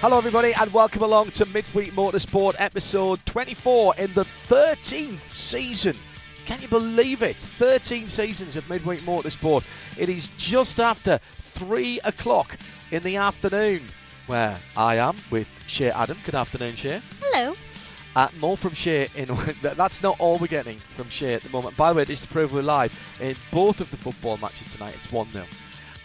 Hello, 0.00 0.16
everybody, 0.16 0.54
and 0.54 0.72
welcome 0.72 1.02
along 1.02 1.32
to 1.32 1.44
Midweek 1.46 1.92
Motorsport 1.92 2.54
episode 2.58 3.18
24 3.26 3.96
in 3.96 4.14
the 4.14 4.22
13th 4.22 5.22
season. 5.22 5.96
Can 6.46 6.62
you 6.62 6.68
believe 6.68 7.24
it? 7.24 7.34
13 7.34 8.06
seasons 8.06 8.54
of 8.54 8.68
Midweek 8.70 9.00
Motorsport. 9.00 9.64
It 9.98 10.08
is 10.08 10.28
just 10.36 10.78
after 10.78 11.18
3 11.40 11.98
o'clock 12.04 12.56
in 12.92 13.02
the 13.02 13.16
afternoon 13.16 13.88
where 14.28 14.60
I 14.76 14.98
am 14.98 15.16
with 15.32 15.48
Shea 15.66 15.90
Adam. 15.90 16.16
Good 16.24 16.36
afternoon, 16.36 16.76
Shea. 16.76 17.02
Hello. 17.20 17.56
Uh, 18.14 18.28
more 18.38 18.56
from 18.56 18.74
Shea 18.74 19.08
in 19.16 19.28
that's 19.62 20.00
not 20.00 20.14
all 20.20 20.38
we're 20.38 20.46
getting 20.46 20.80
from 20.94 21.08
Shea 21.08 21.34
at 21.34 21.42
the 21.42 21.50
moment. 21.50 21.76
By 21.76 21.92
the 21.92 21.96
way, 21.96 22.04
just 22.04 22.22
to 22.22 22.28
prove 22.28 22.52
we're 22.52 22.62
live 22.62 22.96
in 23.18 23.34
both 23.50 23.80
of 23.80 23.90
the 23.90 23.96
football 23.96 24.36
matches 24.36 24.72
tonight, 24.72 24.94
it's 24.96 25.10
1 25.10 25.32
0. 25.32 25.44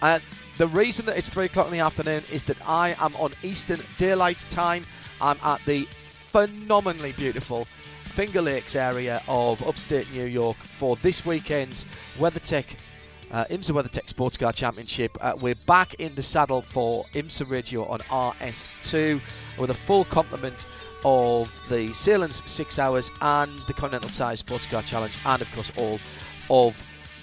And 0.01 0.23
the 0.57 0.67
reason 0.67 1.05
that 1.07 1.17
it's 1.17 1.29
3 1.29 1.45
o'clock 1.45 1.67
in 1.67 1.73
the 1.73 1.79
afternoon 1.79 2.23
is 2.31 2.43
that 2.43 2.57
I 2.65 2.95
am 2.99 3.15
on 3.15 3.33
Eastern 3.41 3.79
Daylight 3.97 4.43
Time. 4.49 4.85
I'm 5.19 5.37
at 5.43 5.61
the 5.65 5.87
phenomenally 6.09 7.11
beautiful 7.13 7.67
Finger 8.05 8.41
Lakes 8.41 8.75
area 8.75 9.23
of 9.27 9.63
upstate 9.63 10.11
New 10.11 10.25
York 10.25 10.57
for 10.57 10.95
this 10.97 11.25
weekend's 11.25 11.85
WeatherTech. 12.17 12.65
Uh, 13.31 13.45
IMSA 13.45 13.71
WeatherTech 13.71 14.07
Sports 14.07 14.37
Car 14.37 14.53
Championship. 14.53 15.17
Uh, 15.19 15.33
we're 15.39 15.55
back 15.55 15.95
in 15.95 16.13
the 16.13 16.21
saddle 16.21 16.61
for 16.61 17.05
IMSA 17.13 17.49
Radio 17.49 17.85
on 17.87 17.99
RS2 18.01 19.19
with 19.57 19.71
a 19.71 19.73
full 19.73 20.05
complement 20.05 20.67
of 21.03 21.51
the 21.69 21.87
Sahlen's 21.93 22.43
Six 22.49 22.77
Hours 22.77 23.09
and 23.21 23.51
the 23.67 23.73
Continental 23.73 24.11
Tire 24.11 24.35
Sports 24.35 24.67
Car 24.67 24.83
Challenge, 24.83 25.17
and 25.25 25.41
of 25.41 25.51
course 25.53 25.71
all 25.77 25.99
of 26.51 26.81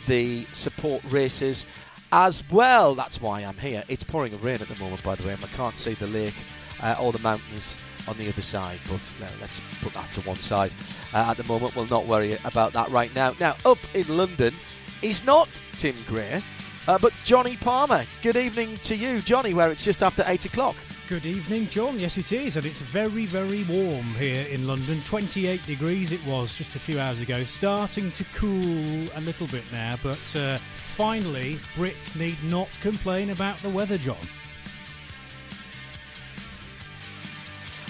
the 0.08 0.46
support 0.52 1.02
races 1.10 1.66
as 2.12 2.42
well. 2.50 2.94
That's 2.94 3.20
why 3.20 3.40
I'm 3.40 3.56
here. 3.56 3.84
It's 3.88 4.04
pouring 4.04 4.38
rain 4.40 4.60
at 4.60 4.68
the 4.68 4.76
moment, 4.76 5.02
by 5.02 5.14
the 5.14 5.24
way, 5.24 5.32
and 5.32 5.44
I 5.44 5.48
can't 5.48 5.78
see 5.78 5.94
the 5.94 6.06
lake 6.06 6.34
uh, 6.80 6.96
or 7.00 7.12
the 7.12 7.20
mountains 7.20 7.76
on 8.08 8.16
the 8.18 8.28
other 8.28 8.42
side. 8.42 8.80
But 8.88 9.14
no, 9.20 9.28
let's 9.40 9.60
put 9.80 9.92
that 9.94 10.10
to 10.12 10.20
one 10.22 10.36
side 10.36 10.72
uh, 11.14 11.26
at 11.30 11.36
the 11.36 11.44
moment. 11.44 11.76
We'll 11.76 11.86
not 11.86 12.06
worry 12.06 12.36
about 12.44 12.72
that 12.72 12.90
right 12.90 13.14
now. 13.14 13.34
Now, 13.38 13.56
up 13.64 13.78
in 13.94 14.08
London 14.16 14.54
is 15.02 15.24
not 15.24 15.48
Tim 15.72 15.96
Greer, 16.06 16.42
uh, 16.88 16.98
but 16.98 17.12
Johnny 17.24 17.56
Palmer. 17.56 18.04
Good 18.22 18.36
evening 18.36 18.76
to 18.78 18.96
you, 18.96 19.20
Johnny, 19.20 19.54
where 19.54 19.70
it's 19.70 19.84
just 19.84 20.02
after 20.02 20.24
8 20.26 20.46
o'clock. 20.46 20.76
Good 21.10 21.26
evening, 21.26 21.68
John. 21.68 21.98
Yes, 21.98 22.18
it 22.18 22.30
is, 22.30 22.56
and 22.56 22.64
it's 22.64 22.80
very, 22.80 23.26
very 23.26 23.64
warm 23.64 24.14
here 24.14 24.46
in 24.46 24.64
London. 24.64 25.02
28 25.02 25.66
degrees 25.66 26.12
it 26.12 26.24
was 26.24 26.56
just 26.56 26.76
a 26.76 26.78
few 26.78 27.00
hours 27.00 27.18
ago. 27.18 27.42
Starting 27.42 28.12
to 28.12 28.22
cool 28.32 29.08
a 29.16 29.20
little 29.20 29.48
bit 29.48 29.64
now, 29.72 29.96
but 30.04 30.36
uh, 30.36 30.60
finally, 30.84 31.56
Brits 31.74 32.14
need 32.14 32.36
not 32.44 32.68
complain 32.80 33.30
about 33.30 33.60
the 33.60 33.68
weather, 33.68 33.98
John. 33.98 34.24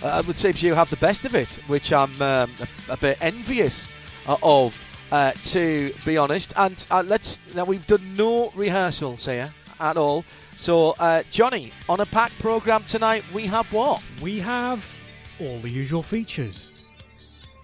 Uh, 0.03 0.23
it 0.27 0.39
seems 0.39 0.62
you 0.62 0.73
have 0.73 0.89
the 0.89 0.97
best 0.97 1.27
of 1.27 1.34
it, 1.34 1.50
which 1.67 1.93
I'm 1.93 2.23
um, 2.23 2.50
a, 2.89 2.93
a, 2.94 2.97
bit 2.97 3.19
envious 3.21 3.91
uh, 4.27 4.39
of, 4.43 4.75
uh, 5.12 5.33
to 5.33 5.93
be 6.06 6.17
honest. 6.17 6.55
And 6.56 6.87
uh, 6.91 7.05
let's 7.06 7.43
now 7.55 7.65
we've 7.65 7.87
done 7.87 8.17
no 8.17 8.50
rehearsals 8.55 9.27
here 9.27 9.53
at 9.78 9.99
all. 9.99 10.25
So, 10.56 10.91
uh, 10.99 11.22
Johnny, 11.31 11.72
on 11.88 12.00
a 12.00 12.06
packed 12.06 12.38
program 12.38 12.84
tonight, 12.84 13.25
we 13.33 13.47
have 13.47 13.72
what? 13.72 14.03
We 14.22 14.38
have 14.41 15.00
all 15.41 15.59
the 15.61 15.71
usual 15.71 16.03
features. 16.03 16.72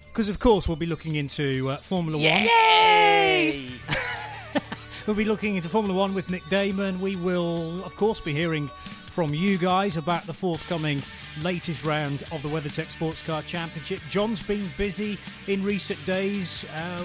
Because 0.07 0.29
of 0.29 0.39
course 0.39 0.67
we'll 0.67 0.77
be 0.77 0.87
looking 0.87 1.15
into 1.15 1.69
uh, 1.69 1.77
Formula 1.77 2.17
One. 2.17 2.25
Yay! 2.25 3.69
One. 3.85 4.63
we'll 5.05 5.15
be 5.15 5.25
looking 5.25 5.55
into 5.55 5.69
Formula 5.69 5.97
One 5.97 6.15
with 6.15 6.29
Nick 6.29 6.47
Daman. 6.49 6.99
We 6.99 7.15
will, 7.15 7.83
of 7.85 7.95
course, 7.95 8.19
be 8.19 8.33
hearing 8.33 8.69
from 9.17 9.33
you 9.33 9.57
guys 9.57 9.97
about 9.97 10.21
the 10.27 10.33
forthcoming 10.33 11.01
latest 11.41 11.83
round 11.83 12.21
of 12.31 12.43
the 12.43 12.47
WeatherTech 12.47 12.91
Sports 12.91 13.23
Car 13.23 13.41
Championship. 13.41 13.99
John's 14.09 14.45
been 14.45 14.69
busy 14.77 15.17
in 15.47 15.63
recent 15.63 16.05
days, 16.05 16.65
uh, 16.65 17.03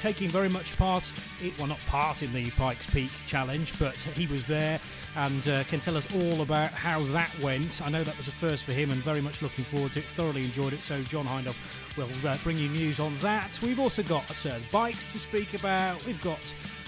taking 0.00 0.28
very 0.28 0.48
much 0.48 0.76
part, 0.76 1.12
in, 1.40 1.52
well, 1.58 1.68
not 1.68 1.78
part 1.86 2.24
in 2.24 2.32
the 2.32 2.50
Pikes 2.50 2.92
Peak 2.92 3.12
Challenge, 3.28 3.78
but 3.78 3.94
he 3.94 4.26
was 4.26 4.44
there 4.44 4.80
and 5.14 5.46
uh, 5.46 5.62
can 5.64 5.78
tell 5.78 5.96
us 5.96 6.06
all 6.16 6.42
about 6.42 6.72
how 6.72 7.00
that 7.12 7.30
went. 7.38 7.80
I 7.80 7.90
know 7.90 8.02
that 8.02 8.18
was 8.18 8.26
a 8.26 8.32
first 8.32 8.64
for 8.64 8.72
him 8.72 8.90
and 8.90 9.00
very 9.00 9.20
much 9.20 9.40
looking 9.40 9.64
forward 9.64 9.92
to 9.92 10.00
it. 10.00 10.06
Thoroughly 10.06 10.44
enjoyed 10.44 10.72
it. 10.72 10.82
So, 10.82 11.00
John 11.02 11.26
Hindhaugh 11.26 11.54
will 11.96 12.08
uh, 12.26 12.36
bring 12.42 12.58
you 12.58 12.70
news 12.70 12.98
on 12.98 13.16
that. 13.18 13.60
We've 13.62 13.78
also 13.78 14.02
got 14.02 14.46
uh, 14.46 14.58
bikes 14.70 15.12
to 15.12 15.18
speak 15.18 15.54
about. 15.54 16.04
We've 16.06 16.20
got, 16.22 16.40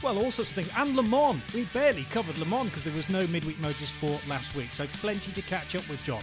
well, 0.02 0.18
all 0.18 0.30
sorts 0.30 0.50
of 0.50 0.56
things. 0.56 0.70
And 0.76 0.96
Le 0.96 1.02
Mans. 1.02 1.40
We 1.54 1.64
barely 1.72 2.04
covered 2.04 2.38
Le 2.38 2.46
Mans 2.46 2.68
because 2.68 2.84
there 2.84 2.94
was 2.94 3.08
no 3.08 3.26
midweek 3.26 3.56
motorsport 3.58 4.26
last 4.28 4.54
week. 4.54 4.72
So, 4.72 4.86
plenty 4.94 5.32
to 5.32 5.42
catch 5.42 5.74
up 5.74 5.88
with, 5.88 6.02
John. 6.02 6.22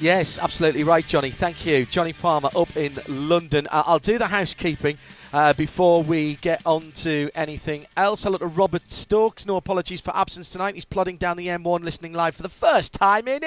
Yes, 0.00 0.38
absolutely 0.38 0.82
right, 0.82 1.06
Johnny. 1.06 1.30
Thank 1.30 1.66
you. 1.66 1.84
Johnny 1.84 2.14
Palmer 2.14 2.48
up 2.56 2.74
in 2.74 2.98
London. 3.06 3.68
I'll 3.70 3.98
do 3.98 4.16
the 4.16 4.26
housekeeping 4.26 4.96
uh, 5.32 5.52
before 5.52 6.02
we 6.02 6.34
get 6.36 6.60
on 6.66 6.90
to 6.92 7.30
anything 7.34 7.86
else. 7.96 8.24
Hello 8.24 8.38
to 8.38 8.46
Robert 8.46 8.90
Stokes. 8.90 9.46
No 9.46 9.56
apologies 9.56 10.00
for 10.00 10.16
absence 10.16 10.50
tonight. 10.50 10.74
He's 10.74 10.84
plodding 10.84 11.16
down 11.16 11.36
the 11.36 11.46
M1 11.46 11.84
listening 11.84 12.12
live 12.12 12.34
for 12.34 12.42
the 12.42 12.48
first 12.48 12.92
time 12.92 13.28
in 13.28 13.44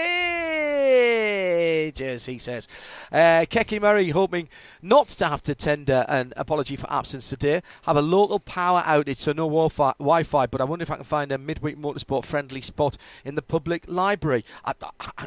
ages, 1.94 2.26
he 2.26 2.38
says. 2.38 2.68
Uh, 3.12 3.46
Murray 3.82 4.10
hoping 4.10 4.48
not 4.82 5.08
to 5.10 5.28
have 5.28 5.44
to 5.44 5.54
tender 5.56 6.06
an 6.08 6.32
apology 6.38 6.76
for 6.76 6.92
absence 6.92 7.30
today. 7.30 7.62
Have 7.84 7.98
a 7.98 8.02
local 8.02 8.40
power 8.40 8.82
outage, 8.84 9.18
so 9.18 9.34
no 9.34 9.50
Wi 9.50 10.24
Fi, 10.24 10.46
but 10.48 10.62
I 10.62 10.64
wonder 10.64 10.84
if 10.84 10.92
I 10.92 10.96
can 10.96 11.04
find 11.04 11.32
a 11.32 11.38
midweek 11.38 11.78
motorsport 11.78 12.26
friendly 12.26 12.62
spot 12.62 12.98
in 13.26 13.36
the 13.36 13.42
public 13.42 13.84
library. 13.88 14.46
I, 14.66 14.74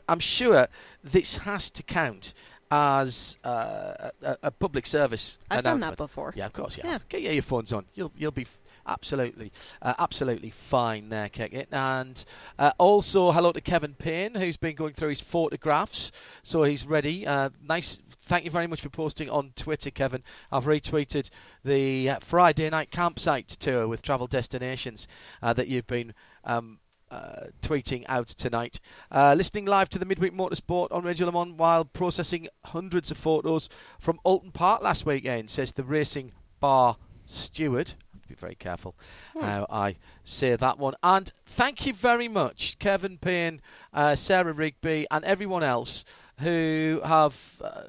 am 0.09 0.21
sure 0.21 0.69
this 1.03 1.37
has 1.39 1.71
to 1.73 1.83
count 1.83 2.33
as 2.71 3.37
uh, 3.45 4.11
a, 4.23 4.39
a, 4.45 4.51
public 4.51 4.87
service. 4.87 5.39
I've 5.51 5.65
done 5.65 5.79
that 5.81 5.97
before. 5.97 6.33
Yeah, 6.37 6.47
of 6.47 6.53
course. 6.53 6.79
Yeah. 6.79 6.99
Get 7.09 7.23
your 7.23 7.33
earphones 7.33 7.73
on. 7.73 7.85
You'll 7.95 8.13
you'll 8.17 8.33
be 8.33 8.43
f- 8.43 8.59
absolutely 8.87 9.53
uh, 9.83 9.95
absolutely 9.99 10.51
fine 10.51 11.09
there, 11.09 11.29
Kick 11.29 11.69
And 11.71 12.25
uh, 12.59 12.73
also 12.79 13.33
hello 13.33 13.53
to 13.53 13.61
Kevin 13.61 13.95
Payne, 13.95 14.35
who's 14.35 14.57
been 14.57 14.75
going 14.75 14.95
through 14.95 15.11
his 15.11 15.21
photographs, 15.21 16.13
so 16.43 16.65
he's 16.65 16.87
ready. 16.87 17.27
Uh, 17.27 17.51
nice. 17.67 18.01
Thank 18.23 18.45
you 18.45 18.51
very 18.51 18.67
much 18.67 18.81
for 18.81 18.89
posting 18.89 19.31
on 19.31 19.53
Twitter, 19.55 19.91
Kevin. 19.91 20.25
I've 20.51 20.65
retweeted 20.65 21.31
the 21.65 22.11
uh, 22.11 22.19
Friday 22.19 22.69
night 22.69 22.91
campsite 22.91 23.49
tour 23.49 23.87
with 23.87 24.03
Travel 24.03 24.27
Destinations 24.27 25.07
uh, 25.43 25.53
that 25.53 25.69
you've 25.69 25.87
been. 25.87 26.13
Um, 26.43 26.81
uh, 27.11 27.47
tweeting 27.63 28.05
out 28.09 28.29
tonight. 28.29 28.81
Uh, 29.11 29.35
listening 29.37 29.65
live 29.65 29.89
to 29.91 29.99
the 29.99 30.05
Midweek 30.05 30.35
Motorsport 30.35 30.91
on 30.91 31.05
Radio 31.05 31.27
Le 31.27 31.33
Mans 31.33 31.57
while 31.57 31.85
processing 31.85 32.49
hundreds 32.65 33.11
of 33.11 33.17
photos 33.17 33.69
from 33.99 34.19
Oulton 34.25 34.53
Park 34.53 34.83
last 34.83 35.07
weekend, 35.07 35.51
says 35.51 35.73
the 35.73 35.85
racing 35.85 36.33
bar 36.61 36.97
steward. 37.27 37.95
Be 38.29 38.35
very 38.35 38.57
careful 38.57 38.97
hmm. 39.35 39.43
how 39.43 39.67
I 39.71 39.97
say 40.25 40.57
that 40.57 40.79
one. 40.79 40.95
And 41.03 41.33
thank 41.45 41.87
you 41.87 41.93
very 41.93 42.27
much, 42.27 42.77
Kevin 42.79 43.19
Payne, 43.19 43.61
uh, 43.93 44.17
Sarah 44.17 44.53
Rigby, 44.53 45.07
and 45.11 45.25
everyone 45.25 45.63
else 45.63 46.05
who 46.41 47.01
have 47.05 47.37
uh, 47.63 47.83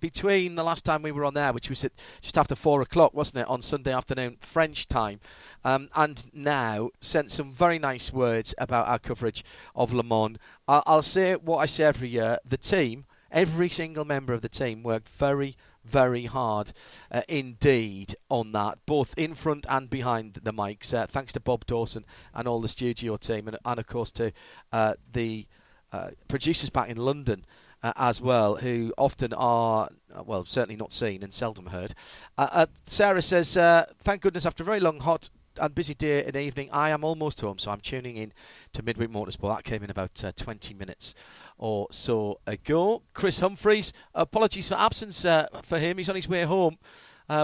between 0.00 0.54
the 0.54 0.64
last 0.64 0.84
time 0.84 1.02
we 1.02 1.12
were 1.12 1.24
on 1.24 1.34
there, 1.34 1.52
which 1.52 1.68
was 1.68 1.84
at 1.84 1.92
just 2.20 2.38
after 2.38 2.54
four 2.54 2.82
o'clock, 2.82 3.14
wasn't 3.14 3.42
it, 3.42 3.48
on 3.48 3.62
Sunday 3.62 3.92
afternoon 3.92 4.36
French 4.40 4.88
time, 4.88 5.20
um, 5.64 5.88
and 5.94 6.30
now 6.34 6.90
sent 7.00 7.30
some 7.30 7.52
very 7.52 7.78
nice 7.78 8.12
words 8.12 8.54
about 8.58 8.88
our 8.88 8.98
coverage 8.98 9.44
of 9.74 9.92
Le 9.92 10.02
Mans. 10.02 10.38
I'll, 10.66 11.02
say 11.02 11.34
what 11.34 11.58
I 11.58 11.66
say 11.66 11.84
every 11.84 12.08
year: 12.08 12.38
the 12.44 12.56
team, 12.56 13.04
every 13.30 13.68
single 13.68 14.04
member 14.04 14.32
of 14.32 14.42
the 14.42 14.48
team, 14.48 14.82
worked 14.82 15.08
very 15.08 15.56
very 15.84 16.26
hard 16.26 16.72
uh, 17.10 17.22
indeed 17.28 18.14
on 18.28 18.52
that, 18.52 18.78
both 18.86 19.14
in 19.16 19.34
front 19.34 19.64
and 19.68 19.88
behind 19.88 20.34
the 20.34 20.52
mics. 20.52 20.92
Uh, 20.92 21.06
thanks 21.06 21.32
to 21.32 21.40
Bob 21.40 21.64
Dawson 21.66 22.04
and 22.34 22.46
all 22.46 22.60
the 22.60 22.68
studio 22.68 23.16
team, 23.16 23.48
and, 23.48 23.58
and 23.64 23.80
of 23.80 23.86
course 23.86 24.10
to 24.12 24.32
uh, 24.72 24.94
the 25.12 25.46
uh, 25.92 26.10
producers 26.28 26.70
back 26.70 26.88
in 26.88 26.96
London 26.96 27.44
uh, 27.82 27.92
as 27.96 28.20
well, 28.20 28.56
who 28.56 28.92
often 28.98 29.32
are 29.32 29.88
uh, 30.14 30.22
well, 30.22 30.44
certainly 30.44 30.76
not 30.76 30.92
seen 30.92 31.22
and 31.22 31.32
seldom 31.32 31.66
heard. 31.66 31.94
Uh, 32.36 32.48
uh, 32.52 32.66
Sarah 32.84 33.22
says, 33.22 33.54
"Thank 34.00 34.22
goodness, 34.22 34.46
after 34.46 34.62
a 34.62 34.66
very 34.66 34.80
long, 34.80 35.00
hot 35.00 35.30
and 35.56 35.74
busy 35.74 35.94
day 35.94 36.24
and 36.24 36.36
evening, 36.36 36.68
I 36.72 36.90
am 36.90 37.04
almost 37.04 37.40
home, 37.40 37.58
so 37.58 37.70
I'm 37.70 37.80
tuning 37.80 38.16
in 38.16 38.32
to 38.72 38.82
Midweek 38.82 39.10
Motorsport. 39.10 39.54
That 39.56 39.64
came 39.64 39.82
in 39.82 39.90
about 39.90 40.22
uh, 40.24 40.32
20 40.36 40.74
minutes 40.74 41.14
or 41.58 41.86
so 41.90 42.40
ago. 42.46 43.02
Chris 43.14 43.40
Humphreys, 43.40 43.92
apologies 44.14 44.68
for 44.68 44.76
absence 44.76 45.22
for 45.22 45.78
him. 45.78 45.98
He's 45.98 46.08
on 46.08 46.16
his 46.16 46.28
way 46.28 46.44
home 46.44 46.78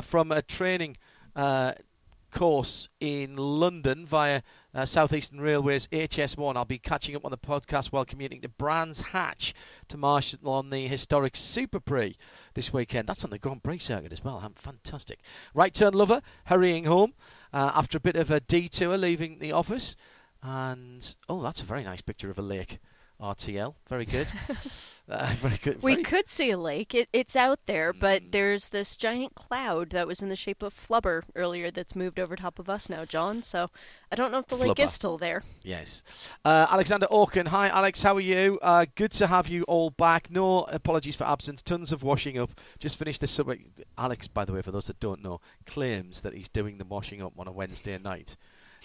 from 0.02 0.32
a 0.32 0.42
training 0.42 0.96
course 2.36 2.88
in 3.00 3.36
London 3.36 4.04
via 4.04 4.42
uh, 4.76 4.84
Southeastern 4.84 5.40
Railways 5.40 5.86
HS1. 5.88 6.54
I'll 6.54 6.66
be 6.66 6.78
catching 6.78 7.16
up 7.16 7.24
on 7.24 7.30
the 7.30 7.38
podcast 7.38 7.86
while 7.86 8.04
commuting 8.04 8.42
to 8.42 8.48
Brands 8.48 9.00
Hatch 9.00 9.54
to 9.88 9.96
marshal 9.96 10.48
on 10.50 10.68
the 10.68 10.86
historic 10.86 11.34
Super 11.34 11.80
Prix 11.80 12.14
this 12.52 12.72
weekend. 12.72 13.08
That's 13.08 13.24
on 13.24 13.30
the 13.30 13.38
Grand 13.38 13.62
Prix 13.62 13.78
circuit 13.78 14.12
as 14.12 14.22
well. 14.22 14.52
Fantastic. 14.54 15.20
Right 15.54 15.72
turn 15.72 15.94
lover 15.94 16.20
hurrying 16.44 16.84
home 16.84 17.14
uh, 17.54 17.72
after 17.74 17.96
a 17.96 18.00
bit 18.00 18.16
of 18.16 18.30
a 18.30 18.40
detour 18.40 18.98
leaving 18.98 19.38
the 19.38 19.52
office. 19.52 19.96
And 20.42 21.16
oh, 21.28 21.42
that's 21.42 21.62
a 21.62 21.64
very 21.64 21.82
nice 21.82 22.02
picture 22.02 22.30
of 22.30 22.38
a 22.38 22.42
lake. 22.42 22.78
RTL, 23.18 23.74
very 23.88 24.04
good. 24.04 24.28
uh, 25.08 25.34
very 25.40 25.58
good. 25.62 25.82
We 25.82 26.02
could 26.02 26.28
see 26.30 26.50
a 26.50 26.58
lake. 26.58 26.94
It, 26.94 27.08
it's 27.12 27.36
out 27.36 27.60
there, 27.66 27.92
but 27.92 28.22
Mm. 28.22 28.32
there's 28.32 28.68
this 28.68 28.96
giant 28.96 29.34
cloud 29.34 29.90
that 29.90 30.06
was 30.06 30.20
in 30.22 30.28
the 30.28 30.36
shape 30.36 30.62
of 30.62 30.74
flubber 30.74 31.22
earlier 31.34 31.70
that's 31.70 31.94
moved 31.94 32.18
over 32.18 32.34
top 32.36 32.58
of 32.58 32.68
us 32.68 32.88
now, 32.88 33.04
John. 33.04 33.42
So 33.42 33.70
I 34.10 34.16
don't 34.16 34.32
know 34.32 34.38
if 34.38 34.46
the 34.46 34.56
lake 34.56 34.78
is 34.80 34.92
still 34.92 35.18
there. 35.18 35.42
Yes. 35.62 36.02
Uh, 36.44 36.66
Alexander 36.70 37.06
Orkin. 37.10 37.48
Hi, 37.48 37.68
Alex. 37.68 38.02
How 38.02 38.16
are 38.16 38.20
you? 38.20 38.58
Uh, 38.62 38.86
good 38.94 39.12
to 39.12 39.26
have 39.26 39.48
you 39.48 39.62
all 39.64 39.90
back. 39.90 40.30
No 40.30 40.64
apologies 40.64 41.16
for 41.16 41.24
absence. 41.24 41.62
Tons 41.62 41.92
of 41.92 42.02
washing 42.02 42.38
up. 42.38 42.50
Just 42.78 42.98
finished 42.98 43.20
the 43.20 43.26
sub. 43.26 43.50
Alex, 43.98 44.26
by 44.28 44.44
the 44.44 44.52
way, 44.52 44.62
for 44.62 44.72
those 44.72 44.86
that 44.86 44.98
don't 45.00 45.22
know, 45.22 45.40
claims 45.66 46.20
that 46.20 46.34
he's 46.34 46.48
doing 46.48 46.78
the 46.78 46.84
washing 46.84 47.22
up 47.22 47.32
on 47.38 47.46
a 47.48 47.52
Wednesday 47.52 47.98
night 47.98 48.36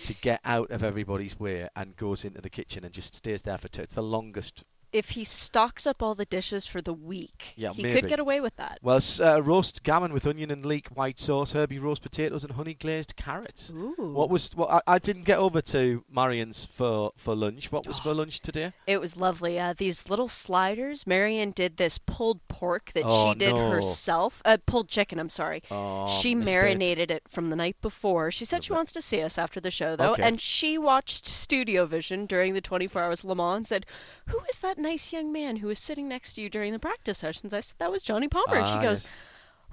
to 0.06 0.14
get 0.16 0.40
out 0.46 0.72
of 0.72 0.84
everybody's 0.84 1.40
way 1.40 1.68
and 1.76 1.96
goes 1.96 2.26
into 2.26 2.42
the 2.42 2.50
kitchen 2.50 2.84
and 2.84 2.94
just 2.94 3.14
stays 3.14 3.42
there 3.44 3.58
for 3.58 3.68
two. 3.68 3.82
It's 3.82 3.94
the 3.94 4.02
longest. 4.04 4.64
If 4.94 5.12
he 5.12 5.24
stocks 5.24 5.88
up 5.88 6.02
all 6.04 6.16
the 6.16 6.26
dishes 6.26 6.66
for 6.66 6.82
the 6.82 6.94
week, 6.94 7.54
Yeah, 7.56 7.72
he 7.74 7.84
maybe. 7.84 8.02
could 8.02 8.10
get 8.10 8.20
away 8.20 8.42
with 8.42 8.56
that. 8.58 8.80
Well, 8.82 9.00
uh, 9.22 9.42
roast 9.42 9.84
gammon 9.84 10.12
with 10.14 10.28
onion 10.28 10.52
and 10.52 10.66
leek 10.66 10.88
white 10.90 11.18
sauce, 11.20 11.54
herby 11.54 11.80
roast 11.80 12.02
potatoes, 12.02 12.44
and 12.44 12.54
honey 12.54 12.74
glazed 12.74 13.16
carrots. 13.16 13.72
Ooh. 13.76 13.96
What 13.98 14.30
was? 14.30 14.56
What 14.56 14.70
I, 14.70 14.96
I 14.96 15.00
didn't 15.00 15.24
get 15.24 15.38
over 15.40 15.62
to 15.62 16.04
Marion's 16.10 16.66
for 16.66 17.12
for 17.18 17.36
lunch. 17.36 17.72
What 17.72 17.88
was 17.88 18.00
for 18.00 18.14
lunch 18.22 18.42
today? 18.42 18.74
It 18.86 19.00
was 19.00 19.16
lovely. 19.16 19.60
Uh, 19.60 19.74
these 19.78 20.10
little 20.10 20.28
sliders. 20.28 21.08
Marion 21.08 21.52
did 21.52 21.78
this 21.78 21.98
pulled 21.98 22.46
pork 22.48 22.92
that 22.94 23.04
Oh, 23.06 23.32
she 23.32 23.38
did 23.40 23.54
no. 23.56 23.70
herself. 23.72 24.42
Uh, 24.44 24.58
pulled 24.66 24.88
chicken, 24.90 25.20
I'm 25.20 25.30
sorry. 25.30 25.64
Oh, 25.72 26.08
she 26.08 26.36
missed 26.36 26.50
it. 26.50 26.52
marinated 26.54 27.12
it. 27.12 27.24
from 27.30 27.50
the 27.50 27.56
night 27.56 27.78
before. 27.82 28.30
She 28.32 28.46
said 28.46 28.64
she 28.64 28.74
wants 28.74 28.92
to 28.94 29.02
see 29.02 29.22
us 29.22 29.38
after 29.38 29.60
the 29.60 29.72
show, 29.72 29.96
though. 29.96 30.14
Okay. 30.14 30.24
And 30.24 30.40
she 30.42 30.78
watched 30.78 31.26
Studio 31.28 31.86
Vision 31.86 32.26
during 32.26 32.54
the 32.54 32.62
24 32.62 33.02
Hours 33.04 33.24
Le 33.24 33.36
Mans 33.36 33.58
and 33.58 33.68
said, 33.68 33.86
Who 34.28 34.40
is 34.50 34.60
that 34.60 34.78
nice 34.82 35.14
young 35.14 35.32
man 35.32 35.58
who 35.58 35.68
was 35.68 35.80
sitting 35.80 36.08
next 36.10 36.34
to 36.34 36.42
you 36.42 36.50
during 36.50 36.74
the 36.74 36.80
practice 36.80 37.20
sessions? 37.20 37.54
I 37.54 37.60
said, 37.62 37.76
That 37.80 37.92
was 37.92 38.04
Johnny 38.04 38.28
Palmer. 38.28 38.58
and 38.58 38.68
she 38.68 38.76
Ah, 38.76 38.82
goes, 38.82 39.04
yes. 39.04 39.12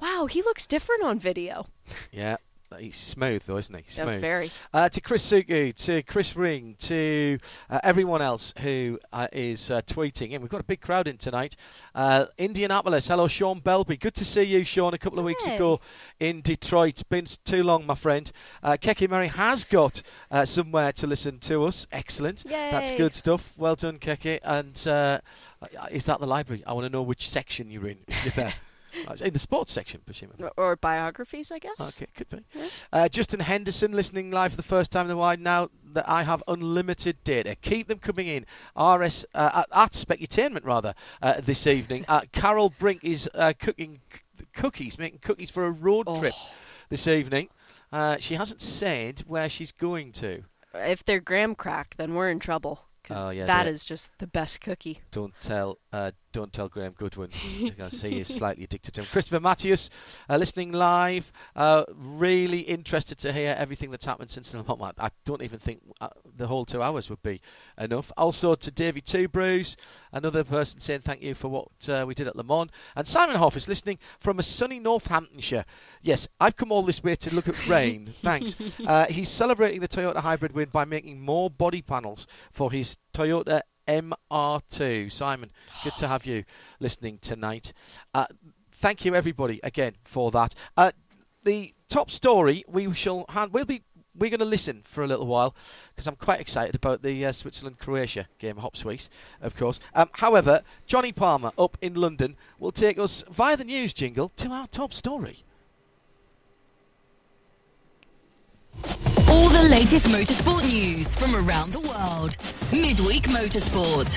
Wow, 0.00 0.26
he 0.26 0.42
looks 0.42 0.66
different 0.66 1.02
on 1.02 1.18
video. 1.18 1.66
Yeah, 2.12 2.36
he's 2.78 2.96
smooth 2.96 3.42
though, 3.44 3.56
isn't 3.56 3.74
he? 3.74 3.84
Yeah, 3.96 4.18
very. 4.18 4.50
Uh, 4.72 4.88
to 4.88 5.00
Chris 5.00 5.30
Suku, 5.30 5.74
to 5.86 6.02
Chris 6.02 6.36
Ring, 6.36 6.76
to 6.80 7.38
uh, 7.70 7.80
everyone 7.82 8.20
else 8.22 8.52
who 8.60 8.98
uh, 9.12 9.28
is 9.32 9.70
uh, 9.70 9.80
tweeting 9.82 10.30
in. 10.32 10.42
We've 10.42 10.50
got 10.50 10.60
a 10.60 10.64
big 10.64 10.80
crowd 10.80 11.08
in 11.08 11.16
tonight. 11.16 11.56
Uh, 11.94 12.26
Indianapolis, 12.36 13.08
hello, 13.08 13.28
Sean 13.28 13.60
Belby. 13.60 13.96
Good 13.96 14.14
to 14.16 14.24
see 14.24 14.42
you, 14.42 14.64
Sean, 14.64 14.94
a 14.94 14.98
couple 14.98 15.18
of 15.18 15.24
weeks 15.24 15.44
Hey. 15.44 15.56
ago 15.56 15.80
in 16.20 16.40
Detroit. 16.42 16.88
It's 16.90 17.02
been 17.02 17.26
too 17.44 17.62
long, 17.62 17.86
my 17.86 17.94
friend. 17.94 18.30
Uh, 18.62 18.72
Keki 18.72 19.08
Murray 19.08 19.28
has 19.28 19.64
got 19.64 20.02
uh, 20.30 20.44
somewhere 20.44 20.92
to 20.92 21.06
listen 21.06 21.38
to 21.40 21.64
us. 21.64 21.86
Excellent. 21.92 22.44
That's 22.44 22.90
good 22.92 23.14
stuff. 23.14 23.52
Well 23.56 23.76
done, 23.76 23.98
Keke. 23.98 24.40
And 24.42 24.86
uh, 24.86 25.20
is 25.90 26.04
that 26.06 26.20
the 26.20 26.26
library? 26.26 26.62
I 26.66 26.72
want 26.72 26.86
to 26.86 26.92
know 26.92 27.02
which 27.02 27.28
section 27.28 27.70
you're 27.70 27.88
in. 27.88 27.98
You're 28.24 28.32
there. 28.32 28.54
Uh, 29.06 29.16
in 29.20 29.32
the 29.32 29.38
sports 29.38 29.72
section, 29.72 30.00
presumably. 30.04 30.48
Or, 30.56 30.76
biographies, 30.76 31.50
I 31.52 31.58
guess. 31.58 31.96
Okay, 32.00 32.10
could 32.16 32.28
be. 32.30 32.44
Uh, 32.92 33.08
Justin 33.08 33.40
Henderson 33.40 33.92
listening 33.92 34.30
live 34.30 34.52
for 34.52 34.56
the 34.56 34.62
first 34.62 34.90
time 34.90 35.06
in 35.06 35.12
a 35.12 35.16
while 35.16 35.36
now 35.36 35.70
that 35.92 36.08
I 36.08 36.22
have 36.22 36.42
unlimited 36.48 37.16
data. 37.24 37.54
Keep 37.56 37.88
them 37.88 37.98
coming 37.98 38.26
in. 38.26 38.46
RS 38.76 39.24
uh, 39.34 39.64
at, 39.64 39.68
at 39.72 39.92
Specutainment 39.92 40.64
rather 40.64 40.94
uh, 41.22 41.40
this 41.40 41.66
evening. 41.66 42.04
Uh, 42.08 42.22
Carol 42.32 42.70
Brink 42.78 43.04
is 43.04 43.28
uh, 43.34 43.52
cooking 43.58 44.00
c- 44.12 44.20
cookies, 44.54 44.98
making 44.98 45.20
cookies 45.20 45.50
for 45.50 45.66
a 45.66 45.70
road 45.70 46.06
trip 46.18 46.34
Oh. 46.36 46.52
this 46.88 47.06
evening. 47.06 47.48
Uh, 47.92 48.16
she 48.18 48.34
hasn't 48.34 48.60
said 48.60 49.20
where 49.26 49.48
she's 49.48 49.72
going 49.72 50.12
to. 50.12 50.44
If 50.74 51.04
they're 51.04 51.20
graham 51.20 51.54
crack, 51.54 51.94
then 51.96 52.14
we're 52.14 52.30
in 52.30 52.38
trouble. 52.38 52.84
Oh, 53.10 53.30
yeah, 53.30 53.46
that 53.46 53.66
just 53.86 54.10
the 54.18 54.26
best 54.26 54.60
cookie. 54.60 55.00
Don't 55.10 55.32
tell, 55.40 55.78
uh, 55.92 56.10
don't 56.32 56.52
tell 56.52 56.68
Graham 56.68 56.92
Goodwin. 56.92 57.30
because 57.64 58.02
he 58.02 58.20
is 58.20 58.28
slightly 58.28 58.64
addicted 58.64 58.94
to 58.94 59.00
him. 59.00 59.06
Christopher 59.10 59.40
Matthews, 59.40 59.88
uh, 60.28 60.36
listening 60.36 60.72
live. 60.72 61.32
Uh, 61.56 61.84
really 61.94 62.60
interested 62.60 63.18
to 63.18 63.32
hear 63.32 63.56
everything 63.58 63.90
that's 63.90 64.04
happened 64.04 64.30
since 64.30 64.52
the 64.52 64.62
moment. 64.68 64.96
I 64.98 65.10
don't 65.24 65.42
even 65.42 65.58
think 65.58 65.82
uh, 66.00 66.08
the 66.36 66.46
whole 66.46 66.64
two 66.64 66.82
hours 66.82 67.08
would 67.08 67.22
be 67.22 67.40
enough. 67.78 68.12
Also 68.16 68.54
to 68.54 68.70
Davy 68.70 69.00
Two 69.00 69.28
Brews, 69.28 69.76
another 70.12 70.44
person 70.44 70.80
saying 70.80 71.00
thank 71.00 71.22
you 71.22 71.34
for 71.34 71.48
what 71.48 71.88
uh, 71.88 72.04
we 72.06 72.14
did 72.14 72.26
at 72.26 72.36
Le 72.36 72.44
Mans. 72.44 72.70
And 72.94 73.06
Simon 73.06 73.36
Hoff 73.36 73.56
is 73.56 73.68
listening 73.68 73.98
from 74.20 74.38
a 74.38 74.42
sunny 74.42 74.78
Northamptonshire. 74.78 75.64
Yes, 76.02 76.28
I've 76.40 76.56
come 76.56 76.70
all 76.70 76.82
this 76.82 77.02
way 77.02 77.14
to 77.16 77.34
look 77.34 77.48
at 77.48 77.66
rain. 77.66 78.14
Thanks. 78.22 78.56
Uh, 78.86 79.06
he's 79.06 79.28
celebrating 79.28 79.80
the 79.80 79.88
Toyota 79.88 80.18
hybrid 80.18 80.52
win 80.52 80.68
by 80.70 80.84
making 80.84 81.20
more 81.20 81.48
body 81.50 81.82
panels 81.82 82.26
for 82.52 82.70
his 82.70 82.98
Toyota 83.14 83.62
MR2. 83.88 85.10
Simon, 85.10 85.50
good 85.82 85.94
to 85.94 86.06
have 86.06 86.26
you 86.26 86.44
listening 86.78 87.18
tonight. 87.20 87.72
Uh, 88.14 88.26
thank 88.72 89.04
you, 89.04 89.14
everybody, 89.14 89.58
again 89.62 89.94
for 90.04 90.30
that. 90.30 90.54
Uh, 90.76 90.92
the 91.44 91.74
top 91.88 92.10
story 92.10 92.64
we 92.68 92.92
shall 92.94 93.24
hand. 93.30 93.52
We'll 93.52 93.64
be. 93.64 93.82
We're 94.16 94.30
going 94.30 94.40
to 94.40 94.46
listen 94.46 94.82
for 94.84 95.04
a 95.04 95.06
little 95.06 95.28
while 95.28 95.54
because 95.94 96.08
I'm 96.08 96.16
quite 96.16 96.40
excited 96.40 96.74
about 96.74 97.02
the 97.02 97.24
uh, 97.24 97.30
Switzerland-Croatia 97.30 98.26
game, 98.40 98.56
Hop 98.56 98.76
Sweet, 98.76 99.08
of 99.40 99.56
course. 99.56 99.78
Um, 99.94 100.10
however, 100.12 100.62
Johnny 100.86 101.12
Palmer 101.12 101.52
up 101.56 101.78
in 101.80 101.94
London 101.94 102.36
will 102.58 102.72
take 102.72 102.98
us 102.98 103.22
via 103.30 103.56
the 103.56 103.62
news 103.62 103.94
jingle 103.94 104.32
to 104.36 104.48
our 104.48 104.66
top 104.66 104.92
story. 104.92 105.44
All 109.30 109.50
the 109.50 109.68
latest 109.70 110.08
motorsport 110.08 110.66
news 110.66 111.14
from 111.14 111.34
around 111.36 111.72
the 111.72 111.80
world. 111.80 112.38
Midweek 112.72 113.24
Motorsport. 113.24 114.08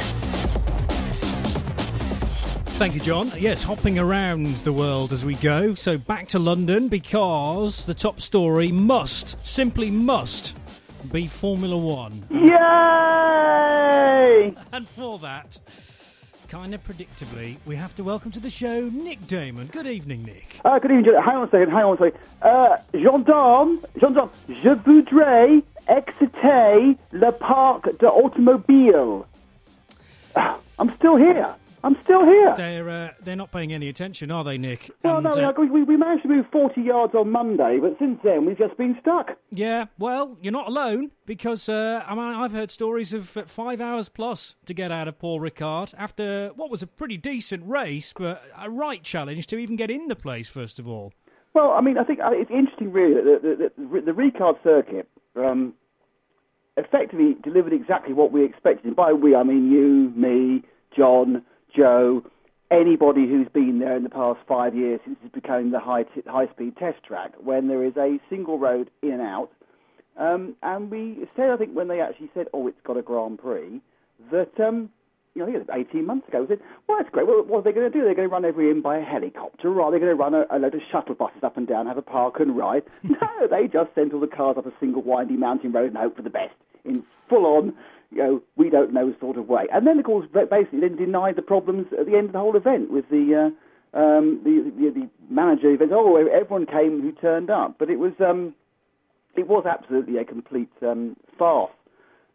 Thank 2.78 2.96
you, 2.96 3.02
John. 3.02 3.30
Yes, 3.38 3.62
hopping 3.62 4.00
around 4.00 4.48
the 4.58 4.72
world 4.72 5.12
as 5.12 5.26
we 5.26 5.36
go. 5.36 5.76
So 5.76 5.98
back 5.98 6.30
to 6.30 6.40
London 6.40 6.88
because 6.88 7.86
the 7.86 7.94
top 7.94 8.22
story 8.22 8.72
must, 8.72 9.36
simply 9.46 9.92
must, 9.92 10.56
be 11.12 11.28
Formula 11.28 11.78
One. 11.78 12.24
Yay! 12.32 12.58
And 14.72 14.88
for 14.88 15.20
that, 15.20 15.60
kind 16.52 16.76
of 16.76 16.84
predictably, 16.84 17.56
we 17.66 17.78
have 17.78 17.96
to 17.96 18.04
welcome 18.04 18.30
to 18.30 18.40
the 18.42 18.50
show 18.50 18.90
Nick 18.90 19.26
Daman. 19.26 19.68
Good 19.68 19.88
evening, 19.88 20.24
Nick. 20.24 20.60
Uh, 20.66 20.80
good 20.80 20.92
evening. 20.92 21.16
Hang 21.24 21.38
on 21.38 21.48
a 21.48 21.50
second. 21.50 21.70
Hang 21.72 21.86
on 21.86 21.96
a 21.96 21.98
second. 21.98 22.20
Uh, 22.42 22.76
gendarme, 22.94 23.80
gendarme, 23.98 24.30
je 24.50 24.76
voudrais 24.84 25.64
exciter 25.88 26.98
le 27.14 27.32
parc 27.32 27.98
de 28.00 28.06
automobile. 28.06 29.26
I'm 30.36 30.94
still 30.98 31.16
here. 31.16 31.56
I'm 31.84 31.98
still 32.04 32.24
here. 32.24 32.54
They're 32.56 32.90
uh, 32.90 33.10
they're 33.24 33.36
not 33.36 33.52
paying 33.52 33.74
any 33.74 33.90
attention, 33.90 34.30
are 34.32 34.44
they, 34.44 34.58
Nick? 34.58 34.92
Well, 35.04 35.18
And, 35.18 35.24
no, 35.24 35.32
uh, 35.32 35.54
we, 35.58 35.70
we, 35.70 35.84
we 35.84 35.98
managed 35.98 36.24
to 36.24 36.30
move 36.30 36.46
40 36.52 36.82
yards 36.82 37.16
on 37.16 37.32
Monday, 37.32 37.80
but 37.80 37.98
since 37.98 38.20
then 38.24 38.46
we've 38.46 38.58
just 38.58 38.78
been 38.78 38.98
stuck. 39.02 39.38
Yeah, 39.50 39.86
well, 39.98 40.38
you're 40.42 40.52
not 40.52 40.68
alone 40.68 41.12
because 41.26 41.68
uh, 41.68 42.04
I 42.08 42.14
mean, 42.14 42.24
I've 42.24 42.52
heard 42.52 42.70
stories 42.70 43.14
of 43.14 43.36
uh, 43.36 43.46
five 43.46 43.82
hours 43.82 44.10
plus 44.10 44.56
to 44.66 44.74
get 44.74 44.92
out 44.92 45.08
of 45.08 45.18
Paul 45.18 45.40
Ricard 45.40 45.94
after 45.98 46.52
what 46.56 46.70
was 46.70 46.84
a 46.84 46.88
pretty 46.88 47.18
decent 47.18 47.68
race, 47.68 48.14
but 48.16 48.44
a 48.58 48.70
right 48.70 49.04
challenge 49.04 49.48
to 49.48 49.58
even 49.58 49.76
get 49.76 49.90
in 49.90 50.08
the 50.08 50.16
place 50.16 50.48
first 50.48 50.78
of 50.78 50.88
all. 50.88 51.14
Well, 51.54 51.72
I 51.72 51.82
mean, 51.82 51.98
I 51.98 52.04
think 52.04 52.20
uh, 52.20 52.30
it's 52.32 52.52
interesting, 52.52 52.94
really, 52.94 53.16
that 53.16 53.42
the, 53.42 53.72
the, 53.78 53.84
the, 53.84 54.02
the 54.06 54.12
Ricard 54.12 54.64
circuit 54.64 55.10
um, 55.36 55.74
effectively 56.78 57.36
delivered 57.44 57.74
exactly 57.74 58.14
what 58.14 58.32
we 58.32 58.46
expected. 58.46 58.86
And 58.86 58.96
by 58.96 59.12
we, 59.12 59.36
I 59.36 59.44
mean 59.44 59.70
you, 59.70 60.14
me, 60.16 60.64
John, 60.96 61.44
Joe, 61.76 62.24
anybody 62.70 63.28
who's 63.28 63.48
been 63.54 63.80
there 63.80 63.96
in 63.96 64.04
the 64.04 64.10
past 64.10 64.40
five 64.48 64.76
years 64.76 65.00
since 65.06 65.18
it's 65.24 65.34
became 65.34 65.72
the 65.72 65.80
high 65.80 66.04
t- 66.04 66.22
high 66.28 66.48
speed 66.48 66.78
test 66.78 67.04
track, 67.04 67.34
when 67.42 67.68
there 67.68 67.84
is 67.84 67.96
a 67.98 68.20
single 68.30 68.60
road 68.60 68.90
in 69.02 69.12
and 69.12 69.22
out. 69.22 69.50
Um, 70.18 70.56
and 70.62 70.92
we 70.92 71.28
said, 71.36 71.50
I 71.50 71.58
think, 71.58 71.74
when 71.74 71.88
they 71.88 72.02
actually 72.02 72.30
said, 72.34 72.48
"Oh, 72.54 72.68
it's 72.68 72.82
got 72.84 72.98
a 72.98 73.02
Grand 73.02 73.40
Prix," 73.40 73.82
that 74.32 74.60
um, 74.60 74.90
you 75.34 75.42
know, 75.42 75.48
I 75.48 75.52
think 75.52 75.64
it 75.64 75.72
was 75.72 75.86
18 75.90 76.06
months 76.06 76.28
ago. 76.28 76.42
We 76.42 76.48
said, 76.48 76.60
well, 76.88 76.98
that's 76.98 77.10
great. 77.10 77.26
Well, 77.26 77.44
what 77.46 77.60
are 77.60 77.64
they 77.64 77.72
going 77.72 77.90
to 77.90 77.98
do? 77.98 78.04
They're 78.04 78.16
going 78.16 78.28
to 78.28 78.34
run 78.34 78.44
every 78.44 78.70
in 78.70 78.82
by 78.82 78.98
a 78.98 79.04
helicopter, 79.04 79.70
or 79.70 79.82
are 79.82 79.92
they 79.92 80.00
going 80.00 80.12
to 80.12 80.16
run 80.16 80.34
a, 80.34 80.44
a 80.52 80.60
load 80.60 80.76
of 80.76 80.82
shuttle 80.92 81.16
buses 81.16 81.44
up 81.44 81.56
and 81.56 81.68
down, 81.68 81.88
have 81.88 81.98
a 81.98 82.02
park 82.02 82.40
and 82.40 82.58
ride? 82.58 82.84
no, 83.04 83.48
they 83.50 83.68
just 83.68 83.96
sent 83.96 84.14
all 84.14 84.20
the 84.20 84.28
cars 84.28 84.58
up 84.58 84.66
a 84.66 84.74
single 84.80 85.02
windy 85.02 85.38
mountain 85.38 85.72
road 85.72 85.88
and 85.88 85.98
hope 85.98 86.18
for 86.18 86.22
the 86.22 86.30
best 86.30 86.54
in 86.84 87.04
full 87.30 87.46
on, 87.46 87.74
you 88.12 88.18
know, 88.18 88.42
we 88.56 88.70
don't 88.70 88.94
know 88.94 89.14
sort 89.20 89.38
of 89.38 89.48
way. 89.48 89.68
And 89.74 89.88
then, 89.88 90.00
of 90.00 90.06
course, 90.06 90.28
basically 90.32 90.82
then 90.82 90.96
denied 90.96 91.36
the 91.36 91.42
problems 91.42 91.88
at 91.98 92.06
the 92.06 92.18
end 92.18 92.28
of 92.28 92.34
the 92.34 92.40
whole 92.40 92.56
event 92.56 92.92
with 92.92 93.10
the. 93.10 93.52
Uh, 93.54 93.56
um, 93.94 94.40
the, 94.46 94.72
the 94.78 95.02
the 95.02 95.10
manager 95.30 95.70
event. 95.70 95.92
Oh, 95.94 96.16
everyone 96.16 96.66
came 96.66 97.02
who 97.02 97.12
turned 97.12 97.50
up, 97.50 97.76
but 97.78 97.90
it 97.90 98.00
was 98.00 98.14
um, 98.22 98.56
it 99.36 99.48
was 99.48 99.66
absolutely 99.66 100.18
a 100.18 100.26
complete 100.26 100.72
um, 100.82 101.16
farce 101.38 101.72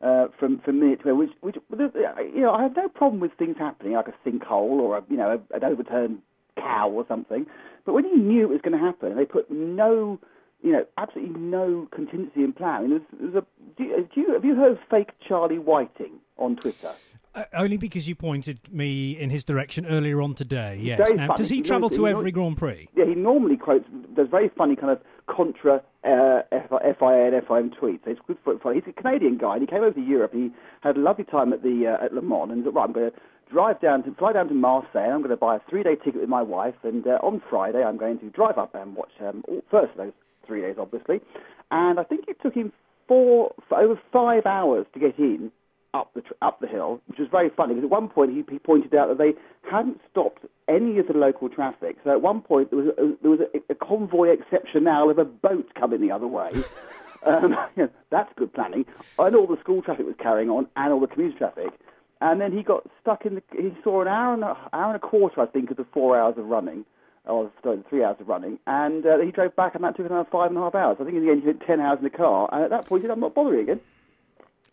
uh, 0.02 0.26
from 0.38 0.60
from 0.60 0.80
minute 0.80 1.00
to 1.00 1.14
minute. 1.14 1.32
Which, 1.40 1.54
which 1.56 1.56
you 1.72 2.40
know, 2.40 2.52
I 2.52 2.62
have 2.62 2.76
no 2.76 2.88
problem 2.88 3.20
with 3.20 3.32
things 3.38 3.56
happening 3.58 3.94
like 3.94 4.08
a 4.08 4.28
sinkhole 4.28 4.80
or 4.80 4.98
a, 4.98 5.02
you 5.08 5.16
know 5.16 5.40
an 5.54 5.64
overturned 5.64 6.18
cow 6.56 6.90
or 6.90 7.04
something. 7.08 7.46
But 7.84 7.92
when 7.92 8.04
you 8.04 8.18
knew 8.18 8.42
it 8.42 8.48
was 8.48 8.60
going 8.62 8.78
to 8.78 8.84
happen, 8.84 9.16
they 9.16 9.24
put 9.24 9.50
no, 9.50 10.18
you 10.62 10.72
know, 10.72 10.84
absolutely 10.98 11.38
no 11.38 11.88
contingency 11.94 12.42
in 12.42 12.52
plan. 12.52 12.74
I 12.74 12.80
mean, 12.82 12.90
there 12.90 12.98
was, 12.98 13.06
there 13.18 13.28
was 13.28 13.34
a, 13.36 13.76
do 13.76 13.84
you, 13.84 14.08
do 14.14 14.20
you, 14.20 14.32
have 14.34 14.44
you 14.44 14.54
heard 14.54 14.72
of 14.72 14.78
fake 14.90 15.10
Charlie 15.26 15.58
Whiting 15.58 16.12
on 16.38 16.56
Twitter? 16.56 16.92
Uh, 17.34 17.44
only 17.52 17.76
because 17.76 18.08
you 18.08 18.14
pointed 18.14 18.58
me 18.72 19.12
in 19.12 19.28
his 19.28 19.44
direction 19.44 19.84
earlier 19.86 20.22
on 20.22 20.34
today. 20.34 20.78
Yes. 20.80 20.96
Very 20.96 21.12
Now, 21.12 21.26
funny. 21.28 21.36
does 21.36 21.48
he 21.50 21.60
travel 21.60 21.90
to 21.90 22.08
every 22.08 22.32
Grand 22.32 22.56
Prix? 22.56 22.88
Yeah, 22.96 23.04
he 23.04 23.14
normally 23.14 23.58
quotes. 23.58 23.84
There's 24.14 24.30
very 24.30 24.48
funny 24.56 24.74
kind 24.74 24.90
of 24.90 25.00
contra 25.26 25.82
uh, 26.02 26.42
FIA 26.50 27.34
and 27.34 27.46
FIM 27.46 27.74
tweets. 27.78 28.00
It's 28.06 28.20
good 28.26 28.38
for 28.42 28.58
fun. 28.58 28.74
He's 28.74 28.84
a 28.88 28.92
Canadian 28.98 29.36
guy, 29.36 29.54
and 29.56 29.60
he 29.60 29.66
came 29.66 29.82
over 29.82 29.92
to 29.92 30.00
Europe. 30.00 30.32
and 30.32 30.44
He 30.44 30.50
had 30.80 30.96
a 30.96 31.00
lovely 31.00 31.24
time 31.24 31.52
at 31.52 31.62
the 31.62 31.86
uh, 32.00 32.04
at 32.04 32.14
Le 32.14 32.22
Mans, 32.22 32.50
and 32.50 32.60
he 32.60 32.64
said, 32.64 32.74
"Right, 32.74 32.84
I'm 32.84 32.92
going 32.92 33.10
to 33.10 33.16
drive 33.50 33.80
down 33.80 34.02
to 34.04 34.14
fly 34.14 34.32
down 34.32 34.48
to 34.48 34.54
Marseille. 34.54 35.04
And 35.04 35.12
I'm 35.12 35.20
going 35.20 35.30
to 35.30 35.36
buy 35.36 35.56
a 35.56 35.60
three-day 35.68 35.96
ticket 35.96 36.20
with 36.20 36.28
my 36.28 36.42
wife, 36.42 36.74
and 36.82 37.06
uh, 37.06 37.18
on 37.22 37.42
Friday 37.50 37.82
I'm 37.82 37.96
going 37.96 38.18
to 38.20 38.30
drive 38.30 38.58
up 38.58 38.74
and 38.74 38.94
watch 38.96 39.12
um, 39.20 39.44
all, 39.46 39.62
first 39.70 39.92
of 39.92 39.98
those 39.98 40.12
three 40.46 40.62
days, 40.62 40.76
obviously. 40.78 41.20
And 41.70 41.98
I 41.98 42.04
think 42.04 42.26
it 42.28 42.40
took 42.42 42.54
him 42.54 42.72
four 43.08 43.54
for 43.68 43.78
over 43.78 44.00
five 44.12 44.46
hours 44.46 44.86
to 44.94 45.00
get 45.00 45.18
in 45.18 45.50
up 45.94 46.12
the 46.14 46.22
up 46.42 46.60
the 46.60 46.66
hill, 46.66 47.00
which 47.06 47.18
was 47.18 47.28
very 47.30 47.50
funny 47.56 47.74
because 47.74 47.86
at 47.86 47.90
one 47.90 48.08
point 48.08 48.30
he, 48.30 48.44
he 48.50 48.58
pointed 48.58 48.94
out 48.94 49.08
that 49.08 49.18
they 49.18 49.32
hadn't 49.70 50.00
stopped 50.10 50.44
any 50.68 50.98
of 50.98 51.06
the 51.06 51.14
local 51.14 51.48
traffic. 51.48 51.96
So 52.04 52.10
at 52.10 52.20
one 52.20 52.42
point 52.42 52.70
there 52.70 52.78
was 52.78 52.88
a, 52.98 53.14
there 53.22 53.30
was 53.30 53.40
a, 53.40 53.72
a 53.72 53.74
convoy 53.74 54.28
exceptional 54.28 55.10
of 55.10 55.18
a 55.18 55.24
boat 55.24 55.72
coming 55.74 56.00
the 56.00 56.10
other 56.10 56.26
way. 56.26 56.50
um, 57.26 57.56
you 57.76 57.84
know, 57.84 57.90
that's 58.10 58.32
good 58.36 58.52
planning. 58.52 58.84
And 59.18 59.36
all 59.36 59.46
the 59.46 59.58
school 59.60 59.82
traffic 59.82 60.06
was 60.06 60.16
carrying 60.20 60.50
on, 60.50 60.66
and 60.76 60.92
all 60.92 61.00
the 61.00 61.06
commuter 61.06 61.38
traffic. 61.38 61.72
And 62.20 62.40
then 62.40 62.56
he 62.56 62.62
got 62.62 62.86
stuck 63.00 63.26
in 63.26 63.34
the. 63.34 63.42
He 63.52 63.74
saw 63.84 64.02
an 64.02 64.08
hour 64.08 64.34
and 64.34 64.42
a, 64.42 64.56
hour 64.72 64.94
and 64.94 64.96
a 64.96 65.06
quarter, 65.06 65.40
I 65.40 65.46
think, 65.46 65.70
of 65.70 65.76
the 65.76 65.86
four 65.92 66.18
hours 66.18 66.36
of 66.38 66.46
running, 66.46 66.84
or 67.26 67.50
sorry, 67.62 67.82
three 67.88 68.02
hours 68.04 68.16
of 68.20 68.28
running. 68.28 68.58
And 68.66 69.04
uh, 69.06 69.18
he 69.18 69.30
drove 69.30 69.54
back, 69.56 69.74
and 69.74 69.84
that 69.84 69.96
took 69.96 70.06
another 70.06 70.28
five 70.30 70.50
and 70.50 70.58
a 70.58 70.60
half 70.62 70.74
hours. 70.74 70.96
I 71.00 71.04
think 71.04 71.16
in 71.16 71.24
the 71.24 71.30
end 71.30 71.42
he 71.42 71.48
spent 71.48 71.62
ten 71.66 71.80
hours 71.80 71.98
in 71.98 72.04
the 72.04 72.10
car. 72.10 72.48
And 72.52 72.64
at 72.64 72.70
that 72.70 72.86
point, 72.86 73.02
he 73.02 73.08
said, 73.08 73.12
"I'm 73.12 73.20
not 73.20 73.34
bothering 73.34 73.60
again." 73.60 73.80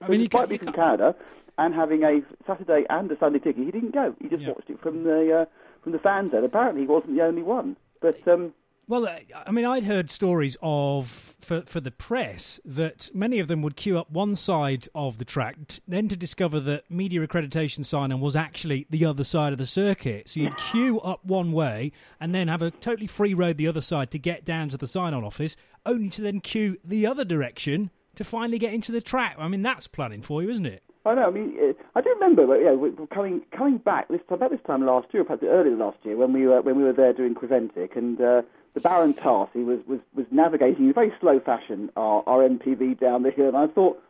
I 0.02 0.08
mean, 0.08 0.20
despite 0.22 0.40
can't, 0.42 0.50
being 0.50 0.60
from 0.64 0.74
Canada 0.74 1.16
and 1.58 1.74
having 1.74 2.04
a 2.04 2.22
Saturday 2.46 2.86
and 2.90 3.12
a 3.12 3.18
Sunday 3.18 3.40
ticket, 3.40 3.64
he 3.66 3.72
didn't 3.72 3.94
go. 3.94 4.16
He 4.20 4.28
just 4.28 4.42
Yeah. 4.44 4.50
watched 4.50 4.70
it 4.70 4.80
from 4.82 5.04
the 5.04 5.42
uh, 5.42 5.46
from 5.84 5.92
the 5.92 6.00
fans. 6.00 6.32
zone. 6.32 6.44
Apparently, 6.44 6.82
he 6.82 6.88
wasn't 6.88 7.16
the 7.16 7.24
only 7.24 7.44
one. 7.44 7.76
But 8.02 8.28
um, 8.28 8.54
Well, 8.86 9.08
I 9.08 9.52
mean, 9.52 9.66
I'd 9.66 9.86
heard 9.86 10.12
stories 10.12 10.58
of 10.62 11.36
for 11.40 11.62
for 11.62 11.80
the 11.80 11.92
press 11.92 12.60
that 12.66 13.10
many 13.14 13.40
of 13.40 13.48
them 13.48 13.62
would 13.62 13.78
queue 13.78 13.98
up 13.98 14.12
one 14.12 14.36
side 14.36 14.90
of 14.94 15.20
the 15.20 15.26
track, 15.26 15.56
then 15.88 16.10
to 16.10 16.18
discover 16.18 16.60
that 16.60 16.92
media 16.92 17.26
accreditation 17.26 17.86
sign-on 17.86 18.20
was 18.20 18.36
actually 18.36 18.86
the 18.90 19.06
other 19.06 19.24
side 19.24 19.54
of 19.54 19.58
the 19.58 19.66
circuit. 19.66 20.30
So 20.30 20.42
you'd 20.42 20.58
queue 20.58 21.00
up 21.00 21.24
one 21.24 21.54
way 21.54 21.94
and 22.20 22.36
then 22.36 22.50
have 22.50 22.62
a 22.62 22.72
totally 22.72 23.08
free 23.08 23.34
road 23.34 23.58
the 23.58 23.68
other 23.68 23.82
side 23.82 24.12
to 24.12 24.20
get 24.20 24.44
down 24.44 24.68
to 24.70 24.78
the 24.78 24.88
sign-on 24.88 25.24
office, 25.24 25.56
only 25.86 26.10
to 26.10 26.22
then 26.22 26.42
queue 26.42 26.78
the 26.84 27.06
other 27.06 27.24
direction 27.24 27.90
to 28.16 28.24
finally 28.26 28.60
get 28.60 28.74
into 28.74 28.92
the 28.92 29.02
track. 29.02 29.38
I 29.40 29.48
mean, 29.48 29.62
that's 29.62 29.88
planning 29.88 30.22
for 30.22 30.44
you, 30.44 30.50
isn't 30.50 30.66
it? 30.66 30.84
I 31.06 31.16
know. 31.16 31.28
I 31.28 31.32
mean, 31.32 31.58
uh, 31.62 31.74
I 31.96 32.02
do 32.02 32.10
remember, 32.10 32.48
but 32.48 32.60
yeah, 32.62 32.76
coming 33.14 33.42
coming 33.56 33.78
back 33.78 34.08
this 34.10 34.22
time, 34.30 34.38
about 34.38 34.52
this 34.52 34.62
time 34.66 34.86
last 34.86 35.08
year, 35.14 35.24
perhaps 35.24 35.44
earlier 35.44 35.76
last 35.76 35.98
year, 36.04 36.16
when 36.16 36.32
we 36.32 36.48
were 36.48 36.62
when 36.62 36.78
we 36.78 36.84
were 36.84 36.94
there 36.94 37.12
doing 37.12 37.36
Creventic, 37.36 37.98
and 37.98 38.22
uh, 38.22 38.42
the 38.74 38.80
Baron 38.80 39.14
Tarsi 39.14 39.64
was, 39.64 39.80
was 39.88 40.00
was 40.16 40.26
navigating 40.32 40.86
in 40.86 40.90
a 40.92 40.94
very 40.94 41.14
slow 41.20 41.40
fashion 41.40 41.92
our, 41.96 42.24
our 42.28 42.48
MPV 42.48 43.00
down 43.00 43.24
the 43.24 43.32
hill, 43.32 43.48
and 43.48 43.58
I 43.58 43.68
thought. 43.68 44.02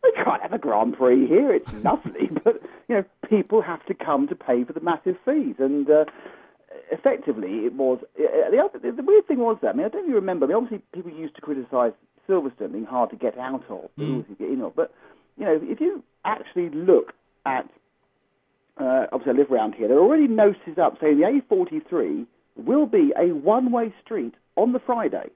We 0.00 0.12
can't 0.12 0.40
have 0.40 0.52
a 0.52 0.58
Grand 0.58 0.96
Prix 0.96 1.26
here. 1.26 1.52
It's 1.52 1.72
lovely, 1.82 2.30
but 2.44 2.62
you 2.88 2.94
know, 2.94 3.04
people 3.28 3.60
have 3.62 3.84
to 3.86 3.94
come 3.94 4.28
to 4.28 4.36
pay 4.36 4.62
for 4.62 4.72
the 4.72 4.78
massive 4.80 5.16
fees, 5.24 5.56
and 5.58 5.90
uh, 5.90 6.04
effectively, 6.92 7.66
it 7.66 7.72
was 7.72 7.98
uh, 8.16 8.48
the, 8.48 8.58
other, 8.58 8.78
the 8.78 9.02
weird 9.02 9.26
thing 9.26 9.38
was 9.38 9.58
that 9.60 9.70
I 9.70 9.72
mean, 9.72 9.86
I 9.86 9.88
don't 9.88 10.02
know 10.02 10.06
if 10.06 10.08
you 10.10 10.14
remember. 10.14 10.46
I 10.46 10.48
mean, 10.50 10.56
obviously, 10.56 10.84
people 10.92 11.10
used 11.10 11.34
to 11.34 11.40
criticise 11.40 11.92
Silverstone 12.28 12.72
being 12.72 12.84
hard 12.84 13.10
to 13.10 13.16
get 13.16 13.36
out 13.38 13.64
of, 13.68 13.90
mm. 13.98 14.26
to 14.26 14.34
get 14.34 14.50
in 14.50 14.60
of, 14.60 14.76
but 14.76 14.94
you 15.36 15.44
know, 15.44 15.58
if 15.62 15.80
you 15.80 16.02
actually 16.24 16.68
look 16.70 17.12
at, 17.46 17.68
uh, 18.78 19.06
obviously 19.12 19.32
I 19.32 19.42
live 19.42 19.50
around 19.50 19.74
here, 19.74 19.88
there 19.88 19.96
are 19.96 20.02
already 20.02 20.28
notices 20.28 20.78
up 20.78 20.98
saying 21.00 21.18
the 21.18 21.42
A43 21.50 22.26
will 22.58 22.86
be 22.86 23.12
a 23.16 23.34
one-way 23.34 23.94
street 24.04 24.34
on 24.56 24.72
the 24.72 24.80
Friday. 24.80 25.30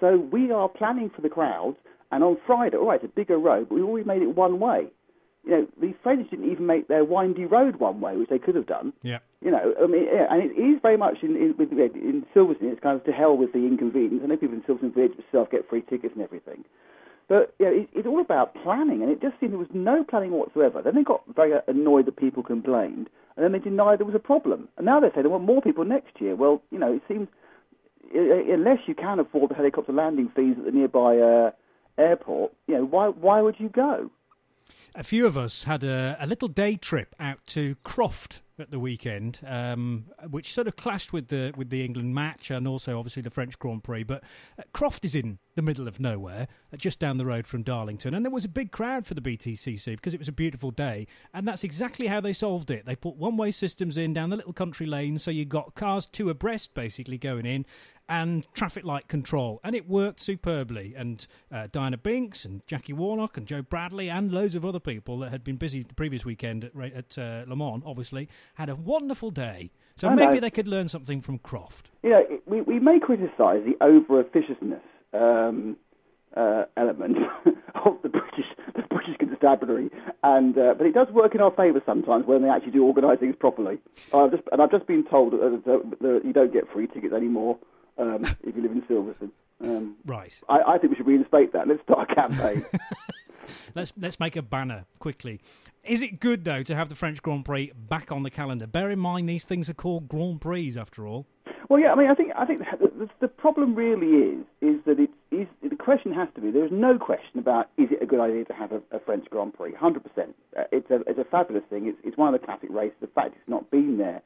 So 0.00 0.16
we 0.32 0.50
are 0.50 0.68
planning 0.68 1.10
for 1.14 1.22
the 1.22 1.28
crowds, 1.28 1.76
and 2.10 2.24
on 2.24 2.38
Friday, 2.46 2.76
all 2.76 2.88
right, 2.88 3.02
it's 3.02 3.04
a 3.10 3.14
bigger 3.14 3.38
road, 3.38 3.68
but 3.68 3.74
we 3.76 3.82
already 3.82 4.06
made 4.06 4.22
it 4.22 4.34
one 4.34 4.58
way. 4.58 4.86
You 5.44 5.50
know, 5.52 5.66
the 5.80 5.94
French 6.02 6.28
didn't 6.30 6.50
even 6.50 6.66
make 6.66 6.88
their 6.88 7.04
windy 7.04 7.46
road 7.46 7.76
one 7.76 8.00
way, 8.00 8.16
which 8.16 8.28
they 8.28 8.38
could 8.38 8.54
have 8.54 8.66
done. 8.66 8.92
Yeah. 9.02 9.18
You 9.40 9.50
know, 9.50 9.74
I 9.82 9.86
mean, 9.86 10.04
yeah, 10.04 10.26
and 10.30 10.42
it 10.42 10.54
is 10.60 10.78
very 10.82 10.98
much 10.98 11.18
in, 11.22 11.36
in, 11.36 11.54
with, 11.56 11.72
in 11.72 12.26
Silverstone, 12.34 12.72
it's 12.72 12.80
kind 12.80 12.98
of 12.98 13.04
to 13.06 13.12
hell 13.12 13.36
with 13.36 13.52
the 13.52 13.60
inconvenience. 13.60 14.20
I 14.22 14.26
know 14.26 14.36
people 14.36 14.56
in 14.56 14.62
Silverstone 14.62 14.94
Village 14.94 15.12
themselves 15.16 15.48
get 15.50 15.68
free 15.68 15.82
tickets 15.82 16.12
and 16.14 16.22
everything. 16.22 16.64
But 17.30 17.54
you 17.60 17.66
it, 17.68 17.88
it's 17.94 18.08
all 18.08 18.20
about 18.20 18.56
planning, 18.60 19.02
and 19.02 19.10
it 19.10 19.22
just 19.22 19.38
seemed 19.38 19.52
there 19.52 19.58
was 19.58 19.68
no 19.72 20.02
planning 20.02 20.32
whatsoever. 20.32 20.82
Then 20.82 20.96
they 20.96 21.04
got 21.04 21.22
very 21.32 21.52
annoyed 21.68 22.06
that 22.06 22.16
people 22.16 22.42
complained, 22.42 23.08
and 23.36 23.44
then 23.44 23.52
they 23.52 23.60
denied 23.60 24.00
there 24.00 24.06
was 24.06 24.16
a 24.16 24.18
problem. 24.18 24.66
And 24.76 24.84
now 24.84 24.98
they 24.98 25.10
say 25.14 25.22
they 25.22 25.28
want 25.28 25.44
more 25.44 25.62
people 25.62 25.84
next 25.84 26.20
year. 26.20 26.34
Well, 26.34 26.60
you 26.72 26.78
know, 26.78 26.92
it 26.92 27.02
seems 27.06 27.28
unless 28.12 28.78
you 28.86 28.96
can 28.96 29.20
afford 29.20 29.52
the 29.52 29.54
helicopter 29.54 29.92
landing 29.92 30.28
fees 30.34 30.56
at 30.58 30.64
the 30.64 30.72
nearby 30.72 31.18
uh, 31.18 31.52
airport, 31.98 32.52
you 32.66 32.74
know, 32.74 32.84
why 32.84 33.06
why 33.06 33.40
would 33.40 33.60
you 33.60 33.68
go? 33.68 34.10
A 34.94 35.04
few 35.04 35.26
of 35.26 35.38
us 35.38 35.64
had 35.64 35.84
a, 35.84 36.16
a 36.20 36.26
little 36.26 36.48
day 36.48 36.74
trip 36.76 37.14
out 37.20 37.38
to 37.48 37.76
Croft 37.84 38.42
at 38.58 38.70
the 38.70 38.78
weekend, 38.78 39.40
um, 39.46 40.06
which 40.28 40.52
sort 40.52 40.66
of 40.66 40.76
clashed 40.76 41.12
with 41.12 41.28
the 41.28 41.52
with 41.56 41.70
the 41.70 41.84
England 41.84 42.14
match 42.14 42.50
and 42.50 42.68
also 42.68 42.98
obviously 42.98 43.22
the 43.22 43.30
French 43.30 43.58
Grand 43.58 43.82
Prix. 43.84 44.02
But 44.02 44.22
uh, 44.58 44.62
Croft 44.72 45.04
is 45.04 45.14
in 45.14 45.38
the 45.54 45.62
middle 45.62 45.88
of 45.88 46.00
nowhere, 46.00 46.48
uh, 46.72 46.76
just 46.76 46.98
down 46.98 47.16
the 47.18 47.24
road 47.24 47.46
from 47.46 47.62
Darlington, 47.62 48.14
and 48.14 48.24
there 48.24 48.30
was 48.30 48.44
a 48.44 48.48
big 48.48 48.72
crowd 48.72 49.06
for 49.06 49.14
the 49.14 49.20
BTCC 49.20 49.96
because 49.96 50.12
it 50.12 50.20
was 50.20 50.28
a 50.28 50.32
beautiful 50.32 50.70
day, 50.70 51.06
and 51.32 51.46
that's 51.46 51.64
exactly 51.64 52.08
how 52.08 52.20
they 52.20 52.32
solved 52.32 52.70
it. 52.70 52.84
They 52.84 52.96
put 52.96 53.16
one-way 53.16 53.52
systems 53.52 53.96
in 53.96 54.12
down 54.12 54.30
the 54.30 54.36
little 54.36 54.52
country 54.52 54.86
lanes, 54.86 55.22
so 55.22 55.30
you 55.30 55.44
got 55.44 55.74
cars 55.74 56.06
two 56.06 56.30
abreast 56.30 56.74
basically 56.74 57.16
going 57.16 57.46
in, 57.46 57.64
and 58.10 58.52
traffic 58.54 58.84
light 58.84 59.06
control, 59.06 59.60
and 59.62 59.74
it 59.74 59.88
worked 59.88 60.20
superbly. 60.20 60.94
And 60.96 61.26
uh, 61.50 61.68
Diana 61.70 61.96
Binks 61.96 62.44
and 62.44 62.66
Jackie 62.66 62.92
Warnock 62.92 63.36
and 63.36 63.46
Joe 63.46 63.62
Bradley 63.62 64.10
and 64.10 64.32
loads 64.32 64.56
of 64.56 64.64
other 64.64 64.80
people 64.80 65.20
that 65.20 65.30
had 65.30 65.44
been 65.44 65.56
busy 65.56 65.84
the 65.84 65.94
previous 65.94 66.24
weekend 66.24 66.64
at, 66.64 66.72
at 66.92 67.16
uh, 67.16 67.44
Le 67.46 67.54
Mans, 67.54 67.82
obviously, 67.86 68.28
had 68.54 68.68
a 68.68 68.74
wonderful 68.74 69.30
day. 69.30 69.70
So 69.94 70.08
I 70.08 70.14
maybe 70.14 70.34
know. 70.34 70.40
they 70.40 70.50
could 70.50 70.66
learn 70.66 70.88
something 70.88 71.20
from 71.20 71.38
Croft. 71.38 71.90
You 72.02 72.10
know, 72.10 72.40
we 72.46 72.60
we 72.62 72.80
may 72.80 72.98
criticise 72.98 73.62
the 73.64 73.76
over 73.80 74.20
officiousness 74.20 74.82
um, 75.14 75.76
uh, 76.36 76.64
element 76.76 77.16
of 77.84 77.98
the 78.02 78.08
British 78.08 78.46
the 78.74 78.82
British 78.90 79.18
constabulary, 79.20 79.88
and 80.24 80.58
uh, 80.58 80.74
but 80.76 80.86
it 80.86 80.94
does 80.94 81.08
work 81.12 81.36
in 81.36 81.40
our 81.40 81.52
favour 81.52 81.80
sometimes 81.86 82.26
when 82.26 82.42
they 82.42 82.48
actually 82.48 82.72
do 82.72 82.84
organise 82.84 83.20
things 83.20 83.36
properly. 83.38 83.78
I've 84.12 84.32
just, 84.32 84.42
and 84.50 84.60
I've 84.60 84.70
just 84.72 84.88
been 84.88 85.04
told 85.04 85.34
that, 85.34 85.62
that, 85.64 85.98
that 86.00 86.22
you 86.24 86.32
don't 86.32 86.52
get 86.52 86.64
free 86.72 86.88
tickets 86.88 87.14
anymore 87.14 87.56
um, 88.00 88.24
if 88.42 88.56
you 88.56 88.62
live 88.62 88.72
in 88.72 88.82
Silverstone. 88.82 89.30
Um, 89.62 89.96
Right. 90.06 90.40
I, 90.48 90.60
I 90.66 90.78
think 90.78 90.92
we 90.92 90.96
should 90.96 91.06
reinstate 91.06 91.52
that. 91.52 91.68
Let's 91.68 91.82
start 91.82 92.10
a 92.10 92.14
campaign. 92.14 92.64
Let's 93.74 93.92
let's 93.98 94.20
make 94.20 94.36
a 94.36 94.42
banner 94.42 94.84
quickly. 95.00 95.40
Is 95.84 96.02
it 96.02 96.20
good 96.20 96.44
though 96.44 96.62
to 96.62 96.74
have 96.74 96.88
the 96.88 96.94
French 96.94 97.20
Grand 97.22 97.44
Prix 97.44 97.72
back 97.88 98.12
on 98.12 98.22
the 98.22 98.30
calendar? 98.30 98.66
Bear 98.66 98.90
in 98.90 98.98
mind 98.98 99.28
these 99.28 99.44
things 99.44 99.68
are 99.68 99.74
called 99.74 100.08
Grand 100.08 100.40
Prix 100.40 100.76
after 100.78 101.06
all. 101.06 101.26
Well, 101.68 101.80
yeah, 101.80 101.92
I 101.92 101.96
mean, 101.96 102.10
I 102.10 102.14
think 102.14 102.32
I 102.36 102.46
think 102.46 102.60
the, 102.60 102.88
the, 102.98 103.10
the 103.20 103.28
problem 103.28 103.74
really 103.74 104.06
is 104.06 104.44
is 104.60 104.76
that 104.86 104.98
it 105.00 105.10
is 105.30 105.46
the 105.62 105.76
question 105.76 106.12
has 106.12 106.28
to 106.34 106.40
be. 106.40 106.50
There's 106.50 106.72
no 106.72 106.98
question 106.98 107.38
about 107.38 107.70
is 107.76 107.88
it 107.90 108.02
a 108.02 108.06
good 108.06 108.20
idea 108.20 108.44
to 108.44 108.52
have 108.52 108.72
a, 108.72 108.82
a 108.92 109.00
French 109.00 109.26
Grand 109.30 109.54
Prix? 109.54 109.74
Hundred 109.74 110.04
percent. 110.04 110.34
Uh, 110.56 110.64
it's 110.72 110.90
a 110.90 111.00
it's 111.06 111.18
a 111.18 111.24
fabulous 111.24 111.64
thing. 111.70 111.86
It's 111.86 111.98
it's 112.04 112.16
one 112.16 112.32
of 112.32 112.40
the 112.40 112.44
classic 112.44 112.70
races. 112.70 112.96
The 113.00 113.08
fact 113.08 113.34
it's 113.36 113.48
not 113.48 113.70
been 113.70 113.98
there 113.98 114.22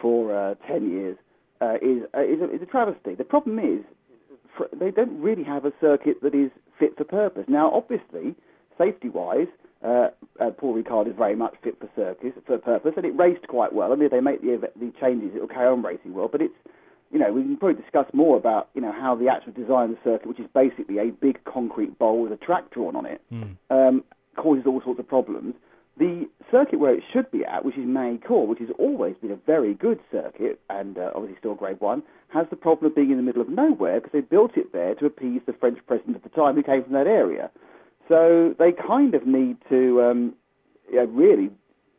for 0.00 0.34
uh, 0.36 0.54
ten 0.66 0.90
years 0.90 1.16
uh, 1.60 1.74
is 1.82 2.02
uh, 2.14 2.22
is, 2.22 2.40
a, 2.40 2.54
is 2.54 2.62
a 2.62 2.66
travesty. 2.66 3.14
The 3.14 3.24
problem 3.24 3.58
is 3.58 3.84
fr- 4.56 4.74
they 4.78 4.90
don't 4.90 5.20
really 5.20 5.44
have 5.44 5.64
a 5.64 5.72
circuit 5.80 6.22
that 6.22 6.34
is 6.34 6.50
fit 6.78 6.96
for 6.96 7.04
purpose. 7.04 7.44
Now, 7.48 7.72
obviously, 7.72 8.34
safety 8.78 9.08
wise. 9.08 9.48
Uh, 9.82 10.08
uh, 10.38 10.50
Paul 10.50 10.74
Ricard 10.74 11.08
is 11.08 11.14
very 11.16 11.34
much 11.34 11.54
fit 11.62 11.78
for 11.80 11.88
circus 11.96 12.32
for 12.46 12.58
purpose, 12.58 12.92
and 12.96 13.06
it 13.06 13.16
raced 13.16 13.46
quite 13.48 13.72
well. 13.72 13.92
I 13.92 13.94
mean, 13.94 14.04
if 14.06 14.10
they 14.10 14.20
make 14.20 14.42
the, 14.42 14.60
the 14.78 14.92
changes, 15.00 15.30
it 15.34 15.40
will 15.40 15.48
carry 15.48 15.68
on 15.68 15.82
racing 15.82 16.12
well. 16.12 16.28
But 16.28 16.42
it's, 16.42 16.54
you 17.10 17.18
know, 17.18 17.32
we 17.32 17.40
can 17.40 17.56
probably 17.56 17.80
discuss 17.80 18.04
more 18.12 18.36
about, 18.36 18.68
you 18.74 18.82
know, 18.82 18.92
how 18.92 19.14
the 19.14 19.28
actual 19.28 19.52
design 19.52 19.90
of 19.90 19.96
the 19.96 19.98
circuit, 20.04 20.28
which 20.28 20.38
is 20.38 20.46
basically 20.54 20.98
a 20.98 21.06
big 21.06 21.42
concrete 21.44 21.98
bowl 21.98 22.20
with 22.22 22.32
a 22.32 22.36
track 22.36 22.70
drawn 22.70 22.94
on 22.94 23.06
it, 23.06 23.22
um, 23.70 24.04
causes 24.36 24.64
all 24.66 24.82
sorts 24.84 25.00
of 25.00 25.08
problems. 25.08 25.54
The 26.00 26.26
circuit 26.50 26.80
where 26.80 26.94
it 26.94 27.02
should 27.12 27.30
be 27.30 27.44
at, 27.44 27.62
which 27.62 27.76
is 27.76 27.84
Magny-Cours, 27.86 28.48
which 28.48 28.58
has 28.60 28.70
always 28.78 29.16
been 29.20 29.32
a 29.32 29.36
very 29.36 29.74
good 29.74 30.00
circuit 30.10 30.58
and 30.70 30.96
uh, 30.96 31.10
obviously 31.14 31.36
still 31.38 31.54
Grade 31.54 31.78
One, 31.78 32.02
has 32.28 32.46
the 32.48 32.56
problem 32.56 32.90
of 32.90 32.96
being 32.96 33.10
in 33.10 33.18
the 33.18 33.22
middle 33.22 33.42
of 33.42 33.50
nowhere 33.50 34.00
because 34.00 34.12
they 34.14 34.22
built 34.22 34.52
it 34.56 34.72
there 34.72 34.94
to 34.94 35.04
appease 35.04 35.42
the 35.44 35.52
French 35.52 35.78
president 35.86 36.16
at 36.16 36.22
the 36.22 36.30
time 36.30 36.54
who 36.54 36.62
came 36.62 36.82
from 36.82 36.94
that 36.94 37.06
area. 37.06 37.50
So 38.08 38.54
they 38.58 38.72
kind 38.72 39.14
of 39.14 39.26
need 39.26 39.58
to 39.68 40.00
um, 40.00 40.34
really 40.90 41.50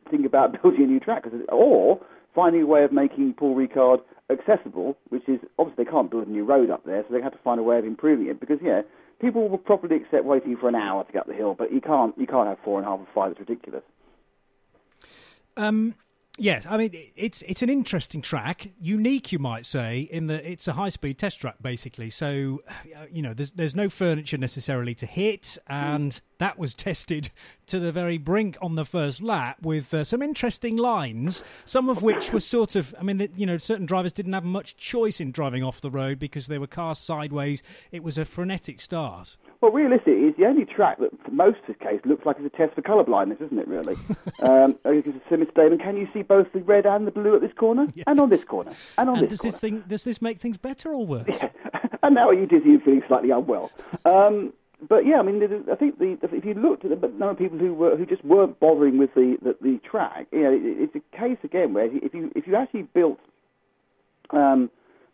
think 0.09 0.25
about 0.25 0.59
building 0.63 0.83
a 0.83 0.87
new 0.87 0.99
track, 0.99 1.25
or 1.49 2.01
finding 2.33 2.63
a 2.63 2.65
way 2.65 2.83
of 2.83 2.91
making 2.91 3.35
Paul 3.35 3.55
Ricard 3.55 3.99
accessible, 4.31 4.97
which 5.09 5.29
is 5.29 5.39
obviously 5.59 5.85
they 5.85 5.91
can't 5.91 6.09
build 6.09 6.25
a 6.25 6.31
new 6.31 6.43
road 6.43 6.71
up 6.71 6.85
there, 6.85 7.03
so 7.07 7.13
they 7.13 7.21
have 7.21 7.33
to 7.33 7.39
find 7.43 7.59
a 7.59 7.63
way 7.63 7.77
of 7.77 7.85
improving 7.85 8.27
it. 8.27 8.39
Because 8.39 8.57
yeah, 8.63 8.81
people 9.21 9.47
will 9.47 9.57
probably 9.57 9.97
accept 9.97 10.25
waiting 10.25 10.57
for 10.57 10.67
an 10.67 10.75
hour 10.75 11.03
to 11.03 11.11
get 11.11 11.21
up 11.21 11.27
the 11.27 11.33
hill, 11.33 11.53
but 11.53 11.71
you 11.71 11.79
can't 11.79 12.17
you 12.17 12.27
can't 12.27 12.47
have 12.47 12.57
four 12.63 12.79
and 12.79 12.87
a 12.87 12.89
half 12.89 12.99
or 12.99 13.07
five. 13.13 13.31
It's 13.31 13.39
ridiculous. 13.39 13.83
Um, 15.55 15.95
yes, 16.37 16.65
I 16.67 16.77
mean 16.77 16.91
it's 17.15 17.41
it's 17.43 17.61
an 17.61 17.69
interesting 17.69 18.21
track, 18.21 18.69
unique 18.79 19.31
you 19.31 19.39
might 19.39 19.65
say, 19.65 20.01
in 20.01 20.27
that 20.27 20.45
it's 20.45 20.67
a 20.67 20.73
high 20.73 20.89
speed 20.89 21.17
test 21.19 21.39
track 21.39 21.55
basically. 21.61 22.09
So 22.09 22.61
uh, 22.67 23.05
you 23.11 23.21
know, 23.21 23.33
there's 23.33 23.51
there's 23.51 23.75
no 23.75 23.89
furniture 23.89 24.37
necessarily 24.37 24.95
to 24.95 25.05
hit, 25.05 25.57
and 25.67 26.19
that 26.41 26.57
was 26.57 26.75
tested 26.87 27.29
to 27.67 27.79
the 27.79 27.91
very 27.91 28.17
brink 28.17 28.57
on 28.61 28.75
the 28.75 28.83
first 28.83 29.21
lap 29.21 29.57
with 29.61 29.93
uh, 29.93 30.03
some 30.03 30.21
interesting 30.21 30.75
lines, 30.75 31.41
some 31.63 31.89
of 31.89 32.01
which 32.01 32.33
were 32.33 32.41
sort 32.41 32.75
of, 32.75 32.93
I 32.99 33.03
mean, 33.03 33.29
you 33.37 33.45
know, 33.45 33.57
certain 33.57 33.85
drivers 33.85 34.11
didn't 34.11 34.33
have 34.33 34.43
much 34.43 34.75
choice 34.75 35.21
in 35.21 35.31
driving 35.31 35.63
off 35.63 35.79
the 35.79 35.89
road 35.89 36.19
because 36.19 36.47
they 36.47 36.57
were 36.57 36.67
cast 36.67 37.05
sideways. 37.05 37.63
It 37.91 38.03
was 38.03 38.17
a 38.17 38.25
frenetic 38.25 38.81
start. 38.81 39.37
Well, 39.61 39.71
realistically, 39.71 40.23
it's 40.23 40.37
the 40.37 40.47
only 40.47 40.65
track 40.65 40.97
that, 40.99 41.11
for 41.23 41.31
most 41.31 41.59
of 41.59 41.67
the 41.67 41.85
case, 41.85 42.01
looks 42.03 42.25
like 42.25 42.37
it's 42.39 42.53
a 42.53 42.57
test 42.57 42.73
for 42.73 42.81
colour 42.81 43.03
blindness, 43.03 43.37
isn't 43.41 43.59
it? 43.59 43.67
Really, 43.67 43.95
um, 44.41 44.75
because 44.83 45.13
it's 45.15 45.25
a 45.25 45.29
similar 45.29 45.51
statement. 45.51 45.83
Can 45.83 45.97
you 45.97 46.07
see 46.11 46.20
both 46.23 46.51
the 46.53 46.59
red 46.61 46.85
and 46.85 47.05
the 47.07 47.11
blue 47.11 47.35
at 47.35 47.41
this 47.41 47.53
corner, 47.53 47.87
and 48.07 48.19
on 48.19 48.29
this 48.29 48.43
corner, 48.43 48.71
and 48.97 49.09
on 49.09 49.19
And 49.19 49.23
this 49.29 49.39
does 49.39 49.39
corner? 49.41 49.51
this 49.51 49.59
thing 49.59 49.83
does 49.87 50.03
this 50.03 50.21
make 50.21 50.39
things 50.39 50.57
better 50.57 50.89
or 50.91 51.05
worse? 51.05 51.37
and 52.03 52.15
now 52.15 52.29
are 52.29 52.33
you 52.33 52.45
dizzy 52.45 52.71
and 52.71 52.83
feeling 52.83 53.03
slightly 53.07 53.31
unwell? 53.31 53.71
Um, 54.05 54.53
but 54.89 55.05
yeah, 55.05 55.19
I 55.19 55.21
mean, 55.21 55.41
I 55.71 55.75
think 55.75 55.99
the, 55.99 56.17
if 56.31 56.43
you 56.43 56.55
looked 56.55 56.83
at 56.85 56.89
the 56.89 57.07
number 57.07 57.29
of 57.29 57.37
people 57.37 57.57
who 57.59 57.73
were 57.73 57.95
who 57.95 58.05
just 58.05 58.25
weren't 58.25 58.59
bothering 58.59 58.97
with 58.97 59.13
the 59.13 59.37
the, 59.41 59.55
the 59.61 59.79
track, 59.87 60.27
you 60.31 60.41
know, 60.41 60.51
it, 60.51 60.61
it's 60.63 60.95
a 60.95 61.17
case 61.17 61.37
again 61.43 61.73
where 61.73 61.85
if 61.85 62.13
you 62.13 62.31
if 62.35 62.47
you 62.47 62.55
actually 62.55 62.83
built 62.83 63.19
um, 64.31 64.69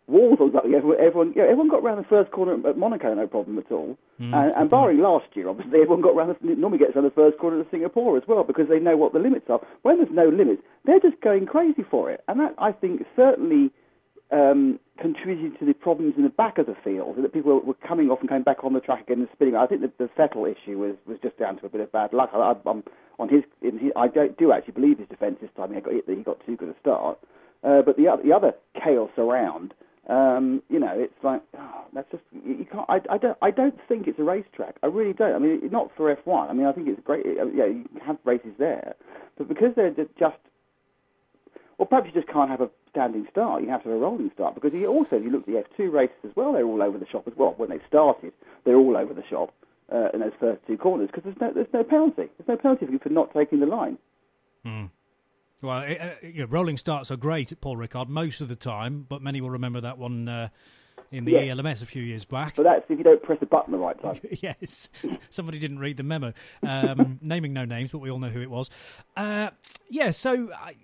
walls 0.08 0.38
or 0.40 0.50
something, 0.52 0.74
everyone 0.74 0.98
everyone, 1.00 1.32
yeah, 1.36 1.44
everyone 1.44 1.68
got 1.68 1.84
around 1.84 1.98
the 1.98 2.08
first 2.08 2.30
corner 2.30 2.54
at 2.68 2.76
Monaco, 2.76 3.14
no 3.14 3.26
problem 3.26 3.58
at 3.58 3.70
all. 3.70 3.96
and, 4.18 4.52
and 4.56 4.70
barring 4.76 4.98
last 4.98 5.26
year, 5.34 5.48
obviously, 5.48 5.80
everyone 5.80 6.00
got 6.00 6.16
around. 6.16 6.34
The, 6.40 6.54
normally 6.56 6.78
gets 6.78 6.96
around 6.96 7.04
the 7.04 7.10
first 7.10 7.38
corner 7.38 7.60
of 7.60 7.66
Singapore 7.70 8.16
as 8.16 8.24
well 8.26 8.44
because 8.44 8.68
they 8.68 8.78
know 8.78 8.96
what 8.96 9.12
the 9.12 9.18
limits 9.18 9.46
are. 9.48 9.60
When 9.82 9.98
there's 9.98 10.12
no 10.12 10.28
limits, 10.28 10.62
they're 10.84 11.00
just 11.00 11.20
going 11.20 11.46
crazy 11.46 11.84
for 11.88 12.10
it, 12.10 12.24
and 12.26 12.40
that 12.40 12.54
I 12.58 12.72
think 12.72 13.04
certainly 13.14 13.70
um, 14.30 14.78
contributed 15.00 15.58
to 15.58 15.64
the 15.64 15.72
problems 15.72 16.14
in 16.16 16.22
the 16.22 16.28
back 16.28 16.58
of 16.58 16.66
the 16.66 16.76
field, 16.84 17.16
that 17.22 17.32
people 17.32 17.54
were, 17.54 17.60
were 17.60 17.74
coming 17.86 18.10
off 18.10 18.20
and 18.20 18.28
coming 18.28 18.42
back 18.42 18.64
on 18.64 18.72
the 18.72 18.80
track 18.80 19.02
again 19.02 19.20
and 19.20 19.28
spinning. 19.32 19.56
I 19.56 19.66
think 19.66 19.80
that 19.82 19.96
the 19.98 20.10
Vettel 20.18 20.50
issue 20.50 20.78
was, 20.78 20.96
was 21.06 21.18
just 21.22 21.38
down 21.38 21.58
to 21.58 21.66
a 21.66 21.68
bit 21.68 21.80
of 21.80 21.92
bad 21.92 22.12
luck. 22.12 22.30
I, 22.34 22.38
I, 22.38 22.54
I'm 22.68 22.82
on 23.18 23.28
his, 23.28 23.42
in 23.62 23.78
his, 23.78 23.92
I 23.96 24.08
don't, 24.08 24.36
do 24.36 24.52
actually 24.52 24.74
believe 24.74 24.98
his 24.98 25.08
defence 25.08 25.38
this 25.40 25.50
time. 25.56 25.72
He 25.72 25.80
got, 25.80 25.92
he 26.06 26.14
got 26.16 26.44
too 26.44 26.56
good 26.56 26.68
a 26.68 26.74
start, 26.80 27.18
uh, 27.64 27.82
but 27.82 27.96
the 27.96 28.06
the 28.24 28.32
other 28.32 28.52
chaos 28.74 29.10
around. 29.18 29.74
Um, 30.08 30.62
you 30.70 30.78
know, 30.78 30.92
it's 30.94 31.22
like 31.22 31.42
oh, 31.58 31.84
that's 31.92 32.10
just 32.10 32.22
you 32.32 32.66
can't. 32.70 32.88
I, 32.88 33.00
I 33.10 33.18
don't. 33.18 33.36
I 33.42 33.50
don't 33.50 33.78
think 33.88 34.06
it's 34.06 34.18
a 34.18 34.24
racetrack. 34.24 34.76
I 34.82 34.86
really 34.86 35.12
don't. 35.12 35.34
I 35.34 35.38
mean, 35.38 35.68
not 35.70 35.90
for 35.96 36.14
F1. 36.14 36.48
I 36.48 36.52
mean, 36.54 36.66
I 36.66 36.72
think 36.72 36.88
it's 36.88 37.00
great. 37.04 37.26
Yeah, 37.26 37.66
you 37.66 37.84
can 37.92 38.00
have 38.06 38.16
races 38.24 38.52
there, 38.58 38.94
but 39.36 39.48
because 39.48 39.74
they're 39.76 39.92
just 40.18 40.38
well, 41.78 41.86
perhaps 41.86 42.08
you 42.08 42.12
just 42.12 42.32
can't 42.32 42.50
have 42.50 42.60
a 42.60 42.68
standing 42.90 43.26
start. 43.30 43.62
You 43.62 43.70
have 43.70 43.84
to 43.84 43.90
have 43.90 43.98
a 43.98 44.00
rolling 44.00 44.30
start 44.34 44.54
because 44.54 44.74
you 44.74 44.86
also, 44.86 45.16
if 45.16 45.22
you 45.22 45.30
look 45.30 45.42
at 45.42 45.46
the 45.46 45.64
F2 45.82 45.92
races 45.92 46.16
as 46.24 46.34
well, 46.34 46.52
they're 46.52 46.64
all 46.64 46.82
over 46.82 46.98
the 46.98 47.06
shop 47.06 47.28
as 47.28 47.34
well. 47.36 47.54
When 47.56 47.70
they 47.70 47.78
started, 47.86 48.32
they're 48.64 48.76
all 48.76 48.96
over 48.96 49.14
the 49.14 49.24
shop 49.30 49.54
uh, 49.92 50.08
in 50.12 50.20
those 50.20 50.32
first 50.40 50.60
two 50.66 50.76
corners 50.76 51.08
because 51.08 51.22
there's 51.24 51.40
no 51.40 51.52
there's 51.52 51.72
no 51.72 51.84
penalty. 51.84 52.28
There's 52.36 52.48
no 52.48 52.56
penalty 52.56 52.86
for 53.00 53.08
not 53.10 53.32
taking 53.32 53.60
the 53.60 53.66
line. 53.66 53.96
Well, 55.60 55.80
it, 55.82 56.00
uh, 56.00 56.10
you 56.26 56.40
know, 56.42 56.46
rolling 56.46 56.76
starts 56.76 57.10
are 57.10 57.16
great 57.16 57.50
at 57.52 57.60
Paul 57.60 57.76
Ricard 57.76 58.08
most 58.08 58.40
of 58.40 58.48
the 58.48 58.56
time, 58.56 59.04
but 59.08 59.22
many 59.22 59.40
will 59.40 59.50
remember 59.50 59.80
that 59.80 59.98
one 59.98 60.28
uh, 60.28 60.48
in 61.10 61.24
the 61.24 61.32
Yeah. 61.32 61.54
ELMS 61.54 61.82
a 61.82 61.86
few 61.86 62.02
years 62.02 62.24
back. 62.24 62.54
But 62.56 62.62
that's 62.64 62.84
if 62.88 62.96
you 62.98 63.04
don't 63.04 63.22
press 63.22 63.40
the 63.40 63.46
button 63.46 63.72
the 63.72 63.78
right 63.78 64.00
time. 64.00 64.20
yes, 64.40 64.88
somebody 65.30 65.58
didn't 65.58 65.80
read 65.80 65.96
the 65.96 66.02
memo. 66.04 66.32
Um, 66.62 67.18
naming 67.22 67.52
no 67.52 67.64
names, 67.64 67.90
but 67.90 67.98
we 67.98 68.10
all 68.10 68.18
know 68.20 68.28
who 68.28 68.40
it 68.40 68.50
was. 68.50 68.70
Uh, 69.16 69.50
yeah, 69.88 70.12
so 70.12 70.52
I, 70.52 70.76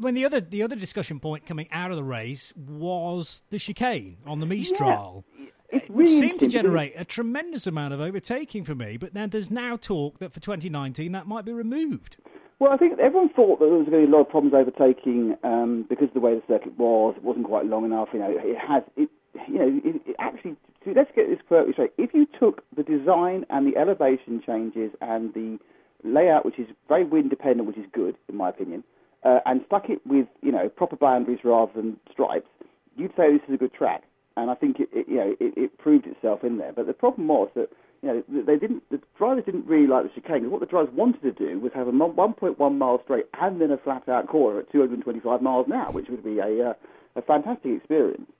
when 0.00 0.14
the 0.14 0.24
other 0.24 0.40
the 0.40 0.62
other 0.62 0.76
discussion 0.76 1.20
point 1.20 1.46
coming 1.46 1.68
out 1.70 1.90
of 1.90 1.96
the 1.96 2.04
race 2.04 2.52
was 2.56 3.42
the 3.50 3.58
chicane 3.58 4.16
on 4.26 4.40
the 4.40 4.46
Mistral. 4.46 5.24
It's 5.68 5.88
Which 5.88 6.08
really 6.08 6.20
seemed 6.20 6.40
to 6.40 6.46
generate 6.46 6.92
a 6.96 7.04
tremendous 7.04 7.66
amount 7.66 7.92
of 7.92 8.00
overtaking 8.00 8.64
for 8.64 8.74
me, 8.76 8.96
but 8.96 9.14
then 9.14 9.30
there's 9.30 9.50
now 9.50 9.76
talk 9.76 10.20
that 10.20 10.32
for 10.32 10.38
2019 10.38 11.10
that 11.12 11.26
might 11.26 11.44
be 11.44 11.52
removed. 11.52 12.18
Well, 12.58 12.72
I 12.72 12.78
think 12.78 12.98
everyone 12.98 13.28
thought 13.28 13.58
that 13.58 13.66
there 13.66 13.76
was 13.76 13.86
going 13.88 14.02
to 14.02 14.06
be 14.06 14.12
a 14.12 14.16
lot 14.16 14.22
of 14.22 14.30
problems 14.30 14.54
overtaking 14.54 15.36
um, 15.44 15.84
because 15.88 16.08
of 16.08 16.14
the 16.14 16.20
way 16.20 16.34
the 16.34 16.42
circuit 16.48 16.78
was. 16.78 17.14
It 17.16 17.22
wasn't 17.22 17.46
quite 17.46 17.66
long 17.66 17.84
enough. 17.84 18.08
You 18.12 18.20
know, 18.20 18.30
it 18.30 18.56
has. 18.56 18.82
It, 18.96 19.10
you 19.46 19.58
know, 19.58 19.80
it, 19.84 20.00
it 20.06 20.16
actually. 20.18 20.56
Let's 20.86 21.10
get 21.14 21.28
this 21.28 21.40
perfectly 21.48 21.72
straight. 21.74 21.92
If 21.98 22.14
you 22.14 22.26
took 22.38 22.62
the 22.74 22.82
design 22.82 23.44
and 23.50 23.66
the 23.66 23.76
elevation 23.76 24.40
changes 24.46 24.92
and 25.02 25.34
the 25.34 25.58
layout, 26.04 26.46
which 26.46 26.58
is 26.58 26.68
very 26.88 27.04
wind 27.04 27.28
dependent, 27.28 27.66
which 27.66 27.76
is 27.76 27.84
good 27.92 28.16
in 28.28 28.36
my 28.36 28.48
opinion, 28.48 28.84
uh, 29.24 29.40
and 29.44 29.60
stuck 29.66 29.90
it 29.90 30.00
with 30.06 30.26
you 30.42 30.52
know 30.52 30.68
proper 30.70 30.96
boundaries 30.96 31.40
rather 31.44 31.72
than 31.74 31.98
stripes, 32.10 32.48
you'd 32.96 33.12
say 33.16 33.32
this 33.32 33.42
is 33.48 33.54
a 33.54 33.58
good 33.58 33.74
track. 33.74 34.04
And 34.38 34.50
I 34.50 34.54
think 34.54 34.80
it, 34.80 34.88
it 34.92 35.06
you 35.08 35.16
know 35.16 35.36
it, 35.40 35.52
it 35.58 35.78
proved 35.78 36.06
itself 36.06 36.42
in 36.42 36.56
there. 36.56 36.72
But 36.72 36.86
the 36.86 36.94
problem 36.94 37.28
was 37.28 37.50
that 37.54 37.68
you 38.06 38.12
know 38.36 38.42
they 38.44 38.56
didn't 38.56 38.82
the 38.90 39.00
drivers 39.18 39.44
didn't 39.44 39.66
really 39.66 39.86
like 39.86 40.04
the 40.04 40.20
chicane. 40.20 40.42
'cause 40.42 40.50
What 40.50 40.60
the 40.60 40.66
drivers 40.66 40.94
wanted 40.94 41.22
to 41.22 41.32
do 41.32 41.58
was 41.58 41.72
have 41.72 41.88
a 41.88 41.92
1.1 41.92 42.78
mile 42.78 43.02
straight 43.02 43.26
and 43.40 43.60
then 43.60 43.70
a 43.70 43.78
flat 43.78 44.08
out 44.08 44.28
corner 44.28 44.60
at 44.60 44.70
225 44.70 45.42
miles 45.42 45.66
an 45.66 45.72
hour, 45.72 45.90
which 45.92 46.08
would 46.08 46.24
be 46.24 46.38
a 46.38 46.70
uh, 46.70 46.74
a 47.16 47.22
fantastic 47.22 47.72
experience. 47.72 48.30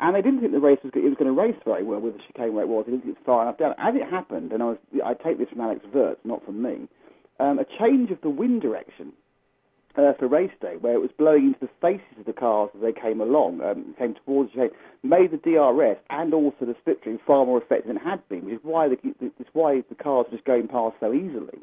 And 0.00 0.16
they 0.16 0.22
didn't 0.22 0.40
think 0.40 0.52
the 0.52 0.60
race 0.60 0.80
was 0.82 0.92
was 0.94 1.14
going 1.14 1.32
to 1.34 1.40
race 1.40 1.56
very 1.64 1.84
well 1.84 2.00
with 2.00 2.14
the 2.14 2.22
chicane 2.26 2.54
where 2.54 2.64
it 2.64 2.68
was. 2.68 2.86
They 2.86 2.92
didn't 2.92 3.04
think 3.04 3.16
it 3.16 3.20
was 3.20 3.26
far 3.26 3.42
enough 3.42 3.58
down. 3.58 3.74
As 3.78 3.94
it 3.94 4.02
happened, 4.08 4.52
and 4.52 4.62
I 4.62 4.66
was 4.66 4.78
I 5.04 5.14
take 5.14 5.38
this 5.38 5.48
from 5.50 5.60
Alex 5.60 5.84
Wurz, 5.94 6.16
not 6.24 6.44
from 6.44 6.60
me, 6.60 6.88
um, 7.38 7.58
a 7.60 7.64
change 7.64 8.10
of 8.10 8.20
the 8.22 8.30
wind 8.30 8.62
direction 8.62 9.12
uh, 9.96 10.12
for 10.18 10.26
race 10.26 10.52
day, 10.60 10.76
where 10.80 10.94
it 10.94 11.00
was 11.00 11.10
blowing 11.18 11.48
into 11.48 11.60
the 11.60 11.68
faces 11.80 12.18
of 12.18 12.26
the 12.26 12.32
cars 12.32 12.70
as 12.74 12.80
they 12.80 12.92
came 12.92 13.20
along, 13.20 13.60
um, 13.60 13.94
came 13.98 14.14
towards 14.24 14.52
the 14.52 14.68
chicane, 14.68 14.76
made 15.02 15.30
the 15.30 15.36
DRS 15.36 15.98
and 16.10 16.32
also 16.32 16.64
the 16.64 16.76
slipstream 16.86 17.18
far 17.26 17.44
more 17.44 17.60
effective 17.60 17.88
than 17.88 17.96
it 17.96 18.02
had 18.02 18.26
been, 18.28 18.44
which 18.44 18.54
is 18.54 18.60
why 18.62 18.88
the, 18.88 18.96
it's 19.20 19.50
why 19.52 19.82
the 19.88 19.94
cars 19.94 20.26
were 20.30 20.36
just 20.36 20.46
going 20.46 20.68
past 20.68 20.96
so 21.00 21.12
easily, 21.12 21.58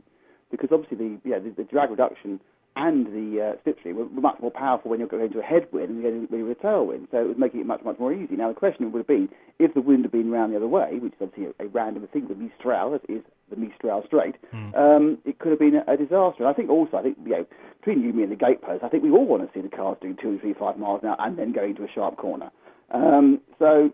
because 0.51 0.69
obviously 0.71 0.97
the 0.97 1.29
yeah 1.29 1.39
the, 1.39 1.49
the 1.51 1.63
drag 1.63 1.89
reduction 1.89 2.39
and 2.79 3.07
the 3.07 3.57
uh, 3.65 3.93
were, 3.93 4.05
were 4.05 4.21
much 4.21 4.39
more 4.41 4.51
powerful 4.51 4.89
when 4.89 4.99
you're 4.99 5.09
going 5.09 5.29
to 5.29 5.39
a 5.39 5.43
headwind 5.43 5.89
and 5.89 6.01
you're 6.01 6.27
going 6.27 6.45
to 6.45 6.51
a 6.51 6.55
tailwind, 6.55 7.11
so 7.11 7.17
it 7.19 7.27
was 7.27 7.37
making 7.37 7.59
it 7.59 7.65
much 7.65 7.83
much 7.83 7.99
more 7.99 8.13
easy. 8.13 8.35
Now 8.35 8.47
the 8.47 8.53
question 8.53 8.91
would 8.91 8.99
have 8.99 9.07
been 9.07 9.27
if 9.59 9.73
the 9.73 9.81
wind 9.81 10.05
had 10.05 10.11
been 10.13 10.31
round 10.31 10.53
the 10.53 10.57
other 10.57 10.67
way, 10.67 10.97
which 10.99 11.13
is 11.13 11.19
obviously 11.21 11.53
a, 11.59 11.65
a 11.65 11.67
random 11.67 12.07
thing, 12.07 12.27
the 12.29 12.35
Mistral 12.35 12.95
as 12.95 13.01
is 13.09 13.21
the 13.49 13.57
Mistral 13.57 14.03
straight, 14.05 14.35
um, 14.75 15.17
it 15.25 15.39
could 15.39 15.51
have 15.51 15.59
been 15.59 15.75
a, 15.75 15.91
a 15.91 15.97
disaster. 15.97 16.39
And 16.39 16.47
I 16.47 16.53
think 16.53 16.69
also, 16.69 16.95
I 16.95 17.03
think 17.03 17.17
you 17.25 17.31
know, 17.31 17.45
between 17.79 18.01
you, 18.01 18.13
me, 18.13 18.23
and 18.23 18.31
the 18.31 18.37
gatepost, 18.37 18.83
I 18.83 18.87
think 18.87 19.03
we 19.03 19.11
all 19.11 19.25
want 19.25 19.43
to 19.43 19.49
see 19.53 19.61
the 19.61 19.75
cars 19.75 19.97
doing 20.01 20.17
two, 20.21 20.39
three, 20.39 20.53
five 20.53 20.77
miles 20.77 21.01
an 21.03 21.09
hour 21.09 21.17
and 21.19 21.37
then 21.37 21.51
going 21.51 21.71
into 21.71 21.83
a 21.83 21.91
sharp 21.93 22.15
corner. 22.15 22.49
Um, 22.91 23.41
so 23.59 23.91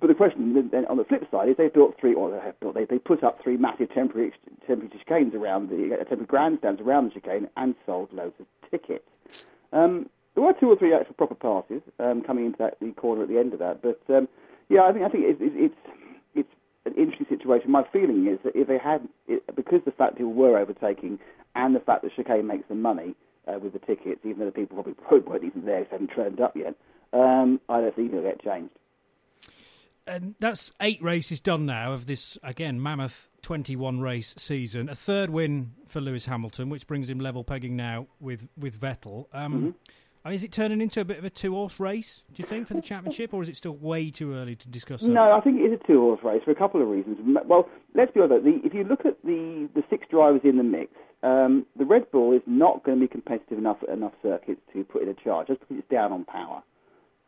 but 0.00 0.08
the 0.08 0.14
question 0.14 0.68
then- 0.70 0.86
on 0.86 0.96
the 0.96 1.04
flip 1.04 1.28
side 1.30 1.48
is 1.48 1.56
they 1.56 1.68
built 1.68 1.96
three, 1.98 2.14
or 2.14 2.30
they 2.30 2.52
built, 2.60 2.74
they, 2.74 2.84
they 2.84 2.98
put 2.98 3.22
up 3.22 3.42
three 3.42 3.56
massive 3.56 3.90
temporary 3.92 4.32
temporary 4.66 4.90
chicanes 4.90 5.34
around 5.34 5.70
the 5.70 5.94
uh, 5.94 5.98
temporary 5.98 6.26
grandstands 6.26 6.80
around 6.80 7.06
the 7.06 7.20
chicane 7.20 7.48
and 7.56 7.74
sold 7.86 8.12
loads 8.12 8.34
of 8.40 8.46
tickets. 8.70 9.08
Um, 9.72 10.08
there 10.34 10.42
were 10.42 10.52
two 10.52 10.68
or 10.68 10.76
three 10.76 10.92
actual 10.92 11.14
proper 11.14 11.34
passes 11.34 11.82
um, 12.00 12.22
coming 12.22 12.46
into 12.46 12.58
that 12.58 12.78
the 12.80 12.90
corner 12.92 13.22
at 13.22 13.28
the 13.28 13.38
end 13.38 13.52
of 13.52 13.60
that, 13.60 13.82
but 13.82 14.00
um, 14.14 14.28
yeah, 14.68 14.82
I 14.82 14.92
think 14.92 15.04
I 15.04 15.08
think 15.08 15.24
it's 15.26 15.40
it's 15.40 15.54
it's, 15.56 15.74
it's 16.34 16.48
an 16.86 16.94
interesting 16.94 17.26
situation. 17.28 17.70
My 17.70 17.84
feeling 17.92 18.26
is 18.26 18.38
that 18.44 18.56
if 18.56 18.66
they 18.66 18.78
had, 18.78 19.06
it, 19.28 19.42
because 19.54 19.80
the 19.84 19.92
fact 19.92 20.16
people 20.16 20.32
were 20.32 20.58
overtaking 20.58 21.18
and 21.54 21.74
the 21.74 21.80
fact 21.80 22.02
that 22.02 22.14
chicane 22.16 22.46
makes 22.46 22.66
them 22.68 22.82
money 22.82 23.14
uh, 23.46 23.58
with 23.60 23.74
the 23.74 23.78
tickets, 23.78 24.20
even 24.24 24.40
though 24.40 24.46
the 24.46 24.52
people 24.52 24.82
probably 24.82 25.20
weren't 25.30 25.44
even 25.44 25.64
there, 25.64 25.84
they 25.84 25.90
haven't 25.90 26.08
turned 26.08 26.40
up 26.40 26.56
yet, 26.56 26.74
um, 27.12 27.60
I 27.68 27.80
don't 27.80 27.94
think 27.94 28.12
it'll 28.12 28.22
get 28.22 28.42
changed. 28.42 28.74
And 30.06 30.34
that's 30.38 30.72
eight 30.80 31.02
races 31.02 31.40
done 31.40 31.66
now 31.66 31.92
of 31.92 32.06
this 32.06 32.38
again 32.42 32.80
mammoth 32.80 33.30
21 33.42 34.00
race 34.00 34.34
season. 34.38 34.88
A 34.88 34.94
third 34.94 35.30
win 35.30 35.72
for 35.86 36.00
Lewis 36.00 36.26
Hamilton, 36.26 36.68
which 36.68 36.86
brings 36.86 37.08
him 37.08 37.20
level 37.20 37.44
pegging 37.44 37.76
now 37.76 38.06
with 38.20 38.48
with 38.56 38.80
Vettel. 38.80 39.26
Um, 39.32 39.54
Mm-hmm. 39.54 39.70
I 40.24 40.30
mean, 40.30 40.36
is 40.36 40.44
it 40.44 40.52
turning 40.52 40.80
into 40.80 41.02
a 41.02 41.04
bit 41.04 41.18
of 41.18 41.24
a 41.26 41.30
two 41.30 41.52
horse 41.52 41.78
race? 41.78 42.22
Do 42.32 42.42
you 42.42 42.48
think 42.48 42.66
for 42.66 42.72
the 42.72 42.80
championship, 42.80 43.34
or 43.34 43.42
is 43.42 43.48
it 43.50 43.58
still 43.58 43.74
way 43.74 44.10
too 44.10 44.32
early 44.32 44.56
to 44.56 44.68
discuss 44.68 45.02
that? 45.02 45.10
No, 45.10 45.32
I 45.32 45.40
think 45.42 45.60
it 45.60 45.64
is 45.64 45.78
a 45.78 45.86
two-horse 45.86 46.20
race 46.24 46.40
for 46.42 46.50
a 46.50 46.54
couple 46.54 46.80
of 46.80 46.88
reasons. 46.88 47.18
Well, 47.46 47.68
let's 47.94 48.10
be 48.12 48.20
honest. 48.20 48.42
The, 48.42 48.58
if 48.64 48.72
you 48.72 48.84
look 48.84 49.04
at 49.04 49.22
the, 49.22 49.68
the 49.74 49.82
six 49.90 50.06
drivers 50.10 50.40
in 50.42 50.56
the 50.56 50.62
mix, 50.62 50.92
um, 51.22 51.66
the 51.76 51.84
Red 51.84 52.10
Bull 52.10 52.32
is 52.32 52.40
not 52.46 52.84
going 52.84 52.98
to 52.98 53.06
be 53.06 53.08
competitive 53.08 53.58
enough 53.58 53.76
at 53.82 53.90
enough 53.90 54.14
circuits 54.22 54.62
to 54.72 54.82
put 54.84 55.02
in 55.02 55.10
a 55.10 55.14
charge, 55.14 55.48
just 55.48 55.60
because 55.60 55.76
it's 55.78 55.90
down 55.90 56.10
on 56.10 56.24
power. 56.24 56.62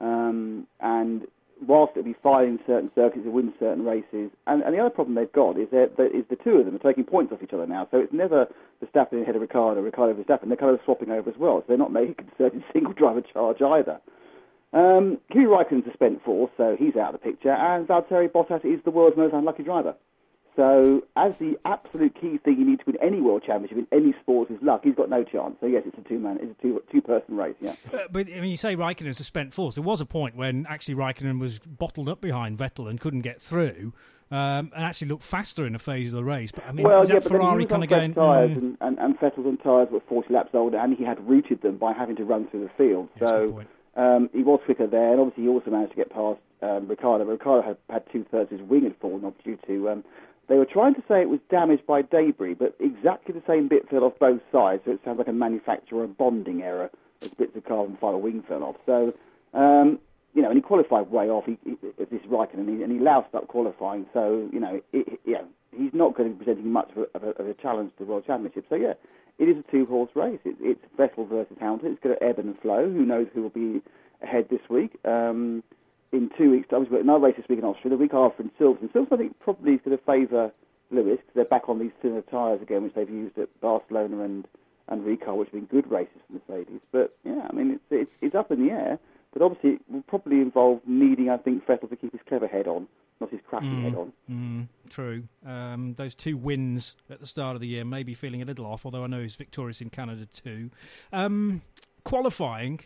Um, 0.01 0.67
and 0.81 1.27
whilst 1.67 1.93
it'll 1.97 2.05
be 2.05 2.17
fine 2.23 2.49
in 2.49 2.59
certain 2.67 2.91
circuits 2.95 3.25
to 3.25 3.31
win 3.31 3.53
certain 3.59 3.85
races, 3.85 4.31
and, 4.47 4.63
and 4.63 4.75
the 4.75 4.79
other 4.79 4.91
problem 4.91 5.15
they've 5.15 5.33
got 5.33 5.59
is 5.59 5.69
that, 5.71 5.97
that 5.97 6.15
is 6.15 6.25
the 6.29 6.37
two 6.37 6.57
of 6.57 6.67
them 6.67 6.75
are 6.75 6.79
taking 6.79 7.05
points 7.05 7.33
off 7.33 7.43
each 7.43 7.53
other 7.53 7.67
now. 7.67 7.89
So 7.91 7.99
it's 7.99 8.13
never 8.13 8.47
Verstappen 8.83 9.23
ahead 9.23 9.37
of 9.37 9.43
Ricciardo, 9.43 9.81
Ricciardo 9.81 10.15
Verstappen. 10.15 10.49
They're 10.49 10.57
kind 10.57 10.75
of 10.75 10.81
swapping 10.85 11.11
over 11.11 11.31
as 11.31 11.37
well. 11.39 11.61
So 11.61 11.65
they're 11.69 11.79
not 11.79 11.93
making 11.93 12.17
a 12.19 12.23
concerted 12.23 12.65
single 12.73 12.93
driver 12.93 13.23
charge 13.23 13.63
either. 13.63 14.01
Um, 14.73 15.19
Kimi 15.33 15.47
Raikkonen's 15.47 15.87
a 15.89 15.93
spent 15.95 16.23
force, 16.25 16.51
so 16.57 16.77
he's 16.79 16.97
out 16.97 17.15
of 17.15 17.21
the 17.21 17.25
picture, 17.25 17.53
and 17.53 17.87
Valtteri 17.87 18.29
Bottas 18.29 18.65
is 18.65 18.83
the 18.85 18.91
world's 18.91 19.17
most 19.17 19.33
unlucky 19.33 19.63
driver. 19.63 19.95
So, 20.57 21.05
as 21.17 21.37
the 21.37 21.59
absolute 21.67 22.19
key 22.19 22.39
thing 22.39 22.59
you 22.59 22.65
need 22.65 22.79
to 22.81 22.87
win 22.87 22.97
any 23.03 23.21
world 23.21 23.43
championship 23.47 23.77
in 23.77 23.87
any 23.93 24.15
sport 24.23 24.51
is 24.51 24.57
luck, 24.63 24.81
he's 24.85 24.95
got 24.95 25.11
no 25.11 25.23
chance. 25.23 25.57
So 25.61 25.67
yes, 25.67 25.83
it's 25.85 25.99
a 25.99 26.09
two-man, 26.09 26.39
it's 26.41 26.59
a 26.59 26.63
two 26.63 26.83
two-person 26.91 27.37
race. 27.37 27.55
Yeah. 27.61 27.75
Uh, 27.93 27.99
but 28.11 28.27
I 28.29 28.41
mean, 28.41 28.51
you 28.51 28.57
say 28.57 28.75
Raikkonen's 28.75 29.21
a 29.21 29.25
spent 29.25 29.53
force. 29.53 29.75
There 29.75 29.85
was 29.85 30.01
a 30.01 30.07
point 30.07 30.35
when 30.35 30.67
actually 30.67 30.95
Raikkonen 30.95 31.39
was 31.39 31.59
bottled 31.59 32.09
up 32.09 32.23
behind 32.23 32.57
Vettel 32.57 32.89
and 32.89 32.99
couldn't 32.99 33.21
get 33.21 33.43
through, 33.43 33.93
um, 34.31 34.73
and 34.75 34.85
actually 34.85 35.09
looked 35.09 35.25
faster 35.25 35.67
in 35.67 35.75
a 35.75 35.79
phase 35.79 36.15
of 36.15 36.19
the 36.19 36.25
race. 36.25 36.53
But 36.53 36.67
I 36.67 36.73
mean, 36.73 36.87
well, 36.87 37.03
is 37.03 37.11
yeah, 37.11 37.19
that 37.19 37.29
Ferrari 37.29 37.61
he 37.61 37.67
was 37.67 37.73
on 37.73 37.81
kind 37.81 37.85
of 37.85 37.91
going? 37.91 38.15
tyres, 38.15 38.51
mm, 38.51 38.57
and, 38.57 38.77
and, 38.81 38.99
and 38.99 39.19
Vettel's 39.21 39.47
on 39.47 39.59
tyres 39.59 39.89
were 39.91 40.01
40 40.09 40.33
laps 40.33 40.51
older, 40.55 40.79
and 40.79 40.97
he 40.97 41.05
had 41.05 41.19
routed 41.29 41.61
them 41.61 41.77
by 41.77 41.93
having 41.93 42.17
to 42.17 42.25
run 42.25 42.49
through 42.49 42.65
the 42.65 42.71
field. 42.79 43.11
Good 43.19 43.29
so 43.29 43.63
um, 43.97 44.31
he 44.33 44.43
was 44.43 44.61
quicker 44.65 44.87
there, 44.87 45.13
and 45.13 45.21
obviously 45.21 45.45
he 45.45 45.49
also 45.51 45.71
managed 45.71 45.93
to 45.93 45.97
get 45.97 46.11
past 46.11 46.41
um, 46.63 46.89
Ricciardo. 46.89 47.25
But 47.25 47.33
Ricciardo 47.33 47.63
had, 47.63 47.77
had 47.91 48.05
two 48.13 48.25
thirds 48.31 48.53
of 48.53 48.59
his 48.59 48.69
wing 48.69 48.85
had 48.85 48.97
fallen 49.01 49.25
off 49.25 49.35
due 49.45 49.59
to. 49.67 49.91
Um, 49.91 50.05
they 50.49 50.57
were 50.57 50.67
trying 50.67 50.95
to 50.95 51.03
say 51.09 51.21
it 51.21 51.29
was 51.29 51.41
damaged 51.51 51.87
by 51.87 52.03
debris, 52.03 52.55
but 52.55 52.77
exactly 52.79 53.35
the 53.35 53.43
same 53.47 53.69
bit 53.69 53.89
fell 53.89 54.05
off 54.05 54.19
both 54.19 54.41
sides, 54.53 54.83
so 54.85 54.93
it 54.93 55.01
sounds 55.05 55.19
like 55.19 55.29
a 55.29 55.33
manufacturer 55.33 56.07
bonding 56.07 56.63
error 56.63 56.91
as 57.23 57.29
bits 57.31 57.57
of 57.57 57.65
carbon 57.65 57.97
fibre 58.01 58.19
wing 58.19 58.45
fell 58.47 58.63
off. 58.63 58.77
So, 58.87 59.13
um, 59.55 59.99
you 60.35 60.43
know, 60.43 60.49
and 60.49 60.57
he 60.57 60.63
qualified 60.63 61.11
way 61.11 61.29
off. 61.31 61.47
He, 61.47 61.59
he, 61.65 61.77
this 61.99 62.21
is 62.21 62.27
Raikkonen, 62.27 62.61
and 62.61 62.69
he, 62.69 62.83
and 62.83 62.93
he 62.93 62.99
loused 62.99 63.35
up 63.35 63.49
qualifying. 63.49 64.07
So, 64.13 64.49
you 64.53 64.61
know, 64.61 64.81
it, 64.93 65.21
he's 65.73 65.95
not 65.95 66.15
going 66.15 66.31
to 66.31 66.37
be 66.37 66.45
presenting 66.45 66.71
much 66.71 66.91
of 66.95 66.99
a, 66.99 67.17
of, 67.17 67.23
a, 67.23 67.43
of 67.43 67.49
a 67.49 67.55
challenge 67.55 67.93
to 67.99 68.05
the 68.05 68.11
World 68.11 68.25
Championship. 68.27 68.67
So, 68.69 68.77
yeah, 68.77 68.93
it 69.39 69.45
is 69.45 69.57
a 69.57 69.71
two-horse 69.71 70.11
race. 70.15 70.39
It, 70.45 70.57
it's 70.61 70.81
Vettel 70.99 71.29
versus 71.29 71.57
Hamilton. 71.59 71.93
It's 71.93 72.03
going 72.03 72.17
to 72.17 72.23
ebb 72.23 72.39
and 72.39 72.59
flow. 72.61 72.85
Who 72.85 73.05
knows 73.05 73.27
who 73.35 73.43
will 73.43 73.49
be 73.49 73.81
ahead 74.23 74.49
this 74.51 74.61
week? 74.69 74.93
Um, 75.05 75.63
in 76.13 76.31
two 76.37 76.51
weeks' 76.51 76.69
time, 76.69 76.81
we've 76.81 76.91
got 76.91 77.01
another 77.01 77.27
race 77.27 77.37
this 77.37 77.49
week 77.49 77.59
in 77.59 77.65
Austria. 77.65 77.91
The 77.91 77.97
week 77.97 78.15
after 78.15 78.43
in 78.43 78.51
Silverstone. 78.59 78.93
Silverstone, 78.93 79.13
I 79.13 79.17
think, 79.17 79.41
probably 79.41 79.73
is 79.73 79.81
going 79.85 79.97
to 79.97 80.05
favour 80.05 80.53
Lewis 80.91 81.19
because 81.19 81.35
they're 81.35 81.45
back 81.45 81.69
on 81.69 81.79
these 81.79 81.93
thinner 82.01 82.23
tyres 82.23 82.63
again, 82.63 82.83
which 82.83 82.95
they've 82.95 83.11
used 83.11 83.39
at 83.39 83.49
Barcelona 83.61 84.23
and 84.23 84.47
and 84.89 85.03
Ricard, 85.03 85.37
which 85.37 85.49
have 85.49 85.55
been 85.55 85.65
good 85.65 85.91
races 85.91 86.21
for 86.27 86.35
Mercedes. 86.35 86.81
But 86.93 87.17
yeah, 87.25 87.47
I 87.51 87.53
mean, 87.53 87.73
it's 87.73 87.83
it's, 87.91 88.13
it's 88.21 88.35
up 88.35 88.53
in 88.53 88.65
the 88.65 88.73
air. 88.73 88.99
But 89.33 89.45
obviously, 89.45 89.71
it 89.73 89.81
will 89.91 90.03
probably 90.03 90.37
involve 90.37 90.81
needing, 90.87 91.29
I 91.29 91.37
think, 91.37 91.67
Vettel 91.67 91.91
to 91.91 91.97
keep 91.97 92.13
his 92.13 92.23
clever 92.27 92.47
head 92.47 92.67
on, 92.67 92.89
not 93.21 93.31
his 93.31 93.41
crafty 93.47 93.83
head 93.83 93.95
on. 93.95 94.13
Mm, 94.31 94.69
true. 94.89 95.25
Um, 95.45 95.93
those 95.95 96.15
two 96.15 96.39
wins 96.39 96.97
at 97.11 97.21
the 97.21 97.27
start 97.27 97.55
of 97.55 97.61
the 97.61 97.67
year 97.67 97.85
may 97.85 98.03
be 98.03 98.15
feeling 98.15 98.41
a 98.41 98.47
little 98.47 98.65
off, 98.65 98.87
although 98.87 99.05
I 99.05 99.09
know 99.09 99.21
he's 99.21 99.37
victorious 99.37 99.83
in 99.83 99.91
Canada 99.91 100.25
too. 100.25 100.71
Um, 101.13 101.61
qualifying, 102.05 102.81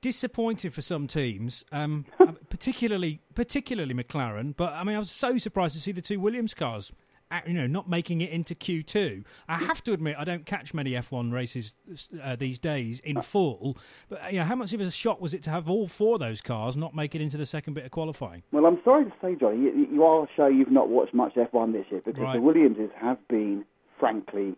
disappointing 0.00 0.70
for 0.70 0.82
some 0.82 1.06
teams, 1.06 1.64
um, 1.72 2.04
particularly 2.50 3.20
particularly 3.34 3.94
McLaren. 3.94 4.54
But 4.56 4.72
I 4.74 4.84
mean, 4.84 4.96
I 4.96 4.98
was 4.98 5.10
so 5.10 5.38
surprised 5.38 5.74
to 5.74 5.80
see 5.80 5.92
the 5.92 6.02
two 6.02 6.20
Williams 6.20 6.54
cars. 6.54 6.92
uh, 7.30 7.40
You 7.46 7.54
know, 7.54 7.66
not 7.66 7.88
making 7.88 8.20
it 8.22 8.30
into 8.30 8.54
Q2. 8.54 9.24
I 9.48 9.58
have 9.58 9.82
to 9.84 9.92
admit, 9.92 10.16
I 10.18 10.24
don't 10.24 10.44
catch 10.46 10.74
many 10.74 10.92
F1 10.92 11.32
races 11.32 11.74
uh, 12.22 12.34
these 12.36 12.58
days 12.58 13.00
in 13.00 13.20
full. 13.32 13.76
But 14.08 14.32
you 14.32 14.38
know, 14.40 14.44
how 14.44 14.56
much 14.56 14.72
of 14.72 14.80
a 14.80 14.90
shock 14.90 15.20
was 15.20 15.32
it 15.34 15.42
to 15.44 15.50
have 15.50 15.68
all 15.70 15.86
four 15.86 16.14
of 16.14 16.20
those 16.20 16.40
cars 16.40 16.76
not 16.76 16.94
make 16.94 17.14
it 17.14 17.20
into 17.20 17.36
the 17.36 17.46
second 17.46 17.74
bit 17.74 17.84
of 17.84 17.90
qualifying? 17.92 18.42
Well, 18.52 18.66
I'm 18.66 18.80
sorry 18.84 19.04
to 19.04 19.12
say, 19.22 19.36
Johnny, 19.36 19.58
you, 19.58 19.86
you 19.92 20.04
are 20.04 20.26
show 20.36 20.46
you've 20.46 20.72
not 20.72 20.88
watched 20.88 21.14
much 21.14 21.34
F1 21.34 21.72
this 21.72 21.86
year 21.90 22.00
because 22.04 22.20
Right. 22.22 22.34
the 22.34 22.40
Williamses 22.42 22.90
have 22.96 23.18
been, 23.28 23.64
frankly, 23.98 24.56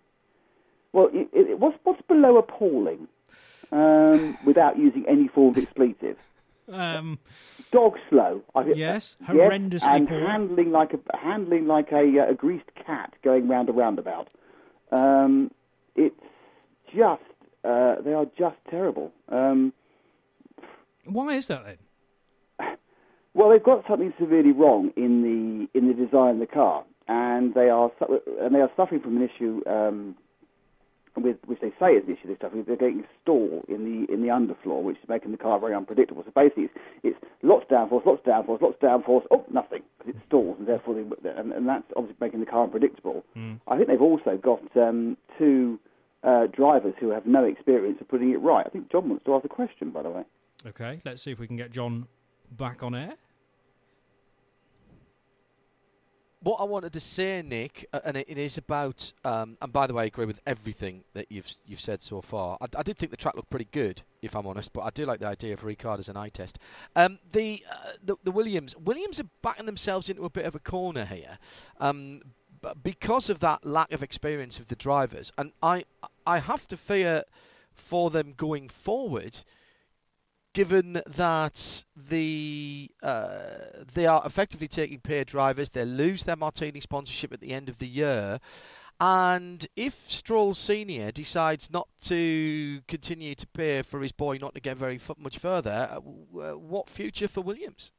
well, 0.93 1.09
it, 1.13 1.29
it, 1.33 1.59
what's 1.59 1.77
what's 1.85 2.03
below 2.03 2.37
appalling, 2.39 3.09
um, 3.73 4.37
without 4.45 4.79
using 4.79 5.05
any 5.09 5.27
form 5.29 5.57
of 5.57 5.63
expletive. 5.63 6.17
Um, 6.71 7.19
Dog 7.73 7.95
slow. 8.09 8.43
I, 8.55 8.65
Yes, 8.67 8.77
yes, 8.79 9.17
horrendously 9.29 9.83
and 9.89 10.09
poor. 10.09 10.21
handling 10.21 10.71
like 10.71 10.93
a 10.95 11.17
handling 11.17 11.67
like 11.67 11.91
a, 11.91 12.21
uh, 12.21 12.31
a 12.31 12.35
greased 12.35 12.71
cat 12.87 13.13
going 13.25 13.49
round 13.49 13.69
a 13.69 13.73
roundabout. 13.73 14.29
Um, 14.93 15.51
it's 15.97 16.15
just 16.95 17.23
uh, 17.65 17.97
they 18.05 18.13
are 18.13 18.27
just 18.39 18.57
terrible. 18.71 19.11
Um, 19.29 19.73
why 21.05 21.35
is 21.35 21.49
that 21.49 21.65
then? 21.65 21.79
Well, 23.35 23.49
they've 23.49 23.63
got 23.65 23.85
something 23.89 24.13
severely 24.21 24.53
wrong 24.53 24.93
in 24.95 25.23
the 25.23 25.79
in 25.79 25.89
the 25.89 25.95
design 25.95 26.35
of 26.35 26.39
the 26.41 26.47
car, 26.47 26.85
and 27.09 27.55
they 27.55 27.71
are 27.71 27.91
su- 27.99 28.21
and 28.43 28.55
they 28.55 28.61
are 28.61 28.71
suffering 28.77 29.01
from 29.01 29.17
an 29.17 29.23
issue 29.29 29.63
um, 29.67 30.15
with 31.17 31.37
which 31.47 31.61
they 31.61 31.73
say 31.79 31.93
is 31.93 32.05
an 32.07 32.15
issue. 32.15 32.29
this 32.29 32.39
stuff. 32.39 32.53
They're 32.55 32.77
getting 32.77 33.05
stall 33.23 33.65
in 33.69 33.85
the 33.85 34.13
in 34.13 34.23
the 34.23 34.29
underfloor, 34.29 34.83
which 34.83 34.97
is 34.97 35.09
making 35.09 35.33
the 35.33 35.37
car 35.37 35.59
very 35.59 35.75
unpredictable. 35.75 36.23
So 36.25 36.33
basically, 36.35 36.65
it's, 36.65 36.75
it's 37.03 37.19
lots 37.43 37.67
of 37.71 37.91
downforce, 37.91 38.07
lots 38.07 38.23
of 38.25 38.33
downforce, 38.33 38.63
lots 38.63 38.77
of 38.81 38.89
downforce. 38.89 39.27
Oh, 39.31 39.45
nothing 39.53 39.83
because 39.99 40.15
it 40.15 40.23
stalls, 40.27 40.57
and 40.59 40.67
therefore, 40.67 40.95
they, 40.95 41.29
and, 41.31 41.53
and 41.53 41.69
that's 41.69 41.85
obviously 41.97 42.17
making 42.21 42.41
the 42.41 42.47
car 42.47 42.65
unpredictable. 42.65 43.25
I 43.69 43.77
think 43.77 43.89
they've 43.89 44.01
also 44.01 44.39
got 44.43 44.61
um, 44.77 45.17
two 45.39 45.79
uh, 46.25 46.47
drivers 46.47 46.95
who 46.99 47.11
have 47.11 47.27
no 47.27 47.45
experience 47.45 47.99
of 48.01 48.09
putting 48.09 48.31
it 48.31 48.41
right. 48.41 48.67
I 48.67 48.71
think 48.71 48.91
John 48.91 49.09
wants 49.09 49.25
to 49.27 49.35
ask 49.35 49.45
a 49.45 49.49
question, 49.49 49.91
by 49.91 50.03
the 50.03 50.11
way. 50.11 50.23
Okay, 50.67 51.01
let's 51.05 51.23
see 51.23 51.33
if 51.33 51.39
we 51.39 51.47
can 51.47 51.57
get 51.57 51.73
John 51.73 52.07
back 52.51 52.83
on 52.83 52.95
air. 52.95 53.15
What 56.43 56.57
I 56.57 56.65
wanted 56.65 56.93
to 56.95 57.01
say, 57.01 57.41
Nick, 57.43 57.87
and 58.05 58.17
it, 58.17 58.27
it 58.29 58.39
is 58.39 58.59
about. 58.59 59.13
Um, 59.25 59.57
and 59.63 59.73
by 59.73 59.87
the 59.87 59.95
way, 59.95 60.05
I 60.05 60.07
agree 60.07 60.27
with 60.27 60.41
everything 60.47 61.05
that 61.15 61.31
you've 61.31 61.51
you've 61.67 61.81
said 61.81 62.03
so 62.03 62.21
far. 62.21 62.59
I, 62.61 62.67
I 62.77 62.83
did 62.83 62.99
think 62.99 63.11
the 63.11 63.17
track 63.17 63.35
looked 63.35 63.51
pretty 63.51 63.69
good, 63.71 64.03
if 64.23 64.35
I'm 64.35 64.47
honest, 64.47 64.73
but 64.73 64.83
I 64.83 64.91
do 64.91 65.07
like 65.07 65.21
the 65.21 65.27
idea 65.27 65.55
of 65.55 65.61
Ricard 65.61 65.99
as 65.99 66.09
an 66.09 66.17
eye 66.17 66.29
test. 66.29 66.59
Um, 66.97 67.19
the, 67.33 67.65
uh, 67.71 67.93
the 68.05 68.17
the 68.25 68.33
Williams 68.33 68.77
Williams 68.77 69.21
are 69.21 69.29
backing 69.43 69.67
themselves 69.67 70.09
into 70.09 70.25
a 70.25 70.31
bit 70.31 70.45
of 70.45 70.55
a 70.55 70.61
corner 70.61 71.05
here, 71.05 71.39
um, 71.81 72.23
because 72.83 73.31
of 73.31 73.41
that 73.41 73.65
lack 73.65 73.93
of 73.93 74.03
experience 74.03 74.59
of 74.59 74.69
the 74.69 74.77
drivers, 74.77 75.33
and 75.39 75.53
I 75.63 75.85
I 76.27 76.39
have 76.39 76.67
to 76.69 76.77
fear 76.77 77.25
for 77.75 78.11
them 78.11 78.35
going 78.37 78.69
forward 78.69 79.39
given 80.53 81.03
that 81.07 81.85
the 81.97 82.91
uh, 83.03 83.39
they 83.95 84.07
are 84.07 84.23
effectively 84.25 84.69
taking 84.69 85.01
paid 85.01 85.27
drivers, 85.27 85.71
they 85.71 85.85
lose 85.85 86.25
their 86.25 86.37
Martini 86.37 86.81
sponsorship 86.81 87.33
at 87.33 87.41
the 87.41 87.53
end 87.53 87.69
of 87.69 87.79
the 87.79 87.87
year. 87.87 88.41
And 89.01 89.67
if 89.75 90.09
Stroll 90.09 90.55
Senior 90.55 91.11
decides 91.11 91.73
not 91.73 91.89
to 92.03 92.83
continue 92.87 93.35
to 93.35 93.47
pay 93.49 93.83
for 93.83 94.01
his 94.01 94.13
boy 94.13 94.37
not 94.37 94.55
to 94.55 94.61
get 94.61 94.77
very 94.77 95.01
much 95.19 95.39
further, 95.39 95.89
uh, 95.91 96.39
uh, 96.39 96.53
what 96.53 96.89
future 96.89 97.27
for 97.27 97.41
Williams? 97.41 97.91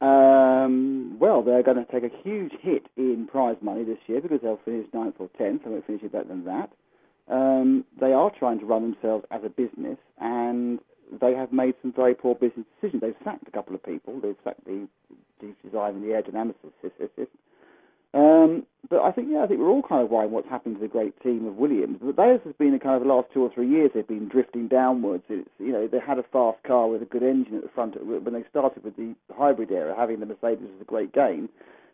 Um, 0.00 1.18
well, 1.18 1.42
they're 1.42 1.62
going 1.62 1.84
to 1.84 1.92
take 1.92 2.04
a 2.04 2.22
huge 2.24 2.52
hit 2.60 2.86
in 2.96 3.28
prize 3.30 3.56
money 3.60 3.84
this 3.84 3.98
year 4.06 4.20
because 4.20 4.40
they'll 4.42 4.58
finish 4.64 4.86
ninth 4.92 5.16
or 5.18 5.28
tenth. 5.38 5.64
They 5.64 5.70
won't 5.70 5.86
finish 5.86 6.02
it 6.02 6.12
better 6.12 6.28
than 6.28 6.44
that. 6.44 6.70
Um, 7.28 7.84
they 8.00 8.12
are 8.12 8.30
trying 8.36 8.58
to 8.60 8.64
run 8.64 8.82
themselves 8.82 9.24
as 9.30 9.42
a 9.44 9.48
business, 9.48 9.98
and 10.18 10.80
they 11.20 11.34
have 11.34 11.52
made 11.52 11.74
some 11.82 11.92
very 11.92 12.14
poor 12.14 12.34
business 12.34 12.66
decisions. 12.80 13.02
They've 13.02 13.24
sacked 13.24 13.48
a 13.48 13.50
couple 13.50 13.74
of 13.74 13.82
people. 13.82 14.20
They've 14.20 14.36
sacked 14.44 14.64
the 14.64 14.88
chief 15.40 15.54
designer 15.64 15.96
and 15.96 16.02
the 16.02 16.08
aerodynamics 16.08 16.54
assistant. 16.82 17.28
Um, 18.14 18.66
but 18.90 19.00
I 19.00 19.10
think, 19.10 19.28
yeah, 19.30 19.42
I 19.42 19.46
think 19.46 19.60
we're 19.60 19.70
all 19.70 19.82
kind 19.82 20.02
of 20.02 20.10
worrying 20.10 20.32
what's 20.32 20.48
happened 20.48 20.76
to 20.76 20.80
the 20.82 20.88
great 20.88 21.18
team 21.22 21.46
of 21.46 21.56
Williams. 21.56 21.98
But 22.02 22.16
theirs 22.16 22.40
has 22.44 22.52
been 22.58 22.72
the 22.72 22.78
kind 22.78 22.96
of 22.96 23.02
the 23.02 23.08
last 23.08 23.28
two 23.32 23.42
or 23.42 23.50
three 23.52 23.68
years 23.68 23.90
they've 23.94 24.06
been 24.06 24.28
drifting 24.28 24.68
downwards. 24.68 25.24
It's, 25.30 25.48
you 25.58 25.72
know, 25.72 25.86
they 25.86 25.98
had 25.98 26.18
a 26.18 26.22
fast 26.24 26.62
car 26.64 26.88
with 26.88 27.00
a 27.00 27.06
good 27.06 27.22
engine 27.22 27.56
at 27.56 27.62
the 27.62 27.70
front 27.70 27.96
when 28.04 28.34
they 28.34 28.44
started 28.50 28.84
with 28.84 28.96
the 28.96 29.14
hybrid 29.34 29.70
era, 29.70 29.94
having 29.96 30.20
the 30.20 30.26
Mercedes 30.26 30.68
was 30.68 30.82
a 30.82 30.84
great 30.84 31.12
gain. 31.12 31.48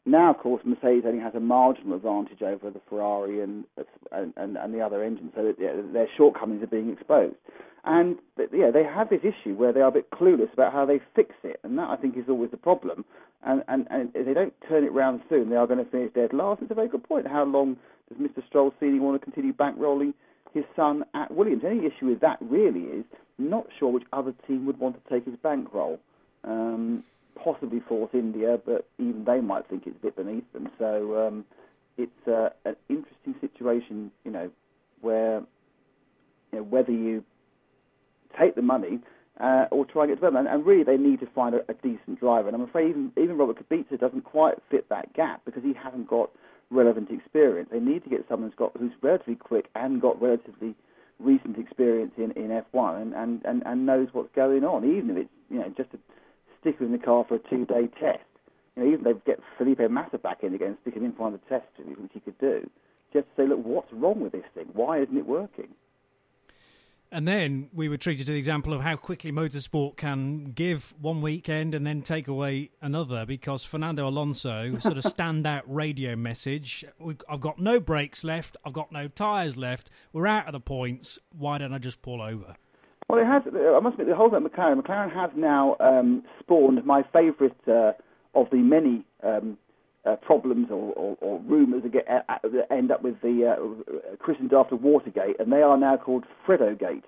Now, 0.09 0.31
of 0.31 0.39
course, 0.39 0.63
Mercedes 0.65 1.05
only 1.07 1.23
has 1.23 1.35
a 1.35 1.41
marginal 1.41 1.97
advantage 1.97 2.41
over 2.41 2.71
the 2.71 2.81
Ferrari 2.89 3.43
and 3.43 3.65
and, 4.11 4.33
and, 4.37 4.57
and 4.57 4.75
the 4.75 4.81
other 4.81 5.05
engines, 5.05 5.33
so 5.37 5.53
yeah, 5.59 5.73
their 5.93 6.09
shortcomings 6.17 6.63
are 6.63 6.67
being 6.67 6.91
exposed. 6.91 7.37
And 7.85 8.17
yeah, 8.53 8.71
they 8.71 8.85
have 8.85 9.11
this 9.11 9.21
issue 9.21 9.55
where 9.55 9.73
they 9.73 9.81
are 9.81 9.89
a 9.89 9.93
bit 9.93 10.11
clueless 10.11 10.53
about 10.53 10.73
how 10.73 10.87
they 10.87 11.01
fix 11.15 11.35
it, 11.45 11.61
and 11.63 11.79
that 11.79 11.91
I 11.91 11.97
think 11.97 12.17
is 12.17 12.25
always 12.29 12.51
the 12.51 12.57
problem. 12.57 13.05
And, 13.45 13.63
and, 13.69 13.87
and 13.91 14.11
if 14.15 14.25
they 14.25 14.33
don't 14.33 14.55
turn 14.67 14.85
it 14.85 14.93
round 14.93 15.21
soon, 15.29 15.51
they 15.51 15.57
are 15.57 15.67
going 15.67 15.85
to 15.85 15.91
finish 15.91 16.13
dead 16.15 16.33
last. 16.33 16.63
It's 16.63 16.71
a 16.71 16.75
very 16.75 16.89
good 16.89 17.05
point. 17.05 17.27
How 17.27 17.45
long 17.45 17.77
does 18.09 18.19
Mr. 18.19 18.45
Stroll 18.49 18.73
Senior 18.81 19.03
want 19.03 19.21
to 19.21 19.25
continue 19.25 19.53
bankrolling 19.53 20.15
his 20.55 20.65
son 20.75 21.05
at 21.15 21.31
Williams? 21.31 21.63
Any 21.67 21.81
issue 21.81 22.07
with 22.07 22.21
that 22.21 22.39
really 22.41 22.85
is 22.85 23.05
not 23.37 23.67
sure 23.79 23.93
which 23.93 24.05
other 24.13 24.35
team 24.47 24.65
would 24.67 24.79
want 24.81 25.03
to 25.03 25.11
take 25.11 25.27
his 25.27 25.37
bankroll. 25.43 26.01
Um, 26.45 27.05
possibly 27.35 27.81
Force 27.81 28.11
India, 28.13 28.59
but 28.65 28.89
even 28.99 29.25
they 29.25 29.41
might 29.41 29.69
think 29.69 29.85
it's 29.87 29.97
a 29.97 30.01
bit 30.01 30.17
beneath 30.17 30.51
them. 30.53 30.69
So 30.79 31.27
um, 31.27 31.45
it's 31.97 32.29
uh, 32.29 32.51
an 32.65 32.77
interesting 32.89 33.35
situation, 33.41 34.11
you 34.25 34.31
know, 34.31 34.51
where 35.01 35.43
you 36.53 36.59
know, 36.59 36.63
whether 36.63 36.93
you 36.93 37.25
take 38.39 38.55
the 38.55 38.63
money 38.63 39.01
uh, 39.41 39.67
or 39.71 39.85
try 39.85 40.05
and 40.05 40.11
get 40.11 40.17
development. 40.17 40.49
And, 40.49 40.67
really, 40.67 40.85
they 40.85 40.97
need 40.97 41.21
to 41.21 41.27
find 41.35 41.55
a, 41.55 41.61
a 41.71 41.75
decent 41.75 42.21
driver. 42.21 42.49
And 42.49 42.57
I'm 42.57 42.63
afraid 42.63 42.91
even, 42.91 43.13
even 43.17 43.39
Robert 43.39 43.59
Kubica 43.63 43.99
doesn't 43.99 44.23
quite 44.23 44.57
fit 44.71 44.89
that 44.89 45.13
gap 45.15 45.45
because 45.45 45.63
he 45.63 45.73
hasn't 45.75 46.09
got 46.09 46.31
relevant 46.71 47.11
experience. 47.11 47.69
They 47.73 47.81
need 47.81 48.05
to 48.05 48.11
get 48.11 48.25
someone 48.29 48.51
who's 48.51 48.59
got 48.59 48.77
who's 48.77 48.93
relatively 49.01 49.37
quick 49.37 49.67
and 49.75 50.01
got 50.01 50.21
relatively 50.21 50.75
recent 51.19 51.59
experience 51.59 52.13
in, 52.17 52.31
in 52.33 52.49
F1 52.73 53.03
and, 53.03 53.15
and, 53.15 53.45
and, 53.45 53.63
and 53.65 53.87
knows 53.87 54.09
what's 54.13 54.35
going 54.35 54.65
on, 54.65 54.85
even 54.85 55.11
if 55.11 55.17
it's 55.17 55.31
you 55.51 55.59
know 55.59 55.73
just 55.77 55.91
a 55.95 55.99
stick 56.61 56.79
him 56.79 56.87
in 56.87 56.93
the 56.93 56.99
car 56.99 57.25
for 57.29 57.37
a 57.37 57.39
two-day 57.51 57.89
test. 58.01 58.21
You 58.77 58.85
know, 58.85 58.93
even 58.93 59.07
if 59.07 59.25
they 59.25 59.33
get 59.33 59.41
Felipe 59.57 59.91
Massa 59.91 60.19
back 60.19 60.43
in 60.43 60.55
again, 60.55 60.77
stick 60.83 60.95
him 60.95 61.05
in 61.05 61.13
for 61.13 61.31
the 61.31 61.39
tests, 61.49 61.69
which 61.79 62.11
he 62.13 62.21
could 62.21 62.39
do, 62.39 62.69
just 63.13 63.27
to 63.37 63.43
say, 63.43 63.49
look, 63.49 63.65
what's 63.65 63.93
wrong 63.93 64.21
with 64.21 64.33
this 64.33 64.45
thing? 64.55 64.67
Why 64.73 65.01
isn't 65.01 65.17
it 65.17 65.27
working? 65.27 65.69
And 67.11 67.27
then 67.27 67.71
we 67.73 67.89
were 67.89 67.97
treated 67.97 68.27
to 68.27 68.33
the 68.33 68.39
example 68.39 68.75
of 68.75 68.83
how 68.83 68.97
quickly 68.97 69.33
motorsport 69.33 69.97
can 69.97 70.53
give 70.53 70.95
one 71.01 71.23
weekend 71.23 71.75
and 71.75 71.87
then 71.87 72.03
take 72.03 72.29
away 72.29 72.71
another 72.83 73.25
because 73.25 73.65
Fernando 73.65 74.07
Alonso 74.07 74.77
sort 74.79 74.99
of 74.99 75.05
standout 75.05 75.63
radio 75.67 76.17
message 76.17 76.85
I've 77.29 77.41
got 77.41 77.59
no 77.59 77.81
brakes 77.81 78.25
left, 78.25 78.59
I've 78.63 78.75
got 78.75 78.93
no 78.93 79.09
tyres 79.09 79.57
left, 79.57 79.89
we're 80.13 80.27
out 80.27 80.49
of 80.49 80.53
the 80.53 80.61
points, 80.61 81.19
why 81.33 81.57
don't 81.57 81.73
I 81.73 81.79
just 81.79 82.03
pull 82.03 82.21
over? 82.21 82.57
Well, 83.09 83.21
it 83.21 83.27
has. 83.27 83.43
I 83.47 83.81
must 83.81 83.95
admit, 83.95 84.09
the 84.09 84.17
whole 84.17 84.31
thing 84.31 84.47
McLaren. 84.47 84.81
McLaren 84.83 85.15
has 85.15 85.31
now 85.35 85.77
um, 85.81 86.23
spawned 86.41 86.85
my 86.85 87.03
favourite 87.13 87.57
uh, 87.67 87.93
of 88.35 88.51
the 88.51 88.59
many 88.59 89.05
um, 89.23 89.57
uh, 90.05 90.17
problems 90.17 90.69
or, 90.71 90.93
or, 90.93 91.17
or 91.21 91.41
rumours 91.41 91.83
that, 91.85 91.93
get, 91.93 92.07
uh, 92.09 92.37
that 92.43 92.71
end 92.71 92.91
up 92.91 93.03
with 93.03 93.21
the 93.23 93.57
uh, 93.57 94.17
christened 94.17 94.53
after 94.53 94.77
Watergate, 94.77 95.41
and 95.41 95.51
they 95.51 95.63
are 95.63 95.79
now 95.79 95.97
called 95.97 96.25
Fredogate, 96.47 97.05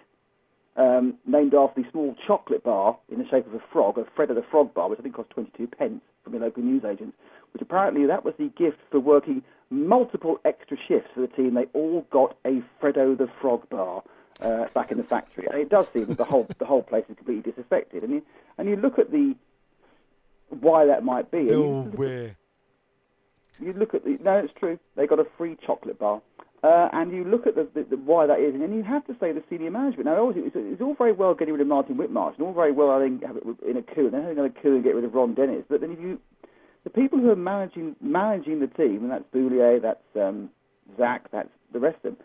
um, 0.77 1.15
named 1.27 1.55
after 1.55 1.83
the 1.83 1.91
small 1.91 2.15
chocolate 2.27 2.65
bar 2.65 2.99
in 3.11 3.19
the 3.19 3.29
shape 3.31 3.47
of 3.47 3.55
a 3.55 3.63
frog, 3.73 3.99
a 3.99 4.05
Freddo 4.19 4.35
the 4.35 4.45
Frog 4.51 4.73
bar, 4.73 4.89
which 4.89 4.99
I 4.99 5.03
think 5.03 5.15
cost 5.15 5.31
22 5.31 5.67
pence 5.67 6.01
from 6.25 6.35
a 6.35 6.39
local 6.39 6.63
newsagent. 6.63 7.15
Which 7.53 7.63
apparently 7.63 8.07
that 8.07 8.25
was 8.25 8.35
the 8.39 8.51
gift 8.57 8.79
for 8.91 9.01
working 9.01 9.43
multiple 9.71 10.39
extra 10.45 10.77
shifts 10.89 11.11
for 11.15 11.21
the 11.21 11.27
team. 11.27 11.55
They 11.55 11.67
all 11.79 12.07
got 12.11 12.37
a 12.47 12.63
Freddo 12.81 13.19
the 13.19 13.29
Frog 13.41 13.69
bar. 13.69 14.03
Uh, 14.41 14.67
back 14.73 14.91
in 14.91 14.97
the 14.97 15.05
factory, 15.05 15.47
and 15.51 15.61
it 15.61 15.69
does 15.69 15.85
seem 15.93 16.07
that 16.07 16.17
the 16.17 16.25
whole 16.25 16.47
the 16.59 16.65
whole 16.65 16.83
place 16.83 17.05
is 17.11 17.17
completely 17.17 17.53
disaffected. 17.53 18.03
And 18.03 18.13
you 18.13 18.23
and 18.57 18.69
you 18.69 18.77
look 18.77 18.99
at 18.99 19.11
the 19.11 19.35
why 20.49 20.87
that 20.87 21.05
might 21.05 21.31
be. 21.31 21.45
Way 21.45 22.37
you 23.61 23.73
look 23.73 23.95
at 23.95 24.05
the 24.05 24.19
no, 24.23 24.39
it's 24.39 24.53
true. 24.59 24.79
They 24.97 25.07
got 25.07 25.19
a 25.19 25.27
free 25.37 25.57
chocolate 25.65 25.99
bar, 25.99 26.21
uh, 26.63 26.89
and 26.93 27.13
you 27.13 27.25
look 27.25 27.47
at 27.47 27.55
the, 27.55 27.69
the, 27.75 27.85
the, 27.85 27.97
why 27.97 28.27
that 28.27 28.41
is, 28.41 28.55
and 28.55 28.63
then 28.63 28.73
you 28.73 28.83
have 28.83 29.07
to 29.07 29.17
say 29.21 29.33
the 29.33 29.43
senior 29.51 29.71
management. 29.71 30.07
Now, 30.07 30.27
obviously, 30.27 30.49
it's, 30.49 30.57
it's 30.75 30.83
all 30.83 30.95
very 30.95 31.13
well 31.13 31.35
getting 31.35 31.55
rid 31.55 31.61
of 31.61 31.67
Martin 31.67 31.97
Whitmarsh, 31.97 32.37
and 32.37 32.47
all 32.47 32.53
very 32.53 32.73
well 32.73 32.91
I 32.91 33.01
think 33.01 33.25
have 33.25 33.37
it 33.37 33.45
in 33.69 33.77
a 33.77 33.83
coup, 33.83 34.07
and 34.07 34.15
then 34.15 34.23
having 34.23 34.39
another 34.39 34.55
coup 34.63 34.75
and 34.75 34.85
get 34.85 34.95
rid 34.95 35.05
of 35.05 35.15
Ron 35.15 35.35
Dennis. 35.35 35.65
But 35.69 35.81
then 35.81 35.93
if 35.93 36.01
you 36.01 36.19
the 36.85 36.91
people 36.91 37.19
who 37.19 37.31
are 37.31 37.37
managing 37.37 37.97
managing 38.01 38.61
the 38.61 38.67
team, 38.67 39.03
and 39.03 39.11
that's 39.11 39.25
Boullier, 39.33 39.81
that's 39.81 40.05
um, 40.17 40.51
Zak, 40.97 41.31
that's 41.31 41.51
the 41.73 41.81
rest 41.81 41.97
of 41.97 42.03
them. 42.03 42.17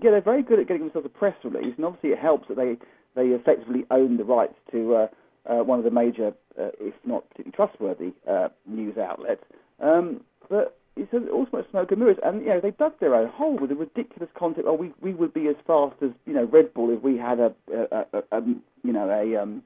Yeah, 0.00 0.10
they're 0.12 0.20
very 0.20 0.42
good 0.42 0.58
at 0.58 0.66
getting 0.68 0.82
themselves 0.82 1.06
a 1.06 1.18
press 1.18 1.34
release, 1.44 1.74
and 1.76 1.84
obviously 1.84 2.10
it 2.10 2.18
helps 2.18 2.48
that 2.48 2.56
they 2.56 2.76
they 3.14 3.28
effectively 3.28 3.84
own 3.90 4.16
the 4.16 4.24
rights 4.24 4.54
to 4.70 4.94
uh, 4.94 5.06
uh, 5.46 5.62
one 5.62 5.78
of 5.78 5.84
the 5.84 5.90
major, 5.90 6.32
uh, 6.58 6.70
if 6.80 6.94
not 7.04 7.28
particularly 7.30 7.52
trustworthy, 7.54 8.12
uh, 8.28 8.48
news 8.66 8.96
outlets. 8.96 9.44
Um, 9.80 10.22
but 10.48 10.78
it's 10.96 11.12
also 11.32 11.64
smoke 11.70 11.90
and 11.90 12.00
mirrors. 12.00 12.18
And 12.22 12.42
you 12.42 12.48
know, 12.48 12.60
they 12.60 12.70
dug 12.70 12.98
their 13.00 13.14
own 13.14 13.28
hole 13.28 13.58
with 13.58 13.70
a 13.70 13.74
ridiculous 13.74 14.30
concept. 14.36 14.66
Oh, 14.66 14.74
we 14.74 14.92
we 15.00 15.14
would 15.14 15.34
be 15.34 15.48
as 15.48 15.56
fast 15.66 15.96
as 16.02 16.10
you 16.26 16.32
know 16.32 16.44
Red 16.44 16.72
Bull 16.74 16.90
if 16.90 17.02
we 17.02 17.16
had 17.16 17.38
a, 17.38 17.52
a, 17.72 18.04
a, 18.12 18.38
a 18.38 18.42
you 18.82 18.92
know 18.92 19.08
a 19.10 19.42
um, 19.42 19.62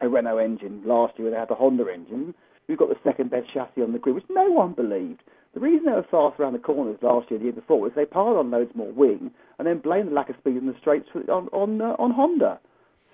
a 0.00 0.08
Renault 0.08 0.38
engine 0.38 0.82
last 0.84 1.18
year. 1.18 1.30
They 1.30 1.36
had 1.36 1.48
the 1.48 1.54
Honda 1.54 1.86
engine. 1.92 2.34
We've 2.68 2.78
got 2.78 2.88
the 2.88 2.96
second 3.02 3.30
best 3.30 3.52
chassis 3.52 3.82
on 3.82 3.92
the 3.92 3.98
grid, 3.98 4.14
which 4.14 4.24
no 4.30 4.50
one 4.50 4.74
believed. 4.74 5.22
The 5.54 5.60
reason 5.60 5.86
they 5.86 5.92
were 5.92 6.06
fast 6.10 6.38
around 6.38 6.52
the 6.52 6.60
corners 6.60 6.98
last 7.02 7.30
year, 7.30 7.38
the 7.38 7.44
year 7.46 7.52
before, 7.52 7.80
was 7.80 7.92
they 7.96 8.04
piled 8.04 8.36
on 8.36 8.50
loads 8.50 8.70
more 8.74 8.92
wing 8.92 9.32
and 9.58 9.66
then 9.66 9.78
blamed 9.78 10.10
the 10.10 10.14
lack 10.14 10.30
of 10.30 10.36
speed 10.36 10.56
in 10.56 10.66
the 10.66 10.76
straights 10.80 11.08
on 11.28 11.48
on 11.48 11.80
uh, 11.80 11.96
on 11.98 12.12
Honda. 12.12 12.60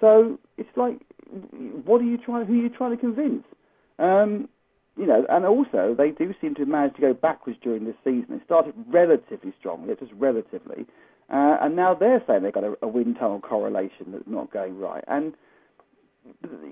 So 0.00 0.38
it's 0.58 0.76
like, 0.76 1.00
what 1.84 2.00
are 2.00 2.04
you 2.04 2.18
trying? 2.18 2.46
Who 2.46 2.52
are 2.54 2.62
you 2.62 2.68
trying 2.68 2.90
to 2.90 2.96
convince? 2.98 3.44
Um, 3.98 4.48
you 4.98 5.06
know, 5.06 5.24
and 5.28 5.44
also 5.46 5.94
they 5.96 6.10
do 6.10 6.34
seem 6.40 6.54
to 6.56 6.62
have 6.62 6.68
managed 6.68 6.96
to 6.96 7.02
go 7.02 7.14
backwards 7.14 7.58
during 7.62 7.84
this 7.84 7.96
season. 8.04 8.34
It 8.34 8.42
started 8.44 8.74
relatively 8.88 9.54
strongly, 9.58 9.94
just 9.98 10.12
relatively, 10.12 10.86
uh, 11.30 11.56
and 11.60 11.74
now 11.74 11.94
they're 11.94 12.22
saying 12.26 12.42
they've 12.42 12.52
got 12.52 12.64
a, 12.64 12.74
a 12.82 12.88
wind 12.88 13.16
tunnel 13.18 13.40
correlation 13.40 14.12
that's 14.12 14.24
not 14.26 14.52
going 14.52 14.78
right. 14.78 15.04
And 15.08 15.34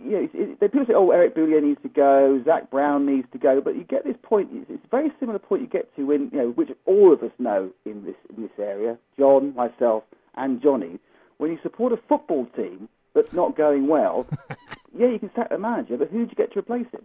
you 0.04 0.10
know, 0.10 0.18
it, 0.22 0.30
it, 0.34 0.60
people 0.60 0.86
say, 0.86 0.94
"Oh, 0.94 1.10
Eric 1.10 1.34
Boullier 1.34 1.60
needs 1.60 1.80
to 1.82 1.88
go, 1.88 2.42
Zak 2.44 2.70
Brown 2.70 3.06
needs 3.06 3.26
to 3.32 3.38
go," 3.38 3.60
but 3.60 3.76
you 3.76 3.84
get 3.84 4.04
this 4.04 4.16
point. 4.22 4.50
It's, 4.52 4.70
it's 4.70 4.84
a 4.84 4.88
very 4.88 5.12
similar 5.20 5.38
point 5.38 5.62
you 5.62 5.68
get 5.68 5.94
to 5.96 6.06
when 6.06 6.30
you 6.32 6.38
know, 6.38 6.50
which 6.50 6.70
all 6.86 7.12
of 7.12 7.22
us 7.22 7.32
know 7.38 7.70
in 7.84 8.04
this 8.04 8.16
in 8.34 8.42
this 8.42 8.52
area, 8.58 8.98
John, 9.18 9.54
myself, 9.54 10.04
and 10.34 10.62
Johnny. 10.62 10.98
When 11.38 11.50
you 11.50 11.58
support 11.62 11.92
a 11.92 11.96
football 11.96 12.46
team 12.56 12.88
that's 13.14 13.32
not 13.32 13.56
going 13.56 13.88
well, 13.88 14.26
yeah, 14.96 15.08
you 15.08 15.18
can 15.18 15.30
sack 15.34 15.50
the 15.50 15.58
manager, 15.58 15.96
but 15.96 16.10
who 16.10 16.24
do 16.24 16.30
you 16.30 16.36
get 16.36 16.52
to 16.52 16.60
replace 16.60 16.86
him? 16.92 17.02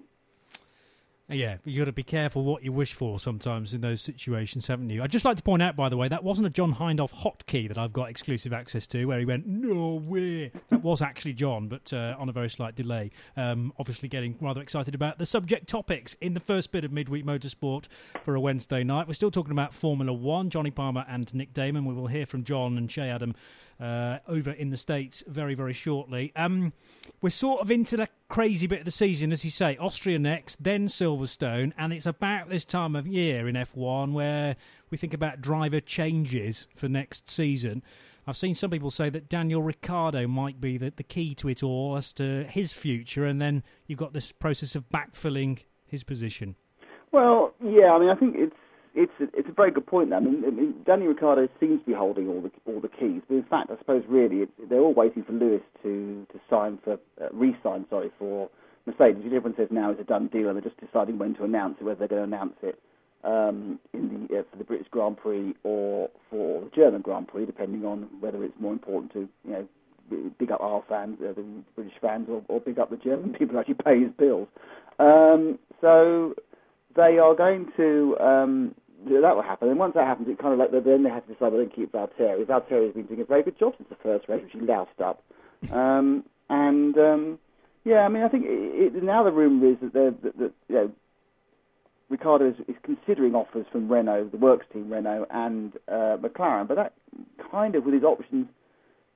Yeah, 1.32 1.58
you 1.64 1.80
got 1.80 1.86
to 1.86 1.92
be 1.92 2.02
careful 2.02 2.44
what 2.44 2.64
you 2.64 2.72
wish 2.72 2.94
for 2.94 3.20
sometimes 3.20 3.76
in 3.76 3.82
those 3.82 4.02
situations, 4.02 4.66
haven't 4.66 4.90
you? 4.90 5.04
I'd 5.04 5.12
just 5.12 5.26
like 5.26 5.38
to 5.38 5.44
point 5.44 5.62
out, 5.62 5.76
by 5.76 5.88
the 5.88 5.96
way, 5.96 6.08
that 6.08 6.24
wasn't 6.24 6.48
a 6.48 6.50
John 6.50 6.74
Hindhaugh 6.74 7.12
hotkey 7.12 7.68
that 7.68 7.78
I've 7.78 7.94
got 7.94 8.10
exclusive 8.10 8.52
access 8.52 8.88
to, 8.88 9.06
where 9.06 9.20
he 9.20 9.26
went, 9.26 9.46
no 9.46 9.94
way. 9.94 10.52
That 10.70 10.82
was 10.82 11.04
actually 11.04 11.34
John, 11.34 11.68
but 11.68 11.94
uh, 11.94 12.16
on 12.18 12.30
a 12.30 12.32
very 12.32 12.50
slight 12.50 12.76
delay. 12.76 13.12
Um, 13.38 13.74
obviously, 13.78 14.10
getting 14.10 14.38
rather 14.42 14.60
excited 14.60 14.96
about 14.96 15.20
the 15.20 15.26
subject 15.28 15.70
topics 15.70 16.16
in 16.20 16.34
the 16.34 16.40
first 16.40 16.72
bit 16.72 16.84
of 16.84 16.92
midweek 16.92 17.26
motorsport 17.26 17.86
for 18.24 18.34
a 18.34 18.42
Wednesday 18.42 18.84
night. 18.84 19.08
We're 19.08 19.14
still 19.14 19.30
talking 19.30 19.52
about 19.52 19.76
Formula 19.76 20.12
One, 20.12 20.50
Johnny 20.50 20.72
Palmer 20.72 21.06
and 21.08 21.32
Nick 21.36 21.54
Daman. 21.54 21.86
We 21.86 21.94
will 21.94 22.08
hear 22.08 22.26
from 22.26 22.44
John 22.44 22.76
and 22.76 22.92
Shea 22.92 23.10
Adam 23.10 23.36
uh, 23.80 24.20
over 24.28 24.52
in 24.52 24.70
the 24.70 24.78
States 24.78 25.24
very, 25.28 25.56
very 25.56 25.74
shortly. 25.74 26.32
Um, 26.36 26.74
we're 27.22 27.30
sort 27.30 27.62
of 27.62 27.72
into 27.72 27.98
the 27.98 28.08
crazy 28.28 28.68
bit 28.68 28.80
of 28.80 28.86
the 28.86 28.92
season, 28.92 29.32
as 29.32 29.46
you 29.46 29.52
say. 29.52 29.78
Austria 29.78 30.20
next, 30.20 30.64
then 30.64 30.88
Silverstone, 30.88 31.72
and 31.78 31.94
it's 31.94 32.06
about 32.06 32.50
this 32.50 32.66
time 32.66 32.96
of 32.96 33.08
year 33.08 33.48
in 33.48 33.56
F1 33.56 34.14
where 34.14 34.56
we 34.90 34.98
think 34.98 35.14
about 35.14 35.42
driver 35.42 35.80
changes 35.80 36.68
for 36.76 36.88
next 36.88 37.30
season. 37.30 37.84
I've 38.28 38.38
seen 38.38 38.54
some 38.54 38.70
people 38.70 38.92
say 38.92 39.10
that 39.10 39.28
Daniel 39.28 39.64
Ricciardo 39.64 40.28
might 40.28 40.62
be 40.62 40.78
the, 40.78 40.94
the 40.96 41.04
key 41.04 41.34
to 41.36 41.50
it 41.50 41.64
all 41.64 41.96
as 41.98 42.14
to 42.14 42.44
his 42.44 42.72
future, 42.72 43.26
and 43.26 43.42
then 43.42 43.64
you've 43.88 44.00
got 44.00 44.14
this 44.14 44.32
process 44.32 44.76
of 44.76 44.88
backfilling 44.90 45.60
his 45.88 46.04
position. 46.04 46.56
Well, 47.12 47.56
yeah, 47.64 47.94
I 47.94 48.00
mean, 48.00 48.10
I 48.10 48.16
think 48.16 48.36
it's 48.38 48.56
it's 49.00 49.14
a, 49.22 49.24
it's 49.38 49.48
a 49.48 49.54
very 49.54 49.72
good 49.72 49.88
point. 49.88 50.14
I 50.14 50.20
mean, 50.20 50.44
I 50.46 50.50
mean, 50.50 50.76
Danny 50.86 51.08
Ricciardo 51.08 51.48
seems 51.60 51.80
to 51.80 51.86
be 51.86 51.94
holding 51.94 52.28
all 52.28 52.42
the 52.42 52.52
all 52.66 52.82
the 52.82 52.90
keys, 52.90 53.22
but 53.28 53.36
in 53.36 53.46
fact, 53.50 53.72
I 53.72 53.78
suppose 53.78 54.04
really 54.10 54.44
it, 54.44 54.50
they're 54.70 54.82
all 54.82 54.94
waiting 54.94 55.24
for 55.24 55.32
Lewis 55.32 55.62
to 55.84 56.28
to 56.34 56.40
sign 56.50 56.80
for 56.84 56.94
uh, 56.94 57.30
re-sign, 57.32 57.86
sorry, 57.90 58.12
for 58.20 58.50
Mercedes. 58.86 59.24
Everyone 59.26 59.56
says 59.56 59.70
now 59.72 59.92
is 59.92 60.00
a 60.00 60.04
done 60.04 60.28
deal, 60.28 60.50
and 60.50 60.58
they're 60.58 60.70
just 60.70 60.80
deciding 60.82 61.18
when 61.18 61.34
to 61.36 61.46
announce 61.46 61.78
it, 61.80 61.86
whether 61.86 62.00
they're 62.00 62.10
going 62.10 62.30
to 62.30 62.36
announce 62.36 62.56
it 62.62 62.78
um, 63.24 63.80
in 63.94 64.28
the 64.28 64.40
uh, 64.40 64.44
for 64.52 64.58
the 64.58 64.66
British 64.66 64.88
Grand 64.92 65.16
Prix 65.16 65.56
or 65.64 66.10
for 66.30 66.62
the 66.66 66.72
German 66.76 67.02
Grand 67.02 67.30
Prix, 67.30 67.46
depending 67.46 67.86
on 67.86 68.10
whether 68.20 68.44
it's 68.44 68.60
more 68.60 68.74
important 68.74 69.14
to 69.14 69.30
you 69.46 69.52
know 69.52 69.68
big 70.38 70.52
up 70.52 70.60
our 70.60 70.84
fans, 70.90 71.18
uh, 71.22 71.32
the 71.34 71.46
British 71.76 71.94
fans, 72.02 72.28
or, 72.30 72.44
or 72.50 72.60
big 72.60 72.80
up 72.80 72.90
the 72.90 72.98
German 72.98 73.32
people 73.40 73.54
who 73.54 73.60
actually 73.60 73.76
pay 73.76 74.02
his 74.02 74.12
bills. 74.18 74.50
Um, 75.00 75.58
so 75.80 76.34
they 76.96 77.18
are 77.18 77.36
going 77.36 77.72
to 77.78 78.18
um, 78.20 78.76
that 79.08 79.36
will 79.36 79.42
happen. 79.42 79.70
And 79.70 79.80
once 79.80 79.94
that 79.96 80.06
happens, 80.06 80.28
it 80.28 80.40
kind 80.40 80.54
of 80.54 80.60
like 80.60 80.72
then 80.84 81.04
they 81.04 81.10
have 81.10 81.26
to 81.28 81.34
decide 81.34 81.52
whether 81.52 81.66
they 81.66 81.72
keep 81.72 81.92
Valtteri. 81.92 82.46
Valtteri 82.46 82.86
has 82.86 82.94
been 82.94 83.06
doing 83.06 83.22
a 83.22 83.26
very 83.26 83.44
good 83.44 83.58
job 83.60 83.74
since 83.78 83.90
the 83.90 83.96
first 83.96 84.28
race, 84.28 84.44
which 84.44 84.54
he 84.54 84.60
loused 84.60 85.02
up. 85.04 85.24
Um, 85.72 86.24
and 86.50 86.98
um, 86.98 87.40
yeah, 87.86 88.00
I 88.00 88.10
mean, 88.10 88.24
I 88.24 88.30
think 88.30 88.46
it, 88.46 88.96
it, 88.96 89.04
now 89.04 89.24
the 89.24 89.32
rumor 89.32 89.72
is 89.72 89.78
that, 89.82 89.94
that, 89.94 90.38
that 90.38 90.52
you 90.68 90.76
know 90.76 90.92
Ricciardo 92.10 92.50
is, 92.50 92.56
is, 92.68 92.76
considering 92.84 93.36
offers 93.36 93.66
from 93.72 93.92
Renault, 93.92 94.30
the 94.32 94.38
works 94.38 94.66
team 94.74 94.92
Renault, 94.92 95.28
and 95.30 95.74
uh, 95.88 96.18
McLaren. 96.18 96.68
But 96.68 96.76
that 96.76 96.94
kind 97.52 97.76
of, 97.76 97.86
with 97.86 97.94
his 97.94 98.04
options 98.04 98.48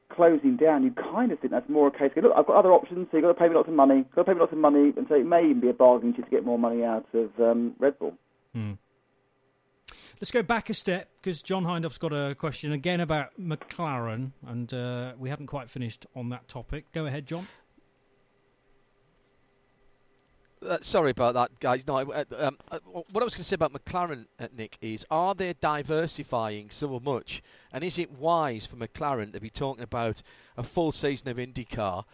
closing 0.09 0.57
down, 0.57 0.83
you 0.83 0.91
kind 0.91 1.31
of 1.31 1.39
think 1.39 1.51
that's 1.51 1.69
more 1.69 1.87
a 1.87 1.91
case. 1.91 2.11
Of, 2.15 2.23
Look, 2.23 2.33
I've 2.37 2.45
got 2.45 2.55
other 2.55 2.71
options, 2.71 3.07
so 3.09 3.17
you've 3.17 3.23
got 3.23 3.33
to 3.33 3.39
pay 3.39 3.49
me 3.49 3.55
lots 3.55 3.67
of 3.67 3.73
money. 3.73 3.97
You've 3.97 4.11
Got 4.11 4.23
to 4.23 4.25
pay 4.25 4.33
me 4.33 4.39
lots 4.39 4.53
of 4.53 4.59
money, 4.59 4.93
and 4.95 5.05
so 5.09 5.15
it 5.15 5.25
may 5.25 5.43
even 5.43 5.59
be 5.59 5.69
a 5.69 5.73
bargain 5.73 6.13
to 6.13 6.21
get 6.29 6.45
more 6.45 6.59
money 6.59 6.83
out 6.83 7.05
of 7.13 7.31
um, 7.39 7.73
Red 7.79 7.97
Bull. 7.97 8.13
Let's 10.23 10.31
go 10.31 10.41
back 10.41 10.69
a 10.69 10.73
step 10.73 11.09
because 11.21 11.41
John 11.41 11.65
Hindhaugh's 11.65 11.97
got 11.97 12.13
a 12.13 12.33
question 12.33 12.71
again 12.71 13.01
about 13.01 13.31
McLaren, 13.37 14.31
and 14.47 14.73
uh, 14.73 15.11
we 15.19 15.27
haven't 15.27 15.47
quite 15.47 15.69
finished 15.69 16.05
on 16.15 16.29
that 16.29 16.47
topic. 16.47 16.85
Go 16.93 17.05
ahead, 17.05 17.25
John. 17.25 17.45
Uh, 20.65 20.77
sorry 20.79 21.11
about 21.11 21.33
that, 21.33 21.59
guys. 21.59 21.85
No, 21.85 21.97
uh, 21.97 22.23
um, 22.37 22.57
uh, 22.71 22.79
what 22.85 23.19
I 23.21 23.25
was 23.25 23.35
going 23.35 23.41
to 23.41 23.43
say 23.43 23.55
about 23.55 23.73
McLaren, 23.73 24.27
uh, 24.39 24.47
Nick, 24.55 24.77
is 24.79 25.05
are 25.11 25.35
they 25.35 25.55
diversifying 25.59 26.69
so 26.69 27.01
much, 27.01 27.43
and 27.73 27.83
is 27.83 27.99
it 27.99 28.09
wise 28.09 28.65
for 28.65 28.77
McLaren 28.77 29.33
to 29.33 29.41
be 29.41 29.49
talking 29.49 29.83
about 29.83 30.21
a 30.55 30.63
full 30.63 30.93
season 30.93 31.27
of 31.27 31.35
IndyCar 31.35 32.05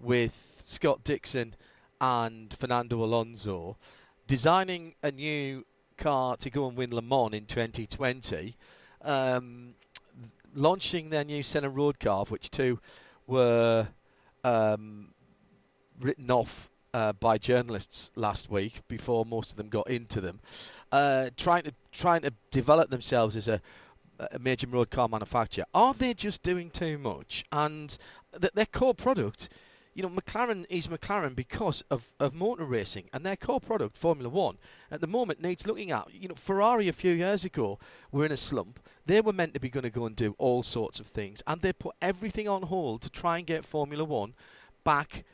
with 0.00 0.62
Scott 0.64 1.04
Dixon 1.04 1.54
and 2.00 2.54
Fernando 2.58 3.04
Alonso, 3.04 3.76
designing 4.26 4.94
a 5.02 5.12
new 5.12 5.66
car 5.98 6.36
to 6.38 6.50
go 6.50 6.66
and 6.68 6.76
win 6.76 6.94
Le 6.94 7.02
Mans 7.02 7.34
in 7.34 7.44
2020, 7.44 8.56
um, 9.02 9.74
launching 10.54 11.10
their 11.10 11.24
new 11.24 11.42
Senna 11.42 11.68
Road 11.68 12.00
car, 12.00 12.24
which 12.26 12.50
two 12.50 12.78
were 13.26 13.88
um, 14.44 15.08
written 16.00 16.30
off 16.30 16.70
uh, 16.94 17.12
by 17.12 17.36
journalists 17.38 18.10
last 18.16 18.50
week 18.50 18.80
before 18.88 19.26
most 19.26 19.50
of 19.50 19.56
them 19.56 19.68
got 19.68 19.88
into 19.90 20.20
them, 20.20 20.40
uh, 20.92 21.30
trying 21.36 21.62
to 21.64 21.72
trying 21.92 22.22
to 22.22 22.32
develop 22.50 22.90
themselves 22.90 23.36
as 23.36 23.48
a, 23.48 23.60
a 24.18 24.38
major 24.38 24.66
road 24.66 24.90
car 24.90 25.08
manufacturer. 25.08 25.66
Are 25.74 25.94
they 25.94 26.14
just 26.14 26.42
doing 26.42 26.70
too 26.70 26.98
much? 26.98 27.44
And 27.52 27.96
th- 28.40 28.52
their 28.54 28.66
core 28.66 28.94
product, 28.94 29.48
you 29.98 30.04
know, 30.04 30.10
McLaren 30.10 30.64
is 30.68 30.86
McLaren 30.86 31.34
because 31.34 31.82
of, 31.90 32.08
of 32.20 32.32
motor 32.32 32.64
racing, 32.64 33.10
and 33.12 33.26
their 33.26 33.34
core 33.34 33.58
product, 33.58 33.96
Formula 33.96 34.28
One, 34.28 34.56
at 34.92 35.00
the 35.00 35.08
moment 35.08 35.42
needs 35.42 35.66
looking 35.66 35.90
at. 35.90 36.14
You 36.14 36.28
know, 36.28 36.36
Ferrari 36.36 36.86
a 36.86 36.92
few 36.92 37.12
years 37.12 37.44
ago 37.44 37.80
were 38.12 38.24
in 38.24 38.30
a 38.30 38.36
slump. 38.36 38.78
They 39.06 39.20
were 39.20 39.32
meant 39.32 39.54
to 39.54 39.60
be 39.60 39.68
going 39.68 39.82
to 39.82 39.90
go 39.90 40.06
and 40.06 40.14
do 40.14 40.36
all 40.38 40.62
sorts 40.62 41.00
of 41.00 41.08
things, 41.08 41.42
and 41.48 41.62
they 41.62 41.72
put 41.72 41.96
everything 42.00 42.48
on 42.48 42.62
hold 42.62 43.02
to 43.02 43.10
try 43.10 43.38
and 43.38 43.46
get 43.46 43.64
Formula 43.64 44.04
One 44.04 44.34
back 44.84 45.24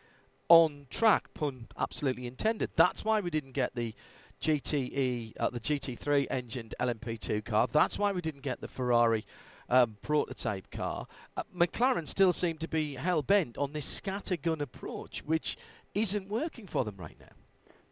on 0.48 0.86
track, 0.88 1.34
pun 1.34 1.66
absolutely 1.76 2.26
intended. 2.26 2.70
That's 2.74 3.04
why 3.04 3.20
we 3.20 3.28
didn't 3.28 3.52
get 3.52 3.74
the 3.74 3.92
GTE, 4.40 5.34
uh, 5.38 5.50
the 5.50 5.60
GT3 5.60 6.26
engined 6.30 6.74
LMP2 6.80 7.44
car. 7.44 7.68
That's 7.70 7.98
why 7.98 8.12
we 8.12 8.22
didn't 8.22 8.40
get 8.40 8.62
the 8.62 8.68
Ferrari 8.68 9.26
um, 9.68 9.96
prototype 10.02 10.70
car. 10.70 11.06
Uh, 11.36 11.42
McLaren 11.56 12.06
still 12.06 12.32
seem 12.32 12.58
to 12.58 12.68
be 12.68 12.94
hell 12.94 13.22
bent 13.22 13.56
on 13.58 13.72
this 13.72 14.00
scattergun 14.00 14.60
approach, 14.60 15.22
which 15.24 15.56
isn't 15.94 16.28
working 16.28 16.66
for 16.66 16.84
them 16.84 16.96
right 16.96 17.16
now. 17.20 17.34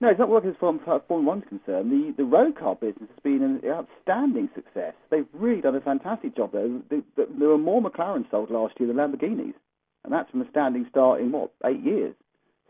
No, 0.02 0.08
it's 0.08 0.18
not 0.18 0.28
working 0.28 0.50
as 0.50 0.56
far 0.58 0.74
as 0.74 1.02
Formula 1.06 1.22
One's 1.22 1.44
concerned. 1.48 1.92
The 1.92 2.12
the 2.16 2.24
road 2.24 2.58
car 2.58 2.74
business 2.74 3.08
has 3.08 3.22
been 3.22 3.40
an 3.40 3.60
outstanding 3.64 4.48
success. 4.52 4.94
They've 5.10 5.28
really 5.32 5.60
done 5.60 5.76
a 5.76 5.80
fantastic 5.80 6.36
job 6.36 6.50
there. 6.50 6.68
There- 6.90 7.02
were 7.48 7.56
more 7.56 7.80
McLaren 7.80 8.28
sold 8.28 8.50
last 8.50 8.80
year 8.80 8.88
than 8.88 8.96
Lamborghinis, 8.96 9.54
and 10.02 10.12
that's 10.12 10.28
from 10.30 10.42
a 10.42 10.50
standing 10.50 10.86
start 10.90 11.20
in 11.20 11.30
what 11.30 11.52
eight 11.64 11.84
years. 11.84 12.16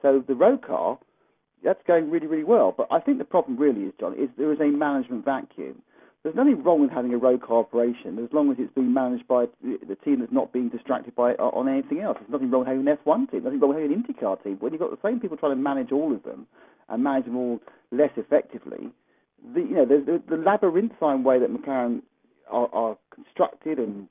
So 0.03 0.23
the 0.27 0.35
road 0.35 0.61
car, 0.61 0.99
that's 1.65 1.83
going 1.87 2.11
really 2.11 2.27
really 2.27 2.45
well. 2.45 2.75
But 2.77 2.88
I 2.91 3.01
think 3.01 3.17
the 3.17 3.25
problem 3.25 3.57
really 3.57 3.85
is, 3.85 3.95
John, 3.99 4.12
is 4.12 4.29
there 4.37 4.53
is 4.53 4.61
a 4.61 4.67
management 4.67 5.25
vacuum. 5.25 5.81
There's 6.23 6.37
nothing 6.37 6.63
wrong 6.63 6.81
with 6.81 6.91
having 6.91 7.13
a 7.13 7.19
road 7.19 7.43
car 7.43 7.59
operation 7.59 8.17
as 8.23 8.33
long 8.33 8.53
as 8.53 8.57
it's 8.61 8.73
being 8.75 8.95
managed 8.95 9.27
by 9.27 9.47
the 9.61 9.97
team 10.05 10.21
that's 10.21 10.33
not 10.33 10.53
being 10.53 10.69
distracted 10.69 11.17
by 11.17 11.35
uh, 11.35 11.51
on 11.51 11.69
anything 11.69 11.99
else. 12.01 12.17
There's 12.21 12.31
nothing 12.31 12.49
wrong 12.49 12.61
with 12.61 12.69
having 12.69 12.87
an 12.87 12.97
F1 13.05 13.31
team. 13.31 13.43
Nothing 13.43 13.59
wrong 13.59 13.75
with 13.75 13.83
having 13.83 13.93
an 13.93 14.05
IndyCar 14.05 14.43
team. 14.45 14.57
When 14.61 14.73
you've 14.73 14.81
got 14.81 14.93
the 14.93 15.09
same 15.09 15.19
people 15.19 15.37
trying 15.37 15.53
to 15.53 15.61
manage 15.61 15.91
all 15.91 16.15
of 16.15 16.23
them 16.23 16.47
and 16.89 17.03
manage 17.03 17.25
them 17.25 17.37
all 17.37 17.61
less 17.91 18.13
effectively, 18.17 18.91
the, 19.53 19.61
you 19.61 19.75
know, 19.75 19.85
the, 19.85 20.23
the, 20.29 20.37
the 20.37 20.41
labyrinthine 20.41 21.25
way 21.25 21.41
that 21.41 21.53
McLaren 21.53 22.03
are, 22.49 22.69
are 22.73 22.97
constructed, 23.13 23.79
and 23.79 24.07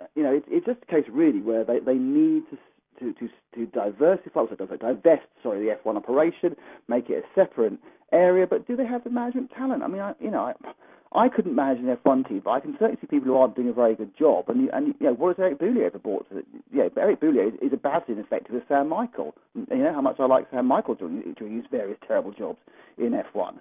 uh, 0.00 0.06
you 0.16 0.24
know, 0.24 0.34
it's, 0.34 0.46
it's 0.50 0.66
just 0.66 0.80
a 0.82 0.86
case 0.86 1.04
really 1.12 1.40
where 1.40 1.62
they, 1.62 1.78
they 1.78 1.94
need 1.94 2.42
to 2.50 2.58
to 2.98 3.12
to, 3.14 3.28
to 3.54 3.66
diversify, 3.66 4.40
also 4.40 4.56
divest, 4.56 5.22
sorry, 5.44 5.64
the 5.64 5.76
F1 5.84 5.96
operation, 5.96 6.56
make 6.88 7.08
it 7.08 7.24
a 7.24 7.40
separate 7.40 7.74
area. 8.12 8.48
But 8.48 8.66
do 8.66 8.74
they 8.74 8.86
have 8.86 9.04
the 9.04 9.10
management 9.10 9.52
talent? 9.56 9.84
I 9.84 9.86
mean, 9.86 10.02
I, 10.02 10.14
you 10.20 10.30
know, 10.30 10.40
I, 10.40 10.72
I 11.14 11.28
couldn't 11.28 11.54
manage 11.54 11.78
an 11.78 11.94
F1 11.96 12.28
team, 12.28 12.42
but 12.44 12.50
I 12.50 12.60
can 12.60 12.72
certainly 12.72 12.98
see 13.00 13.06
people 13.06 13.26
who 13.26 13.36
aren't 13.36 13.54
doing 13.54 13.68
a 13.68 13.72
very 13.72 13.94
good 13.94 14.16
job. 14.16 14.48
And 14.48 14.62
you, 14.62 14.70
and 14.72 14.94
you 14.98 15.06
know, 15.06 15.12
what 15.14 15.36
has 15.36 15.42
Eric 15.42 15.58
Boullier 15.58 15.86
ever 15.86 15.98
brought 15.98 16.28
to 16.30 16.38
it? 16.38 16.46
Yeah, 16.72 16.88
Eric 16.96 17.20
Boullier 17.20 17.48
is, 17.48 17.54
is 17.60 17.72
about 17.72 18.08
as 18.08 18.16
ineffective 18.16 18.56
as 18.56 18.62
Sam 18.68 18.88
Michael. 18.88 19.34
And 19.54 19.66
you 19.70 19.84
know 19.84 19.92
how 19.92 20.00
much 20.00 20.16
I 20.18 20.26
like 20.26 20.46
Sam 20.50 20.66
Michael 20.66 20.94
doing, 20.94 21.34
doing 21.38 21.56
his 21.56 21.66
various 21.70 21.98
terrible 22.06 22.32
jobs 22.32 22.58
in 22.96 23.12
F1. 23.12 23.58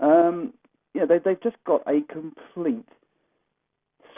Um, 0.00 0.52
you 0.94 1.00
know, 1.00 1.06
they, 1.06 1.18
they've 1.18 1.42
just 1.42 1.56
got 1.64 1.82
a 1.86 2.02
complete 2.12 2.86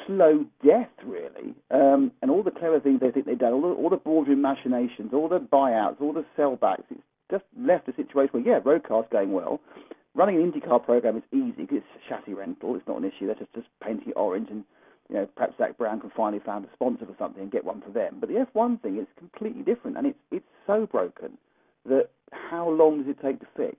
slow 0.07 0.45
death, 0.65 0.91
really. 1.05 1.55
Um, 1.71 2.13
and 2.21 2.31
all 2.31 2.43
the 2.43 2.51
clever 2.51 2.81
things 2.81 3.01
they 3.01 3.11
think 3.11 3.27
they've 3.27 3.39
done, 3.39 3.53
all 3.53 3.63
the, 3.63 3.69
all 3.69 3.91
the 3.91 3.97
boardroom 3.97 4.43
machinations, 4.43 5.13
all 5.13 5.29
the 5.29 5.39
buyouts, 5.39 6.01
all 6.01 6.13
the 6.13 6.25
sellbacks, 6.37 6.85
it's 6.91 7.01
just 7.31 7.45
left 7.59 7.89
a 7.89 7.95
situation 7.95 8.43
where, 8.43 8.57
yeah, 8.57 8.61
road 8.65 8.85
cars 8.87 9.07
going 9.11 9.33
well. 9.33 9.61
Running 10.15 10.37
an 10.37 10.53
IndyCar 10.53 10.85
program 10.85 11.17
is 11.17 11.25
easy 11.33 11.63
because 11.63 11.79
it's 11.79 12.05
chassis 12.09 12.35
rental. 12.35 12.77
It's 12.77 12.87
not 12.87 12.99
an 12.99 13.05
issue. 13.05 13.27
They're 13.27 13.35
just, 13.35 13.53
just 13.55 13.67
painting 13.83 14.11
it 14.11 14.17
orange 14.17 14.49
and, 14.51 14.65
you 15.09 15.17
know, 15.17 15.27
perhaps 15.35 15.59
Zak 15.59 15.77
Brown 15.77 16.01
can 16.01 16.11
finally 16.17 16.41
find 16.45 16.65
a 16.65 16.69
sponsor 16.73 17.07
for 17.07 17.15
something 17.19 17.43
and 17.43 17.51
get 17.51 17.65
one 17.65 17.81
for 17.81 17.91
them. 17.91 18.19
But 18.21 18.29
the 18.29 18.47
F1 18.55 18.81
thing 18.81 18.99
is 18.99 19.07
completely 19.19 19.63
different 19.63 19.97
and 19.97 20.07
it's, 20.07 20.19
it's 20.31 20.47
so 20.67 20.87
broken 20.87 21.37
that 21.87 22.11
how 22.31 22.69
long 22.69 23.03
does 23.03 23.11
it 23.11 23.21
take 23.21 23.41
to 23.41 23.47
fix? 23.57 23.77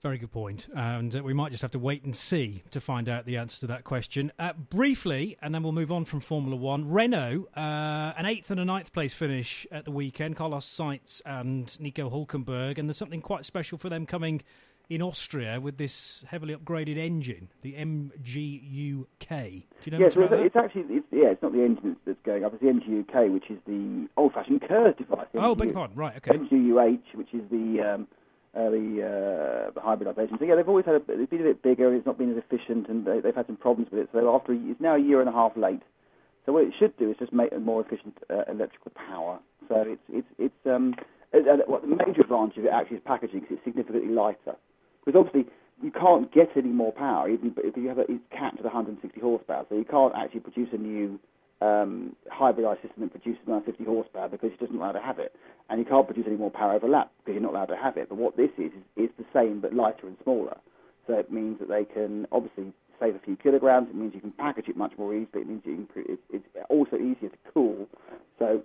Very 0.00 0.16
good 0.18 0.30
point. 0.30 0.68
And 0.76 1.14
uh, 1.16 1.22
we 1.24 1.34
might 1.34 1.50
just 1.50 1.62
have 1.62 1.72
to 1.72 1.78
wait 1.78 2.04
and 2.04 2.14
see 2.14 2.62
to 2.70 2.80
find 2.80 3.08
out 3.08 3.26
the 3.26 3.36
answer 3.36 3.58
to 3.60 3.66
that 3.68 3.82
question. 3.82 4.30
Uh, 4.38 4.52
briefly, 4.52 5.36
and 5.42 5.52
then 5.52 5.64
we'll 5.64 5.72
move 5.72 5.90
on 5.90 6.04
from 6.04 6.20
Formula 6.20 6.54
One. 6.56 6.88
Renault, 6.88 7.48
uh, 7.56 7.60
an 8.16 8.24
eighth 8.24 8.52
and 8.52 8.60
a 8.60 8.64
ninth 8.64 8.92
place 8.92 9.12
finish 9.12 9.66
at 9.72 9.84
the 9.84 9.90
weekend. 9.90 10.36
Carlos 10.36 10.66
Sainz 10.66 11.20
and 11.26 11.76
Nico 11.80 12.08
Hulkenberg. 12.10 12.78
And 12.78 12.88
there's 12.88 12.96
something 12.96 13.20
quite 13.20 13.44
special 13.44 13.76
for 13.76 13.88
them 13.88 14.06
coming 14.06 14.42
in 14.88 15.02
Austria 15.02 15.60
with 15.60 15.78
this 15.78 16.24
heavily 16.28 16.54
upgraded 16.54 16.96
engine, 16.96 17.48
the 17.62 17.74
MGUK. 17.74 19.28
Do 19.28 19.64
you 19.84 19.90
know 19.92 19.98
Yeah, 19.98 20.04
much 20.04 20.14
so 20.14 20.22
it's, 20.22 20.32
it's 20.32 20.56
actually 20.56 20.82
it's, 20.90 21.06
yeah, 21.10 21.26
it's 21.30 21.42
not 21.42 21.52
the 21.52 21.62
engine 21.64 21.96
that's- 22.06 22.22
going 22.24 22.44
up. 22.44 22.52
It's 22.54 22.62
the 22.62 22.68
MGUK, 22.68 23.32
which 23.32 23.50
is 23.50 23.58
the 23.66 24.08
old-fashioned 24.16 24.62
KERS 24.62 24.94
device. 24.96 25.26
the 25.34 25.40
Oh, 25.40 25.56
beg 25.56 25.66
your 25.68 25.74
pardon. 25.74 25.96
Right, 25.96 26.16
okay. 26.18 26.38
MGUH, 26.38 27.16
which 27.16 27.34
is 27.34 27.42
the 27.50 27.80
um, 27.82 28.08
uh, 28.54 28.70
the, 28.70 29.68
uh, 29.68 29.70
the 29.72 29.80
hybridization. 29.80 30.38
So 30.38 30.44
yeah, 30.44 30.54
they've 30.56 30.68
always 30.68 30.86
had 30.86 30.94
a, 30.96 31.02
it's 31.08 31.30
been 31.30 31.40
a 31.40 31.44
bit 31.44 31.62
bigger. 31.62 31.94
It's 31.94 32.06
not 32.06 32.18
been 32.18 32.30
as 32.30 32.38
efficient, 32.38 32.88
and 32.88 33.06
they, 33.06 33.20
they've 33.20 33.34
had 33.34 33.46
some 33.46 33.56
problems 33.56 33.90
with 33.90 34.00
it. 34.00 34.08
So 34.12 34.34
after 34.34 34.52
it's 34.52 34.80
now 34.80 34.96
a 34.96 35.00
year 35.00 35.20
and 35.20 35.28
a 35.28 35.32
half 35.32 35.56
late. 35.56 35.82
So 36.46 36.52
what 36.52 36.64
it 36.64 36.72
should 36.78 36.96
do 36.96 37.10
is 37.10 37.16
just 37.18 37.32
make 37.32 37.52
a 37.52 37.58
more 37.58 37.82
efficient 37.82 38.16
uh, 38.30 38.50
electrical 38.50 38.92
power. 38.94 39.38
So 39.68 39.84
it's 39.86 40.00
it's 40.08 40.26
it's 40.38 40.66
um 40.66 40.94
uh, 41.34 41.38
uh, 41.38 41.56
what 41.66 41.82
the 41.82 41.88
major 41.88 42.22
advantage 42.22 42.56
of 42.56 42.64
it 42.64 42.70
actually 42.72 42.96
is 42.96 43.02
packaging 43.04 43.40
because 43.40 43.56
it's 43.56 43.64
significantly 43.64 44.10
lighter. 44.10 44.56
Because 45.04 45.18
obviously 45.18 45.52
you 45.82 45.90
can't 45.90 46.32
get 46.32 46.48
any 46.56 46.70
more 46.70 46.92
power 46.92 47.28
even 47.28 47.52
if 47.58 47.76
you 47.76 47.88
have 47.88 47.98
a, 47.98 48.02
it's 48.08 48.24
capped 48.30 48.58
at 48.58 48.64
160 48.64 49.20
horsepower. 49.20 49.66
So 49.68 49.76
you 49.76 49.84
can't 49.84 50.14
actually 50.16 50.40
produce 50.40 50.70
a 50.72 50.78
new 50.78 51.20
um, 51.60 52.14
hybridized 52.32 52.82
system 52.82 53.02
that 53.02 53.10
produces 53.12 53.40
150 53.46 53.84
horsepower 53.84 54.28
because 54.28 54.50
it 54.52 54.60
doesn't 54.60 54.76
allow 54.76 54.92
to 54.92 55.00
have 55.00 55.18
it, 55.18 55.34
and 55.70 55.78
you 55.78 55.84
can't 55.84 56.06
produce 56.06 56.26
any 56.26 56.36
more 56.36 56.50
power 56.50 56.72
over 56.74 56.88
lap 56.88 57.10
because 57.18 57.34
you're 57.34 57.42
not 57.42 57.52
allowed 57.52 57.66
to 57.66 57.76
have 57.76 57.96
it. 57.96 58.08
But 58.08 58.18
what 58.18 58.36
this 58.36 58.50
is 58.58 58.72
is, 58.96 59.08
is 59.08 59.10
the 59.18 59.24
same 59.32 59.60
but 59.60 59.74
lighter 59.74 60.06
and 60.06 60.16
smaller. 60.22 60.56
So 61.06 61.14
it 61.14 61.32
means 61.32 61.58
that 61.60 61.68
they 61.68 61.84
can 61.84 62.26
obviously 62.32 62.72
save 63.00 63.14
a 63.14 63.18
few 63.20 63.36
kilograms. 63.36 63.88
It 63.88 63.96
means 63.96 64.14
you 64.14 64.20
can 64.20 64.32
package 64.32 64.68
it 64.68 64.76
much 64.76 64.92
more 64.98 65.14
easily. 65.14 65.42
It 65.42 65.48
means 65.48 65.62
you 65.64 65.74
can. 65.74 65.86
cre- 65.86 66.12
It, 66.12 66.18
it's 66.30 66.46
also 66.68 66.96
easier 66.96 67.30
to 67.30 67.38
cool. 67.54 67.88
So 68.38 68.62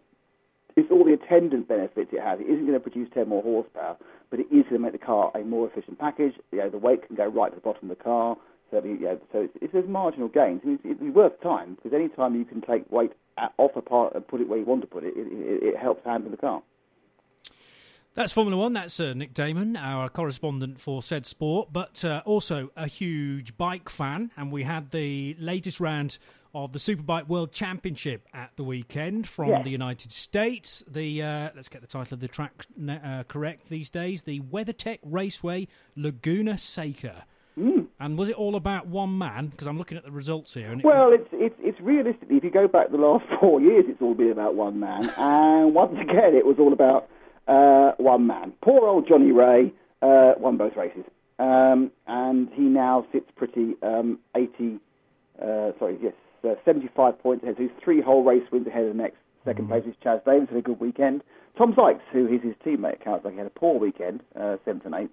it's 0.76 0.90
all 0.92 1.06
the 1.06 1.14
attendant 1.14 1.68
benefits 1.68 2.10
it 2.14 2.22
has. 2.22 2.40
It 2.40 2.48
isn't 2.52 2.66
going 2.66 2.74
to 2.74 2.80
produce 2.80 3.10
10 3.14 3.30
more 3.30 3.44
horsepower, 3.44 3.98
but 4.30 4.40
it 4.40 4.48
is 4.52 4.64
going 4.64 4.76
to 4.76 4.80
make 4.80 4.92
the 4.94 4.98
car 4.98 5.32
a 5.36 5.40
more 5.40 5.68
efficient 5.68 6.00
package. 6.00 6.34
You 6.52 6.60
know, 6.60 6.70
the 6.70 6.78
weight 6.78 7.06
can 7.08 7.16
go 7.16 7.28
right 7.28 7.50
to 7.50 7.56
the 7.56 7.62
bottom 7.62 7.90
of 7.90 7.98
the 7.98 8.04
car. 8.04 8.38
So, 8.72 8.84
you 8.84 9.20
so 9.32 9.42
it's, 9.42 9.54
it's 9.62 9.74
there's 9.74 9.88
marginal 9.88 10.28
gains. 10.28 10.62
It's, 10.64 10.82
it's 10.84 11.16
worth 11.16 11.40
time 11.42 11.76
because 11.76 11.94
any 11.94 12.10
time 12.10 12.36
you 12.36 12.46
can 12.46 12.62
take 12.62 12.92
weight 12.92 13.12
off 13.58 13.72
a 13.76 13.82
part 13.82 14.16
and 14.16 14.28
put 14.28 14.42
it 14.42 14.50
where 14.50 14.60
you 14.60 14.66
want 14.66 14.82
to 14.82 14.88
put 14.88 15.04
it, 15.04 15.14
it, 15.16 15.28
it, 15.28 15.64
it 15.64 15.78
helps 15.78 16.06
handle 16.06 16.32
the 16.32 16.38
car. 16.38 16.62
That's 18.16 18.32
Formula 18.32 18.62
One. 18.62 18.74
That's 18.74 19.00
uh, 19.00 19.14
Nick 19.14 19.34
Daman, 19.34 19.76
our 19.76 20.08
correspondent 20.08 20.80
for 20.80 21.02
said 21.02 21.26
sport, 21.26 21.70
but 21.72 22.06
uh, 22.06 22.22
also 22.26 22.70
a 22.78 22.86
huge 22.86 23.58
bike 23.58 23.90
fan. 23.90 24.30
And 24.38 24.52
we 24.52 24.64
had 24.64 24.92
the 24.92 25.36
latest 25.40 25.80
round 25.80 26.20
of 26.54 26.74
the 26.74 26.80
Superbike 26.80 27.28
World 27.28 27.52
Championship 27.52 28.28
at 28.32 28.52
the 28.56 28.64
weekend 28.64 29.28
from 29.28 29.64
the 29.64 29.72
United 29.72 30.12
States. 30.12 30.84
The 30.88 31.24
uh, 31.24 31.50
let's 31.56 31.70
get 31.70 31.82
the 31.82 31.88
title 31.88 32.14
of 32.14 32.20
the 32.20 32.28
track 32.28 32.68
uh, 32.88 33.24
correct 33.24 33.70
these 33.70 33.90
days: 33.90 34.24
the 34.24 34.42
WeatherTech 34.42 35.00
Raceway 35.02 35.68
Laguna 35.96 36.60
Seca. 36.60 37.26
And 38.04 38.18
was 38.18 38.28
it 38.28 38.36
all 38.36 38.56
about 38.58 38.86
one 38.88 39.18
man? 39.18 39.48
Because 39.48 39.66
I'm 39.66 39.78
looking 39.78 39.98
at 39.98 40.04
the 40.04 40.12
results 40.12 40.54
here. 40.54 40.70
And 40.70 40.82
it- 40.82 40.86
Well, 40.86 41.12
it's, 41.14 41.28
it's 41.32 41.56
it's 41.60 41.80
realistically, 41.80 42.36
if 42.38 42.44
you 42.44 42.52
go 42.52 42.68
back 42.68 42.92
the 42.92 42.98
last 42.98 43.24
four 43.40 43.62
years, 43.62 43.86
it's 43.88 44.02
all 44.02 44.14
been 44.14 44.32
about 44.32 44.56
one 44.56 44.80
man, 44.80 45.10
and 45.18 45.74
once 45.74 45.94
again, 45.94 46.36
it 46.36 46.46
was 46.46 46.58
all 46.60 46.74
about 46.74 47.08
uh, 47.48 47.94
one 47.98 48.28
man. 48.28 48.52
Poor 48.62 48.88
old 48.88 49.08
Johnny 49.08 49.32
Rea 49.32 49.72
uh, 50.02 50.34
won 50.38 50.58
both 50.58 50.76
races, 50.76 51.06
um, 51.40 51.92
and 52.08 52.50
he 52.54 52.64
now 52.64 53.06
sits 53.14 53.30
pretty 53.38 53.76
um, 53.84 54.20
80, 54.36 54.80
uh, 55.42 55.72
sorry, 55.80 55.98
yes, 56.02 56.14
uh, 56.44 56.56
75 56.66 57.18
points 57.24 57.44
ahead. 57.44 57.56
So 57.58 57.64
he's 57.64 57.72
three 57.84 58.02
whole 58.02 58.24
race 58.24 58.44
wins 58.52 58.68
ahead 58.68 58.84
of 58.84 58.96
the 58.96 59.02
next 59.02 59.18
second 59.46 59.68
place 59.70 59.84
is 59.88 59.96
Chaz 60.04 60.24
Davies 60.26 60.50
had 60.50 60.58
a 60.58 60.62
good 60.62 60.80
weekend. 60.82 61.22
Tom 61.58 61.74
Sykes, 61.76 62.02
who 62.12 62.28
is 62.28 62.42
his 62.42 62.56
teammate 62.66 62.94
at 62.94 63.06
Kawasaki, 63.06 63.38
had 63.38 63.46
a 63.48 63.50
poor 63.52 63.80
weekend, 63.80 64.22
uh, 64.40 64.58
seventh 64.66 64.86
and 64.86 64.96
eighth. 64.96 65.12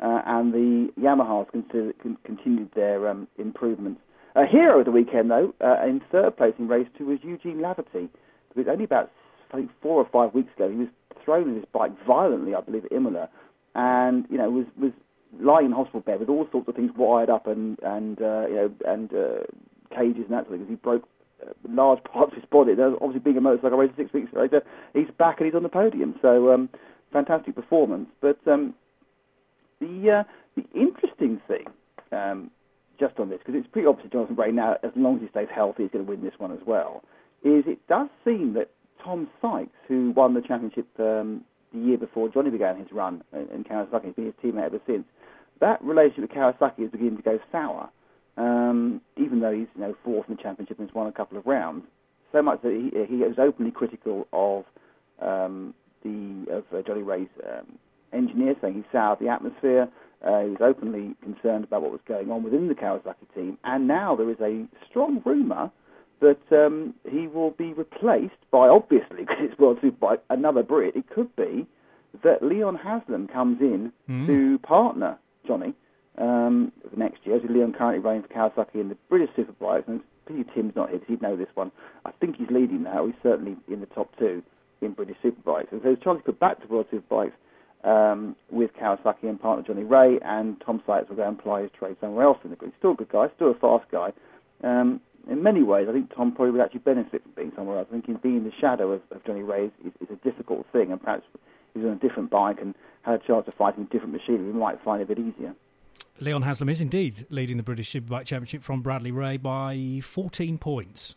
Uh, 0.00 0.22
and 0.26 0.52
the 0.52 0.92
Yamahas 1.00 1.50
consider, 1.50 1.92
con- 2.02 2.18
continued 2.24 2.70
their 2.74 3.08
um, 3.08 3.26
improvements. 3.38 4.00
A 4.36 4.46
hero 4.46 4.78
of 4.78 4.84
the 4.84 4.92
weekend, 4.92 5.30
though, 5.30 5.52
uh, 5.60 5.84
in 5.86 6.00
third 6.12 6.36
place 6.36 6.54
in 6.58 6.68
race 6.68 6.86
two 6.96 7.06
was 7.06 7.18
Eugene 7.22 7.58
Laverty. 7.58 8.08
Because 8.54 8.70
only 8.70 8.84
about 8.84 9.10
I 9.52 9.56
think 9.56 9.70
four 9.82 9.96
or 10.00 10.08
five 10.12 10.34
weeks 10.34 10.50
ago, 10.54 10.68
he 10.70 10.76
was 10.76 10.88
thrown 11.24 11.46
with 11.46 11.56
his 11.56 11.64
bike 11.72 11.92
violently, 12.06 12.54
I 12.54 12.60
believe, 12.60 12.84
at 12.84 12.92
Imola, 12.92 13.28
and 13.74 14.24
you 14.30 14.38
know 14.38 14.50
was 14.50 14.66
was 14.80 14.92
lying 15.40 15.66
in 15.66 15.72
hospital 15.72 16.00
bed 16.00 16.20
with 16.20 16.28
all 16.28 16.46
sorts 16.52 16.68
of 16.68 16.74
things 16.76 16.90
wired 16.96 17.30
up 17.30 17.46
and 17.46 17.78
and 17.82 18.20
uh, 18.22 18.46
you 18.48 18.54
know 18.54 18.70
and 18.86 19.12
uh, 19.12 19.42
cages 19.90 20.24
and 20.28 20.32
that 20.32 20.46
sort 20.46 20.60
of 20.60 20.60
thing. 20.60 20.60
'cause 20.60 20.68
He 20.70 20.74
broke 20.76 21.08
uh, 21.46 21.52
large 21.68 22.02
parts 22.04 22.32
of 22.32 22.38
his 22.40 22.48
body. 22.48 22.74
There's 22.74 22.94
obviously 23.00 23.20
being 23.20 23.36
a 23.38 23.40
motorcycle 23.40 23.78
racer 23.78 23.94
six 23.96 24.12
weeks 24.12 24.32
later, 24.32 24.62
he's 24.94 25.10
back 25.18 25.38
and 25.38 25.46
he's 25.46 25.54
on 25.54 25.62
the 25.62 25.68
podium. 25.68 26.14
So 26.22 26.52
um, 26.52 26.68
fantastic 27.12 27.54
performance. 27.54 28.08
But 28.20 28.38
um, 28.46 28.74
the 29.80 30.20
uh, 30.20 30.24
the 30.56 30.64
interesting 30.78 31.40
thing, 31.46 31.66
um, 32.12 32.50
just 32.98 33.18
on 33.18 33.28
this, 33.30 33.38
because 33.38 33.54
it's 33.54 33.68
pretty 33.68 33.86
obvious 33.86 34.10
Jonathan 34.10 34.36
Rea 34.36 34.52
now, 34.52 34.76
as 34.82 34.90
long 34.96 35.16
as 35.16 35.22
he 35.22 35.28
stays 35.28 35.48
healthy, 35.54 35.84
he's 35.84 35.92
going 35.92 36.04
to 36.04 36.10
win 36.10 36.22
this 36.22 36.38
one 36.38 36.52
as 36.52 36.60
well. 36.66 37.02
Is 37.44 37.64
it 37.66 37.78
does 37.88 38.08
seem 38.24 38.54
that 38.54 38.70
Tom 39.02 39.28
Sykes, 39.40 39.70
who 39.86 40.12
won 40.16 40.34
the 40.34 40.40
championship 40.40 40.86
um, 40.98 41.44
the 41.72 41.78
year 41.78 41.98
before 41.98 42.28
Johnny 42.28 42.50
began 42.50 42.76
his 42.76 42.90
run 42.92 43.22
in, 43.32 43.64
Kawasaki, 43.64 44.06
has 44.06 44.14
been 44.14 44.26
his 44.26 44.34
teammate 44.42 44.66
ever 44.66 44.80
since. 44.86 45.04
That 45.60 45.82
relationship 45.82 46.22
with 46.22 46.30
Kawasaki 46.30 46.84
is 46.84 46.90
beginning 46.90 47.18
to 47.18 47.22
go 47.22 47.38
sour. 47.52 47.90
Um, 48.36 49.00
even 49.16 49.40
though 49.40 49.52
he's 49.52 49.66
you 49.74 49.80
know 49.80 49.96
fourth 50.04 50.28
in 50.28 50.36
the 50.36 50.42
championship 50.42 50.78
and 50.78 50.88
has 50.88 50.94
won 50.94 51.08
a 51.08 51.12
couple 51.12 51.36
of 51.36 51.46
rounds, 51.46 51.84
so 52.30 52.40
much 52.40 52.62
that 52.62 52.70
he, 52.70 53.16
he 53.16 53.22
was 53.22 53.36
openly 53.38 53.72
critical 53.72 54.28
of 54.32 54.64
um, 55.20 55.74
the 56.04 56.46
of 56.50 56.64
uh, 56.72 56.82
Johnny 56.86 57.02
Rea's 57.02 57.28
um, 57.44 57.78
engineer, 58.12 58.54
saying 58.60 58.74
he 58.74 58.84
soured 58.92 59.18
the 59.20 59.28
atmosphere. 59.28 59.88
Uh, 60.26 60.40
he 60.40 60.50
was 60.50 60.60
openly 60.60 61.14
concerned 61.22 61.64
about 61.64 61.82
what 61.82 61.92
was 61.92 62.00
going 62.08 62.30
on 62.30 62.42
within 62.42 62.68
the 62.68 62.74
Kawasaki 62.74 63.32
team, 63.34 63.56
and 63.64 63.86
now 63.86 64.16
there 64.16 64.30
is 64.30 64.40
a 64.40 64.66
strong 64.88 65.22
rumour 65.24 65.70
that 66.20 66.40
um, 66.50 66.94
he 67.08 67.28
will 67.28 67.52
be 67.52 67.72
replaced 67.72 68.34
by, 68.50 68.68
obviously, 68.68 69.18
because 69.18 69.36
it's 69.40 69.58
World 69.58 69.78
Superbike, 69.80 70.18
another 70.30 70.62
Brit. 70.62 70.96
It 70.96 71.08
could 71.08 71.34
be 71.36 71.66
that 72.24 72.42
Leon 72.42 72.76
Haslam 72.76 73.28
comes 73.28 73.60
in 73.60 73.92
to 74.26 74.58
partner 74.66 75.18
Johnny 75.46 75.74
um, 76.18 76.72
next 76.96 77.20
year. 77.24 77.38
So 77.40 77.52
Leon 77.52 77.74
currently 77.76 78.00
running 78.00 78.22
for 78.22 78.28
Kawasaki 78.28 78.80
in 78.80 78.88
the 78.88 78.96
British 79.08 79.30
Superbikes, 79.36 79.86
and 79.86 80.00
pity 80.26 80.44
Tim's 80.54 80.74
not 80.74 80.90
here 80.90 80.98
because 80.98 81.14
he'd 81.14 81.22
know 81.22 81.36
this 81.36 81.48
one. 81.54 81.70
I 82.04 82.10
think 82.20 82.36
he's 82.36 82.50
leading 82.50 82.82
now. 82.82 83.06
He's 83.06 83.14
certainly 83.22 83.56
in 83.70 83.80
the 83.80 83.86
top 83.86 84.10
two 84.18 84.42
in 84.80 84.92
British 84.92 85.16
Superbikes. 85.24 85.72
And 85.72 85.80
so 85.80 85.84
there's 85.84 85.98
a 85.98 86.04
chance 86.04 86.18
to 86.18 86.24
put 86.24 86.40
back 86.40 86.60
to 86.60 86.68
World 86.68 86.86
Superbikes 86.92 87.32
um, 87.84 88.36
with 88.50 88.70
Kawasaki 88.74 89.24
and 89.24 89.40
partner 89.40 89.64
Johnny 89.66 89.84
Rea, 89.84 90.18
and 90.22 90.60
Tom 90.64 90.82
Sykes 90.86 91.08
will 91.08 91.16
go 91.16 91.28
and 91.28 91.38
ply 91.38 91.62
his 91.62 91.70
trade 91.78 91.96
somewhere 92.00 92.24
else 92.24 92.38
in 92.44 92.50
the 92.50 92.56
group. 92.56 92.74
Still 92.78 92.92
a 92.92 92.96
good 92.96 93.10
guy, 93.10 93.28
still 93.36 93.50
a 93.50 93.54
fast 93.54 93.90
guy. 93.90 94.12
Um, 94.62 95.00
in 95.30 95.42
many 95.42 95.62
ways, 95.62 95.86
I 95.88 95.92
think 95.92 96.14
Tom 96.14 96.32
probably 96.32 96.52
would 96.52 96.60
actually 96.60 96.80
benefit 96.80 97.22
from 97.22 97.32
being 97.36 97.52
somewhere 97.54 97.78
else. 97.78 97.88
I 97.90 98.00
think 98.00 98.22
being 98.22 98.38
in 98.38 98.44
the 98.44 98.52
shadow 98.60 98.92
of, 98.92 99.02
of 99.10 99.24
Johnny 99.24 99.42
Rea 99.42 99.66
is, 99.66 99.72
is, 99.84 99.92
is 100.00 100.08
a 100.10 100.28
difficult 100.28 100.66
thing, 100.72 100.90
and 100.90 101.00
perhaps 101.00 101.24
if 101.34 101.40
he 101.74 101.80
was 101.80 101.88
on 101.88 101.96
a 101.96 102.00
different 102.00 102.30
bike 102.30 102.58
and 102.60 102.74
had 103.02 103.14
a 103.14 103.26
chance 103.26 103.44
to 103.46 103.52
fight 103.52 103.76
in 103.76 103.84
different 103.84 104.12
machinery, 104.12 104.46
we 104.46 104.52
might 104.52 104.82
find 104.82 105.00
it 105.00 105.04
a 105.04 105.14
bit 105.14 105.18
easier. 105.18 105.54
Leon 106.20 106.42
Haslam 106.42 106.68
is 106.68 106.80
indeed 106.80 107.26
leading 107.30 107.58
the 107.58 107.62
British 107.62 107.92
Superbike 107.92 108.24
Championship 108.24 108.64
from 108.64 108.82
Bradley 108.82 109.12
Ray 109.12 109.36
by 109.36 110.00
14 110.02 110.58
points, 110.58 111.14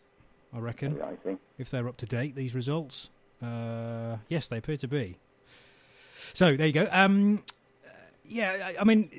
I 0.54 0.60
reckon. 0.60 1.02
I. 1.02 1.38
If 1.58 1.72
they're 1.72 1.88
up 1.88 1.98
to 1.98 2.06
date, 2.06 2.36
these 2.36 2.54
results. 2.54 3.10
Uh, 3.42 4.18
yes, 4.30 4.48
they 4.48 4.58
appear 4.58 4.78
to 4.78 4.88
be. 4.88 5.18
So 6.34 6.56
there 6.56 6.68
you 6.68 6.74
go. 6.74 6.88
Um, 6.92 7.44
uh, 7.86 7.90
yeah, 8.26 8.74
I, 8.78 8.82
I 8.82 8.84
mean, 8.84 9.10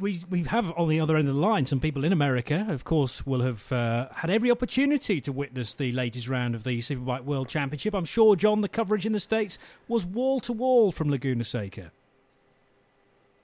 we 0.00 0.22
we 0.30 0.42
have 0.44 0.72
on 0.76 0.88
the 0.88 1.00
other 1.00 1.16
end 1.16 1.28
of 1.28 1.34
the 1.34 1.40
line 1.40 1.66
some 1.66 1.80
people 1.80 2.04
in 2.04 2.12
America, 2.12 2.66
of 2.68 2.84
course, 2.84 3.26
will 3.26 3.42
have 3.42 3.70
uh, 3.72 4.08
had 4.14 4.30
every 4.30 4.50
opportunity 4.50 5.20
to 5.20 5.32
witness 5.32 5.74
the 5.74 5.92
latest 5.92 6.28
round 6.28 6.54
of 6.54 6.64
the 6.64 6.78
Superbike 6.78 7.24
World 7.24 7.48
Championship. 7.48 7.94
I'm 7.94 8.04
sure, 8.04 8.36
John, 8.36 8.60
the 8.60 8.68
coverage 8.68 9.06
in 9.06 9.12
the 9.12 9.20
States 9.20 9.58
was 9.86 10.06
wall 10.06 10.40
to 10.40 10.52
wall 10.52 10.92
from 10.92 11.10
Laguna 11.10 11.44
Seca. 11.44 11.90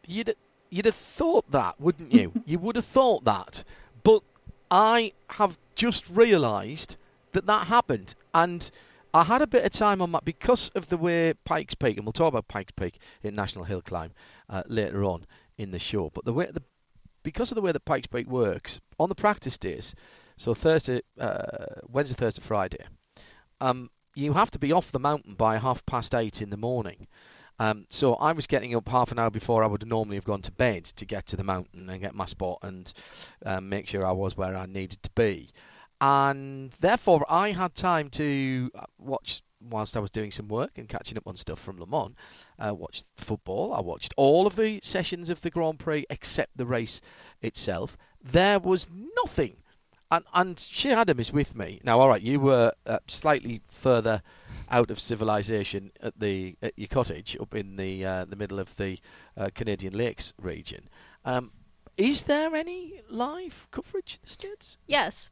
You'd 0.06 0.34
you'd 0.70 0.86
have 0.86 0.94
thought 0.94 1.50
that, 1.50 1.80
wouldn't 1.80 2.12
you? 2.12 2.32
you 2.46 2.58
would 2.58 2.76
have 2.76 2.84
thought 2.84 3.24
that, 3.24 3.64
but 4.02 4.22
I 4.70 5.12
have 5.30 5.58
just 5.74 6.08
realised 6.08 6.96
that 7.32 7.46
that 7.46 7.66
happened, 7.66 8.14
and 8.32 8.70
I 9.14 9.22
had 9.22 9.42
a 9.42 9.46
bit 9.46 9.64
of 9.64 9.70
time 9.70 10.02
on 10.02 10.10
that 10.10 10.24
because 10.24 10.70
of 10.70 10.88
the 10.88 10.96
way 10.96 11.34
Pikes 11.44 11.76
Peak, 11.76 11.96
and 11.96 12.04
we'll 12.04 12.12
talk 12.12 12.30
about 12.30 12.48
Pikes 12.48 12.72
Peak 12.72 12.98
in 13.22 13.36
National 13.36 13.64
Hill 13.64 13.80
Climb 13.80 14.12
uh, 14.50 14.64
later 14.66 15.04
on 15.04 15.24
in 15.56 15.70
the 15.70 15.78
show. 15.78 16.10
But 16.12 16.24
the 16.24 16.32
way 16.32 16.48
the 16.52 16.64
because 17.22 17.52
of 17.52 17.54
the 17.54 17.62
way 17.62 17.70
that 17.70 17.84
Pikes 17.84 18.08
Peak 18.08 18.26
works 18.26 18.80
on 18.98 19.08
the 19.08 19.14
practice 19.14 19.56
days, 19.56 19.94
so 20.36 20.52
Thursday, 20.52 21.00
uh, 21.18 21.80
Wednesday, 21.88 22.16
Thursday, 22.16 22.42
Friday, 22.42 22.84
um, 23.60 23.88
you 24.16 24.32
have 24.32 24.50
to 24.50 24.58
be 24.58 24.72
off 24.72 24.90
the 24.90 24.98
mountain 24.98 25.34
by 25.34 25.58
half 25.58 25.86
past 25.86 26.12
eight 26.12 26.42
in 26.42 26.50
the 26.50 26.56
morning. 26.56 27.06
Um, 27.60 27.86
so 27.90 28.14
I 28.14 28.32
was 28.32 28.48
getting 28.48 28.74
up 28.74 28.88
half 28.88 29.12
an 29.12 29.20
hour 29.20 29.30
before 29.30 29.62
I 29.62 29.68
would 29.68 29.86
normally 29.86 30.16
have 30.16 30.24
gone 30.24 30.42
to 30.42 30.50
bed 30.50 30.84
to 30.86 31.04
get 31.04 31.24
to 31.26 31.36
the 31.36 31.44
mountain 31.44 31.88
and 31.88 32.00
get 32.00 32.16
my 32.16 32.24
spot 32.24 32.58
and 32.62 32.92
um, 33.46 33.68
make 33.68 33.86
sure 33.86 34.04
I 34.04 34.10
was 34.10 34.36
where 34.36 34.56
I 34.56 34.66
needed 34.66 35.04
to 35.04 35.10
be. 35.14 35.50
And 36.00 36.72
therefore, 36.80 37.24
I 37.28 37.52
had 37.52 37.74
time 37.74 38.10
to 38.10 38.70
uh, 38.74 38.84
watch 38.98 39.42
whilst 39.70 39.96
I 39.96 40.00
was 40.00 40.10
doing 40.10 40.30
some 40.30 40.48
work 40.48 40.76
and 40.76 40.88
catching 40.88 41.16
up 41.16 41.26
on 41.26 41.36
stuff 41.36 41.58
from 41.58 41.78
Le 41.78 41.86
Mans. 41.86 42.14
Uh, 42.58 42.74
watched 42.74 43.06
football. 43.16 43.72
I 43.72 43.80
watched 43.80 44.12
all 44.16 44.46
of 44.46 44.56
the 44.56 44.80
sessions 44.82 45.30
of 45.30 45.40
the 45.40 45.50
Grand 45.50 45.78
Prix 45.78 46.04
except 46.10 46.56
the 46.56 46.66
race 46.66 47.00
itself. 47.40 47.96
There 48.22 48.58
was 48.58 48.88
nothing. 49.16 49.56
And, 50.10 50.24
and 50.34 50.60
Shea 50.60 50.92
Adam 50.92 51.18
is 51.18 51.32
with 51.32 51.56
me. 51.56 51.80
Now, 51.82 51.98
all 51.98 52.08
right, 52.08 52.22
you 52.22 52.38
were 52.38 52.72
uh, 52.86 52.98
slightly 53.08 53.62
further 53.68 54.22
out 54.70 54.90
of 54.90 54.98
civilization 54.98 55.92
at 56.00 56.18
the 56.18 56.56
at 56.62 56.72
your 56.76 56.88
cottage 56.88 57.36
up 57.40 57.54
in 57.54 57.76
the 57.76 58.04
uh, 58.04 58.24
the 58.24 58.36
middle 58.36 58.58
of 58.58 58.76
the 58.76 58.98
uh, 59.36 59.50
Canadian 59.54 59.96
Lakes 59.96 60.32
region. 60.40 60.88
Um, 61.24 61.52
is 61.96 62.24
there 62.24 62.54
any 62.54 63.00
live 63.08 63.66
coverage 63.70 64.18
in 64.22 64.28
the? 64.28 64.78
Yes. 64.86 65.30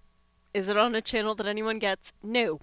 Is 0.55 0.69
it 0.69 0.77
on 0.77 0.95
a 0.95 1.01
channel 1.01 1.35
that 1.37 1.47
anyone 1.47 1.79
gets? 1.79 2.13
No. 2.23 2.61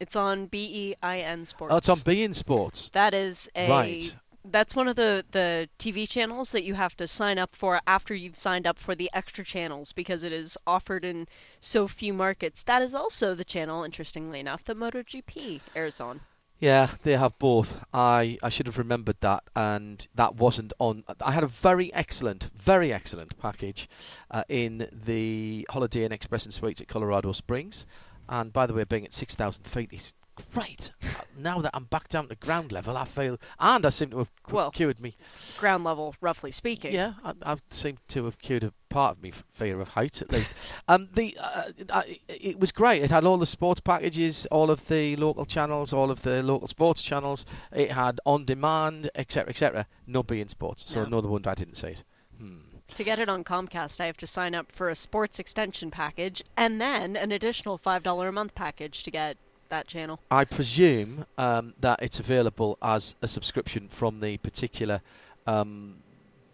It's 0.00 0.16
on 0.16 0.46
BEIN 0.46 1.46
Sports. 1.46 1.72
Oh, 1.72 1.76
it's 1.76 1.88
on 1.88 2.00
Bein 2.00 2.34
Sports. 2.34 2.90
That 2.92 3.14
is 3.14 3.48
a 3.54 3.68
Right. 3.68 4.16
that's 4.44 4.74
one 4.74 4.88
of 4.88 4.96
the 4.96 5.24
the 5.30 5.68
TV 5.78 6.08
channels 6.08 6.50
that 6.50 6.64
you 6.64 6.74
have 6.74 6.96
to 6.96 7.06
sign 7.06 7.38
up 7.38 7.54
for 7.54 7.80
after 7.86 8.14
you've 8.14 8.38
signed 8.38 8.66
up 8.66 8.78
for 8.78 8.94
the 8.96 9.08
extra 9.12 9.44
channels 9.44 9.92
because 9.92 10.24
it 10.24 10.32
is 10.32 10.58
offered 10.66 11.04
in 11.04 11.28
so 11.60 11.86
few 11.86 12.12
markets. 12.12 12.62
That 12.64 12.82
is 12.82 12.94
also 12.94 13.34
the 13.34 13.44
channel, 13.44 13.84
interestingly 13.84 14.40
enough, 14.40 14.64
that 14.64 14.76
MotoGP 14.76 15.60
airs 15.76 16.00
on. 16.00 16.22
Yeah, 16.62 16.90
they 17.02 17.16
have 17.16 17.36
both. 17.40 17.84
I, 17.92 18.38
I 18.40 18.48
should 18.48 18.66
have 18.66 18.78
remembered 18.78 19.16
that, 19.18 19.42
and 19.56 20.06
that 20.14 20.36
wasn't 20.36 20.72
on. 20.78 21.02
I 21.20 21.32
had 21.32 21.42
a 21.42 21.48
very 21.48 21.92
excellent, 21.92 22.50
very 22.54 22.92
excellent 22.92 23.36
package 23.36 23.88
uh, 24.30 24.44
in 24.48 24.88
the 24.92 25.66
Holiday 25.70 26.04
Inn 26.04 26.12
Express 26.12 26.44
and 26.44 26.54
Suites 26.54 26.80
at 26.80 26.86
Colorado 26.86 27.32
Springs. 27.32 27.84
And 28.28 28.52
by 28.52 28.68
the 28.68 28.74
way, 28.74 28.84
being 28.84 29.04
at 29.04 29.12
6,000 29.12 29.64
feet 29.64 29.92
is 29.92 30.14
great. 30.52 30.90
Uh, 31.02 31.08
now 31.38 31.60
that 31.60 31.70
I'm 31.74 31.84
back 31.84 32.08
down 32.08 32.28
to 32.28 32.34
ground 32.34 32.72
level, 32.72 32.96
I 32.96 33.04
feel. 33.04 33.38
And 33.58 33.84
I 33.86 33.88
seem 33.90 34.10
to 34.10 34.18
have 34.18 34.30
Well, 34.50 34.70
cured 34.70 35.00
me. 35.00 35.16
Ground 35.58 35.84
level, 35.84 36.14
roughly 36.20 36.50
speaking. 36.50 36.92
Yeah, 36.92 37.14
I, 37.24 37.32
I 37.42 37.56
seem 37.70 37.98
to 38.08 38.24
have 38.26 38.38
cured 38.38 38.64
a 38.64 38.72
part 38.88 39.16
of 39.16 39.22
me 39.22 39.32
fear 39.52 39.80
of 39.80 39.88
height, 39.88 40.20
at 40.22 40.30
least. 40.32 40.52
um, 40.88 41.08
the 41.14 41.36
uh, 41.40 41.64
I, 41.90 42.18
it 42.28 42.58
was 42.60 42.72
great. 42.72 43.02
It 43.02 43.10
had 43.10 43.24
all 43.24 43.38
the 43.38 43.46
sports 43.46 43.80
packages, 43.80 44.46
all 44.50 44.70
of 44.70 44.86
the 44.88 45.16
local 45.16 45.44
channels, 45.46 45.92
all 45.92 46.10
of 46.10 46.22
the 46.22 46.42
local 46.42 46.68
sports 46.68 47.02
channels. 47.02 47.46
It 47.72 47.92
had 47.92 48.20
on 48.26 48.44
demand, 48.44 49.10
etc., 49.14 49.50
etc. 49.50 49.86
No 50.06 50.22
beIN 50.22 50.50
Sports, 50.50 50.90
so 50.90 51.04
No. 51.04 51.20
no. 51.20 51.28
wonder 51.28 51.50
I 51.50 51.54
didn't 51.54 51.76
see 51.76 51.88
it. 51.88 52.04
Hmm. 52.38 52.58
To 52.96 53.04
get 53.04 53.18
it 53.18 53.30
on 53.30 53.42
Comcast, 53.42 54.02
I 54.02 54.06
have 54.06 54.18
to 54.18 54.26
sign 54.26 54.54
up 54.54 54.70
for 54.70 54.90
a 54.90 54.94
sports 54.94 55.38
extension 55.38 55.90
package 55.90 56.42
and 56.58 56.78
then 56.78 57.16
an 57.16 57.32
additional 57.32 57.78
$5 57.78 58.28
a 58.28 58.32
month 58.32 58.54
package 58.54 59.02
to 59.04 59.10
get 59.10 59.38
that 59.72 59.86
channel. 59.88 60.20
I 60.30 60.44
presume 60.44 61.26
um, 61.36 61.74
that 61.80 61.98
it's 62.02 62.20
available 62.20 62.78
as 62.80 63.16
a 63.22 63.28
subscription 63.28 63.88
from 63.88 64.20
the 64.20 64.36
particular 64.38 65.00
um, 65.46 65.96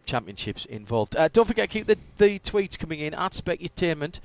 championships 0.06 0.64
involved. 0.64 1.16
Uh, 1.16 1.28
don't 1.28 1.46
forget, 1.46 1.68
keep 1.68 1.86
the, 1.86 1.98
the 2.16 2.38
tweets 2.38 2.78
coming 2.78 3.00
in 3.00 3.14
at 3.14 3.32
Specutainment. 3.32 4.20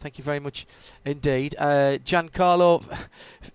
Thank 0.00 0.18
you 0.18 0.24
very 0.24 0.38
much 0.38 0.66
indeed. 1.04 1.56
Uh, 1.58 1.98
Giancarlo 2.04 2.84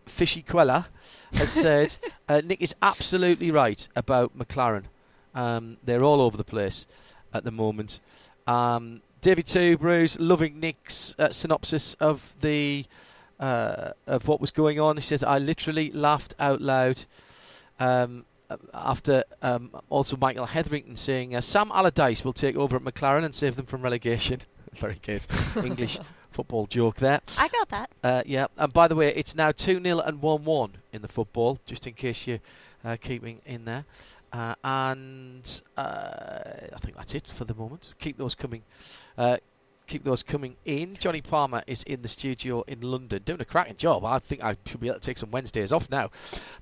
Fisichella 0.05 0.85
has 1.33 1.51
said 1.63 1.97
uh, 2.27 2.41
Nick 2.43 2.61
is 2.61 2.75
absolutely 2.81 3.49
right 3.49 3.87
about 3.95 4.37
McLaren. 4.37 4.83
Um, 5.33 5.77
they're 5.85 6.03
all 6.03 6.21
over 6.21 6.35
the 6.35 6.43
place 6.43 6.85
at 7.33 7.45
the 7.45 7.51
moment. 7.51 8.01
Um, 8.45 9.01
David 9.21 9.47
Two 9.47 9.77
Bruce 9.77 10.19
loving 10.19 10.59
Nick's 10.59 11.15
uh, 11.17 11.31
synopsis 11.31 11.93
of 11.95 12.33
the 12.41 12.85
uh, 13.41 13.91
of 14.07 14.27
what 14.27 14.39
was 14.39 14.51
going 14.51 14.79
on. 14.79 14.95
He 14.95 15.01
says 15.01 15.23
I 15.23 15.39
literally 15.39 15.91
laughed 15.91 16.33
out 16.39 16.61
loud. 16.61 17.03
Um, 17.79 18.25
after 18.73 19.23
um, 19.41 19.71
also 19.89 20.17
Michael 20.17 20.45
Hetherington 20.45 20.97
saying 20.97 21.35
uh, 21.35 21.41
Sam 21.41 21.71
Allardyce 21.71 22.25
will 22.25 22.33
take 22.33 22.57
over 22.57 22.75
at 22.75 22.83
McLaren 22.83 23.23
and 23.23 23.33
save 23.33 23.55
them 23.55 23.65
from 23.65 23.81
relegation. 23.81 24.41
Very 24.73 24.99
good 25.01 25.25
English 25.55 25.97
football 26.31 26.65
joke 26.67 26.97
there. 26.97 27.21
I 27.37 27.47
got 27.47 27.69
that. 27.69 27.89
Uh, 28.03 28.23
yeah, 28.25 28.47
and 28.57 28.73
by 28.73 28.87
the 28.87 28.95
way, 28.95 29.13
it's 29.15 29.35
now 29.35 29.51
2 29.51 29.81
0 29.81 29.99
and 29.99 30.21
1 30.21 30.43
1 30.43 30.71
in 30.93 31.01
the 31.01 31.07
football, 31.07 31.59
just 31.65 31.87
in 31.87 31.93
case 31.93 32.27
you're 32.27 32.39
uh, 32.83 32.97
keeping 32.99 33.39
in 33.45 33.65
there. 33.65 33.85
Uh, 34.33 34.55
and 34.63 35.61
uh, 35.75 36.39
I 36.73 36.79
think 36.81 36.95
that's 36.95 37.13
it 37.13 37.27
for 37.27 37.43
the 37.45 37.53
moment. 37.53 37.95
Keep 37.99 38.17
those 38.17 38.33
coming. 38.33 38.63
Uh, 39.17 39.37
keep 39.91 40.03
those 40.05 40.23
coming 40.23 40.55
in. 40.63 40.95
Johnny 40.95 41.21
Palmer 41.21 41.63
is 41.67 41.83
in 41.83 42.01
the 42.01 42.07
studio 42.07 42.63
in 42.65 42.79
London 42.79 43.21
doing 43.25 43.41
a 43.41 43.45
cracking 43.45 43.75
job. 43.75 44.05
I 44.05 44.19
think 44.19 44.41
I 44.41 44.55
should 44.65 44.79
be 44.79 44.87
able 44.87 44.99
to 44.99 45.05
take 45.05 45.17
some 45.17 45.31
Wednesdays 45.31 45.73
off 45.73 45.89
now. 45.89 46.09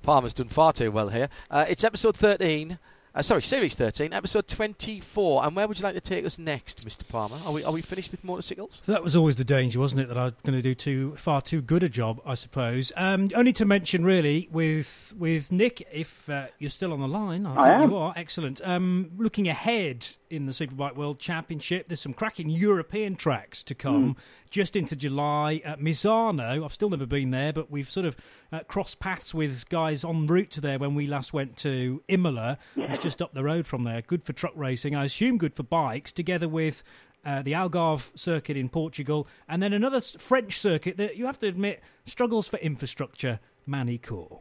Palmer's 0.01 0.33
done 0.33 0.47
far 0.49 0.73
too 0.73 0.91
well 0.91 1.09
here. 1.09 1.29
Uh, 1.51 1.65
it's 1.69 1.83
episode 1.83 2.15
13. 2.17 2.79
Uh, 3.15 3.23
sorry, 3.23 3.41
Series 3.41 3.73
13, 3.73 4.13
Episode 4.13 4.47
24. 4.47 5.43
And 5.43 5.55
where 5.55 5.67
would 5.67 5.79
you 5.79 5.83
like 5.83 5.95
to 5.95 6.01
take 6.01 6.25
us 6.25 6.37
next, 6.37 6.87
Mr. 6.87 7.07
Palmer? 7.07 7.37
Are 7.43 7.51
we 7.51 7.63
are 7.63 7.71
we 7.71 7.81
finished 7.81 8.11
with 8.11 8.23
motorcycles? 8.23 8.83
So 8.85 8.91
that 8.91 9.03
was 9.03 9.15
always 9.15 9.35
the 9.35 9.43
danger, 9.43 9.79
wasn't 9.79 10.01
it? 10.01 10.09
That 10.09 10.17
I 10.17 10.25
was 10.25 10.33
going 10.45 10.55
to 10.55 10.61
do 10.61 10.75
too 10.75 11.15
far 11.15 11.41
too 11.41 11.61
good 11.63 11.81
a 11.81 11.89
job, 11.89 12.21
I 12.23 12.35
suppose. 12.35 12.93
Um, 12.95 13.31
only 13.33 13.51
to 13.53 13.65
mention, 13.65 14.03
really, 14.03 14.47
with 14.51 15.15
with 15.17 15.51
Nick, 15.51 15.87
if 15.91 16.29
uh, 16.29 16.47
you're 16.59 16.69
still 16.69 16.93
on 16.93 16.99
the 16.99 17.07
line, 17.07 17.47
I, 17.47 17.55
I 17.55 17.63
think 17.63 17.83
am. 17.83 17.89
you 17.89 17.97
are. 17.97 18.13
Excellent. 18.15 18.61
Um, 18.63 19.09
looking 19.17 19.47
ahead 19.47 20.07
in 20.29 20.45
the 20.45 20.51
Superbike 20.51 20.95
World 20.95 21.17
Championship, 21.19 21.87
there's 21.87 22.01
some 22.01 22.13
cracking 22.13 22.49
European 22.51 23.15
tracks 23.15 23.63
to 23.63 23.73
come. 23.73 24.17
Just 24.49 24.75
into 24.75 24.95
July 24.95 25.61
at 25.63 25.79
Misano. 25.79 26.63
I've 26.63 26.73
still 26.73 26.89
never 26.89 27.05
been 27.05 27.29
there, 27.29 27.53
but 27.53 27.69
we've 27.69 27.89
sort 27.89 28.07
of 28.07 28.17
uh, 28.51 28.61
crossed 28.67 28.99
paths 28.99 29.33
with 29.33 29.69
guys 29.69 30.03
en 30.03 30.25
route 30.25 30.49
to 30.51 30.61
there 30.61 30.79
when 30.79 30.95
we 30.95 31.05
last 31.05 31.33
went 31.33 31.55
to 31.57 32.01
Imola. 32.07 32.57
It's 32.75 32.97
just 32.99 33.21
up 33.21 33.33
the 33.33 33.43
road 33.43 33.67
from 33.67 33.83
there. 33.83 34.01
Good 34.01 34.23
for 34.23 34.33
truck 34.33 34.53
racing. 34.55 34.95
I 34.95 35.05
assume 35.05 35.37
good 35.37 35.53
for 35.53 35.61
bikes, 35.63 36.11
together 36.11 36.47
with 36.47 36.83
uh, 37.23 37.43
the 37.43 37.51
Algarve 37.51 38.17
circuit 38.17 38.57
in 38.57 38.69
Portugal, 38.69 39.27
and 39.47 39.61
then 39.61 39.71
another 39.71 40.01
French 40.01 40.59
circuit 40.59 40.97
that 40.97 41.15
you 41.15 41.27
have 41.27 41.39
to 41.39 41.47
admit 41.47 41.81
struggles 42.05 42.47
for 42.47 42.57
infrastructure, 42.57 43.39
Magny-Cours. 43.67 44.39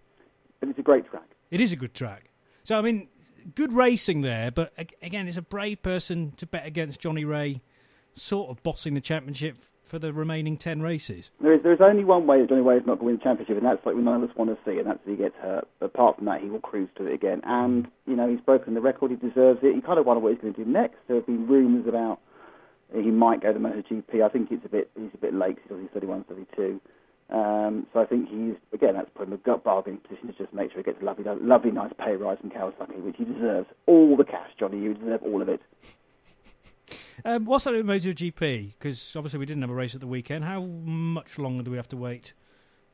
But 0.61 0.71
it's 0.71 0.79
a 0.79 0.83
great 0.83 1.05
track. 1.11 1.29
It 1.51 1.61
is 1.61 1.73
a 1.73 1.77
good 1.77 1.93
track. 1.93 2.31
So, 2.65 2.79
I 2.79 2.83
mean, 2.83 3.09
good 3.55 3.73
racing 3.73 4.23
there, 4.23 4.51
but 4.51 4.73
again, 5.03 5.29
it's 5.29 5.37
a 5.37 5.43
brave 5.43 5.83
person 5.83 6.33
to 6.37 6.47
bet 6.47 6.67
against 6.67 7.01
Johnny 7.01 7.25
Rea 7.25 7.61
sort 8.15 8.51
of 8.51 8.63
bossing 8.63 8.95
the 8.95 9.01
championship 9.01 9.57
for 9.89 9.99
the 9.99 10.13
remaining 10.13 10.57
10 10.57 10.83
races. 10.83 11.31
There 11.41 11.55
is, 11.55 11.63
there 11.63 11.73
is 11.73 11.81
only 11.81 12.05
one 12.05 12.27
way 12.27 12.47
Johnny 12.47 12.61
Way 12.61 12.77
is 12.77 12.87
not 12.87 12.99
going 12.99 12.99
to 12.99 13.05
win 13.05 13.17
the 13.17 13.23
championship, 13.23 13.57
and 13.57 13.67
that's 13.67 13.85
like 13.85 13.97
none 13.97 14.23
of 14.23 14.31
us 14.31 14.37
want 14.37 14.51
to 14.51 14.59
see, 14.65 14.79
and 14.79 14.87
that's 14.87 14.99
that 15.05 15.11
he 15.11 15.17
gets 15.17 15.35
hurt. 15.37 15.67
Apart 15.81 16.17
from 16.17 16.27
that, 16.27 16.41
he 16.41 16.49
will 16.49 16.61
cruise 16.61 16.91
to 16.97 17.07
it 17.07 17.15
again. 17.15 17.41
And, 17.45 17.89
you 18.07 18.15
know, 18.15 18.29
he's 18.29 18.41
broken 18.41 18.75
the 18.75 18.81
record, 18.81 19.11
he 19.11 19.17
deserves 19.17 19.61
it. 19.63 19.75
You 19.75 19.83
kind 19.83 19.99
of 19.99 20.07
wonder 20.07 20.21
what 20.21 20.33
he's 20.33 20.41
going 20.41 20.55
to 20.55 20.65
do 20.65 20.71
next. 20.71 20.97
There 21.09 21.17
have 21.17 21.27
been 21.27 21.47
rumours 21.47 21.87
about 21.89 22.21
he 22.95 23.11
might 23.11 23.43
go 23.43 23.53
to 23.53 23.59
the 23.59 23.65
MotoGP. 23.65 24.23
I 24.23 24.29
think 24.29 24.51
it's 24.51 24.65
a 24.65 24.69
bit 24.69 24.91
he's 24.95 25.11
a 25.15 25.19
bit 25.19 25.35
late, 25.35 25.59
he's 25.63 25.73
only 25.73 25.89
31, 25.93 26.25
32. 26.25 26.81
Um, 27.31 27.87
so 27.93 28.01
I 28.01 28.07
think 28.07 28.29
he's, 28.31 28.55
again, 28.73 28.95
that's 28.95 29.11
put 29.15 29.27
him 29.27 29.35
in 29.35 29.39
a 29.39 29.43
gut 29.43 29.63
bargaining 29.63 30.01
position 30.01 30.29
to 30.29 30.33
just 30.33 30.55
make 30.55 30.73
sure 30.73 30.81
he 30.81 30.85
gets 30.85 31.03
a 31.03 31.05
lovely, 31.05 31.25
lovely 31.25 31.71
nice 31.71 31.93
pay 31.99 32.17
rise 32.17 32.39
from 32.41 32.51
Kawasaki, 32.51 33.03
which 33.03 33.17
he 33.19 33.25
deserves. 33.25 33.69
All 33.87 34.17
the 34.17 34.25
cash, 34.25 34.51
Johnny, 34.59 34.79
you 34.79 34.95
deserve 34.95 35.23
all 35.23 35.43
of 35.43 35.49
it. 35.49 35.61
Um, 37.25 37.45
what's 37.45 37.65
that 37.65 37.73
with 37.75 37.87
MotoGP? 37.87 38.75
Because 38.79 39.15
obviously 39.17 39.39
we 39.39 39.47
didn't 39.47 39.63
have 39.63 39.71
a 39.71 39.75
race 39.75 39.95
at 39.95 40.01
the 40.01 40.07
weekend. 40.07 40.45
How 40.45 40.61
much 40.63 41.39
longer 41.39 41.63
do 41.63 41.71
we 41.71 41.77
have 41.77 41.89
to 41.89 41.97
wait 41.97 42.33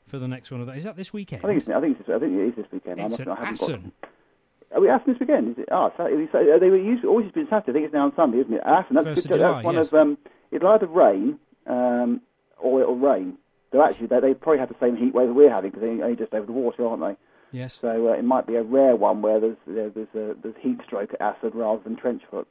for 0.06 0.18
the 0.18 0.28
next 0.28 0.50
one 0.50 0.60
of 0.60 0.66
that? 0.66 0.76
Is 0.76 0.84
that 0.84 0.96
this 0.96 1.12
weekend? 1.12 1.44
I 1.44 1.48
think 1.48 1.60
it's, 1.60 1.68
I 1.68 1.80
think 1.80 2.00
it's, 2.00 2.08
I 2.08 2.18
think 2.18 2.32
it 2.32 2.48
is 2.48 2.56
this 2.56 2.66
weekend. 2.72 3.00
It's 3.00 3.18
an 3.18 3.28
I 3.28 3.46
haven't 3.46 3.60
got- 3.60 4.76
Are 4.76 4.80
we 4.80 4.88
Assen 4.88 5.12
this 5.12 5.20
weekend? 5.20 5.52
Is 5.52 5.58
it? 5.58 5.68
Oh, 5.70 5.92
Saturday, 5.96 6.28
so, 6.32 6.44
they 6.58 6.70
were 6.70 6.76
used, 6.76 7.04
always 7.04 7.30
been 7.32 7.46
Saturday. 7.48 7.70
I 7.70 7.74
think 7.74 7.84
it's 7.86 7.94
now 7.94 8.04
on 8.04 8.16
Sunday, 8.16 8.38
isn't 8.38 8.54
it? 8.54 8.62
Assen, 8.64 8.96
that's 8.96 9.06
First 9.06 9.28
good. 9.28 9.32
of 9.32 9.38
July, 9.38 9.52
that's 9.54 9.64
one 9.64 9.74
yes. 9.74 9.88
of 9.88 9.94
um, 9.94 10.18
it'll 10.50 10.68
either 10.68 10.86
rain 10.86 11.38
um, 11.66 12.20
or 12.58 12.80
it'll 12.82 12.96
rain. 12.96 13.38
So 13.72 13.82
actually, 13.82 14.06
they, 14.06 14.20
they 14.20 14.34
probably 14.34 14.60
have 14.60 14.68
the 14.68 14.76
same 14.80 14.96
heat 14.96 15.14
wave 15.14 15.28
that 15.28 15.34
we're 15.34 15.50
having 15.50 15.70
because 15.70 15.82
they're 15.82 16.04
only 16.04 16.16
just 16.16 16.32
over 16.32 16.46
the 16.46 16.52
water, 16.52 16.86
aren't 16.86 17.02
they? 17.02 17.58
Yes. 17.58 17.74
So 17.80 18.08
uh, 18.08 18.12
it 18.12 18.24
might 18.24 18.46
be 18.46 18.56
a 18.56 18.62
rare 18.62 18.96
one 18.96 19.22
where 19.22 19.38
there's 19.40 19.56
there, 19.66 19.90
there's 19.90 20.08
a 20.14 20.34
there's 20.42 20.54
heat 20.60 20.78
stroke 20.84 21.12
at 21.14 21.20
Assen 21.20 21.50
rather 21.54 21.82
than 21.82 21.96
trench 21.96 22.22
foot. 22.30 22.48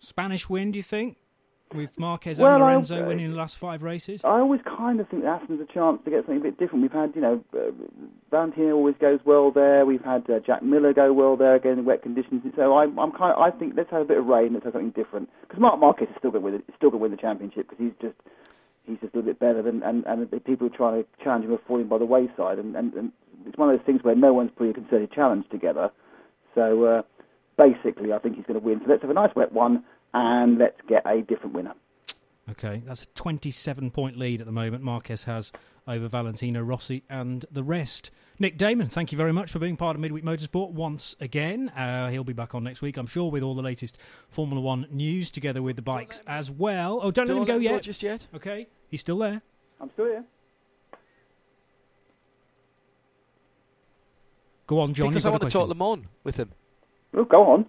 Spanish 0.00 0.48
win, 0.48 0.72
do 0.72 0.78
you 0.78 0.82
think? 0.82 1.16
With 1.74 1.98
Marquez 1.98 2.38
Well, 2.38 2.54
and 2.54 2.64
I- 2.64 2.72
Lorenzo 2.72 3.06
winning 3.06 3.30
the 3.30 3.36
last 3.36 3.58
five 3.58 3.82
races? 3.82 4.24
I 4.24 4.38
always 4.38 4.62
kind 4.62 5.00
of 5.00 5.08
think 5.10 5.24
that 5.24 5.42
Assen's 5.42 5.60
a 5.60 5.70
chance 5.70 6.00
to 6.04 6.10
get 6.10 6.20
something 6.20 6.38
a 6.38 6.40
bit 6.40 6.58
different. 6.58 6.80
We've 6.80 6.92
had, 6.92 7.12
you 7.14 7.20
know, 7.20 7.44
uh, 7.52 7.72
Valentino 8.30 8.74
always 8.74 8.94
goes 8.98 9.20
well 9.26 9.50
there. 9.50 9.84
We've 9.84 10.02
had 10.02 10.28
uh, 10.30 10.38
Jack 10.40 10.62
Miller 10.62 10.94
go 10.94 11.12
well 11.12 11.36
there 11.36 11.56
again 11.56 11.78
in 11.78 11.84
wet 11.84 12.02
conditions. 12.02 12.42
So 12.56 12.78
I'm, 12.78 12.98
I'm 12.98 13.12
kind 13.12 13.34
of, 13.34 13.38
I 13.38 13.50
think 13.50 13.74
let's 13.76 13.90
have 13.90 14.00
a 14.00 14.06
bit 14.06 14.16
of 14.16 14.24
rain. 14.24 14.54
Let's 14.54 14.64
have 14.64 14.72
something 14.72 14.92
different. 14.92 15.28
Because 15.42 15.60
Marc 15.60 15.78
Marquez 15.78 16.08
is 16.08 16.14
still 16.18 16.30
going 16.30 16.42
to 16.44 16.50
win. 16.52 16.62
Still 16.76 16.88
going 16.88 17.00
to 17.00 17.02
win 17.02 17.10
the 17.10 17.18
championship 17.18 17.68
because 17.68 17.84
he's 17.84 17.92
just 18.00 18.16
he's 18.86 18.98
just 19.00 19.12
a 19.12 19.18
little 19.18 19.30
bit 19.30 19.38
better 19.38 19.60
than 19.60 19.82
and, 19.82 20.06
and 20.06 20.30
the 20.30 20.40
people 20.40 20.70
trying 20.70 21.02
to 21.02 21.08
challenge 21.22 21.44
him 21.44 21.52
are 21.52 21.60
falling 21.68 21.86
by 21.88 21.98
the 21.98 22.06
wayside. 22.06 22.58
And, 22.58 22.74
and, 22.76 22.94
and 22.94 23.12
it's 23.46 23.58
one 23.58 23.68
of 23.68 23.76
those 23.76 23.84
things 23.84 24.02
where 24.02 24.14
no 24.14 24.32
one's 24.32 24.50
putting 24.56 24.70
a 24.70 24.74
concerted 24.74 25.12
challenge 25.12 25.44
together. 25.50 25.90
So 26.54 26.84
uh, 26.84 27.02
basically, 27.58 28.12
I 28.12 28.18
think 28.18 28.36
he's 28.36 28.46
going 28.46 28.58
to 28.58 28.64
win. 28.64 28.80
So 28.80 28.90
let's 28.90 29.02
have 29.02 29.10
a 29.10 29.14
nice 29.14 29.34
wet 29.36 29.52
one 29.52 29.84
and 30.14 30.58
let's 30.58 30.80
get 30.88 31.02
a 31.04 31.20
different 31.20 31.54
winner. 31.54 31.74
Okay, 32.50 32.82
that's 32.86 33.02
a 33.02 33.06
27 33.08 33.90
point 33.90 34.16
lead 34.16 34.40
at 34.40 34.46
the 34.46 34.52
moment 34.52 34.82
Marquez 34.82 35.24
has 35.24 35.52
over 35.86 36.08
Valentino 36.08 36.62
Rossi 36.62 37.02
and 37.10 37.44
the 37.50 37.62
rest. 37.62 38.10
Nick 38.38 38.56
Daman, 38.56 38.88
thank 38.88 39.12
you 39.12 39.18
very 39.18 39.32
much 39.32 39.50
for 39.50 39.58
being 39.58 39.76
part 39.76 39.96
of 39.96 40.00
Midweek 40.00 40.24
Motorsport 40.24 40.70
once 40.70 41.14
again. 41.20 41.68
Uh, 41.70 42.08
he'll 42.08 42.24
be 42.24 42.32
back 42.32 42.54
on 42.54 42.64
next 42.64 42.80
week, 42.80 42.96
I'm 42.96 43.06
sure, 43.06 43.30
with 43.30 43.42
all 43.42 43.54
the 43.54 43.62
latest 43.62 43.98
Formula 44.30 44.62
One 44.62 44.86
news 44.90 45.30
together 45.30 45.60
with 45.60 45.76
the 45.76 45.82
bikes 45.82 46.22
as 46.26 46.50
well. 46.50 47.00
Oh, 47.02 47.10
don't, 47.10 47.28
let 47.28 47.36
him 47.36 47.44
go 47.44 47.54
let 47.54 47.62
yet. 47.62 47.82
just 47.82 48.02
yet. 48.02 48.26
Okay, 48.34 48.68
he's 48.88 49.00
still 49.00 49.18
there. 49.18 49.42
I'm 49.80 49.90
still 49.92 50.06
here. 50.06 50.24
Go 54.66 54.80
on, 54.80 54.94
John. 54.94 55.08
because 55.08 55.26
I 55.26 55.30
want 55.30 55.42
to 55.42 55.50
talk. 55.50 55.68
Le 55.68 55.74
Mans 55.74 56.06
with 56.24 56.36
him. 56.36 56.52
Oh, 57.14 57.24
go 57.24 57.52
on. 57.52 57.66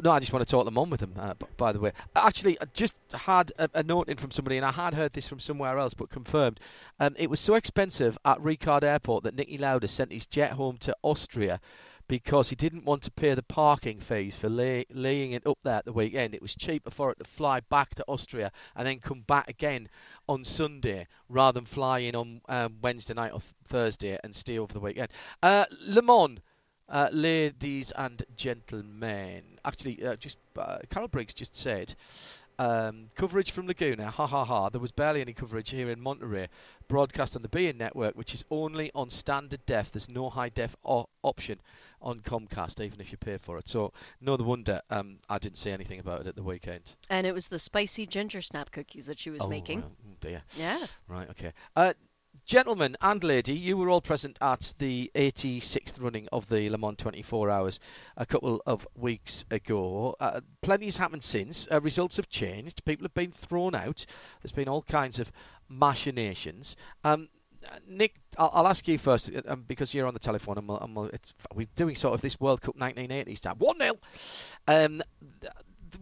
No, 0.00 0.12
I 0.12 0.20
just 0.20 0.32
want 0.32 0.46
to 0.46 0.50
talk 0.50 0.64
Le 0.64 0.70
Mans 0.70 0.90
with 0.90 1.02
him. 1.02 1.14
Uh, 1.18 1.34
by 1.56 1.72
the 1.72 1.80
way, 1.80 1.90
actually, 2.14 2.56
I 2.60 2.66
just 2.72 2.94
had 3.12 3.50
a, 3.58 3.68
a 3.74 3.82
note 3.82 4.08
in 4.08 4.16
from 4.16 4.30
somebody, 4.30 4.56
and 4.56 4.64
I 4.64 4.70
had 4.70 4.94
heard 4.94 5.12
this 5.12 5.26
from 5.26 5.40
somewhere 5.40 5.76
else, 5.76 5.92
but 5.92 6.08
confirmed. 6.08 6.60
Um, 7.00 7.16
it 7.18 7.28
was 7.28 7.40
so 7.40 7.54
expensive 7.54 8.16
at 8.24 8.38
Ricard 8.38 8.84
Airport 8.84 9.24
that 9.24 9.34
Niki 9.34 9.58
Lauda 9.58 9.88
sent 9.88 10.12
his 10.12 10.24
jet 10.24 10.52
home 10.52 10.76
to 10.78 10.94
Austria 11.02 11.60
because 12.06 12.48
he 12.48 12.56
didn't 12.56 12.84
want 12.84 13.02
to 13.02 13.10
pay 13.10 13.34
the 13.34 13.42
parking 13.42 13.98
fees 13.98 14.36
for 14.36 14.48
lay, 14.48 14.86
laying 14.92 15.32
it 15.32 15.46
up 15.46 15.58
there 15.64 15.76
at 15.76 15.84
the 15.84 15.92
weekend. 15.92 16.32
It 16.32 16.42
was 16.42 16.54
cheaper 16.54 16.90
for 16.90 17.10
it 17.10 17.18
to 17.18 17.24
fly 17.24 17.60
back 17.60 17.96
to 17.96 18.04
Austria 18.06 18.52
and 18.76 18.86
then 18.86 19.00
come 19.00 19.22
back 19.22 19.48
again 19.48 19.88
on 20.28 20.44
Sunday 20.44 21.06
rather 21.28 21.58
than 21.58 21.66
fly 21.66 21.98
in 21.98 22.14
on 22.14 22.40
um, 22.48 22.76
Wednesday 22.80 23.14
night 23.14 23.32
or 23.32 23.40
th- 23.40 23.52
Thursday 23.64 24.18
and 24.24 24.34
stay 24.34 24.58
over 24.58 24.72
the 24.72 24.80
weekend. 24.80 25.08
Uh, 25.42 25.66
Le 25.80 26.02
Mans. 26.02 26.38
Uh, 26.88 27.10
ladies 27.12 27.90
and 27.96 28.22
gentlemen, 28.34 29.42
actually, 29.64 30.02
uh, 30.04 30.16
just 30.16 30.38
uh, 30.56 30.78
Carol 30.88 31.08
Briggs 31.08 31.34
just 31.34 31.54
said 31.54 31.94
um, 32.58 33.10
coverage 33.14 33.50
from 33.50 33.66
Laguna. 33.66 34.10
Ha 34.10 34.26
ha 34.26 34.44
ha! 34.44 34.68
There 34.68 34.80
was 34.80 34.90
barely 34.90 35.20
any 35.20 35.32
coverage 35.32 35.70
here 35.70 35.90
in 35.90 36.00
Monterey. 36.00 36.48
Broadcast 36.88 37.36
on 37.36 37.42
the 37.42 37.48
beIN 37.48 37.76
network, 37.76 38.16
which 38.16 38.32
is 38.34 38.44
only 38.50 38.90
on 38.94 39.10
standard 39.10 39.64
def. 39.66 39.92
There's 39.92 40.08
no 40.08 40.30
high 40.30 40.48
def 40.48 40.74
o- 40.84 41.08
option 41.22 41.60
on 42.00 42.20
Comcast, 42.20 42.82
even 42.82 43.00
if 43.00 43.12
you 43.12 43.18
pay 43.18 43.36
for 43.36 43.58
it. 43.58 43.68
So 43.68 43.92
no 44.20 44.36
wonder 44.36 44.80
um, 44.88 45.18
I 45.28 45.38
didn't 45.38 45.58
say 45.58 45.72
anything 45.72 46.00
about 46.00 46.22
it 46.22 46.26
at 46.26 46.36
the 46.36 46.42
weekend. 46.42 46.96
And 47.10 47.26
it 47.26 47.34
was 47.34 47.48
the 47.48 47.58
spicy 47.58 48.06
ginger 48.06 48.40
snap 48.40 48.70
cookies 48.70 49.06
that 49.06 49.20
she 49.20 49.30
was 49.30 49.42
oh, 49.42 49.48
making. 49.48 49.82
oh 49.82 50.16
dear. 50.20 50.42
Yeah. 50.56 50.78
Right, 51.06 51.28
okay. 51.30 51.52
Gentlemen 52.48 52.96
and 53.02 53.22
lady, 53.22 53.52
you 53.52 53.76
were 53.76 53.90
all 53.90 54.00
present 54.00 54.38
at 54.40 54.72
the 54.78 55.10
86th 55.14 56.00
running 56.00 56.28
of 56.32 56.48
the 56.48 56.70
Le 56.70 56.78
Mans 56.78 56.96
24 56.96 57.50
Hours 57.50 57.78
a 58.16 58.24
couple 58.24 58.62
of 58.64 58.88
weeks 58.94 59.44
ago. 59.50 60.16
Uh, 60.18 60.40
plenty's 60.62 60.96
happened 60.96 61.22
since. 61.22 61.68
Uh, 61.70 61.78
results 61.78 62.16
have 62.16 62.30
changed. 62.30 62.86
People 62.86 63.04
have 63.04 63.12
been 63.12 63.32
thrown 63.32 63.74
out. 63.74 64.06
There's 64.40 64.52
been 64.52 64.66
all 64.66 64.80
kinds 64.80 65.18
of 65.18 65.30
machinations. 65.68 66.74
Um, 67.04 67.28
Nick, 67.86 68.14
I'll, 68.38 68.50
I'll, 68.54 68.66
ask 68.66 68.88
you 68.88 68.96
first 68.96 69.30
uh, 69.30 69.42
um, 69.46 69.66
because 69.68 69.92
you're 69.92 70.06
on 70.06 70.14
the 70.14 70.18
telephone. 70.18 70.56
I'm, 70.56 70.70
I'm, 70.70 70.94
we're 71.54 71.66
doing 71.76 71.96
sort 71.96 72.14
of 72.14 72.22
this 72.22 72.40
World 72.40 72.62
Cup 72.62 72.76
1980 72.76 73.34
style. 73.34 73.56
1 73.58 73.76
0. 73.78 73.98
Um, 74.68 75.02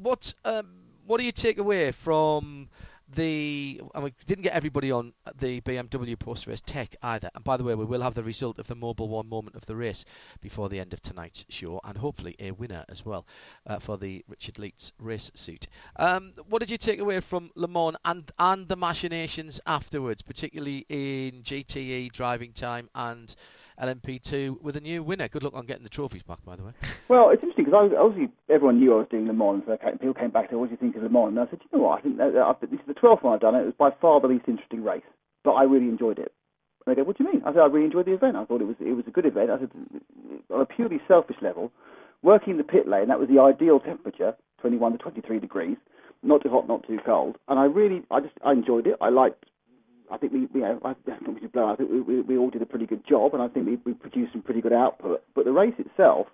what, 0.00 0.32
um, 0.44 0.68
what 1.08 1.18
do 1.18 1.26
you 1.26 1.32
take 1.32 1.58
away 1.58 1.90
from 1.90 2.68
the 3.16 3.80
and 3.94 4.04
we 4.04 4.14
didn't 4.26 4.44
get 4.44 4.52
everybody 4.52 4.92
on 4.92 5.12
the 5.36 5.60
BMW 5.62 6.18
post 6.18 6.46
race 6.46 6.60
tech 6.64 6.94
either. 7.02 7.30
And 7.34 7.42
by 7.42 7.56
the 7.56 7.64
way, 7.64 7.74
we 7.74 7.84
will 7.84 8.02
have 8.02 8.14
the 8.14 8.22
result 8.22 8.58
of 8.58 8.68
the 8.68 8.76
Mobil 8.76 9.08
One 9.08 9.28
moment 9.28 9.56
of 9.56 9.66
the 9.66 9.74
race 9.74 10.04
before 10.40 10.68
the 10.68 10.78
end 10.78 10.92
of 10.92 11.02
tonight's 11.02 11.44
show, 11.48 11.80
and 11.84 11.98
hopefully 11.98 12.36
a 12.38 12.52
winner 12.52 12.84
as 12.88 13.04
well 13.04 13.26
uh, 13.66 13.78
for 13.78 13.96
the 13.96 14.24
Richard 14.28 14.54
Lietz 14.56 14.92
race 14.98 15.32
suit. 15.34 15.66
Um, 15.96 16.34
what 16.48 16.60
did 16.60 16.70
you 16.70 16.78
take 16.78 17.00
away 17.00 17.20
from 17.20 17.50
Le 17.56 17.68
Mans 17.68 17.96
and 18.04 18.30
and 18.38 18.68
the 18.68 18.76
machinations 18.76 19.60
afterwards, 19.66 20.22
particularly 20.22 20.86
in 20.88 21.42
GTE 21.42 22.12
driving 22.12 22.52
time 22.52 22.88
and 22.94 23.34
LMP2 23.80 24.62
with 24.62 24.76
a 24.76 24.80
new 24.80 25.02
winner. 25.02 25.28
Good 25.28 25.42
luck 25.42 25.54
on 25.54 25.66
getting 25.66 25.82
the 25.82 25.88
trophies 25.88 26.22
back, 26.22 26.44
by 26.44 26.56
the 26.56 26.64
way. 26.64 26.72
Well, 27.08 27.30
it's 27.30 27.40
interesting 27.40 27.66
because 27.66 27.92
obviously 27.96 28.34
everyone 28.50 28.80
knew 28.80 28.92
I 28.92 28.98
was 28.98 29.06
doing 29.08 29.28
Le 29.28 29.32
Mans. 29.32 29.62
So 29.64 29.76
people 29.92 30.14
came 30.14 30.30
back 30.30 30.50
to, 30.50 30.58
"What 30.58 30.66
do 30.66 30.70
you 30.72 30.76
think 30.76 30.96
of 30.96 31.04
Le 31.04 31.08
Mans?" 31.08 31.28
And 31.28 31.38
I 31.38 31.46
said, 31.48 31.60
"You 31.62 31.78
know 31.78 31.84
what? 31.84 32.00
I 32.00 32.02
think 32.02 32.16
that, 32.16 32.34
that, 32.34 32.60
this 32.68 32.80
is 32.80 32.86
the 32.88 32.94
12th 32.94 33.22
one 33.22 33.32
I've 33.32 33.40
done 33.40 33.54
it. 33.54 33.64
Was 33.64 33.74
by 33.78 33.90
far 34.00 34.20
the 34.20 34.26
least 34.26 34.48
interesting 34.48 34.82
race, 34.82 35.06
but 35.44 35.52
I 35.52 35.62
really 35.62 35.86
enjoyed 35.86 36.18
it." 36.18 36.32
And 36.84 36.90
they 36.90 37.00
go, 37.00 37.04
"What 37.06 37.16
do 37.16 37.22
you 37.22 37.32
mean?" 37.32 37.42
I 37.46 37.52
said, 37.52 37.60
"I 37.62 37.66
really 37.66 37.86
enjoyed 37.86 38.06
the 38.06 38.14
event. 38.14 38.34
I 38.36 38.44
thought 38.44 38.60
it 38.60 38.66
was 38.66 38.74
it 38.80 38.94
was 38.94 39.06
a 39.06 39.12
good 39.12 39.24
event." 39.24 39.50
I 39.50 39.60
said, 39.60 39.70
on 40.50 40.60
a 40.60 40.66
purely 40.66 41.00
selfish 41.06 41.36
level, 41.40 41.70
working 42.22 42.52
in 42.52 42.56
the 42.58 42.64
pit 42.64 42.88
lane, 42.88 43.06
that 43.06 43.20
was 43.20 43.28
the 43.28 43.40
ideal 43.40 43.78
temperature, 43.78 44.34
21 44.62 44.92
to 44.92 44.98
23 44.98 45.38
degrees, 45.38 45.76
not 46.24 46.42
too 46.42 46.48
hot, 46.50 46.66
not 46.66 46.86
too 46.86 46.98
cold, 47.06 47.38
and 47.46 47.60
I 47.60 47.64
really, 47.64 48.02
I 48.10 48.18
just, 48.20 48.34
I 48.44 48.50
enjoyed 48.52 48.88
it. 48.88 48.96
I 49.00 49.10
liked 49.10 49.46
I 50.10 50.18
think 50.18 50.32
we, 50.32 50.40
you 50.54 50.60
know, 50.60 50.80
I 50.84 50.94
think 50.94 51.40
we 51.40 51.46
blow. 51.48 51.72
I 51.72 51.76
think 51.76 51.90
we, 51.90 52.00
we, 52.00 52.20
we 52.20 52.36
all 52.36 52.50
did 52.50 52.62
a 52.62 52.66
pretty 52.66 52.86
good 52.86 53.06
job, 53.08 53.34
and 53.34 53.42
I 53.42 53.48
think 53.48 53.66
we, 53.66 53.76
we 53.84 53.94
produced 53.94 54.32
some 54.32 54.42
pretty 54.42 54.60
good 54.60 54.72
output. 54.72 55.22
But 55.34 55.44
the 55.44 55.52
race 55.52 55.74
itself 55.78 56.28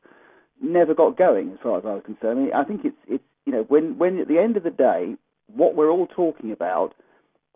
never 0.60 0.94
got 0.94 1.16
going, 1.16 1.50
as 1.52 1.58
far 1.62 1.78
as 1.78 1.84
I 1.84 1.94
was 1.94 2.02
concerned. 2.04 2.50
I, 2.54 2.64
think 2.64 2.82
it's 2.84 2.96
it's 3.08 3.24
you 3.44 3.52
know 3.52 3.64
when 3.68 3.98
when 3.98 4.18
at 4.18 4.28
the 4.28 4.38
end 4.38 4.56
of 4.56 4.62
the 4.62 4.70
day, 4.70 5.16
what 5.54 5.74
we're 5.74 5.90
all 5.90 6.06
talking 6.06 6.52
about 6.52 6.94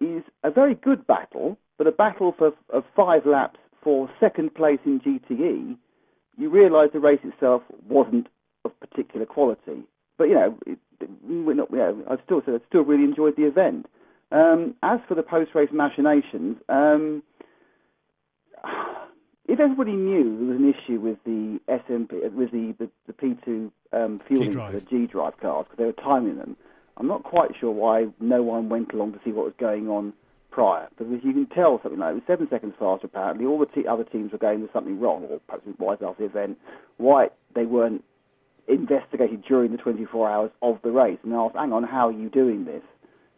is 0.00 0.22
a 0.44 0.50
very 0.50 0.74
good 0.74 1.06
battle, 1.06 1.56
but 1.78 1.86
a 1.86 1.92
battle 1.92 2.34
for 2.36 2.52
of 2.70 2.84
five 2.94 3.26
laps 3.26 3.58
for 3.82 4.10
second 4.20 4.54
place 4.54 4.80
in 4.84 5.00
GTE. 5.00 5.76
You 6.38 6.50
realise 6.50 6.90
the 6.92 7.00
race 7.00 7.20
itself 7.22 7.62
wasn't 7.88 8.26
of 8.64 8.78
particular 8.80 9.26
quality, 9.26 9.84
but 10.18 10.24
you 10.24 10.34
know, 10.34 10.58
it, 10.66 10.78
we're 11.22 11.54
not. 11.54 11.70
You 11.70 11.78
know, 11.78 12.04
I 12.10 12.16
still 12.24 12.42
said 12.44 12.54
I 12.54 12.68
still 12.68 12.84
really 12.84 13.04
enjoyed 13.04 13.36
the 13.36 13.46
event. 13.46 13.86
Um, 14.32 14.74
as 14.82 14.98
for 15.08 15.14
the 15.14 15.22
post-race 15.22 15.70
machinations, 15.72 16.56
um, 16.68 17.22
if 19.48 19.60
everybody 19.60 19.92
knew 19.92 20.36
there 20.36 20.48
was 20.48 20.56
an 20.56 20.74
issue 20.74 21.00
with 21.00 21.18
the 21.24 21.60
SMP, 21.68 22.30
with 22.32 22.50
the, 22.50 22.74
the, 22.78 22.90
the 23.06 23.12
P2 23.12 23.70
um, 23.92 24.20
fueling 24.26 24.52
for 24.52 24.72
the 24.72 24.80
G 24.80 25.06
drive 25.06 25.38
cars 25.40 25.66
because 25.70 25.78
they 25.78 25.84
were 25.84 25.92
timing 25.92 26.38
them, 26.38 26.56
I'm 26.96 27.06
not 27.06 27.22
quite 27.22 27.50
sure 27.60 27.70
why 27.70 28.06
no 28.20 28.42
one 28.42 28.68
went 28.68 28.92
along 28.92 29.12
to 29.12 29.20
see 29.24 29.30
what 29.30 29.44
was 29.44 29.54
going 29.58 29.88
on 29.88 30.12
prior. 30.50 30.88
Because 30.98 31.22
you 31.22 31.32
can 31.32 31.46
tell 31.46 31.78
something 31.82 32.00
like 32.00 32.12
it 32.12 32.14
was 32.14 32.22
seven 32.26 32.48
seconds 32.50 32.74
faster 32.78 33.06
apparently. 33.06 33.46
All 33.46 33.58
the 33.58 33.66
te- 33.66 33.86
other 33.86 34.04
teams 34.04 34.32
were 34.32 34.38
going, 34.38 34.60
there's 34.60 34.72
something 34.72 34.98
wrong, 34.98 35.24
or 35.30 35.38
perhaps 35.46 35.64
it 35.68 35.78
was 35.78 35.98
after 36.04 36.24
the 36.26 36.30
event. 36.30 36.58
Why 36.96 37.28
they 37.54 37.66
weren't 37.66 38.02
investigated 38.66 39.44
during 39.46 39.70
the 39.72 39.78
24 39.78 40.28
hours 40.28 40.50
of 40.62 40.78
the 40.82 40.90
race 40.90 41.18
and 41.22 41.32
I 41.34 41.36
asked, 41.36 41.54
hang 41.54 41.72
on, 41.72 41.84
how 41.84 42.08
are 42.08 42.12
you 42.12 42.28
doing 42.28 42.64
this? 42.64 42.82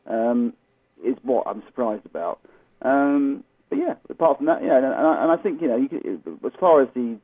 Um, 0.07 0.55
is 1.05 1.17
what 1.23 1.47
I'm 1.47 1.63
surprised 1.67 2.07
about. 2.07 2.41
Um, 2.83 3.45
but 3.69 3.79
yeah, 3.79 3.95
apart 4.09 4.39
from 4.39 4.47
that, 4.47 4.63
yeah, 4.63 4.79
and, 4.79 4.87
I, 4.87 5.23
and 5.23 5.33
I 5.33 5.37
think 5.37 5.61
you 5.61 5.69
know, 5.69 5.77
you 5.77 5.89
can, 5.89 6.23
as 6.45 6.53
far 6.59 6.83
as 6.83 6.89
the 6.95 7.19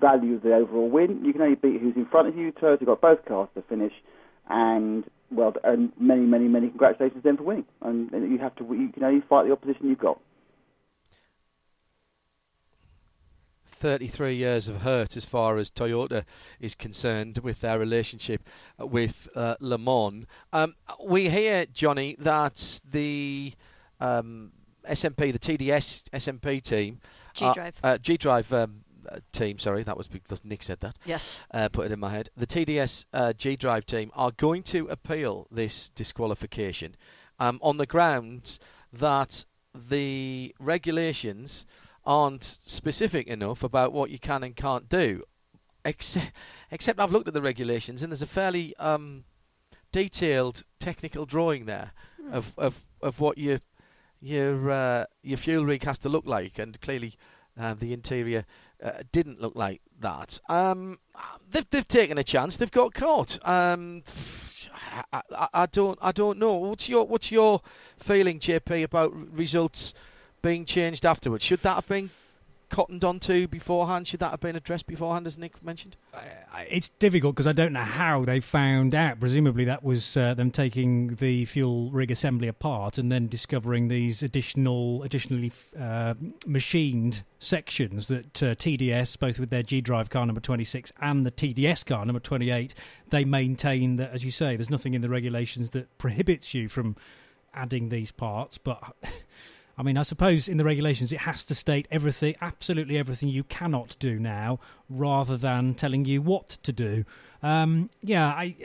value 0.00 0.36
of 0.36 0.42
the 0.42 0.54
overall 0.54 0.88
win, 0.88 1.24
you 1.24 1.32
can 1.32 1.42
only 1.42 1.56
beat 1.56 1.80
who's 1.80 1.96
in 1.96 2.06
front 2.06 2.28
of 2.28 2.36
you. 2.36 2.52
Toyota 2.52 2.86
got 2.86 3.00
both 3.00 3.24
cars 3.24 3.48
to 3.54 3.62
finish, 3.62 3.92
and 4.48 5.04
well, 5.30 5.54
and 5.64 5.92
many, 5.98 6.22
many, 6.22 6.48
many 6.48 6.68
congratulations 6.68 7.22
then 7.22 7.36
for 7.36 7.44
winning. 7.44 7.64
And, 7.82 8.10
and 8.12 8.30
you 8.30 8.38
have 8.38 8.54
to, 8.56 8.64
you 8.64 8.90
can 8.92 9.04
only 9.04 9.22
fight 9.28 9.46
the 9.46 9.52
opposition 9.52 9.88
you've 9.88 9.98
got. 9.98 10.20
33 13.80 14.34
years 14.34 14.68
of 14.68 14.82
hurt 14.82 15.16
as 15.16 15.24
far 15.24 15.56
as 15.56 15.70
Toyota 15.70 16.24
is 16.60 16.74
concerned 16.74 17.38
with 17.38 17.62
their 17.62 17.78
relationship 17.78 18.46
with 18.78 19.26
uh, 19.34 19.56
Le 19.58 19.78
Mans. 19.78 20.26
Um, 20.52 20.74
we 21.02 21.30
hear, 21.30 21.64
Johnny, 21.64 22.14
that 22.18 22.80
the 22.88 23.54
um, 23.98 24.52
SMP, 24.88 25.32
the 25.32 25.38
TDS 25.38 26.10
SMP 26.10 26.62
team, 26.62 27.00
G 27.32 27.50
Drive, 27.54 27.80
uh, 27.82 27.98
G 27.98 28.18
Drive 28.18 28.52
um, 28.52 28.76
uh, 29.08 29.18
team. 29.32 29.58
Sorry, 29.58 29.82
that 29.82 29.96
was 29.96 30.08
because 30.08 30.44
Nick 30.44 30.62
said 30.62 30.80
that. 30.80 30.96
Yes. 31.06 31.40
Uh, 31.50 31.70
put 31.70 31.86
it 31.86 31.92
in 31.92 32.00
my 32.00 32.10
head. 32.10 32.28
The 32.36 32.46
TDS 32.46 33.06
uh, 33.14 33.32
G 33.32 33.56
Drive 33.56 33.86
team 33.86 34.10
are 34.14 34.30
going 34.32 34.62
to 34.64 34.88
appeal 34.88 35.46
this 35.50 35.88
disqualification 35.88 36.96
um, 37.38 37.58
on 37.62 37.78
the 37.78 37.86
grounds 37.86 38.60
that 38.92 39.46
the 39.74 40.54
regulations 40.58 41.64
aren't 42.04 42.58
specific 42.64 43.26
enough 43.26 43.62
about 43.62 43.92
what 43.92 44.10
you 44.10 44.18
can 44.18 44.42
and 44.42 44.56
can't 44.56 44.88
do. 44.88 45.22
Except, 45.84 46.32
except 46.70 47.00
I've 47.00 47.12
looked 47.12 47.28
at 47.28 47.34
the 47.34 47.42
regulations 47.42 48.02
and 48.02 48.12
there's 48.12 48.22
a 48.22 48.26
fairly 48.26 48.74
um, 48.78 49.24
detailed 49.92 50.64
technical 50.78 51.26
drawing 51.26 51.66
there 51.66 51.92
mm. 52.22 52.32
of, 52.32 52.52
of, 52.58 52.80
of 53.02 53.20
what 53.20 53.38
your 53.38 53.58
your 54.20 54.70
uh, 54.70 55.04
your 55.22 55.38
fuel 55.38 55.64
rig 55.64 55.82
has 55.84 55.98
to 56.00 56.08
look 56.08 56.26
like, 56.26 56.58
and 56.58 56.80
clearly 56.80 57.14
uh, 57.58 57.74
the 57.74 57.92
interior 57.92 58.44
uh, 58.82 59.02
didn't 59.12 59.40
look 59.40 59.54
like 59.56 59.80
that. 59.98 60.40
Um, 60.48 60.98
they've 61.50 61.68
they've 61.70 61.88
taken 61.88 62.18
a 62.18 62.24
chance. 62.24 62.56
They've 62.56 62.70
got 62.70 62.94
caught. 62.94 63.38
Um, 63.48 64.02
I, 65.12 65.22
I, 65.32 65.48
I, 65.54 65.66
don't 65.66 65.98
I 66.02 66.12
don't 66.12 66.38
know. 66.38 66.52
What's 66.52 66.88
your 66.88 67.06
what's 67.06 67.30
your 67.30 67.62
feeling, 67.96 68.38
JP, 68.38 68.84
about 68.84 69.14
results 69.14 69.94
being 70.42 70.64
changed 70.64 71.06
afterwards. 71.06 71.44
Should 71.44 71.62
that 71.62 71.74
have 71.74 71.88
been 71.88 72.10
cottoned 72.70 73.04
onto 73.04 73.46
beforehand? 73.48 74.08
Should 74.08 74.20
that 74.20 74.30
have 74.30 74.40
been 74.40 74.56
addressed 74.56 74.86
beforehand, 74.86 75.26
as 75.26 75.36
Nick 75.36 75.62
mentioned? 75.62 75.96
It's 76.68 76.88
difficult 76.88 77.34
because 77.34 77.46
I 77.46 77.52
don't 77.52 77.72
know 77.72 77.84
how 77.84 78.24
they 78.24 78.40
found 78.40 78.94
out. 78.94 79.20
Presumably, 79.20 79.64
that 79.64 79.82
was 79.82 80.16
uh, 80.16 80.34
them 80.34 80.50
taking 80.50 81.08
the 81.16 81.44
fuel 81.44 81.90
rig 81.90 82.10
assembly 82.10 82.48
apart 82.48 82.96
and 82.96 83.10
then 83.12 83.26
discovering 83.26 83.88
these 83.88 84.22
additional, 84.22 85.02
additionally 85.02 85.52
uh, 85.78 86.14
machined 86.46 87.24
sections 87.38 88.08
that 88.08 88.42
uh, 88.42 88.54
TDS, 88.54 89.18
both 89.18 89.38
with 89.38 89.50
their 89.50 89.62
G 89.62 89.80
Drive 89.80 90.08
car 90.08 90.24
number 90.24 90.40
26 90.40 90.92
and 91.00 91.26
the 91.26 91.32
TDS 91.32 91.84
car 91.84 92.06
number 92.06 92.20
28, 92.20 92.74
they 93.08 93.24
maintain 93.24 93.96
that, 93.96 94.12
as 94.12 94.24
you 94.24 94.30
say, 94.30 94.56
there's 94.56 94.70
nothing 94.70 94.94
in 94.94 95.02
the 95.02 95.08
regulations 95.08 95.70
that 95.70 95.98
prohibits 95.98 96.54
you 96.54 96.68
from 96.68 96.96
adding 97.52 97.88
these 97.88 98.12
parts, 98.12 98.56
but. 98.56 98.96
I 99.80 99.82
mean, 99.82 99.96
I 99.96 100.02
suppose 100.02 100.46
in 100.46 100.58
the 100.58 100.64
regulations 100.64 101.10
it 101.10 101.20
has 101.20 101.42
to 101.46 101.54
state 101.54 101.88
everything, 101.90 102.34
absolutely 102.42 102.98
everything 102.98 103.30
you 103.30 103.44
cannot 103.44 103.96
do 103.98 104.20
now, 104.20 104.60
rather 104.90 105.38
than 105.38 105.72
telling 105.72 106.04
you 106.04 106.20
what 106.20 106.58
to 106.64 106.70
do. 106.70 107.06
Um, 107.42 107.88
yeah, 108.02 108.26
I, 108.26 108.56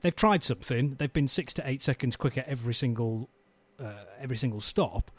they've 0.00 0.16
tried 0.16 0.42
something. 0.42 0.94
They've 0.98 1.12
been 1.12 1.28
six 1.28 1.52
to 1.54 1.68
eight 1.68 1.82
seconds 1.82 2.16
quicker 2.16 2.42
every 2.46 2.72
single 2.72 3.28
uh, 3.78 4.04
every 4.18 4.38
single 4.38 4.60
stop, 4.60 5.10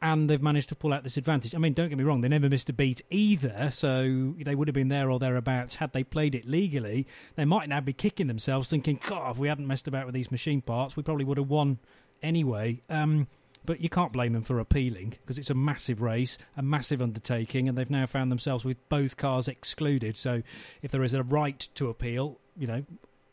and 0.00 0.30
they've 0.30 0.40
managed 0.40 0.68
to 0.68 0.76
pull 0.76 0.92
out 0.92 1.02
this 1.02 1.16
advantage. 1.16 1.52
I 1.52 1.58
mean, 1.58 1.72
don't 1.72 1.88
get 1.88 1.98
me 1.98 2.04
wrong; 2.04 2.20
they 2.20 2.28
never 2.28 2.48
missed 2.48 2.68
a 2.68 2.72
beat 2.72 3.02
either, 3.10 3.70
so 3.72 4.34
they 4.38 4.54
would 4.54 4.68
have 4.68 4.74
been 4.76 4.86
there 4.86 5.10
or 5.10 5.18
thereabouts 5.18 5.74
had 5.74 5.94
they 5.94 6.04
played 6.04 6.36
it 6.36 6.46
legally. 6.46 7.08
They 7.34 7.44
might 7.44 7.68
now 7.68 7.80
be 7.80 7.92
kicking 7.92 8.28
themselves, 8.28 8.70
thinking, 8.70 9.00
"God, 9.04 9.32
if 9.32 9.38
we 9.38 9.48
hadn't 9.48 9.66
messed 9.66 9.88
about 9.88 10.06
with 10.06 10.14
these 10.14 10.30
machine 10.30 10.62
parts, 10.62 10.96
we 10.96 11.02
probably 11.02 11.24
would 11.24 11.38
have 11.38 11.50
won 11.50 11.80
anyway." 12.22 12.82
Um, 12.88 13.26
but 13.66 13.80
you 13.80 13.88
can't 13.88 14.12
blame 14.12 14.32
them 14.32 14.42
for 14.42 14.58
appealing 14.58 15.14
because 15.20 15.38
it's 15.38 15.50
a 15.50 15.54
massive 15.54 16.00
race, 16.00 16.38
a 16.56 16.62
massive 16.62 17.02
undertaking, 17.02 17.68
and 17.68 17.76
they've 17.76 17.90
now 17.90 18.06
found 18.06 18.30
themselves 18.30 18.64
with 18.64 18.88
both 18.88 19.16
cars 19.16 19.48
excluded. 19.48 20.16
So 20.16 20.42
if 20.82 20.90
there 20.90 21.02
is 21.02 21.12
a 21.12 21.22
right 21.22 21.58
to 21.74 21.88
appeal, 21.88 22.38
you 22.56 22.66
know, 22.66 22.84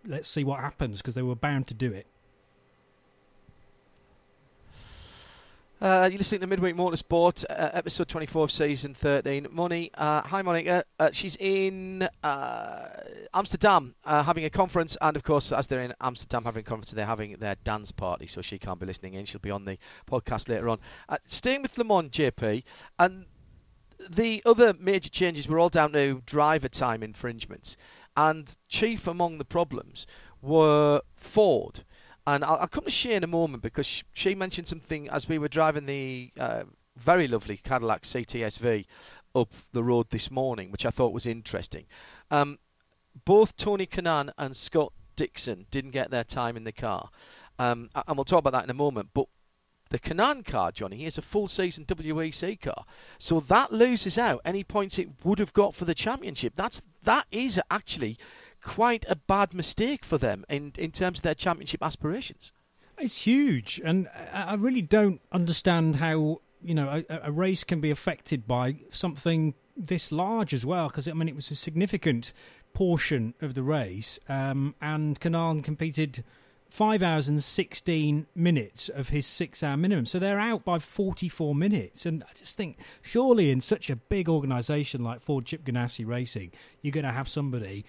let's 0.05 0.27
see 0.27 0.43
what 0.43 0.59
happens 0.59 1.01
because 1.01 1.15
they 1.15 1.21
were 1.21 1.35
bound 1.35 1.67
to 1.67 1.73
do 1.73 1.91
it. 1.91 2.07
Uh, 5.83 6.07
you're 6.09 6.17
listening 6.17 6.39
to 6.39 6.47
Midweek 6.47 6.77
Motorsport, 6.77 7.43
uh, 7.49 7.71
episode 7.73 8.07
24 8.07 8.45
of 8.45 8.51
season 8.53 8.93
13. 8.93 9.47
Money, 9.51 9.91
uh, 9.95 10.21
hi 10.21 10.41
Monica. 10.41 10.85
Uh, 10.97 11.09
she's 11.11 11.35
in 11.41 12.07
uh, 12.23 12.87
Amsterdam 13.33 13.93
uh, 14.05 14.23
having 14.23 14.45
a 14.45 14.49
conference, 14.49 14.95
and 15.01 15.17
of 15.17 15.23
course, 15.23 15.51
as 15.51 15.67
they're 15.67 15.81
in 15.81 15.93
Amsterdam 15.99 16.45
having 16.45 16.61
a 16.61 16.63
conference, 16.63 16.91
they're 16.91 17.05
having 17.05 17.35
their 17.35 17.55
dance 17.65 17.91
party, 17.91 18.27
so 18.27 18.41
she 18.41 18.57
can't 18.57 18.79
be 18.79 18.85
listening 18.85 19.15
in. 19.15 19.25
She'll 19.25 19.41
be 19.41 19.51
on 19.51 19.65
the 19.65 19.77
podcast 20.09 20.47
later 20.47 20.69
on. 20.69 20.79
staying 21.25 21.63
with 21.63 21.77
Le 21.77 21.83
Mans, 21.83 22.09
JP, 22.09 22.63
and 22.97 23.25
the 24.09 24.41
other 24.45 24.73
major 24.79 25.09
changes 25.09 25.49
were 25.49 25.59
all 25.59 25.67
down 25.67 25.91
to 25.91 26.21
driver 26.25 26.69
time 26.69 27.03
infringements, 27.03 27.75
and 28.15 28.55
chief 28.69 29.05
among 29.05 29.37
the 29.37 29.43
problems 29.43 30.07
were 30.41 31.01
Ford. 31.17 31.83
And 32.25 32.43
I'll, 32.43 32.57
I'll, 32.57 32.67
come 32.67 32.85
to 32.85 32.91
Shea 32.91 33.15
in 33.15 33.23
a 33.23 33.27
moment 33.27 33.63
because 33.63 34.03
she 34.13 34.35
mentioned 34.35 34.67
something 34.67 35.09
as 35.09 35.27
we 35.27 35.37
were 35.37 35.49
driving 35.49 35.85
the 35.85 36.31
uh, 36.39 36.63
very 36.95 37.27
lovely 37.27 37.57
Cadillac 37.57 38.03
CTSV 38.03 38.85
up 39.35 39.49
the 39.71 39.83
road 39.83 40.09
this 40.09 40.31
morning, 40.31 40.71
which 40.71 40.85
I 40.85 40.89
thought 40.89 41.13
was 41.13 41.25
interesting. 41.25 41.85
Um, 42.31 42.59
both 43.25 43.55
Tony 43.57 43.85
Kanaan 43.85 44.31
and 44.37 44.55
Scott 44.55 44.93
Dixon 45.15 45.65
didn't 45.71 45.91
get 45.91 46.11
their 46.11 46.23
time 46.23 46.57
in 46.57 46.63
the 46.63 46.71
car, 46.71 47.09
um, 47.59 47.89
and 48.07 48.17
we'll 48.17 48.25
talk 48.25 48.39
about 48.39 48.53
that 48.53 48.63
in 48.63 48.69
a 48.69 48.75
moment. 48.75 49.09
But 49.13 49.27
the 49.89 49.99
Kanaan 49.99 50.43
car, 50.43 50.71
Johnny, 50.71 51.05
is 51.05 51.17
a 51.17 51.21
full 51.21 51.47
season 51.47 51.85
WEC 51.85 52.59
car, 52.61 52.85
so 53.17 53.39
that 53.39 53.71
loses 53.71 54.17
out 54.17 54.41
any 54.45 54.63
points 54.63 54.97
it 54.97 55.09
would 55.23 55.39
have 55.39 55.53
got 55.53 55.75
for 55.75 55.85
the 55.85 55.93
championship. 55.93 56.53
That's 56.55 56.81
that 57.03 57.27
is 57.31 57.59
actually 57.69 58.17
quite 58.63 59.05
a 59.07 59.15
bad 59.15 59.53
mistake 59.53 60.05
for 60.05 60.17
them 60.17 60.45
in 60.49 60.73
in 60.77 60.91
terms 60.91 61.19
of 61.19 61.23
their 61.23 61.35
championship 61.35 61.83
aspirations. 61.83 62.51
It's 62.97 63.25
huge, 63.25 63.81
and 63.83 64.07
I 64.31 64.53
really 64.55 64.81
don't 64.81 65.21
understand 65.31 65.97
how 65.97 66.41
you 66.61 66.75
know 66.75 67.03
a, 67.09 67.19
a 67.23 67.31
race 67.31 67.63
can 67.63 67.81
be 67.81 67.91
affected 67.91 68.47
by 68.47 68.77
something 68.91 69.55
this 69.75 70.11
large 70.11 70.53
as 70.53 70.65
well. 70.65 70.87
Because 70.87 71.07
I 71.07 71.13
mean, 71.13 71.27
it 71.27 71.35
was 71.35 71.51
a 71.51 71.55
significant 71.55 72.33
portion 72.73 73.33
of 73.41 73.53
the 73.53 73.63
race, 73.63 74.19
um, 74.29 74.75
and 74.81 75.19
Kanaan 75.19 75.63
competed 75.63 76.23
five 76.73 77.03
hours 77.03 77.27
and 77.27 77.43
16 77.43 78.25
minutes 78.33 78.89
of 78.89 79.09
his 79.09 79.27
six 79.27 79.61
hour 79.61 79.77
minimum. 79.77 80.07
So 80.07 80.17
they're 80.17 80.39
out 80.39 80.65
by 80.65 80.79
44 80.79 81.53
minutes. 81.53 82.03
And 82.03 82.23
I 82.23 82.33
just 82.33 82.57
think, 82.57 82.79
surely 83.03 83.51
in 83.51 83.61
such 83.61 83.91
a 83.91 83.95
big 83.95 84.27
organisation 84.27 85.03
like 85.03 85.21
Ford 85.21 85.45
Chip 85.45 85.63
Ganassi 85.65 86.03
Racing, 86.03 86.51
you're 86.81 86.91
going 86.91 87.05
to 87.05 87.11
have 87.11 87.29
somebody. 87.29 87.85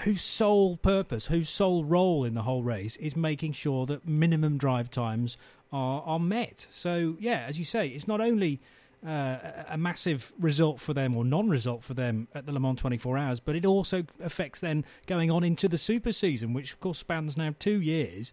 Whose 0.00 0.22
sole 0.22 0.76
purpose, 0.76 1.26
whose 1.26 1.48
sole 1.48 1.84
role 1.84 2.24
in 2.24 2.34
the 2.34 2.42
whole 2.42 2.62
race 2.62 2.96
is 2.96 3.16
making 3.16 3.52
sure 3.52 3.86
that 3.86 4.06
minimum 4.06 4.58
drive 4.58 4.90
times 4.90 5.36
are, 5.72 6.02
are 6.02 6.18
met. 6.18 6.66
So, 6.70 7.16
yeah, 7.20 7.44
as 7.48 7.58
you 7.58 7.64
say, 7.64 7.88
it's 7.88 8.08
not 8.08 8.20
only 8.20 8.60
uh, 9.06 9.38
a 9.68 9.78
massive 9.78 10.32
result 10.38 10.80
for 10.80 10.92
them 10.92 11.16
or 11.16 11.24
non-result 11.24 11.82
for 11.82 11.94
them 11.94 12.28
at 12.34 12.46
the 12.46 12.52
Le 12.52 12.60
Mans 12.60 12.78
24 12.78 13.18
Hours, 13.18 13.40
but 13.40 13.56
it 13.56 13.64
also 13.64 14.04
affects 14.22 14.60
then 14.60 14.84
going 15.06 15.30
on 15.30 15.44
into 15.44 15.68
the 15.68 15.78
Super 15.78 16.12
Season, 16.12 16.52
which 16.52 16.72
of 16.72 16.80
course 16.80 16.98
spans 16.98 17.36
now 17.36 17.54
two 17.58 17.80
years, 17.80 18.32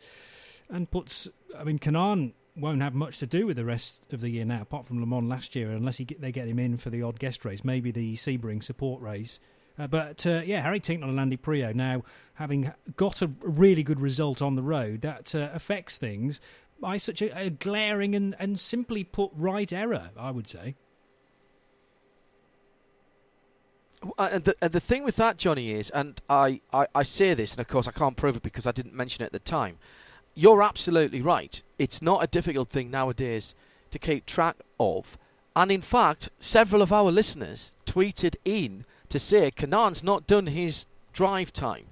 and 0.69 0.89
puts. 0.91 1.27
I 1.57 1.63
mean, 1.63 1.79
Kanaan 1.79 2.33
won't 2.55 2.81
have 2.81 2.93
much 2.93 3.19
to 3.19 3.27
do 3.27 3.45
with 3.45 3.55
the 3.55 3.65
rest 3.65 3.95
of 4.11 4.21
the 4.21 4.29
year 4.29 4.45
now, 4.45 4.61
apart 4.61 4.85
from 4.85 4.99
Le 4.99 5.05
Mans 5.05 5.29
last 5.29 5.55
year, 5.55 5.71
unless 5.71 5.99
get, 5.99 6.19
they 6.19 6.31
get 6.31 6.47
him 6.47 6.59
in 6.59 6.77
for 6.77 6.89
the 6.89 7.01
odd 7.01 7.19
guest 7.19 7.45
race, 7.45 7.63
maybe 7.63 7.91
the 7.91 8.15
Sebring 8.15 8.63
support 8.63 9.01
race. 9.01 9.39
Uh, 9.79 9.87
but 9.87 10.25
uh, 10.25 10.41
yeah, 10.45 10.61
Harry 10.61 10.79
Tincknell 10.79 11.09
and 11.09 11.19
Andy 11.19 11.37
Priaulx 11.37 11.75
now 11.75 12.03
having 12.35 12.71
got 12.95 13.21
a 13.21 13.31
really 13.41 13.83
good 13.83 13.99
result 13.99 14.41
on 14.41 14.55
the 14.55 14.61
road, 14.61 15.01
that 15.01 15.33
uh, 15.33 15.49
affects 15.53 15.97
things 15.97 16.39
by 16.79 16.97
such 16.97 17.21
a, 17.21 17.35
a 17.37 17.49
glaring 17.49 18.13
and, 18.13 18.35
and 18.39 18.59
simply 18.59 19.03
put 19.03 19.31
right 19.35 19.73
error, 19.73 20.11
I 20.17 20.31
would 20.31 20.47
say. 20.47 20.75
Uh, 24.17 24.29
and 24.31 24.43
the, 24.43 24.55
and 24.61 24.71
the 24.71 24.79
thing 24.79 25.03
with 25.03 25.15
that, 25.15 25.37
Johnny, 25.37 25.71
is, 25.71 25.89
and 25.89 26.21
I, 26.29 26.61
I, 26.71 26.85
I 26.93 27.03
say 27.03 27.33
this, 27.33 27.53
and 27.53 27.59
of 27.59 27.67
course 27.67 27.87
I 27.87 27.91
can't 27.91 28.15
prove 28.15 28.35
it 28.35 28.43
because 28.43 28.67
I 28.67 28.71
didn't 28.71 28.93
mention 28.93 29.23
it 29.23 29.27
at 29.27 29.31
the 29.31 29.39
time. 29.39 29.77
You're 30.35 30.61
absolutely 30.61 31.21
right. 31.21 31.61
It's 31.79 32.01
not 32.01 32.23
a 32.23 32.27
difficult 32.27 32.69
thing 32.69 32.91
nowadays 32.91 33.55
to 33.89 33.97
keep 33.97 34.27
track 34.27 34.57
of. 34.79 35.17
And 35.55 35.71
in 35.71 35.81
fact, 35.81 36.29
several 36.37 36.83
of 36.83 36.93
our 36.93 37.11
listeners 37.11 37.71
tweeted 37.87 38.35
in 38.45 38.85
to 39.09 39.19
say 39.19 39.51
Kanaan's 39.51 40.03
not 40.03 40.27
done 40.27 40.47
his 40.47 40.87
drive 41.13 41.53
time 41.53 41.87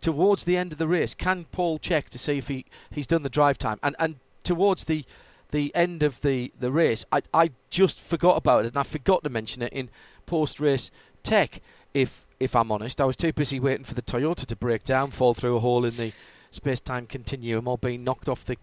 towards 0.00 0.44
the 0.44 0.56
end 0.56 0.72
of 0.72 0.78
the 0.78 0.88
race. 0.88 1.14
Can 1.14 1.44
Paul 1.44 1.78
check 1.78 2.10
to 2.10 2.18
see 2.18 2.38
if 2.38 2.48
he, 2.48 2.66
he's 2.90 3.06
done 3.06 3.22
the 3.22 3.28
drive 3.28 3.58
time? 3.58 3.78
And 3.82 3.96
and 3.98 4.16
towards 4.42 4.84
the 4.84 5.04
the 5.50 5.74
end 5.74 6.02
of 6.02 6.20
the, 6.22 6.52
the 6.58 6.72
race, 6.72 7.06
I, 7.12 7.22
I 7.32 7.50
just 7.70 8.00
forgot 8.00 8.36
about 8.36 8.64
it 8.64 8.68
and 8.68 8.76
I 8.76 8.82
forgot 8.82 9.22
to 9.22 9.30
mention 9.30 9.62
it 9.62 9.72
in 9.72 9.88
post 10.26 10.58
race 10.58 10.90
tech. 11.22 11.60
If 11.92 12.26
if 12.40 12.56
I'm 12.56 12.72
honest, 12.72 13.00
I 13.00 13.04
was 13.04 13.16
too 13.16 13.32
busy 13.32 13.60
waiting 13.60 13.84
for 13.84 13.94
the 13.94 14.02
Toyota 14.02 14.44
to 14.46 14.56
break 14.56 14.84
down, 14.84 15.10
fall 15.10 15.34
through 15.34 15.56
a 15.56 15.60
hole 15.60 15.84
in 15.84 15.96
the 15.96 16.12
space 16.50 16.80
time 16.80 17.06
continuum, 17.06 17.68
or 17.68 17.78
being 17.78 18.04
knocked 18.04 18.28
off 18.28 18.44
the 18.44 18.56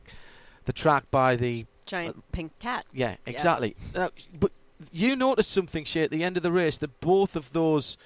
the 0.66 0.74
track 0.74 1.10
by 1.10 1.36
the 1.36 1.66
giant 1.86 2.18
uh, 2.18 2.22
pink 2.32 2.52
cat. 2.60 2.86
Yeah, 2.93 3.16
exactly. 3.26 3.76
Yeah. 3.93 4.06
Uh, 4.06 4.10
but 4.39 4.52
you 4.92 5.16
noticed 5.16 5.52
something, 5.52 5.84
Shea, 5.86 6.04
at 6.04 6.12
the 6.12 6.24
end 6.24 6.38
of 6.38 6.44
the 6.44 6.52
race 6.52 6.78
that 6.80 7.00
both 7.00 7.36
of 7.36 7.52
those 7.54 7.98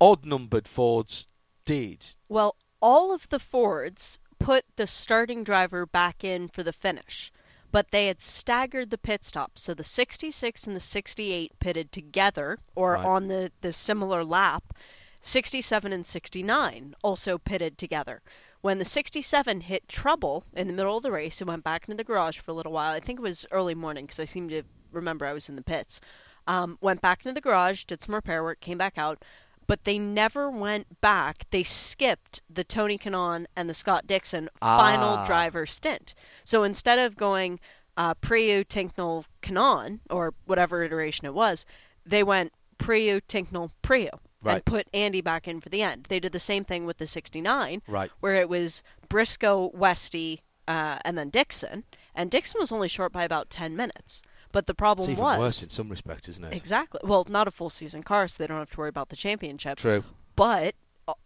odd 0.00 0.24
numbered 0.24 0.68
Fords 0.68 1.28
did. 1.64 2.06
Well, 2.28 2.56
all 2.80 3.12
of 3.12 3.28
the 3.28 3.38
Fords 3.38 4.18
put 4.38 4.64
the 4.76 4.86
starting 4.86 5.44
driver 5.44 5.86
back 5.86 6.24
in 6.24 6.48
for 6.48 6.62
the 6.62 6.72
finish, 6.72 7.30
but 7.70 7.90
they 7.90 8.06
had 8.06 8.20
staggered 8.20 8.90
the 8.90 8.98
pit 8.98 9.24
stops. 9.24 9.62
So 9.62 9.74
the 9.74 9.84
66 9.84 10.66
and 10.66 10.74
the 10.74 10.80
68 10.80 11.52
pitted 11.60 11.92
together 11.92 12.58
or 12.74 12.94
right. 12.94 13.04
on 13.04 13.28
the, 13.28 13.52
the 13.60 13.72
similar 13.72 14.24
lap. 14.24 14.74
67 15.22 15.92
and 15.92 16.06
69 16.06 16.94
also 17.02 17.36
pitted 17.36 17.76
together. 17.76 18.22
When 18.62 18.78
the 18.78 18.86
67 18.86 19.62
hit 19.62 19.86
trouble 19.86 20.44
in 20.54 20.66
the 20.66 20.72
middle 20.72 20.96
of 20.96 21.02
the 21.02 21.12
race, 21.12 21.40
it 21.40 21.46
went 21.46 21.62
back 21.62 21.84
into 21.86 21.96
the 21.96 22.04
garage 22.04 22.38
for 22.38 22.50
a 22.50 22.54
little 22.54 22.72
while. 22.72 22.94
I 22.94 23.00
think 23.00 23.18
it 23.18 23.22
was 23.22 23.46
early 23.50 23.74
morning 23.74 24.06
because 24.06 24.20
I 24.20 24.24
seem 24.24 24.48
to 24.48 24.62
remember 24.92 25.26
I 25.26 25.32
was 25.32 25.48
in 25.48 25.56
the 25.56 25.62
pits. 25.62 26.00
Um, 26.46 26.78
went 26.80 27.00
back 27.00 27.24
into 27.24 27.34
the 27.34 27.40
garage, 27.40 27.84
did 27.84 28.02
some 28.02 28.14
repair 28.14 28.42
work, 28.42 28.60
came 28.60 28.78
back 28.78 28.96
out 28.96 29.22
but 29.70 29.84
they 29.84 30.00
never 30.00 30.50
went 30.50 31.00
back. 31.00 31.44
They 31.50 31.62
skipped 31.62 32.42
the 32.52 32.64
Tony 32.64 32.98
Kanaan 32.98 33.46
and 33.54 33.70
the 33.70 33.74
Scott 33.74 34.04
Dixon 34.04 34.50
ah. 34.60 34.76
final 34.76 35.24
driver 35.24 35.64
stint. 35.64 36.12
So 36.42 36.64
instead 36.64 36.98
of 36.98 37.16
going 37.16 37.60
uh, 37.96 38.14
Priaulx, 38.14 38.66
Tincknell, 38.66 39.26
Kanaan, 39.42 40.00
or 40.10 40.34
whatever 40.46 40.82
iteration 40.82 41.24
it 41.24 41.34
was, 41.34 41.66
they 42.04 42.24
went 42.24 42.52
Priaulx, 42.80 43.20
Tincknell, 43.28 43.70
Priaulx. 43.84 44.18
Right. 44.42 44.54
And 44.54 44.64
put 44.64 44.88
Andy 44.92 45.20
back 45.20 45.46
in 45.46 45.60
for 45.60 45.68
the 45.68 45.82
end. 45.82 46.06
They 46.08 46.18
did 46.18 46.32
the 46.32 46.40
same 46.40 46.64
thing 46.64 46.84
with 46.84 46.98
the 46.98 47.06
69, 47.06 47.82
right. 47.86 48.10
where 48.18 48.34
it 48.34 48.48
was 48.48 48.82
Briscoe, 49.08 49.70
Westy, 49.72 50.40
uh, 50.66 50.98
and 51.04 51.16
then 51.16 51.30
Dixon. 51.30 51.84
And 52.12 52.28
Dixon 52.28 52.58
was 52.58 52.72
only 52.72 52.88
short 52.88 53.12
by 53.12 53.22
about 53.22 53.50
10 53.50 53.76
minutes. 53.76 54.22
But 54.52 54.66
the 54.66 54.74
problem 54.74 55.04
it's 55.04 55.12
even 55.12 55.24
was 55.24 55.38
worse 55.38 55.62
in 55.62 55.68
some 55.68 55.88
respects, 55.88 56.28
isn't 56.28 56.44
it? 56.44 56.56
Exactly. 56.56 57.00
Well, 57.04 57.26
not 57.28 57.46
a 57.46 57.50
full 57.50 57.70
season 57.70 58.02
car, 58.02 58.26
so 58.28 58.36
they 58.38 58.46
don't 58.46 58.58
have 58.58 58.70
to 58.70 58.78
worry 58.78 58.88
about 58.88 59.08
the 59.08 59.16
championship. 59.16 59.78
True. 59.78 60.02
But 60.34 60.74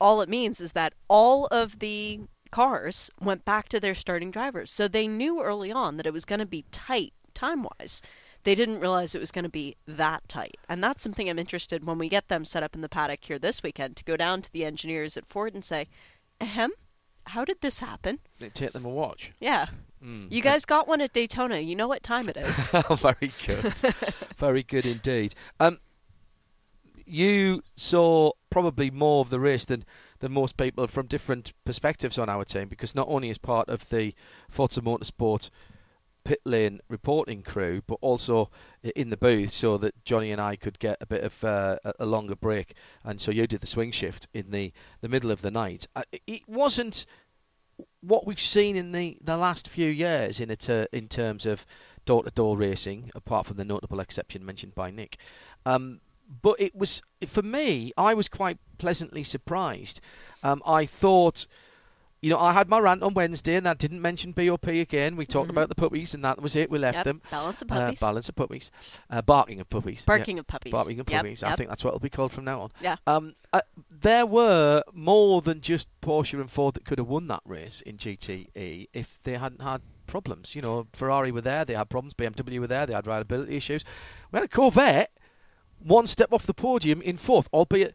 all 0.00 0.20
it 0.20 0.28
means 0.28 0.60
is 0.60 0.72
that 0.72 0.94
all 1.08 1.46
of 1.46 1.78
the 1.78 2.20
cars 2.50 3.10
went 3.20 3.44
back 3.44 3.68
to 3.68 3.80
their 3.80 3.94
starting 3.94 4.30
drivers. 4.30 4.70
So 4.70 4.86
they 4.86 5.08
knew 5.08 5.42
early 5.42 5.72
on 5.72 5.96
that 5.96 6.06
it 6.06 6.12
was 6.12 6.24
going 6.24 6.38
to 6.38 6.46
be 6.46 6.64
tight 6.70 7.12
time 7.34 7.66
wise. 7.78 8.00
They 8.44 8.54
didn't 8.54 8.78
realize 8.78 9.14
it 9.14 9.20
was 9.20 9.32
going 9.32 9.44
to 9.44 9.48
be 9.48 9.76
that 9.88 10.28
tight. 10.28 10.56
And 10.68 10.84
that's 10.84 11.02
something 11.02 11.28
I'm 11.28 11.38
interested 11.38 11.84
when 11.84 11.98
we 11.98 12.08
get 12.08 12.28
them 12.28 12.44
set 12.44 12.62
up 12.62 12.74
in 12.74 12.82
the 12.82 12.88
paddock 12.88 13.24
here 13.24 13.38
this 13.38 13.62
weekend 13.62 13.96
to 13.96 14.04
go 14.04 14.16
down 14.16 14.42
to 14.42 14.52
the 14.52 14.64
engineers 14.64 15.16
at 15.16 15.26
Ford 15.26 15.54
and 15.54 15.64
say, 15.64 15.88
ahem, 16.40 16.72
how 17.28 17.44
did 17.44 17.60
this 17.62 17.78
happen? 17.78 18.20
They 18.38 18.50
take 18.50 18.72
them 18.72 18.84
a 18.84 18.90
watch. 18.90 19.32
Yeah. 19.40 19.66
Mm. 20.04 20.30
You 20.30 20.42
guys 20.42 20.64
got 20.64 20.86
one 20.86 21.00
at 21.00 21.12
Daytona. 21.12 21.58
You 21.58 21.74
know 21.74 21.88
what 21.88 22.02
time 22.02 22.28
it 22.28 22.36
is. 22.36 22.68
Very 22.98 23.32
good. 23.46 23.74
Very 24.36 24.62
good 24.62 24.84
indeed. 24.84 25.34
Um, 25.58 25.78
you 27.06 27.62
saw 27.76 28.32
probably 28.50 28.90
more 28.90 29.20
of 29.20 29.30
the 29.30 29.40
race 29.40 29.64
than, 29.64 29.84
than 30.20 30.32
most 30.32 30.56
people 30.56 30.86
from 30.86 31.06
different 31.06 31.52
perspectives 31.64 32.18
on 32.18 32.28
our 32.28 32.44
team 32.44 32.68
because 32.68 32.94
not 32.94 33.08
only 33.08 33.30
as 33.30 33.38
part 33.38 33.68
of 33.68 33.88
the 33.88 34.14
Forza 34.48 34.80
Motorsport 34.80 35.50
pit 36.24 36.40
lane 36.44 36.80
reporting 36.88 37.42
crew, 37.42 37.82
but 37.86 37.98
also 38.00 38.50
in 38.96 39.10
the 39.10 39.16
booth 39.16 39.50
so 39.50 39.76
that 39.78 40.04
Johnny 40.04 40.30
and 40.32 40.40
I 40.40 40.56
could 40.56 40.78
get 40.78 40.96
a 41.00 41.06
bit 41.06 41.22
of 41.22 41.44
uh, 41.44 41.76
a 41.98 42.06
longer 42.06 42.34
break. 42.34 42.74
And 43.04 43.20
so 43.20 43.30
you 43.30 43.46
did 43.46 43.60
the 43.60 43.66
swing 43.66 43.92
shift 43.92 44.26
in 44.32 44.50
the, 44.50 44.72
the 45.02 45.08
middle 45.08 45.30
of 45.30 45.42
the 45.42 45.50
night. 45.50 45.86
Uh, 45.94 46.02
it 46.26 46.48
wasn't 46.48 47.04
what 48.00 48.26
we've 48.26 48.40
seen 48.40 48.76
in 48.76 48.92
the, 48.92 49.16
the 49.22 49.36
last 49.36 49.68
few 49.68 49.88
years 49.88 50.40
in, 50.40 50.54
ter- 50.56 50.86
in 50.92 51.08
terms 51.08 51.46
of 51.46 51.64
door 52.04 52.22
to 52.22 52.30
door 52.30 52.56
racing, 52.56 53.10
apart 53.14 53.46
from 53.46 53.56
the 53.56 53.64
notable 53.64 54.00
exception 54.00 54.44
mentioned 54.44 54.74
by 54.74 54.90
Nick. 54.90 55.16
Um, 55.64 56.00
but 56.42 56.60
it 56.60 56.74
was, 56.74 57.02
for 57.26 57.42
me, 57.42 57.92
I 57.96 58.14
was 58.14 58.28
quite 58.28 58.58
pleasantly 58.78 59.24
surprised. 59.24 60.00
Um, 60.42 60.62
I 60.66 60.86
thought 60.86 61.46
you 62.24 62.30
know, 62.30 62.38
I 62.38 62.54
had 62.54 62.70
my 62.70 62.78
rant 62.78 63.02
on 63.02 63.12
Wednesday 63.12 63.56
and 63.56 63.68
I 63.68 63.74
didn't 63.74 64.00
mention 64.00 64.32
BOP 64.32 64.66
again. 64.68 65.14
We 65.14 65.26
talked 65.26 65.48
mm-hmm. 65.48 65.58
about 65.58 65.68
the 65.68 65.74
puppies 65.74 66.14
and 66.14 66.24
that 66.24 66.40
was 66.40 66.56
it. 66.56 66.70
We 66.70 66.78
left 66.78 66.96
yep. 66.96 67.04
them. 67.04 67.20
Balance 67.30 67.60
of 67.60 67.68
puppies. 67.68 68.02
Uh, 68.02 68.06
balance 68.06 68.28
of 68.30 68.34
puppies. 68.34 68.70
Uh, 69.10 69.20
barking 69.20 69.60
of 69.60 69.68
puppies. 69.68 70.06
Barking 70.06 70.38
of 70.38 70.46
puppies. 70.46 70.72
Barking 70.72 71.00
of 71.00 71.04
puppies. 71.04 71.42
Yep. 71.42 71.50
I 71.52 71.56
think 71.56 71.68
that's 71.68 71.84
what 71.84 71.90
it'll 71.90 72.00
be 72.00 72.08
called 72.08 72.32
from 72.32 72.46
now 72.46 72.62
on. 72.62 72.72
Yeah. 72.80 72.96
Um, 73.06 73.34
uh, 73.52 73.60
there 73.90 74.24
were 74.24 74.82
more 74.94 75.42
than 75.42 75.60
just 75.60 75.86
Porsche 76.00 76.40
and 76.40 76.50
Ford 76.50 76.76
that 76.76 76.86
could 76.86 76.96
have 76.96 77.08
won 77.08 77.26
that 77.26 77.42
race 77.44 77.82
in 77.82 77.98
GTE 77.98 78.88
if 78.94 79.18
they 79.24 79.36
hadn't 79.36 79.60
had 79.60 79.82
problems. 80.06 80.54
You 80.54 80.62
know, 80.62 80.86
Ferrari 80.94 81.30
were 81.30 81.42
there, 81.42 81.66
they 81.66 81.74
had 81.74 81.90
problems. 81.90 82.14
BMW 82.14 82.58
were 82.58 82.66
there, 82.66 82.86
they 82.86 82.94
had 82.94 83.06
reliability 83.06 83.54
issues. 83.54 83.84
We 84.32 84.38
had 84.38 84.44
a 84.44 84.48
Corvette 84.48 85.10
one 85.78 86.06
step 86.06 86.32
off 86.32 86.46
the 86.46 86.54
podium 86.54 87.02
in 87.02 87.18
fourth, 87.18 87.50
albeit 87.52 87.94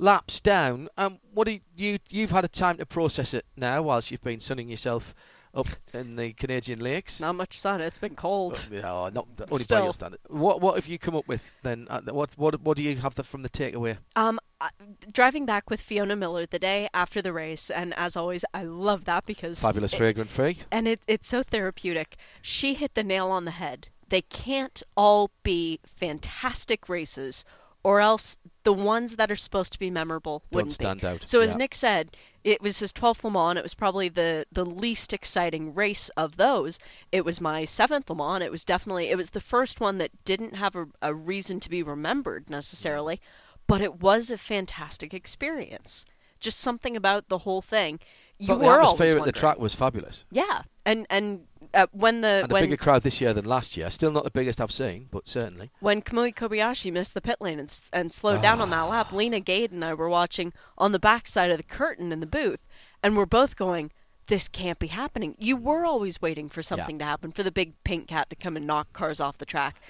laps 0.00 0.40
down. 0.40 0.88
Um, 0.96 1.18
what 1.32 1.46
do 1.46 1.60
you 1.76 1.98
you've 2.08 2.30
had 2.30 2.44
a 2.44 2.48
time 2.48 2.78
to 2.78 2.86
process 2.86 3.34
it 3.34 3.44
now, 3.56 3.82
whilst 3.82 4.10
you've 4.10 4.22
been 4.22 4.40
sunning 4.40 4.68
yourself 4.68 5.14
up 5.52 5.66
in 5.92 6.14
the 6.14 6.32
Canadian 6.32 6.78
lakes. 6.78 7.20
Not 7.20 7.34
much 7.34 7.58
sun. 7.58 7.80
It's 7.80 7.98
been 7.98 8.14
cold. 8.14 8.68
No, 8.70 9.08
not 9.08 9.26
only 9.40 9.46
by 9.50 9.58
Still. 9.58 9.84
your 9.84 9.92
standard. 9.94 10.20
What 10.28 10.60
what 10.60 10.76
have 10.76 10.86
you 10.86 10.98
come 10.98 11.14
up 11.16 11.26
with 11.28 11.50
then? 11.62 11.86
Uh, 11.90 12.00
What 12.06 12.30
what 12.36 12.60
what 12.62 12.76
do 12.76 12.82
you 12.82 12.96
have 12.96 13.14
the, 13.16 13.24
from 13.24 13.42
the 13.42 13.48
takeaway? 13.48 13.98
Um, 14.16 14.38
I- 14.60 14.70
driving 15.12 15.46
back 15.46 15.68
with 15.68 15.80
Fiona 15.80 16.14
Miller 16.16 16.46
the 16.46 16.58
day 16.58 16.88
after 16.94 17.20
the 17.20 17.32
race, 17.32 17.68
and 17.70 17.92
as 17.96 18.16
always, 18.16 18.44
I 18.54 18.62
love 18.62 19.04
that 19.06 19.26
because 19.26 19.60
Fabulous 19.60 19.92
it- 19.92 19.96
fragrant 19.98 20.30
free. 20.30 20.58
and 20.70 20.86
it, 20.88 21.00
it's 21.08 21.28
so 21.28 21.42
therapeutic. 21.42 22.16
She 22.42 22.74
hit 22.74 22.94
the 22.94 23.02
nail 23.04 23.28
on 23.28 23.44
the 23.44 23.50
head. 23.52 23.88
They 24.08 24.22
can't 24.22 24.82
all 24.96 25.30
be 25.44 25.78
fantastic 25.84 26.88
races, 26.88 27.44
or 27.82 28.00
else 28.00 28.36
the 28.64 28.72
ones 28.72 29.16
that 29.16 29.30
are 29.30 29.36
supposed 29.36 29.72
to 29.72 29.78
be 29.78 29.90
memorable 29.90 30.42
Don't 30.52 30.70
wouldn't 30.70 30.72
stand 30.72 31.00
be. 31.00 31.06
out, 31.06 31.28
So 31.28 31.40
as 31.40 31.52
yeah. 31.52 31.56
Nick 31.56 31.74
said, 31.74 32.16
it 32.44 32.60
was 32.60 32.78
his 32.80 32.92
12th 32.92 33.24
Le 33.24 33.30
Mans. 33.30 33.58
It 33.58 33.62
was 33.62 33.74
probably 33.74 34.08
the 34.08 34.46
the 34.52 34.64
least 34.66 35.12
exciting 35.12 35.74
race 35.74 36.08
of 36.10 36.36
those. 36.36 36.78
It 37.12 37.24
was 37.24 37.40
my 37.40 37.64
seventh 37.64 38.10
Le 38.10 38.16
Mans. 38.16 38.42
It 38.44 38.50
was 38.50 38.64
definitely 38.64 39.08
it 39.10 39.16
was 39.16 39.30
the 39.30 39.40
first 39.40 39.80
one 39.80 39.98
that 39.98 40.24
didn't 40.24 40.54
have 40.56 40.76
a, 40.76 40.86
a 41.02 41.14
reason 41.14 41.60
to 41.60 41.70
be 41.70 41.82
remembered 41.82 42.50
necessarily, 42.50 43.20
but 43.66 43.80
it 43.80 44.00
was 44.00 44.30
a 44.30 44.38
fantastic 44.38 45.14
experience. 45.14 46.04
Just 46.38 46.58
something 46.60 46.96
about 46.96 47.28
the 47.28 47.38
whole 47.38 47.62
thing. 47.62 48.00
You 48.40 48.48
But 48.48 48.58
the 48.60 48.66
were 48.66 48.80
always 48.80 48.92
atmosphere 48.94 49.18
at 49.18 49.24
the 49.26 49.32
track 49.32 49.58
was 49.58 49.74
fabulous. 49.74 50.24
Yeah, 50.30 50.62
and 50.86 51.06
and 51.10 51.46
uh, 51.74 51.86
when 51.92 52.22
the 52.22 52.40
And 52.44 52.50
a 52.52 52.54
bigger 52.54 52.76
crowd 52.78 53.02
this 53.02 53.20
year 53.20 53.34
than 53.34 53.44
last 53.44 53.76
year. 53.76 53.90
Still 53.90 54.10
not 54.10 54.24
the 54.24 54.30
biggest 54.30 54.62
I've 54.62 54.72
seen, 54.72 55.08
but 55.10 55.28
certainly. 55.28 55.70
when 55.80 56.00
Kamui 56.00 56.34
Kobayashi 56.34 56.90
missed 56.90 57.12
the 57.12 57.20
pit 57.20 57.36
lane 57.40 57.58
and, 57.58 57.80
and 57.92 58.12
slowed 58.14 58.40
down 58.40 58.60
on 58.62 58.70
that 58.70 58.84
Ah. 58.84 58.88
lap, 58.88 59.12
Leena 59.12 59.40
Gade 59.40 59.72
and 59.72 59.84
I 59.84 59.92
were 59.92 60.08
watching 60.08 60.54
on 60.78 60.92
the 60.92 60.98
back 60.98 61.28
side 61.28 61.50
of 61.50 61.58
the 61.58 61.62
curtain 61.62 62.12
in 62.12 62.20
the 62.20 62.26
booth, 62.26 62.66
and 63.02 63.14
we're 63.14 63.26
both 63.26 63.56
going, 63.56 63.92
"This 64.28 64.48
can't 64.48 64.78
be 64.78 64.86
happening." 64.86 65.36
You 65.38 65.56
were 65.56 65.84
always 65.84 66.22
waiting 66.22 66.48
for 66.48 66.62
something 66.62 66.98
to 66.98 67.04
happen, 67.04 67.32
for 67.32 67.42
the 67.42 67.52
big 67.52 67.74
pink 67.84 68.08
cat 68.08 68.30
to 68.30 68.36
come 68.36 68.56
and 68.56 68.66
knock 68.66 68.92
cars 68.94 69.20
off 69.20 69.36
the 69.36 69.44
track. 69.44 69.80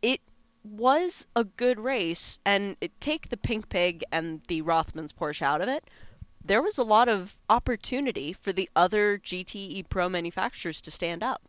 It 0.00 0.22
was 0.64 1.26
a 1.36 1.44
good 1.44 1.78
race, 1.78 2.38
and 2.46 2.76
it, 2.80 2.98
take 3.00 3.28
the 3.28 3.36
pink 3.36 3.68
pig 3.68 4.02
and 4.10 4.40
the 4.48 4.62
Rothmans 4.62 5.12
Porsche 5.12 5.42
out 5.42 5.60
of 5.60 5.68
it. 5.68 5.84
There 6.48 6.62
was 6.62 6.78
a 6.78 6.82
lot 6.82 7.08
of 7.08 7.36
opportunity 7.50 8.32
for 8.32 8.52
the 8.52 8.70
other 8.74 9.18
GTE 9.18 9.88
Pro 9.88 10.08
manufacturers 10.08 10.80
to 10.80 10.90
stand 10.90 11.22
up. 11.22 11.42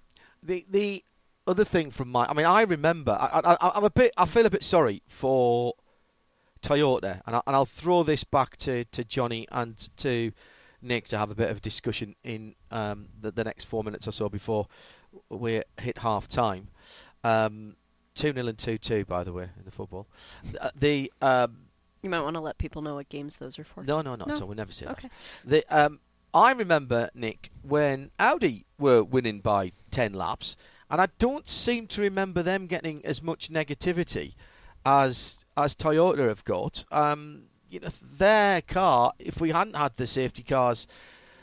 The 0.43 0.66
the 0.70 1.04
other 1.47 1.64
thing 1.64 1.89
from 1.89 2.10
my, 2.10 2.26
I 2.26 2.34
mean, 2.34 2.45
I 2.45 2.62
remember. 2.62 3.14
I, 3.20 3.41
I, 3.43 3.72
I'm 3.76 3.84
a 3.86 3.89
bit. 3.89 4.14
I 4.18 4.26
feel 4.26 4.45
a 4.45 4.50
bit 4.50 4.64
sorry 4.64 5.02
for 5.08 5.74
Toyota, 6.62 7.22
and, 7.26 7.38
I, 7.38 7.41
and 7.47 7.56
I'll 7.56 7.66
throw 7.66 8.04
this 8.04 8.24
back 8.26 8.58
to, 8.58 8.84
to 8.86 9.04
Johnny 9.06 9.47
and 9.52 9.89
to 9.97 10.34
Nick 10.82 11.08
to 11.08 11.18
have 11.18 11.32
a 11.32 11.36
bit 11.36 11.50
of 11.50 11.62
discussion 11.62 12.16
in 12.24 12.56
um, 12.70 13.08
the, 13.20 13.32
the 13.32 13.43
next 13.45 13.66
four 13.66 13.84
minutes 13.84 14.08
or 14.08 14.12
so 14.12 14.28
before 14.30 14.68
we 15.30 15.62
hit 15.80 15.97
half 16.00 16.28
time. 16.28 16.68
Um, 17.24 17.78
two 18.16 18.34
0 18.34 18.47
and 18.47 18.58
two 18.58 18.78
two, 18.78 19.06
by 19.06 19.24
the 19.24 19.32
way, 19.32 19.50
in 19.58 19.64
the 19.66 19.72
football. 19.72 20.08
Uh, 20.60 20.72
The 20.76 21.12
um, 21.22 21.68
You 22.02 22.10
might 22.10 22.22
want 22.22 22.36
to 22.36 22.39
let 22.41 22.58
people 22.58 22.82
know 22.82 22.95
what 22.95 23.10
games 23.10 23.38
those 23.38 23.60
are 23.60 23.64
for. 23.64 23.84
no, 23.84 24.02
no, 24.02 24.16
not 24.16 24.28
No? 24.28 24.36
at 24.36 24.41
all. 24.41 24.47
We 24.47 24.56
never 24.56 24.72
say 24.72 24.86
that. 24.86 24.91
Okay. 24.97 25.10
The 25.45 25.64
um, 25.70 26.00
I 26.34 26.52
remember 26.52 27.10
Nick 27.14 27.52
when 27.62 28.12
Audi 28.20 28.66
were 28.78 29.04
winning 29.04 29.39
by 29.41 29.72
ten 29.91 30.14
laps, 30.14 30.56
and 30.89 31.02
I 31.02 31.08
don't 31.18 31.50
seem 31.50 31.88
to 31.88 32.02
remember 32.02 32.41
them 32.43 32.68
getting 32.68 33.06
as 33.06 33.22
much 33.22 33.50
negativity 33.50 34.36
as 34.86 35.45
as 35.58 35.76
Toyota 35.76 36.28
have 36.28 36.45
got. 36.45 36.86
Um, 36.91 37.43
you 37.70 37.80
know, 37.80 37.89
their 38.18 38.62
car. 38.62 39.14
If 39.20 39.39
we 39.41 39.52
hadn't 39.52 39.76
had 39.76 39.97
the 39.97 40.08
safety 40.08 40.41
cars 40.43 40.88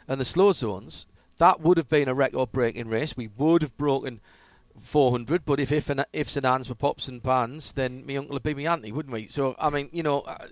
and 0.09 0.21
the 0.21 0.25
slow 0.25 0.53
zones, 0.53 1.07
that 1.39 1.61
would 1.61 1.77
have 1.77 1.89
been 1.89 2.09
a 2.09 2.15
record-breaking 2.15 2.89
race. 2.89 3.17
We 3.17 3.29
would 3.37 3.63
have 3.63 3.77
broken 3.77 4.21
400, 4.83 5.45
but 5.45 5.61
if 5.61 5.73
if 5.73 5.91
and 5.91 6.05
ifs 6.13 6.37
and 6.37 6.47
ands 6.47 6.69
were 6.69 6.75
pops 6.75 7.09
and 7.09 7.23
pans, 7.23 7.73
then 7.73 8.05
my 8.07 8.17
uncle 8.17 8.35
would 8.35 8.43
be 8.43 8.55
my 8.55 8.73
auntie, 8.73 8.93
wouldn't 8.93 9.13
we? 9.13 9.27
So 9.29 9.55
I 9.59 9.71
mean, 9.71 9.91
you 9.93 10.03
know, 10.03 10.21
uh, 10.21 10.47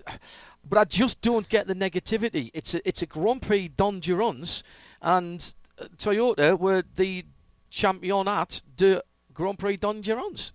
but 0.67 0.77
I 0.79 0.85
just 0.85 1.21
don't 1.21 1.47
get 1.49 1.67
the 1.67 1.75
negativity. 1.75 2.51
It's 2.53 2.73
a 2.73 2.87
it's 2.87 3.01
a 3.01 3.05
Grand 3.05 3.41
Prix 3.41 3.69
d'Endurance, 3.69 4.63
and 5.01 5.53
uh, 5.79 5.85
Toyota 5.97 6.57
were 6.57 6.83
the 6.95 7.25
champion 7.69 8.27
at 8.27 8.61
the 8.77 9.03
Grand 9.33 9.59
Prix 9.59 9.77
d'Endurance. 9.77 10.53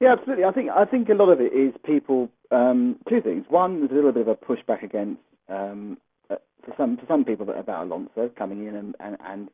Yeah, 0.00 0.12
absolutely. 0.12 0.44
I 0.44 0.52
think 0.52 0.70
I 0.70 0.84
think 0.84 1.08
a 1.08 1.14
lot 1.14 1.30
of 1.30 1.40
it 1.40 1.52
is 1.52 1.74
people. 1.84 2.28
Um, 2.50 2.96
two 3.08 3.20
things. 3.20 3.46
One, 3.48 3.80
there's 3.80 3.90
a 3.90 3.94
little 3.94 4.12
bit 4.12 4.28
of 4.28 4.28
a 4.28 4.36
pushback 4.36 4.84
against 4.84 5.20
um, 5.48 5.98
uh, 6.30 6.36
for 6.64 6.74
some 6.76 6.96
for 6.96 7.06
some 7.06 7.24
people 7.24 7.48
about 7.50 7.86
Alonso 7.86 8.30
coming 8.36 8.66
in 8.66 8.76
and, 8.76 8.94
and, 9.00 9.16
and 9.26 9.48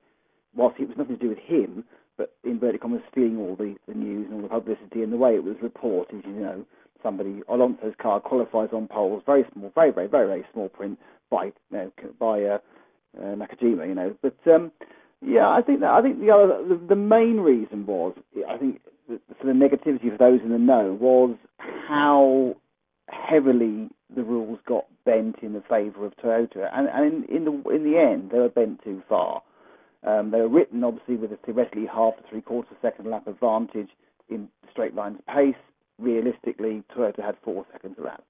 whilst 0.55 0.81
it 0.81 0.89
was 0.89 0.97
nothing 0.97 1.19
to 1.19 1.23
do 1.23 1.29
with 1.29 1.39
him, 1.39 1.85
inverted 2.61 2.81
commas 2.81 3.03
stealing 3.11 3.39
all 3.39 3.57
the, 3.57 3.75
the 3.89 3.95
news 3.95 4.27
and 4.27 4.35
all 4.35 4.43
the 4.43 4.49
publicity 4.49 5.03
and 5.03 5.13
the 5.13 5.17
way 5.17 5.35
it 5.35 5.45
was 5.45 5.57
reported. 5.63 6.25
You 6.27 6.33
know, 6.33 6.65
somebody 7.03 7.43
Alonso's 7.49 7.95
car 8.01 8.21
qualifies 8.21 8.69
on 8.73 8.87
poles, 8.87 9.23
very 9.25 9.45
small, 9.53 9.73
very 9.75 9.91
very 9.91 10.07
very 10.07 10.27
very 10.27 10.45
small 10.53 10.69
print 10.69 10.99
by 11.31 11.47
you 11.47 11.53
know, 11.71 11.93
by 12.19 12.43
uh, 12.43 12.59
uh, 13.19 13.35
Nakajima. 13.35 13.89
You 13.89 13.95
know, 13.95 14.17
but 14.23 14.37
um, 14.47 14.71
yeah, 15.23 15.49
I 15.49 15.63
think 15.63 15.81
that 15.81 15.91
I 15.91 16.03
think 16.03 16.21
the 16.21 16.31
other 16.31 16.63
the, 16.69 16.81
the 16.89 16.97
main 16.97 17.39
reason 17.39 17.87
was 17.87 18.15
I 18.49 18.59
think 18.59 18.81
the, 19.09 19.21
for 19.41 19.47
the 19.47 19.53
negativity 19.53 20.11
for 20.11 20.19
those 20.19 20.41
in 20.43 20.51
the 20.51 20.59
know 20.59 20.97
was 21.01 21.37
how 21.59 22.57
heavily 23.09 23.89
the 24.15 24.23
rules 24.23 24.59
got 24.67 24.85
bent 25.05 25.37
in 25.43 25.53
the 25.53 25.63
favour 25.69 26.05
of 26.05 26.17
Toyota, 26.17 26.69
and, 26.73 26.89
and 26.89 27.25
in, 27.25 27.37
in 27.37 27.45
the 27.45 27.71
in 27.71 27.85
the 27.85 27.99
end 27.99 28.31
they 28.31 28.39
were 28.39 28.49
bent 28.49 28.83
too 28.85 29.03
far. 29.09 29.43
Um, 30.07 30.31
they 30.31 30.39
were 30.41 30.49
written 30.49 30.83
obviously 30.83 31.17
with 31.17 31.33
a 31.33 31.39
theoretically 31.45 31.87
half 31.87 32.17
to 32.17 32.23
three 32.29 32.41
quarter 32.41 32.75
second 32.81 33.11
lap 33.11 33.27
advantage 33.27 33.91
in 34.29 34.49
straight 34.71 34.95
lines 34.95 35.19
pace. 35.33 35.55
Realistically, 35.99 36.83
Toyota 36.97 37.23
had 37.23 37.37
four 37.45 37.67
seconds 37.73 37.97
a 37.99 38.03
lap. 38.03 38.25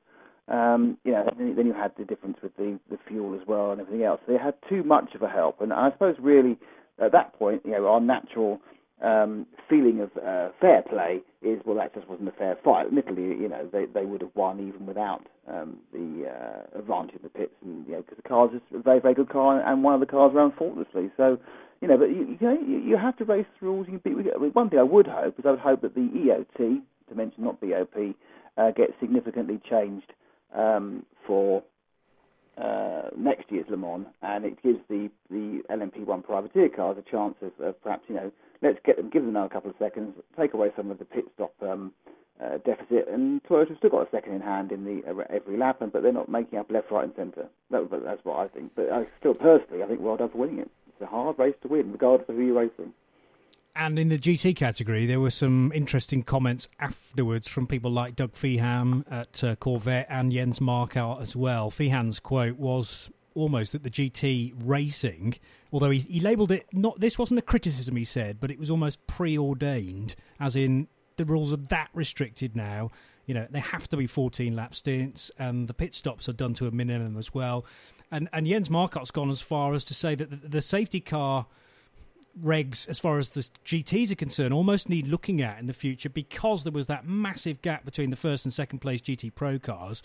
Um, 0.49 0.99
you 1.05 1.13
know, 1.13 1.25
then, 1.39 1.55
then 1.55 1.67
you 1.67 1.73
had 1.73 1.93
the 1.97 2.05
difference 2.05 2.39
with 2.43 2.57
the, 2.57 2.81
the 2.91 2.99
fuel 3.07 3.39
as 3.41 3.47
well 3.47 3.71
and 3.71 3.81
everything 3.81 4.05
else. 4.05 4.21
They 4.27 4.37
had 4.37 4.55
too 4.69 4.83
much 4.83 5.15
of 5.15 5.23
a 5.23 5.29
help, 5.29 5.61
and 5.61 5.73
I 5.73 5.93
suppose 5.93 6.17
really 6.19 6.59
at 7.01 7.13
that 7.13 7.33
point, 7.39 7.63
you 7.65 7.71
know, 7.71 7.87
our 7.87 8.01
natural 8.01 8.61
um, 9.03 9.47
feeling 9.69 10.01
of 10.01 10.11
uh, 10.17 10.51
fair 10.61 10.83
play 10.83 11.21
is 11.43 11.61
well, 11.65 11.77
that 11.77 11.95
just 11.95 12.09
wasn't 12.09 12.29
a 12.29 12.33
fair 12.33 12.57
fight. 12.63 12.87
Admittedly, 12.87 13.23
you 13.23 13.49
know, 13.49 13.69
they 13.73 13.87
they 13.87 14.05
would 14.05 14.21
have 14.21 14.35
won 14.35 14.61
even 14.61 14.87
without 14.87 15.27
um, 15.49 15.79
the 15.93 16.27
uh, 16.29 16.79
advantage 16.79 17.15
of 17.17 17.23
the 17.23 17.29
pits, 17.29 17.55
and 17.65 17.87
you 17.87 17.93
know, 17.93 18.03
because 18.03 18.17
the 18.17 18.29
car's 18.29 18.51
just 18.53 18.65
a 18.75 18.79
very 18.83 19.01
very 19.01 19.15
good 19.15 19.31
car, 19.31 19.61
and 19.61 19.83
one 19.83 19.95
of 19.95 20.01
the 20.01 20.07
cars 20.07 20.33
ran 20.35 20.53
faultlessly. 20.59 21.11
So, 21.17 21.39
you 21.81 21.89
know, 21.89 21.97
but 21.97 22.11
you 22.11 22.37
you, 22.39 22.47
know, 22.47 22.59
you 22.61 22.97
have 22.97 23.17
to 23.19 23.25
race 23.25 23.47
rules. 23.61 23.87
You 23.89 23.99
can 23.99 24.23
beat. 24.23 24.55
One 24.55 24.69
thing 24.69 24.79
I 24.79 24.83
would 24.83 25.07
hope 25.07 25.39
is 25.39 25.45
I 25.47 25.51
would 25.53 25.61
hope 25.61 25.83
that 25.83 25.95
the 25.95 26.01
EOT, 26.01 26.83
to 27.09 27.15
mention 27.15 27.45
not 27.45 27.61
BOP, 27.61 28.15
uh, 28.59 28.71
gets 28.73 28.93
significantly 29.01 29.61
changed 29.69 30.13
um, 30.55 31.05
for 31.27 31.63
uh, 32.61 33.11
next 33.17 33.51
year's 33.51 33.67
Le 33.69 33.77
Mans, 33.77 34.07
and 34.23 34.45
it 34.45 34.63
gives 34.63 34.79
the 34.89 35.11
the 35.31 35.63
LMP1 35.71 36.25
privateer 36.25 36.69
cars 36.69 36.97
a 36.99 37.11
chance 37.11 37.35
of, 37.43 37.53
of 37.65 37.83
perhaps 37.83 38.05
you 38.09 38.15
know 38.15 38.31
let's 38.63 38.79
get 38.85 38.97
them, 38.97 39.11
give 39.11 39.25
them 39.25 39.33
now 39.33 39.47
a 39.47 39.49
couple 39.49 39.71
of 39.71 39.77
seconds, 39.79 40.15
take 40.39 40.55
away 40.55 40.71
some 40.77 40.91
of 40.91 40.99
the 40.99 41.05
pit 41.05 41.25
stop 41.35 41.55
um, 41.63 41.93
uh, 42.43 42.59
deficit, 42.59 43.09
and 43.09 43.43
Toyota's 43.45 43.77
still 43.79 43.91
got 43.91 44.07
a 44.07 44.11
second 44.11 44.35
in 44.35 44.41
hand 44.41 44.73
in 44.73 44.85
the 44.85 45.03
uh, 45.09 45.25
every 45.31 45.57
lap, 45.57 45.81
and 45.81 45.93
but 45.93 46.03
they're 46.03 46.13
not 46.13 46.29
making 46.29 46.59
up 46.59 46.71
left, 46.71 46.91
right, 46.91 47.05
and 47.05 47.15
centre. 47.17 47.49
That, 47.71 47.89
that's 48.05 48.25
what 48.25 48.39
I 48.39 48.49
think. 48.49 48.73
But 48.75 48.91
I 48.93 49.05
still 49.19 49.35
personally, 49.35 49.83
I 49.83 49.87
think 49.87 50.01
well 50.01 50.17
done 50.17 50.31
winning 50.35 50.59
it. 50.59 50.71
It's 50.89 51.03
a 51.03 51.07
hard 51.07 51.39
race 51.39 51.55
to 51.63 51.69
win, 51.69 51.93
regardless 51.93 52.29
of 52.29 52.37
who 52.37 52.43
you're 52.43 52.61
racing. 52.61 52.93
And 53.81 53.99
in 53.99 54.11
the 54.11 54.19
GT 54.19 54.57
category, 54.57 55.07
there 55.07 55.21
were 55.21 55.31
some 55.31 55.73
interesting 55.75 56.23
comments 56.23 56.69
afterwards 56.79 57.49
from 57.49 57.67
people 57.67 57.91
like 57.91 58.15
Doug 58.15 58.35
Fehan 58.35 59.11
at 59.11 59.43
uh, 59.43 59.57
Corvette 59.57 60.07
and 60.11 60.31
Jens 60.31 60.59
Marquardt 60.59 61.23
as 61.23 61.35
well. 61.35 61.71
Fehan's 61.71 62.21
quote 62.21 62.59
was 62.59 63.11
almost 63.35 63.73
that 63.73 63.83
the 63.83 63.89
GT 63.89 64.53
racing, 64.63 65.37
although 65.73 65.89
he, 65.89 66.01
he 66.01 66.21
labelled 66.21 66.53
it 66.53 66.67
not, 66.75 67.01
this 67.01 67.19
wasn't 67.19 67.39
a 67.39 67.43
criticism, 67.43 67.97
he 67.97 68.05
said, 68.05 68.39
but 68.39 68.51
it 68.51 68.59
was 68.59 68.71
almost 68.71 69.07
preordained, 69.07 70.15
as 70.39 70.57
in 70.57 70.87
the 71.17 71.25
rules 71.25 71.51
are 71.51 71.57
that 71.57 71.89
restricted 71.95 72.55
now. 72.55 72.91
You 73.25 73.33
know, 73.33 73.47
they 73.49 73.61
have 73.61 73.89
to 73.89 73.97
be 73.97 74.07
14 74.07 74.55
lap 74.55 74.75
stints, 74.75 75.31
and 75.39 75.69
the 75.69 75.75
pit 75.75 75.95
stops 75.95 76.29
are 76.29 76.35
done 76.35 76.53
to 76.53 76.67
a 76.67 76.71
minimum 76.71 77.17
as 77.17 77.33
well. 77.33 77.65
And, 78.11 78.29
and 78.35 78.47
Jens 78.47 78.69
Marquardt's 78.69 79.11
gone 79.11 79.31
as 79.31 79.41
far 79.41 79.73
as 79.73 79.85
to 79.85 79.95
say 79.95 80.15
that 80.17 80.29
the, 80.29 80.49
the 80.49 80.61
safety 80.61 81.01
car 81.01 81.47
regs, 82.39 82.89
as 82.89 82.99
far 82.99 83.19
as 83.19 83.31
the 83.31 83.49
GTs 83.65 84.11
are 84.11 84.17
concerned, 84.17 84.53
almost 84.53 84.89
need 84.89 85.07
looking 85.07 85.41
at 85.41 85.59
in 85.59 85.67
the 85.67 85.73
future 85.73 86.09
because 86.09 86.65
there 86.65 86.73
was 86.73 86.87
that 86.87 87.07
massive 87.07 87.63
gap 87.63 87.85
between 87.85 88.11
the 88.11 88.17
first 88.17 88.45
and 88.45 88.53
second 88.53 88.81
place 88.81 89.01
GT 89.01 89.35
Pro 89.35 89.59
cars. 89.59 90.03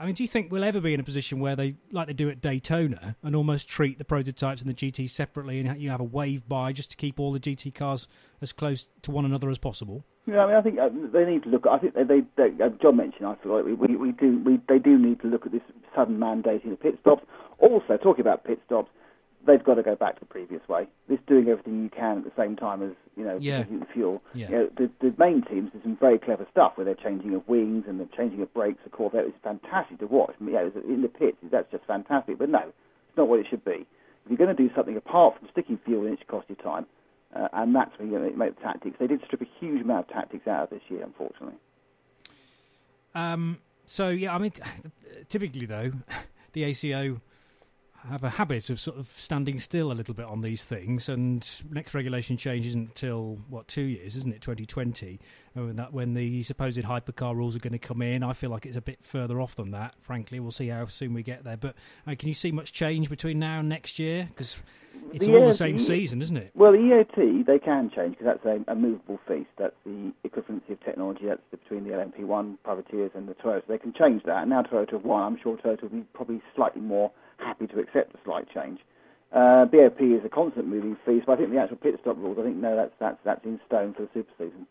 I 0.00 0.06
mean, 0.06 0.14
do 0.14 0.22
you 0.22 0.28
think 0.28 0.52
we'll 0.52 0.62
ever 0.62 0.80
be 0.80 0.94
in 0.94 1.00
a 1.00 1.04
position 1.04 1.40
where 1.40 1.56
they, 1.56 1.74
like 1.90 2.06
they 2.06 2.12
do 2.12 2.30
at 2.30 2.40
Daytona, 2.40 3.16
and 3.22 3.34
almost 3.34 3.68
treat 3.68 3.98
the 3.98 4.04
prototypes 4.04 4.62
and 4.62 4.70
the 4.70 4.74
GT 4.74 5.10
separately, 5.10 5.58
and 5.58 5.80
you 5.80 5.90
have 5.90 6.00
a 6.00 6.04
wave 6.04 6.48
by 6.48 6.72
just 6.72 6.92
to 6.92 6.96
keep 6.96 7.18
all 7.18 7.32
the 7.32 7.40
GT 7.40 7.74
cars 7.74 8.06
as 8.40 8.52
close 8.52 8.86
to 9.02 9.10
one 9.10 9.24
another 9.24 9.50
as 9.50 9.58
possible? 9.58 10.04
Yeah, 10.26 10.44
I 10.44 10.46
mean, 10.46 10.56
I 10.56 10.62
think 10.62 10.78
uh, 10.78 10.90
they 11.12 11.24
need 11.24 11.42
to 11.44 11.48
look. 11.48 11.66
I 11.66 11.78
think 11.78 11.94
they, 11.94 12.04
they, 12.04 12.20
they 12.36 12.64
uh, 12.64 12.68
John 12.80 12.96
mentioned. 12.96 13.26
I 13.26 13.34
feel 13.42 13.56
like 13.56 13.64
we, 13.64 13.72
we, 13.72 13.96
we 13.96 14.12
do. 14.12 14.38
We, 14.44 14.60
they 14.68 14.78
do 14.78 14.96
need 14.98 15.20
to 15.22 15.26
look 15.26 15.46
at 15.46 15.52
this 15.52 15.62
sudden 15.96 16.18
mandating 16.18 16.72
of 16.72 16.80
pit 16.80 16.98
stops. 17.00 17.24
Also, 17.58 17.96
talking 17.96 18.20
about 18.20 18.44
pit 18.44 18.60
stops, 18.66 18.90
they've 19.48 19.64
got 19.64 19.74
to 19.74 19.82
go 19.82 19.96
back 19.96 20.14
to 20.14 20.20
the 20.20 20.26
previous 20.26 20.60
way. 20.68 20.86
This 21.08 21.18
doing 21.26 21.48
everything 21.48 21.82
you 21.82 21.88
can 21.90 22.18
at 22.18 22.24
the 22.24 22.32
same 22.40 22.54
time 22.54 22.82
as 22.82 22.92
you 23.16 23.24
know 23.24 23.36
Yeah. 23.40 23.64
the 23.64 23.86
fuel. 23.92 24.22
Yeah. 24.34 24.48
You 24.50 24.54
know, 24.56 24.70
the, 24.76 24.90
the 25.00 25.14
main 25.18 25.42
teams 25.42 25.72
do 25.72 25.80
some 25.82 25.96
very 25.96 26.18
clever 26.18 26.46
stuff 26.52 26.72
where 26.76 26.84
they're 26.84 26.94
changing 26.94 27.34
of 27.34 27.46
wings 27.48 27.84
and 27.88 27.98
they're 27.98 28.06
changing 28.16 28.40
of 28.42 28.52
brakes. 28.54 28.78
Of 28.86 28.92
course, 28.92 29.12
it's 29.16 29.36
fantastic 29.42 29.98
to 29.98 30.06
watch. 30.06 30.34
Yeah, 30.40 30.68
in 30.88 31.02
the 31.02 31.08
pits, 31.08 31.38
that's 31.50 31.70
just 31.72 31.84
fantastic. 31.86 32.38
But 32.38 32.48
no, 32.50 32.60
it's 32.60 33.16
not 33.16 33.28
what 33.28 33.40
it 33.40 33.46
should 33.50 33.64
be. 33.64 33.86
If 34.24 34.30
you're 34.30 34.36
going 34.38 34.54
to 34.54 34.62
do 34.68 34.72
something 34.76 34.96
apart 34.96 35.38
from 35.38 35.48
sticking 35.50 35.78
fuel 35.84 36.06
in, 36.06 36.12
it 36.12 36.18
should 36.20 36.28
cost 36.28 36.46
you 36.48 36.54
time. 36.56 36.86
Uh, 37.34 37.48
and 37.54 37.74
that's 37.74 37.98
when 37.98 38.10
you're 38.10 38.20
going 38.20 38.32
to 38.32 38.38
make 38.38 38.54
the 38.56 38.62
tactics. 38.62 38.96
They 39.00 39.06
did 39.06 39.20
strip 39.24 39.40
a 39.42 39.46
huge 39.60 39.82
amount 39.82 40.08
of 40.08 40.14
tactics 40.14 40.46
out 40.46 40.64
of 40.64 40.70
this 40.70 40.82
year, 40.88 41.02
unfortunately. 41.02 41.58
Um, 43.14 43.58
so 43.86 44.08
yeah, 44.10 44.34
I 44.34 44.38
mean, 44.38 44.52
typically 45.28 45.66
though, 45.66 45.92
the 46.52 46.64
ACO 46.64 47.20
have 48.08 48.22
a 48.24 48.30
habit 48.30 48.70
of 48.70 48.78
sort 48.78 48.96
of 48.96 49.08
standing 49.08 49.58
still 49.58 49.90
a 49.90 49.94
little 49.94 50.14
bit 50.14 50.26
on 50.26 50.40
these 50.40 50.64
things, 50.64 51.08
and 51.08 51.46
next 51.70 51.94
regulation 51.94 52.36
change 52.36 52.66
isn't 52.66 52.88
until 52.88 53.38
what 53.48 53.68
two 53.68 53.82
years, 53.82 54.16
isn't 54.16 54.32
it? 54.32 54.40
Twenty 54.40 54.66
twenty, 54.66 55.20
when 55.54 55.76
that 55.76 55.92
when 55.92 56.14
the 56.14 56.42
supposed 56.42 56.78
hypercar 56.78 57.34
rules 57.34 57.56
are 57.56 57.60
going 57.60 57.72
to 57.72 57.78
come 57.78 58.02
in. 58.02 58.22
I 58.22 58.32
feel 58.32 58.50
like 58.50 58.66
it's 58.66 58.76
a 58.76 58.82
bit 58.82 58.98
further 59.02 59.40
off 59.40 59.56
than 59.56 59.72
that. 59.72 59.94
Frankly, 60.00 60.40
we'll 60.40 60.50
see 60.50 60.68
how 60.68 60.86
soon 60.86 61.14
we 61.14 61.22
get 61.22 61.44
there. 61.44 61.56
But 61.56 61.74
uh, 62.06 62.14
can 62.18 62.28
you 62.28 62.34
see 62.34 62.52
much 62.52 62.72
change 62.72 63.10
between 63.10 63.38
now 63.38 63.60
and 63.60 63.68
next 63.68 63.98
year? 63.98 64.26
Because 64.28 64.62
it's 65.12 65.26
The 65.26 65.36
all 65.36 65.46
the 65.46 65.54
same 65.54 65.78
season, 65.78 66.22
isn't 66.22 66.36
it? 66.36 66.52
Well, 66.54 66.72
the 66.72 66.78
EOT, 66.78 67.46
they 67.46 67.58
can 67.58 67.90
change 67.94 68.18
because 68.18 68.38
that's 68.42 68.44
a, 68.44 68.70
a 68.70 68.74
movable 68.74 69.18
feast. 69.26 69.50
That's 69.58 69.74
the 69.84 70.12
equivalency 70.26 70.70
of 70.70 70.84
technology. 70.84 71.26
That's 71.26 71.40
between 71.50 71.84
the 71.84 71.90
LMP1 71.90 72.58
privateers 72.62 73.10
and 73.14 73.28
the 73.28 73.34
Toyota. 73.34 73.62
They 73.68 73.78
can 73.78 73.92
change 73.92 74.22
that. 74.24 74.42
And 74.42 74.50
now 74.50 74.62
Toyota 74.62 74.92
have 74.92 75.04
won. 75.04 75.22
I'm 75.22 75.38
sure 75.42 75.56
Toyota 75.56 75.82
will 75.82 75.88
be 75.90 76.04
probably 76.12 76.42
slightly 76.54 76.82
more 76.82 77.10
happy 77.38 77.66
to 77.68 77.80
accept 77.80 78.14
a 78.14 78.18
slight 78.24 78.48
change. 78.52 78.80
Uh, 79.32 79.66
BOP 79.66 80.00
is 80.00 80.24
a 80.24 80.28
constant 80.28 80.66
moving 80.66 80.96
feast, 81.04 81.26
but 81.26 81.32
I 81.32 81.36
think 81.36 81.50
the 81.50 81.58
actual 81.58 81.76
pit 81.76 81.98
stop 82.00 82.16
rules, 82.16 82.38
I 82.38 82.44
think, 82.44 82.56
no, 82.56 82.74
that's, 82.76 82.94
that's, 82.98 83.18
that's 83.24 83.44
in 83.44 83.60
stone 83.66 83.92
for 83.94 84.02
the 84.02 84.08
super 84.14 84.32
season. 84.38 84.66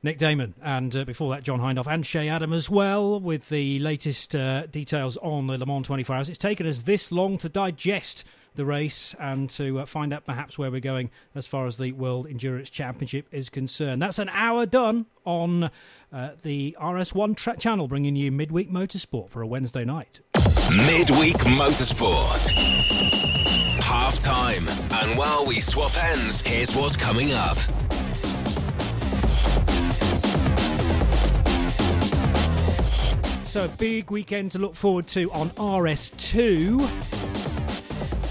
Nick 0.00 0.18
Daman, 0.18 0.54
and 0.62 0.94
uh, 0.94 1.04
before 1.04 1.34
that, 1.34 1.42
John 1.42 1.58
Hindhaugh 1.58 1.92
and 1.92 2.06
Shea 2.06 2.28
Adam 2.28 2.52
as 2.52 2.70
well, 2.70 3.18
with 3.18 3.48
the 3.48 3.80
latest 3.80 4.32
uh, 4.32 4.66
details 4.66 5.16
on 5.16 5.48
the 5.48 5.58
Le 5.58 5.66
Mans 5.66 5.84
24 5.84 6.16
Hours. 6.16 6.28
It's 6.28 6.38
taken 6.38 6.68
us 6.68 6.82
this 6.82 7.10
long 7.10 7.36
to 7.38 7.48
digest 7.48 8.24
the 8.54 8.64
race 8.64 9.14
and 9.18 9.50
to 9.50 9.80
uh, 9.80 9.86
find 9.86 10.12
out 10.12 10.24
perhaps 10.24 10.56
where 10.56 10.70
we're 10.70 10.80
going 10.80 11.10
as 11.34 11.48
far 11.48 11.66
as 11.66 11.78
the 11.78 11.92
World 11.92 12.28
Endurance 12.28 12.70
Championship 12.70 13.26
is 13.32 13.48
concerned. 13.48 14.00
That's 14.00 14.20
an 14.20 14.28
hour 14.28 14.66
done 14.66 15.06
on 15.24 15.70
uh, 16.12 16.30
the 16.42 16.76
RS1 16.80 17.36
tra- 17.36 17.56
channel, 17.56 17.88
bringing 17.88 18.14
you 18.14 18.30
midweek 18.30 18.70
motorsport 18.70 19.30
for 19.30 19.42
a 19.42 19.48
Wednesday 19.48 19.84
night. 19.84 20.20
Midweek 20.70 21.36
Motorsport. 21.36 22.50
Half 23.82 24.18
time. 24.18 24.68
And 25.00 25.16
while 25.16 25.46
we 25.46 25.60
swap 25.60 25.96
ends, 25.96 26.42
here's 26.42 26.76
what's 26.76 26.94
coming 26.94 27.32
up. 27.32 27.56
So, 33.46 33.64
a 33.64 33.68
big 33.78 34.10
weekend 34.10 34.52
to 34.52 34.58
look 34.58 34.74
forward 34.74 35.06
to 35.08 35.32
on 35.32 35.48
RS2 35.52 36.78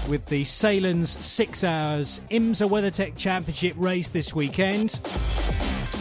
with 0.08 0.24
the 0.26 0.44
Sahlen's 0.44 1.10
6 1.26 1.64
Hours 1.64 2.20
IMSA 2.30 2.70
WeatherTech 2.70 3.16
Championship 3.16 3.74
race 3.76 4.10
this 4.10 4.32
weekend, 4.32 5.00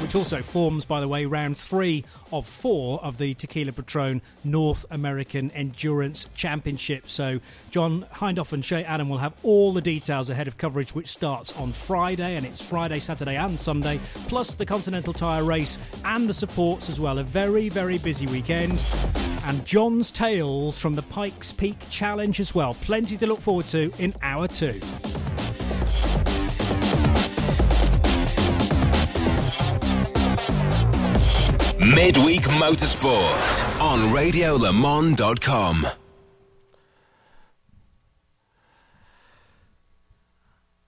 which 0.01 0.15
also 0.15 0.41
forms, 0.41 0.85
by 0.85 0.99
the 0.99 1.07
way, 1.07 1.25
round 1.25 1.57
three 1.57 2.03
of 2.31 2.45
four 2.45 3.03
of 3.03 3.17
the 3.17 3.33
Tequila 3.33 3.71
Patron 3.71 4.21
North 4.43 4.85
American 4.91 5.51
Endurance 5.51 6.29
Championship. 6.35 7.09
So, 7.09 7.39
John 7.71 8.05
Hindhaugh 8.15 8.53
and 8.53 8.63
Shea 8.63 8.83
Adam 8.83 9.09
will 9.09 9.17
have 9.19 9.33
all 9.43 9.73
the 9.73 9.81
details 9.81 10.29
ahead 10.29 10.47
of 10.47 10.57
coverage, 10.57 10.93
which 10.93 11.09
starts 11.09 11.53
on 11.53 11.71
Friday, 11.71 12.35
and 12.35 12.45
it's 12.45 12.61
Friday, 12.61 12.99
Saturday, 12.99 13.35
and 13.35 13.59
Sunday, 13.59 13.99
plus 14.27 14.55
the 14.55 14.65
Continental 14.65 15.13
Tire 15.13 15.43
race 15.43 15.77
and 16.05 16.27
the 16.27 16.33
supports 16.33 16.89
as 16.89 16.99
well. 16.99 17.19
A 17.19 17.23
very, 17.23 17.69
very 17.69 17.97
busy 17.97 18.27
weekend. 18.27 18.83
And 19.45 19.65
John's 19.65 20.11
tales 20.11 20.79
from 20.79 20.95
the 20.95 21.03
Pikes 21.03 21.53
Peak 21.53 21.77
Challenge 21.89 22.39
as 22.39 22.53
well. 22.53 22.73
Plenty 22.81 23.15
to 23.17 23.27
look 23.27 23.39
forward 23.39 23.67
to 23.67 23.91
in 23.97 24.13
hour 24.21 24.47
two. 24.47 24.79
Midweek 31.95 32.41
Motorsport 32.41 33.79
on 33.79 34.11
RadioLeMans.com. 34.13 35.87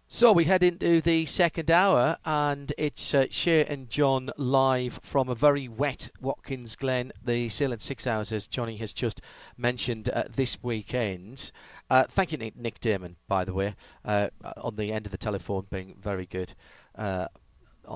So 0.10 0.34
we 0.34 0.44
head 0.44 0.62
into 0.62 1.00
the 1.00 1.26
second 1.26 1.72
hour, 1.72 2.18
and 2.26 2.74
it's 2.78 3.14
uh, 3.14 3.28
Shea 3.30 3.64
and 3.64 3.90
John 3.90 4.32
live 4.36 5.00
from 5.02 5.30
a 5.30 5.36
very 5.36 5.70
wet 5.70 6.10
Watkins 6.20 6.76
Glen, 6.76 7.14
the 7.24 7.48
Sahlen 7.48 7.80
Six 7.80 8.06
Hours, 8.06 8.34
as 8.34 8.48
Johnny 8.48 8.76
has 8.78 8.92
just 8.92 9.22
mentioned 9.58 10.10
uh, 10.10 10.24
this 10.30 10.62
weekend. 10.62 11.54
Uh, 11.90 12.04
thank 12.10 12.34
you, 12.34 12.38
Nick, 12.38 12.58
Nick 12.58 12.82
Daman, 12.82 13.16
by 13.30 13.46
the 13.46 13.54
way, 13.54 13.76
uh, 14.04 14.28
on 14.58 14.76
the 14.76 14.92
end 14.92 15.06
of 15.06 15.14
the 15.14 15.18
telephone, 15.18 15.66
being 15.70 15.96
very 16.02 16.26
good 16.26 16.56
uh, 16.98 17.28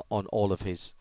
on 0.09 0.25
all 0.27 0.53
of 0.53 0.61
his. 0.61 0.93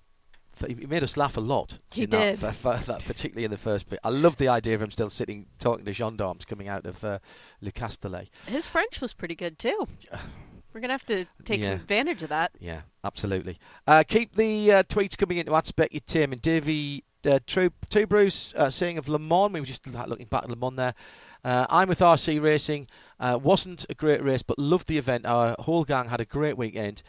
He 0.68 0.86
made 0.86 1.02
us 1.04 1.16
laugh 1.16 1.36
a 1.36 1.40
lot. 1.40 1.78
He 1.92 2.04
in 2.04 2.10
that- 2.10 2.40
did. 2.40 2.40
for- 2.40 2.52
for 2.52 2.76
that, 2.86 3.04
particularly 3.04 3.44
in 3.44 3.50
the 3.50 3.58
first 3.58 3.88
bit. 3.88 3.98
I 4.04 4.08
love 4.10 4.36
the 4.36 4.48
idea 4.48 4.74
of 4.74 4.82
him 4.82 4.90
still 4.90 5.10
sitting 5.10 5.46
talking 5.58 5.84
to 5.84 5.92
gendarmes 5.92 6.44
coming 6.44 6.68
out 6.68 6.86
of 6.86 7.02
uh, 7.04 7.18
Le 7.60 7.70
Castellet. 7.72 8.28
His 8.46 8.66
French 8.66 9.00
was 9.00 9.12
pretty 9.12 9.34
good 9.34 9.58
too. 9.58 9.86
We're 10.72 10.80
gonna 10.80 10.94
have 10.94 11.06
to 11.06 11.26
take 11.44 11.60
Yeah. 11.60 11.72
advantage 11.72 12.22
of 12.22 12.30
that. 12.30 12.52
Yeah, 12.58 12.82
absolutely. 13.04 13.58
Uh, 13.86 14.04
keep 14.06 14.34
the 14.36 14.72
uh, 14.72 14.82
tweets 14.84 15.18
coming 15.18 15.36
into 15.38 15.54
at 15.54 15.64
Specutainment 15.66 16.32
and 16.32 16.42
Davey 16.42 17.04
uh, 17.26 17.38
True, 17.46 17.70
Two 17.90 18.06
Bruce 18.06 18.54
uh, 18.56 18.70
saying 18.70 18.96
of 18.98 19.06
Le 19.08 19.18
Mans. 19.18 19.52
We 19.52 19.60
were 19.60 19.66
just 19.66 19.86
looking 19.86 20.26
back 20.26 20.44
at 20.44 20.50
Le 20.50 20.56
Mans 20.56 20.76
there. 20.76 20.94
Uh, 21.44 21.66
I'm 21.68 21.88
with 21.88 21.98
RC 22.00 22.40
Racing. 22.40 22.86
Uh, 23.20 23.38
wasn't 23.40 23.84
a 23.90 23.94
great 23.94 24.22
race, 24.24 24.42
but 24.42 24.58
loved 24.58 24.86
the 24.88 24.96
event. 24.96 25.26
Our 25.26 25.56
whole 25.58 25.84
gang 25.84 26.08
had 26.08 26.20
a 26.20 26.24
great 26.24 26.56
weekend. 26.56 27.02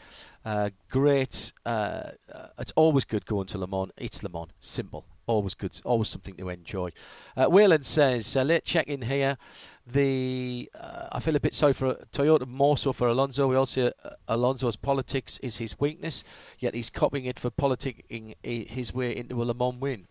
Uh, 0.44 0.70
great. 0.90 1.52
Uh, 1.64 2.10
uh, 2.32 2.46
it's 2.58 2.72
always 2.76 3.04
good 3.04 3.24
going 3.24 3.46
to 3.46 3.58
Le 3.58 3.66
Mans. 3.66 3.90
It's 3.96 4.22
Le 4.22 4.28
Mans. 4.28 4.48
Simple. 4.60 5.04
Always 5.26 5.54
good. 5.54 5.80
Always 5.84 6.08
something 6.08 6.34
to 6.36 6.50
enjoy. 6.50 6.90
Uh, 7.34 7.78
says, 7.80 8.36
uh, 8.36 8.42
late 8.42 8.64
check 8.64 8.86
in 8.88 9.02
here. 9.02 9.38
The 9.86 10.70
uh, 10.78 11.08
I 11.12 11.20
feel 11.20 11.36
a 11.36 11.40
bit 11.40 11.54
sorry 11.54 11.72
for 11.72 11.94
Toyota, 12.12 12.46
more 12.46 12.76
so 12.76 12.92
for 12.92 13.08
Alonso. 13.08 13.48
We 13.48 13.56
also 13.56 13.90
Alonso's 14.28 14.76
politics 14.76 15.38
is 15.42 15.58
his 15.58 15.80
weakness, 15.80 16.24
yet 16.58 16.74
he's 16.74 16.90
copying 16.90 17.24
it 17.24 17.38
for 17.38 17.50
politicking 17.50 18.34
his 18.42 18.94
way 18.94 19.16
into 19.16 19.42
a 19.42 19.44
Le 19.44 19.54
Mans 19.54 19.80
win. 19.80 20.06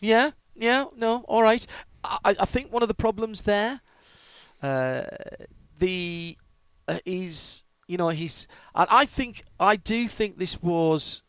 Yeah, 0.00 0.30
yeah, 0.56 0.86
no, 0.96 1.24
all 1.28 1.42
right. 1.42 1.64
I, 2.04 2.36
I 2.40 2.44
think 2.44 2.72
one 2.72 2.82
of 2.82 2.88
the 2.88 2.94
problems 2.94 3.42
there, 3.42 3.80
the 4.60 6.36
is 7.04 7.64
you 7.90 7.96
know 7.96 8.10
he's 8.10 8.46
and 8.74 8.86
I 8.90 9.04
think 9.04 9.44
I 9.58 9.76
do 9.76 10.06
think 10.06 10.38
this 10.38 10.62
was 10.62 11.22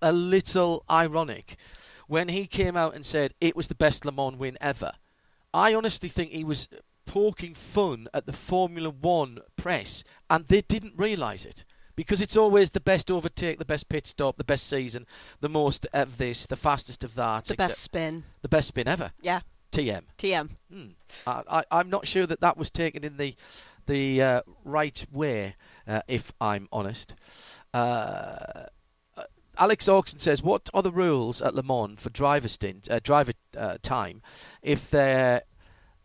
a 0.00 0.12
little 0.12 0.82
ironic 0.90 1.56
when 2.08 2.28
he 2.28 2.46
came 2.46 2.76
out 2.76 2.94
and 2.94 3.04
said 3.04 3.34
it 3.40 3.54
was 3.54 3.68
the 3.68 3.74
best 3.74 4.04
Le 4.04 4.12
Mans 4.12 4.36
win 4.36 4.56
ever. 4.60 4.92
I 5.52 5.74
honestly 5.74 6.08
think 6.08 6.30
he 6.32 6.44
was 6.44 6.68
poking 7.06 7.54
fun 7.54 8.08
at 8.12 8.26
the 8.26 8.32
Formula 8.32 8.90
One 8.90 9.38
press, 9.56 10.04
and 10.28 10.46
they 10.48 10.62
didn't 10.62 10.94
realise 10.96 11.44
it. 11.44 11.64
Because 11.96 12.20
it's 12.20 12.36
always 12.36 12.70
the 12.70 12.80
best 12.80 13.08
overtake, 13.08 13.58
the 13.60 13.64
best 13.64 13.88
pit 13.88 14.06
stop, 14.08 14.36
the 14.36 14.42
best 14.42 14.66
season, 14.68 15.06
the 15.40 15.48
most 15.48 15.86
of 15.92 16.18
this, 16.18 16.44
the 16.44 16.56
fastest 16.56 17.04
of 17.04 17.14
that, 17.14 17.44
The 17.44 17.54
best 17.54 17.78
spin. 17.78 18.24
the 18.42 18.48
best 18.48 18.68
spin 18.68 18.88
ever. 18.88 19.12
Yeah. 19.22 19.40
TM. 19.70 20.02
TM. 20.18 20.50
Hmm. 20.72 20.86
I, 21.26 21.62
I'm 21.70 21.90
not 21.90 22.08
sure 22.08 22.26
that 22.26 22.40
that 22.40 22.56
was 22.56 22.70
taken 22.70 23.04
in 23.04 23.16
the 23.16 23.36
the 23.86 24.22
uh, 24.22 24.42
right 24.64 25.04
way, 25.12 25.54
uh, 25.86 26.02
if 26.08 26.32
I'm 26.40 26.68
honest. 26.72 27.14
Uh, 27.72 28.64
Alex 29.56 29.86
Auxon 29.86 30.18
says, 30.18 30.42
"What 30.42 30.68
are 30.74 30.82
the 30.82 30.90
rules 30.90 31.40
at 31.40 31.54
Le 31.54 31.62
Mans 31.62 32.00
for 32.00 32.10
driver 32.10 32.48
stint, 32.48 32.90
uh, 32.90 32.98
driver 32.98 33.32
uh, 33.56 33.78
time, 33.82 34.20
if 34.62 34.90
their 34.90 35.42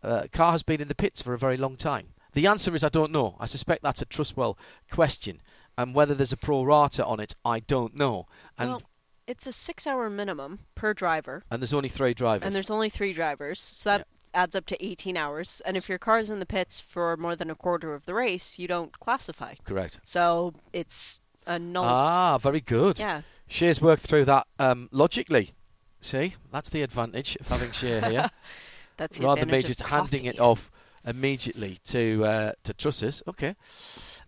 uh, 0.02 0.26
car 0.32 0.52
has 0.52 0.62
been 0.62 0.80
in 0.80 0.88
the 0.88 0.94
pits 0.94 1.20
for 1.20 1.34
a 1.34 1.38
very 1.38 1.56
long 1.56 1.76
time?" 1.76 2.14
The 2.32 2.46
answer 2.46 2.74
is 2.76 2.84
I 2.84 2.90
don't 2.90 3.10
know. 3.10 3.36
I 3.40 3.46
suspect 3.46 3.82
that's 3.82 4.00
a 4.02 4.06
Trustwell 4.06 4.56
question, 4.90 5.42
and 5.76 5.94
whether 5.96 6.14
there's 6.14 6.32
a 6.32 6.36
pro 6.36 6.62
rata 6.62 7.04
on 7.04 7.18
it, 7.18 7.34
I 7.44 7.58
don't 7.58 7.96
know. 7.96 8.26
And 8.56 8.70
well, 8.70 8.82
it's 9.26 9.48
a 9.48 9.52
six-hour 9.52 10.08
minimum 10.10 10.60
per 10.76 10.94
driver, 10.94 11.42
and 11.50 11.60
there's 11.60 11.74
only 11.74 11.88
three 11.88 12.14
drivers. 12.14 12.46
and 12.46 12.54
there's 12.54 12.70
only 12.70 12.88
three 12.88 13.12
drivers, 13.12 13.60
so 13.60 13.90
that 13.90 14.06
adds 14.34 14.54
up 14.54 14.66
to 14.66 14.84
18 14.84 15.16
hours. 15.16 15.60
And 15.64 15.76
if 15.76 15.88
your 15.88 15.98
car's 15.98 16.30
in 16.30 16.38
the 16.38 16.46
pits 16.46 16.80
for 16.80 17.16
more 17.16 17.36
than 17.36 17.50
a 17.50 17.54
quarter 17.54 17.94
of 17.94 18.06
the 18.06 18.14
race, 18.14 18.58
you 18.58 18.68
don't 18.68 18.98
classify. 18.98 19.54
correct. 19.64 20.00
So 20.04 20.54
it's 20.72 21.20
a 21.46 21.58
null. 21.58 21.84
Ah, 21.84 22.38
very 22.38 22.60
good. 22.60 22.98
Yeah. 22.98 23.22
Shea's 23.48 23.80
worked 23.80 24.02
through 24.02 24.24
that 24.26 24.46
um, 24.58 24.88
logically. 24.92 25.52
See, 26.00 26.34
that's 26.50 26.70
the 26.70 26.82
advantage 26.82 27.36
of 27.40 27.48
having 27.48 27.72
Shea 27.72 28.00
here, 28.10 28.30
That's 28.96 29.18
the 29.18 29.24
rather 29.24 29.40
than 29.40 29.50
me 29.50 29.62
just 29.62 29.82
handing 29.82 30.24
it 30.24 30.40
off 30.40 30.70
immediately 31.04 31.78
to 31.84 32.24
uh, 32.24 32.52
to 32.64 32.74
Trusses. 32.74 33.22
Okay. 33.28 33.54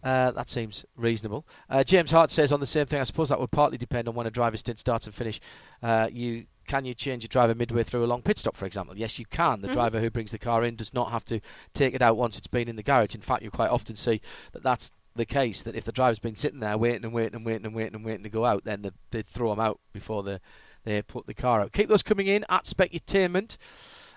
Uh, 0.02 0.32
that 0.32 0.48
seems 0.48 0.84
reasonable. 0.96 1.46
Uh, 1.70 1.84
James 1.84 2.10
Hart 2.10 2.30
says 2.30 2.50
on 2.50 2.58
the 2.60 2.66
same 2.66 2.86
thing. 2.86 3.00
I 3.00 3.04
suppose 3.04 3.28
that 3.28 3.38
would 3.38 3.52
partly 3.52 3.78
depend 3.78 4.08
on 4.08 4.14
when 4.14 4.26
a 4.26 4.30
driver's 4.30 4.60
stint 4.60 4.78
starts 4.80 5.06
and 5.06 5.14
finish. 5.14 5.40
Uh, 5.82 6.08
you 6.10 6.46
can 6.72 6.86
you 6.86 6.94
change 6.94 7.22
your 7.22 7.28
driver 7.28 7.54
midway 7.54 7.82
through 7.82 8.02
a 8.02 8.06
long 8.06 8.22
pit 8.22 8.38
stop, 8.38 8.56
for 8.56 8.64
example? 8.64 8.96
Yes, 8.96 9.18
you 9.18 9.26
can. 9.26 9.60
The 9.60 9.68
Mhm. 9.68 9.72
driver 9.74 10.00
who 10.00 10.08
brings 10.08 10.30
the 10.30 10.38
car 10.38 10.64
in 10.64 10.74
does 10.74 10.94
not 10.94 11.10
have 11.10 11.22
to 11.26 11.38
take 11.74 11.92
it 11.92 12.00
out 12.00 12.16
once 12.16 12.38
it's 12.38 12.46
been 12.46 12.66
in 12.66 12.76
the 12.76 12.82
garage. 12.82 13.14
In 13.14 13.20
fact, 13.20 13.42
you 13.42 13.50
quite 13.50 13.68
often 13.68 13.94
see 13.94 14.22
that 14.52 14.62
that's 14.62 14.90
the 15.14 15.26
case. 15.26 15.60
That 15.60 15.74
if 15.74 15.84
the 15.84 15.92
driver's 15.92 16.18
been 16.18 16.34
sitting 16.34 16.60
there 16.60 16.78
waiting 16.78 17.04
and 17.04 17.12
waiting 17.12 17.34
and 17.34 17.44
waiting 17.44 17.66
and 17.66 17.74
waiting 17.74 17.94
and 17.94 18.06
waiting 18.06 18.22
to 18.22 18.30
go 18.30 18.46
out, 18.46 18.64
then 18.64 18.80
they, 18.80 18.90
they 19.10 19.20
throw 19.20 19.50
them 19.50 19.60
out 19.60 19.80
before 19.92 20.22
they 20.22 20.38
they 20.84 21.02
put 21.02 21.26
the 21.26 21.34
car 21.34 21.60
out. 21.60 21.74
Keep 21.74 21.90
those 21.90 22.02
coming 22.02 22.26
in 22.26 22.46
at 22.48 22.64
Specutainment. 22.64 23.58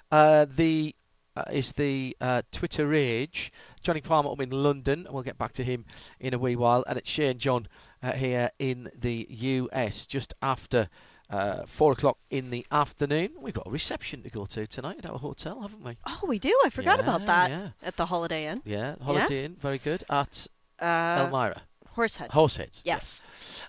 Uh, 0.10 0.45
the 0.45 0.95
uh, 1.36 1.43
is 1.51 1.74
the 1.74 2.16
uh, 2.22 2.41
Twitter 2.53 2.88
rage. 2.88 3.51
Johnny 3.82 3.99
Palmer 3.99 4.32
up 4.32 4.39
in 4.39 4.49
London. 4.49 5.08
We'll 5.12 5.24
get 5.24 5.38
back 5.38 5.51
to 5.53 5.64
him 5.66 5.84
in 6.22 6.34
a 6.34 6.39
wee 6.39 6.56
while. 6.56 6.86
And 6.88 6.97
it's 6.97 7.10
Shane 7.10 7.38
John 7.38 7.68
uh, 8.01 8.14
here 8.14 8.51
in 8.60 8.89
the 8.97 9.28
US 9.30 10.08
just 10.08 10.34
after 10.41 10.88
uh, 11.30 11.65
four 11.65 11.91
o'clock 11.93 12.17
in 12.30 12.49
the 12.51 12.65
afternoon. 12.71 13.30
We've 13.39 13.53
got 13.53 13.67
a 13.67 13.71
reception 13.71 14.21
to 14.23 14.30
go 14.30 14.45
to 14.45 14.67
tonight 14.67 14.97
at 14.99 15.05
our 15.05 15.17
hotel, 15.19 15.61
haven't 15.61 15.84
we? 15.84 15.97
Oh, 16.05 16.21
we 16.28 16.39
do. 16.39 16.53
I 16.65 16.69
forgot 16.69 16.99
about 16.99 17.26
that 17.26 17.49
yeah. 17.49 17.69
at 17.84 17.95
the 17.97 18.05
Holiday 18.05 18.47
Inn. 18.47 18.61
Yeah, 18.65 18.95
Holiday 19.01 19.45
Inn, 19.45 19.55
very 19.59 19.78
good. 19.80 20.03
At 20.09 20.47
Uh, 20.80 21.28
Elmira. 21.32 21.61
Horsehead. 21.91 22.32
Horseheads. 22.32 22.82
Yes. 22.84 23.21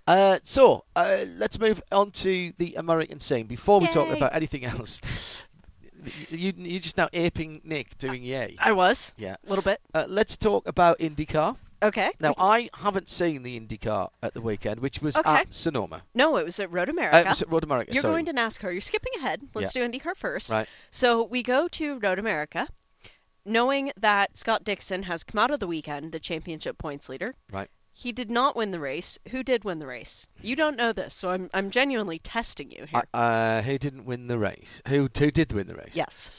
Uh, 0.07 0.41
so 0.43 0.85
uh, 0.97 1.19
let's 1.37 1.61
move 1.61 1.81
on 1.93 2.11
to 2.11 2.53
the 2.59 2.75
American 2.75 3.21
scene. 3.21 3.47
Before 3.47 3.79
we 3.81 3.87
talk 3.87 4.09
about 4.09 4.35
anything 4.35 4.65
else, 4.65 5.01
you, 6.29 6.53
you're 6.57 6.81
just 6.81 6.97
now 6.97 7.09
aping 7.13 7.61
Nick 7.63 7.97
doing 7.99 8.25
yay. 8.25 8.57
I 8.59 8.73
was. 8.73 9.15
Yeah. 9.17 9.37
A 9.47 9.49
little 9.49 9.63
bit. 9.63 9.81
Uh, 9.95 10.07
let's 10.09 10.37
talk 10.37 10.67
about 10.67 10.99
IndyCar. 10.99 11.57
Okay. 11.83 12.11
Now, 12.21 12.35
I 12.39 12.71
haven't 12.75 13.09
seen 13.09 13.43
the 13.43 13.59
IndyCar 13.61 14.11
at 14.23 14.35
the 14.35 14.41
weekend, 14.41 14.81
which 14.81 15.01
was 15.03 15.17
Okay. 15.17 15.29
at 15.31 15.55
Sonoma. 15.55 16.03
No, 16.15 16.37
it 16.37 16.45
was 16.45 16.59
at 16.59 16.71
Road 16.73 16.89
Uh, 16.89 16.93
America. 16.93 17.19
it 17.21 17.27
was 17.29 17.43
at 17.43 17.51
Road 17.51 17.65
America. 17.65 17.93
You're 17.93 18.03
sorry. 18.03 18.15
going 18.15 18.27
to 18.27 18.33
NASCAR. 18.33 18.73
You're 18.73 18.81
skipping 18.81 19.13
ahead. 19.19 19.43
Let's 19.55 19.73
do 19.73 19.87
IndyCar 19.87 20.17
first. 20.17 20.51
Right. 20.51 20.69
So 20.91 21.23
we 21.23 21.43
go 21.43 21.69
to 21.69 21.99
Road 21.99 22.19
America, 22.19 22.69
knowing 23.45 23.93
that 23.97 24.37
Scott 24.39 24.65
Dixon 24.65 25.05
has 25.05 25.23
come 25.23 25.39
out 25.39 25.51
of 25.51 25.61
the 25.61 25.67
weekend 25.67 26.13
the 26.13 26.21
championship 26.21 26.79
points 26.79 27.09
leader. 27.09 27.35
Right. 27.53 27.69
He 27.93 28.13
did 28.13 28.31
not 28.31 28.57
win 28.57 28.73
the 28.73 28.81
race. 28.81 29.19
Who 29.31 29.43
did 29.43 29.65
win 29.65 29.79
the 29.79 29.87
race? 29.87 30.27
You 30.43 30.55
don't 30.55 30.77
know 30.77 30.93
this, 30.93 31.15
so 31.15 31.31
I'm 31.31 31.49
I'm 31.55 31.71
genuinely 31.71 32.19
testing 32.19 32.71
you 32.71 32.85
here. 32.91 33.03
Uh, 33.15 33.17
uh, 33.17 33.63
who 33.63 33.79
didn't 33.79 34.05
win 34.05 34.27
the 34.27 34.39
race? 34.39 34.83
Who 34.89 35.09
who 35.19 35.31
did 35.31 35.53
win 35.53 35.67
the 35.67 35.75
race? 35.77 35.95
yes. 35.95 36.31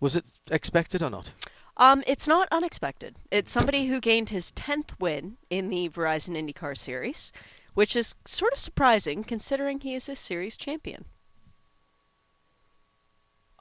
Was 0.00 0.14
it 0.16 0.26
expected 0.50 1.02
or 1.02 1.08
not? 1.10 1.32
Um, 1.76 2.02
it's 2.06 2.26
not 2.26 2.48
unexpected. 2.50 3.16
It's 3.30 3.52
somebody 3.52 3.86
who 3.86 4.00
gained 4.00 4.30
his 4.30 4.52
tenth 4.52 4.98
win 4.98 5.36
in 5.50 5.68
the 5.68 5.88
Verizon 5.90 6.36
IndyCar 6.36 6.76
Series, 6.76 7.32
which 7.74 7.94
is 7.94 8.14
sort 8.24 8.54
of 8.54 8.58
surprising 8.58 9.22
considering 9.22 9.80
he 9.80 9.94
is 9.94 10.08
a 10.08 10.16
series 10.16 10.56
champion. 10.56 11.04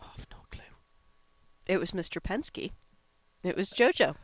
Oh, 0.02 0.12
I've 0.18 0.28
no 0.32 0.38
clue. 0.50 0.64
It 1.68 1.78
was 1.78 1.92
Mr. 1.92 2.22
Penske. 2.22 2.72
It 3.44 3.58
was 3.58 3.72
JoJo. 3.72 4.16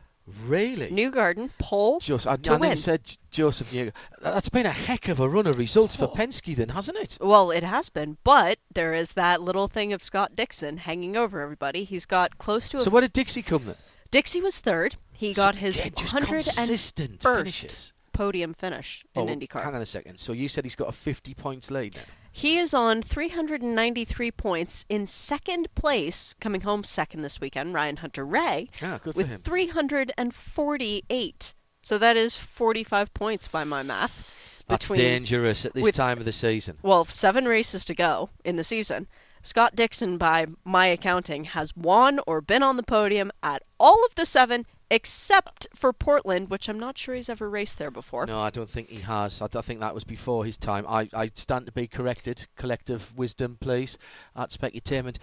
Really? 0.46 0.88
Newgarden, 0.88 1.50
pole 1.58 1.98
Joseph, 2.00 2.30
I, 2.30 2.36
to 2.36 2.52
I 2.52 2.56
win. 2.56 2.76
said 2.76 3.16
Joseph 3.30 3.72
Newgar. 3.72 3.92
That's 4.20 4.48
been 4.48 4.66
a 4.66 4.70
heck 4.72 5.08
of 5.08 5.18
a 5.18 5.28
run 5.28 5.46
of 5.48 5.58
results 5.58 5.96
for 5.96 6.04
Oh. 6.04 6.08
Penske, 6.16 6.54
then, 6.54 6.70
hasn't 6.70 6.96
it? 6.98 7.18
Well, 7.20 7.50
it 7.50 7.64
has 7.64 7.88
been, 7.88 8.18
but 8.22 8.58
there 8.72 8.94
is 8.94 9.14
that 9.14 9.42
little 9.42 9.66
thing 9.66 9.92
of 9.92 10.02
Scott 10.02 10.36
Dixon 10.36 10.76
hanging 10.78 11.16
over 11.16 11.40
everybody. 11.40 11.82
He's 11.84 12.06
got 12.06 12.38
close 12.38 12.68
to 12.70 12.76
a. 12.78 12.80
So 12.82 12.90
where 12.90 13.00
did 13.02 13.12
Dixie 13.12 13.42
come 13.42 13.64
then? 13.66 13.74
Dixie 14.12 14.40
was 14.40 14.58
third. 14.58 14.96
He 15.12 15.32
got 15.34 15.56
his 15.56 15.76
just 15.76 15.94
101st 15.96 16.56
consistent 16.56 17.22
finishes. 17.22 17.92
podium 18.12 18.54
finish 18.54 19.04
in 19.14 19.28
Oh, 19.28 19.32
IndyCar. 19.32 19.62
Hang 19.64 19.74
on 19.74 19.82
a 19.82 19.86
second. 19.86 20.18
So 20.18 20.32
you 20.32 20.48
said 20.48 20.64
he's 20.64 20.76
got 20.76 20.88
a 20.88 20.92
50 20.92 21.34
points 21.34 21.70
lead 21.70 21.96
now. 21.96 22.02
He 22.34 22.56
is 22.58 22.72
on 22.72 23.02
393 23.02 24.30
points 24.32 24.84
in 24.88 25.06
second 25.06 25.68
place, 25.74 26.34
coming 26.40 26.62
home 26.62 26.82
second 26.82 27.22
this 27.22 27.40
weekend. 27.40 27.74
Ryan 27.74 27.96
Hunter-Reay 27.98 28.68
Ah, 28.82 28.98
good 29.02 29.12
for 29.14 29.18
with 29.18 29.28
him. 29.28 29.38
348. 29.40 31.54
So 31.82 31.98
that 31.98 32.16
is 32.16 32.36
45 32.36 33.12
points 33.12 33.48
by 33.48 33.64
my 33.64 33.82
math. 33.82 34.64
That's 34.68 34.88
dangerous 34.88 35.66
at 35.66 35.74
this 35.74 35.82
with- 35.82 35.94
time 35.94 36.18
of 36.18 36.24
the 36.24 36.32
season. 36.32 36.78
well, 36.82 37.04
seven 37.04 37.44
races 37.46 37.84
to 37.86 37.94
go 37.94 38.30
in 38.44 38.56
the 38.56 38.64
season. 38.64 39.08
Scott 39.42 39.74
Dixon, 39.74 40.16
by 40.18 40.46
my 40.64 40.86
accounting, 40.86 41.44
has 41.44 41.76
won 41.76 42.20
or 42.28 42.40
been 42.40 42.62
on 42.62 42.76
the 42.76 42.82
podium 42.84 43.32
at 43.42 43.62
all 43.80 44.04
of 44.06 44.14
the 44.14 44.24
seven 44.24 44.64
except 44.92 45.66
for 45.74 45.92
Portland, 45.92 46.50
which 46.50 46.68
I'm 46.68 46.78
not 46.78 46.98
sure 46.98 47.14
he's 47.14 47.30
ever 47.30 47.48
raced 47.48 47.78
there 47.78 47.90
before. 47.90 48.26
No, 48.26 48.40
I 48.40 48.50
don't 48.50 48.68
think 48.68 48.90
he 48.90 49.00
has. 49.00 49.40
I, 49.40 49.46
I 49.54 49.62
think 49.62 49.80
that 49.80 49.94
was 49.94 50.04
before 50.04 50.44
his 50.44 50.58
time. 50.58 50.84
I, 50.86 51.08
I 51.14 51.30
stand 51.34 51.64
to 51.66 51.72
be 51.72 51.86
corrected. 51.88 52.46
Collective 52.56 53.16
wisdom, 53.16 53.56
please, 53.60 53.96
at 54.36 54.50
Specutainment. 54.50 55.16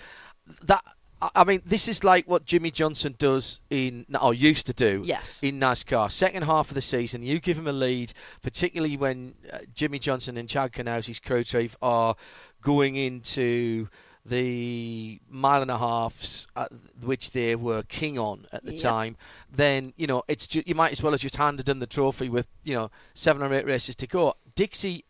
That 0.63 0.84
I- 1.22 1.43
mean, 1.43 1.61
this 1.65 1.88
is 1.88 2.03
like 2.03 2.28
what 2.28 2.45
Jimmie 2.45 2.72
Johnson 2.72 3.13
does 3.20 3.61
in, 3.70 4.05
or 4.22 4.34
used 4.34 4.65
to 4.67 4.74
do, 4.74 5.03
Yes. 5.05 5.39
in 5.43 5.59
NASCAR. 5.59 6.11
Second 6.11 6.43
half 6.45 6.70
of 6.70 6.76
the 6.76 6.82
season, 6.82 7.22
you 7.24 7.39
give 7.39 7.57
him 7.57 7.67
a 7.67 7.74
lead, 7.74 8.13
particularly 8.41 8.97
when 8.97 9.36
uh, 9.53 9.59
Jimmie 9.76 9.99
Johnson 9.99 10.38
and 10.38 10.49
Chad 10.49 10.72
Knausey's 10.72 11.20
crew 11.20 11.43
chief 11.43 11.76
are 11.82 12.15
going 12.61 12.95
into 12.95 13.88
the 14.30 15.20
mile 15.30 15.62
and 15.62 15.72
a 15.72 15.78
halfs, 15.78 16.48
uh, 16.56 16.68
which 17.02 17.32
they 17.32 17.56
were 17.56 17.84
king 17.84 18.18
on 18.18 18.48
at 18.52 18.64
the 18.64 18.72
Yep. 18.72 18.82
time. 18.82 19.18
Then 19.52 19.94
you 19.98 20.08
know 20.08 20.24
it's 20.28 20.48
ju- 20.48 20.64
you 20.66 20.76
might 20.76 20.92
as 20.92 21.02
well 21.04 21.12
have 21.14 21.22
just 21.22 21.36
handed 21.36 21.68
him 21.68 21.80
the 21.80 21.88
trophy 21.88 22.30
with 22.30 22.48
you 22.64 22.76
know 22.76 22.92
seven 23.14 23.42
or 23.42 23.54
eight 23.54 23.66
races 23.66 23.96
to 23.98 24.08
go. 24.08 24.36
Dixie 24.56 25.06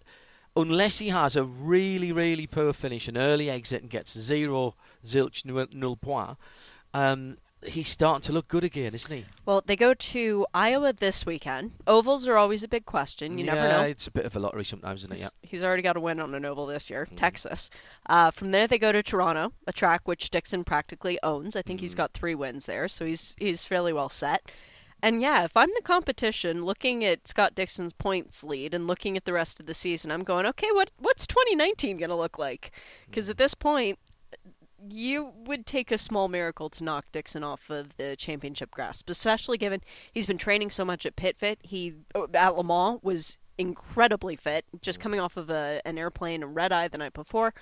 unless 0.55 0.97
he 0.97 1.09
has 1.09 1.35
a 1.35 1.43
really, 1.43 2.11
really 2.11 2.47
poor 2.47 2.73
finish, 2.73 3.07
an 3.07 3.15
early 3.17 3.49
exit, 3.49 3.81
and 3.81 3.89
gets 3.89 4.17
zero, 4.17 4.75
zilch, 5.05 5.45
nul, 5.45 5.67
nul 5.71 5.95
point, 5.95 6.37
um, 6.93 7.37
he's 7.65 7.89
starting 7.89 8.21
to 8.21 8.31
look 8.31 8.47
good 8.47 8.63
again, 8.63 8.93
isn't 8.93 9.11
he? 9.11 9.25
Well, 9.45 9.63
they 9.65 9.75
go 9.75 9.93
to 9.93 10.45
Iowa 10.53 10.93
this 10.93 11.25
weekend. 11.25 11.71
Ovals 11.87 12.27
are 12.27 12.37
always 12.37 12.63
a 12.63 12.67
big 12.67 12.85
question. 12.85 13.37
You 13.37 13.45
yeah, 13.45 13.53
never 13.53 13.67
know. 13.67 13.83
it's 13.83 14.07
a 14.07 14.11
bit 14.11 14.25
of 14.25 14.35
a 14.35 14.39
lottery 14.39 14.65
sometimes, 14.65 15.01
isn't 15.01 15.13
it? 15.13 15.19
Yeah. 15.19 15.27
Mm. 15.27 15.33
He's 15.43 15.63
already 15.63 15.83
got 15.83 15.97
a 15.97 15.99
win 15.99 16.19
on 16.19 16.33
an 16.35 16.45
oval 16.45 16.65
this 16.65 16.89
year, 16.89 17.07
Texas. 17.15 17.69
Uh, 18.07 18.31
from 18.31 18.51
there, 18.51 18.67
they 18.67 18.77
go 18.77 18.91
to 18.91 19.03
Toronto, 19.03 19.53
a 19.67 19.73
track 19.73 20.07
which 20.07 20.29
Dixon 20.29 20.63
practically 20.63 21.19
owns. 21.23 21.55
I 21.55 21.61
think 21.61 21.81
he's 21.81 21.95
got 21.95 22.13
three 22.13 22.35
wins 22.35 22.65
there, 22.65 22.87
so 22.87 23.05
he's 23.05 23.35
he's 23.39 23.65
fairly 23.65 23.93
well 23.93 24.09
set. 24.09 24.51
And 25.01 25.21
yeah, 25.21 25.45
if 25.45 25.55
I'm 25.55 25.69
the 25.75 25.81
competition, 25.81 26.65
looking 26.65 27.05
at 27.05 27.27
Scott 27.27 27.55
Dixon's 27.55 27.93
points 27.93 28.43
lead 28.43 28.73
and 28.73 28.85
looking 28.85 29.15
at 29.15 29.23
the 29.23 29.31
rest 29.31 29.59
of 29.59 29.65
the 29.65 29.73
season, 29.73 30.11
I'm 30.11 30.23
going, 30.23 30.45
okay, 30.45 30.67
what 30.73 30.91
what's 30.97 31.25
2019 31.25 31.97
going 31.97 32.09
to 32.09 32.15
look 32.15 32.37
like? 32.37 32.71
Because 33.05 33.29
at 33.29 33.37
this 33.37 33.53
point, 33.53 33.97
you 34.89 35.33
would 35.45 35.65
take 35.65 35.91
a 35.91 35.97
small 35.97 36.27
miracle 36.27 36.69
to 36.69 36.83
knock 36.83 37.05
Dixon 37.11 37.43
off 37.43 37.69
of 37.69 37.97
the 37.97 38.15
championship 38.15 38.71
grasp, 38.71 39.09
especially 39.09 39.57
given 39.57 39.81
he's 40.11 40.25
been 40.25 40.37
training 40.37 40.69
so 40.71 40.85
much 40.85 41.05
at 41.05 41.15
PitFit. 41.15 41.57
He 41.63 41.95
oh, 42.15 42.27
at 42.33 42.55
Le 42.55 42.63
Mans 42.63 42.99
was 43.03 43.37
incredibly 43.57 44.35
fit, 44.35 44.65
just 44.81 44.99
mm-hmm. 44.99 45.03
coming 45.03 45.19
off 45.19 45.37
of 45.37 45.49
a, 45.49 45.81
an 45.85 45.97
airplane 45.97 46.43
and 46.43 46.55
red 46.55 46.71
eye 46.71 46.87
the 46.87 46.97
night 46.97 47.13
before. 47.13 47.53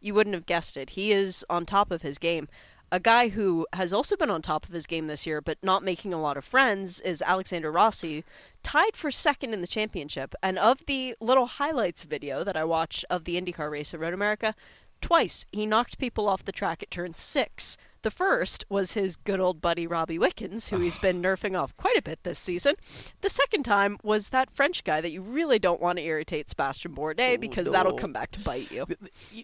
You 0.00 0.14
wouldn't 0.14 0.34
have 0.34 0.46
guessed 0.46 0.76
it. 0.76 0.90
He 0.90 1.12
is 1.12 1.44
on 1.48 1.66
top 1.66 1.90
of 1.90 2.02
his 2.02 2.18
game. 2.18 2.48
A 2.90 3.00
guy 3.00 3.28
who 3.28 3.66
has 3.72 3.92
also 3.92 4.16
been 4.16 4.28
on 4.28 4.42
top 4.42 4.66
of 4.66 4.74
his 4.74 4.86
game 4.86 5.06
this 5.06 5.26
year, 5.26 5.40
but 5.40 5.56
not 5.62 5.82
making 5.82 6.12
a 6.12 6.20
lot 6.20 6.36
of 6.36 6.44
friends, 6.44 7.00
is 7.00 7.22
Alexander 7.22 7.72
Rossi, 7.72 8.22
tied 8.62 8.96
for 8.96 9.10
second 9.10 9.54
in 9.54 9.62
the 9.62 9.66
championship. 9.66 10.34
And 10.42 10.58
of 10.58 10.84
the 10.86 11.14
little 11.18 11.46
highlights 11.46 12.04
video 12.04 12.44
that 12.44 12.56
I 12.56 12.64
watched 12.64 13.06
of 13.08 13.24
the 13.24 13.40
IndyCar 13.40 13.70
race 13.70 13.94
at 13.94 14.00
Road 14.00 14.12
America, 14.12 14.54
twice 15.02 15.44
he 15.52 15.66
knocked 15.66 15.98
people 15.98 16.28
off 16.28 16.44
the 16.44 16.52
track 16.52 16.82
at 16.82 16.90
turn 16.90 17.14
six. 17.14 17.76
The 18.00 18.10
first 18.10 18.64
was 18.68 18.92
his 18.94 19.16
good 19.16 19.38
old 19.38 19.60
buddy 19.60 19.86
Robbie 19.86 20.18
Wickens, 20.18 20.70
who 20.70 20.78
he's 20.80 20.98
been 20.98 21.20
nerfing 21.22 21.58
off 21.58 21.76
quite 21.76 21.96
a 21.96 22.02
bit 22.02 22.20
this 22.22 22.38
season. 22.38 22.74
The 23.20 23.28
second 23.28 23.64
time 23.64 23.98
was 24.02 24.30
that 24.30 24.50
French 24.50 24.82
guy 24.84 25.00
that 25.00 25.10
you 25.12 25.20
really 25.20 25.58
don't 25.58 25.80
want 25.80 25.98
to 25.98 26.04
irritate 26.04 26.48
Sebastian 26.48 26.94
Bourdais 26.94 27.38
because 27.38 27.68
that'll 27.70 27.92
come 27.98 28.12
back 28.12 28.30
to 28.32 28.40
bite 28.40 28.72
you. 28.72 28.86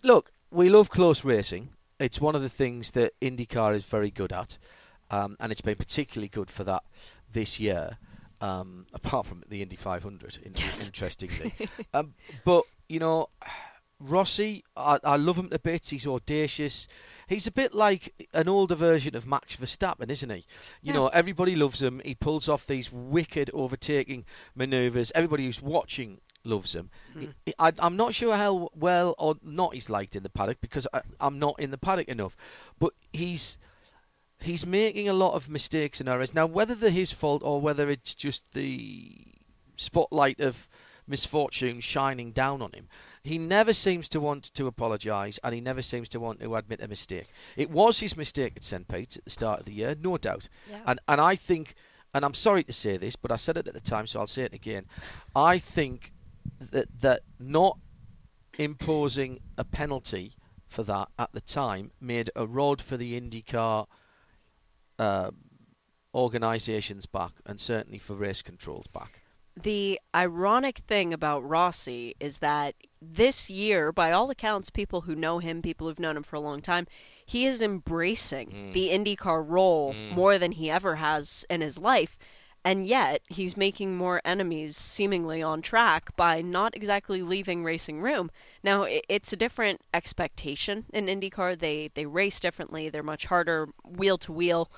Look, 0.02 0.32
we 0.51 0.68
love 0.70 0.90
close 0.90 1.24
racing. 1.24 1.68
It's 2.01 2.20
one 2.20 2.35
of 2.35 2.43
the 2.43 2.48
things 2.48 2.93
that 2.93 3.12
IndyCar 3.20 3.74
is 3.74 3.85
very 3.85 4.10
good 4.10 4.32
at, 4.32 4.56
um, 5.10 5.36
and 5.40 5.51
it's 5.52 5.60
been 5.60 5.76
particularly 5.76 6.28
good 6.28 6.51
for 6.51 6.64
that 6.64 6.82
this 7.32 7.60
year. 7.60 7.98
Um, 8.40 8.86
apart 8.94 9.26
from 9.26 9.43
the 9.48 9.62
Indy 9.62 9.74
500, 9.74 10.39
in- 10.44 10.52
Yes. 10.56 10.86
interestingly. 10.86 11.52
um, 11.93 12.14
but 12.44 12.62
you 12.89 13.01
know, 13.01 13.30
Rossi, 14.01 14.65
I, 14.77 14.99
I 15.03 15.16
love 15.16 15.39
him 15.39 15.49
to 15.51 15.59
bits. 15.59 15.91
He's 15.91 16.07
audacious. 16.07 16.87
He's 17.27 17.47
a 17.47 17.51
bit 17.53 17.75
like 17.75 18.15
an 18.33 18.49
older 18.49 18.75
version 18.75 19.16
of 19.16 19.27
Max 19.27 19.57
Verstappen, 19.57 20.09
isn't 20.11 20.31
he? 20.31 20.37
You 20.37 20.45
Yeah. 20.83 20.93
know, 20.95 21.09
everybody 21.09 21.57
loves 21.57 21.83
him. 21.83 22.01
He 22.05 22.15
pulls 22.15 22.49
off 22.49 22.66
these 22.66 22.93
wicked 22.93 23.51
overtaking 23.53 24.25
manoeuvres. 24.55 25.11
Everybody 25.15 25.47
who's 25.47 25.61
watching 25.61 26.20
loves 26.45 26.75
him. 26.75 26.91
Hmm. 27.12 27.25
He- 27.45 27.55
I, 27.59 27.73
I'm 27.81 27.97
not 27.97 28.15
sure 28.15 28.37
how 28.37 28.70
well 28.75 29.15
or 29.19 29.35
not 29.43 29.75
he's 29.75 29.91
liked 29.91 30.15
in 30.15 30.23
the 30.23 30.31
paddock 30.31 30.61
because 30.61 30.87
I, 30.93 31.03
I'm 31.20 31.39
not 31.39 31.59
in 31.59 31.70
the 31.73 31.79
paddock 31.79 32.09
enough. 32.09 32.37
But 32.79 32.93
he's 33.12 33.59
he's 34.41 34.65
making 34.65 35.09
a 35.09 35.12
lot 35.12 35.35
of 35.35 35.49
mistakes 35.49 35.99
and 35.99 36.09
errors. 36.09 36.33
Now, 36.33 36.47
whether 36.47 36.77
they're 36.77 36.91
his 36.91 37.11
fault 37.11 37.43
or 37.45 37.61
whether 37.61 37.91
it's 37.91 38.15
just 38.15 38.45
the 38.53 39.16
spotlight 39.77 40.39
of 40.39 40.69
misfortune 41.09 41.81
shining 41.81 42.31
down 42.31 42.62
on 42.62 42.70
him, 42.73 42.89
he 43.23 43.39
never 43.39 43.73
seems 43.73 44.09
to 44.11 44.20
want 44.20 44.45
to 44.55 44.66
apologise 44.66 45.39
and 45.43 45.55
he 45.55 45.61
never 45.61 45.82
seems 45.82 46.09
to 46.11 46.20
want 46.20 46.40
to 46.40 46.55
admit 46.57 46.81
a 46.82 46.89
mistake. 46.89 47.28
It 47.57 47.70
was 47.70 48.01
his 48.01 48.16
mistake 48.16 48.55
at 48.57 48.65
St. 48.65 48.86
Pete's 48.89 49.16
at 49.16 49.24
the 49.24 49.31
start 49.31 49.61
of 49.61 49.66
the 49.66 49.73
year, 49.73 49.97
no 50.01 50.19
doubt. 50.19 50.49
Yeah. 50.70 50.81
And, 50.86 51.01
and 51.09 51.20
I 51.20 51.36
think, 51.36 51.74
and 52.15 52.24
I'm 52.24 52.35
sorry 52.35 52.65
to 52.65 52.73
say 52.73 52.97
this, 52.97 53.16
but 53.16 53.31
I 53.31 53.36
said 53.36 53.57
it 53.57 53.69
at 53.69 53.74
the 53.74 53.81
time, 53.81 54.07
so 54.07 54.20
I'll 54.20 54.27
say 54.27 54.43
it 54.43 54.55
again. 54.55 54.86
I 55.35 55.59
think 55.59 56.12
that, 56.61 56.89
that 57.01 57.23
not 57.39 57.78
imposing 58.59 59.40
a 59.57 59.65
penalty 59.65 60.35
for 60.66 60.82
that 60.82 61.09
at 61.19 61.32
the 61.32 61.40
time 61.40 61.90
made 62.01 62.31
a 62.36 62.47
rod 62.47 62.81
for 62.82 62.97
the 62.97 63.19
IndyCar 63.19 63.86
uh, 64.99 65.31
organisations 66.15 67.07
back, 67.07 67.32
and 67.47 67.61
certainly 67.61 67.99
for 67.99 68.15
race 68.15 68.43
controls 68.43 68.86
back. 68.86 69.23
The 69.62 69.98
ironic 70.14 70.78
thing 70.86 71.12
about 71.12 71.48
Rossi 71.48 72.14
is 72.20 72.39
that 72.39 72.74
this 73.01 73.51
year, 73.51 73.93
by 73.93 74.12
all 74.12 74.30
accounts, 74.30 74.70
people 74.70 75.02
who 75.02 75.14
know 75.14 75.39
him, 75.39 75.62
people 75.62 75.89
who've 75.89 75.98
known 75.98 76.16
him 76.16 76.22
for 76.22 76.36
a 76.36 76.40
long 76.40 76.60
time, 76.60 76.86
he 77.24 77.47
is 77.47 77.60
embracing 77.60 78.51
mm. 78.51 78.72
the 78.72 78.89
IndyCar 78.90 79.44
role 79.47 79.94
mm. 79.94 80.14
more 80.14 80.39
than 80.39 80.52
he 80.52 80.70
ever 80.70 80.97
has 80.97 81.44
in 81.51 81.60
his 81.60 81.78
life. 81.78 82.16
And 82.64 82.86
yet, 82.86 83.22
he's 83.28 83.56
making 83.56 83.97
more 83.97 84.20
enemies 84.24 84.76
seemingly 84.76 85.43
on 85.43 85.62
track 85.62 86.14
by 86.16 86.43
not 86.43 86.76
exactly 86.76 87.22
leaving 87.22 87.64
racing 87.64 88.01
room. 88.01 88.30
Now, 88.62 88.85
it's 89.09 89.32
a 89.32 89.36
different 89.36 89.80
expectation 89.94 90.85
in 90.93 91.06
IndyCar. 91.06 91.59
They 91.59 91.90
they 91.94 92.05
race 92.06 92.40
differently. 92.40 92.89
They're 92.90 93.02
much 93.02 93.26
harder 93.26 93.68
wheel 93.85 94.18
to 94.18 94.32
wheel. 94.32 94.70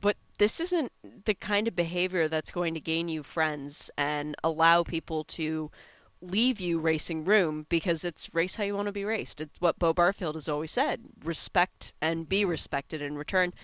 But 0.00 0.16
this 0.38 0.60
isn't 0.60 0.92
the 1.24 1.34
kind 1.34 1.66
of 1.66 1.74
behavior 1.74 2.28
that's 2.28 2.50
going 2.50 2.74
to 2.74 2.80
gain 2.80 3.08
you 3.08 3.22
friends 3.22 3.90
and 3.96 4.36
allow 4.44 4.82
people 4.82 5.24
to 5.24 5.70
leave 6.20 6.60
you 6.60 6.78
racing 6.78 7.24
room 7.24 7.66
because 7.68 8.04
it's 8.04 8.32
race 8.34 8.56
how 8.56 8.64
you 8.64 8.74
want 8.74 8.86
to 8.86 8.92
be 8.92 9.04
raced. 9.04 9.40
It's 9.40 9.60
what 9.60 9.78
Bo 9.78 9.92
Barfield 9.92 10.34
has 10.34 10.48
always 10.48 10.72
said 10.72 11.00
respect 11.24 11.94
and 12.00 12.28
be 12.28 12.44
respected 12.44 13.00
in 13.00 13.16
return. 13.16 13.54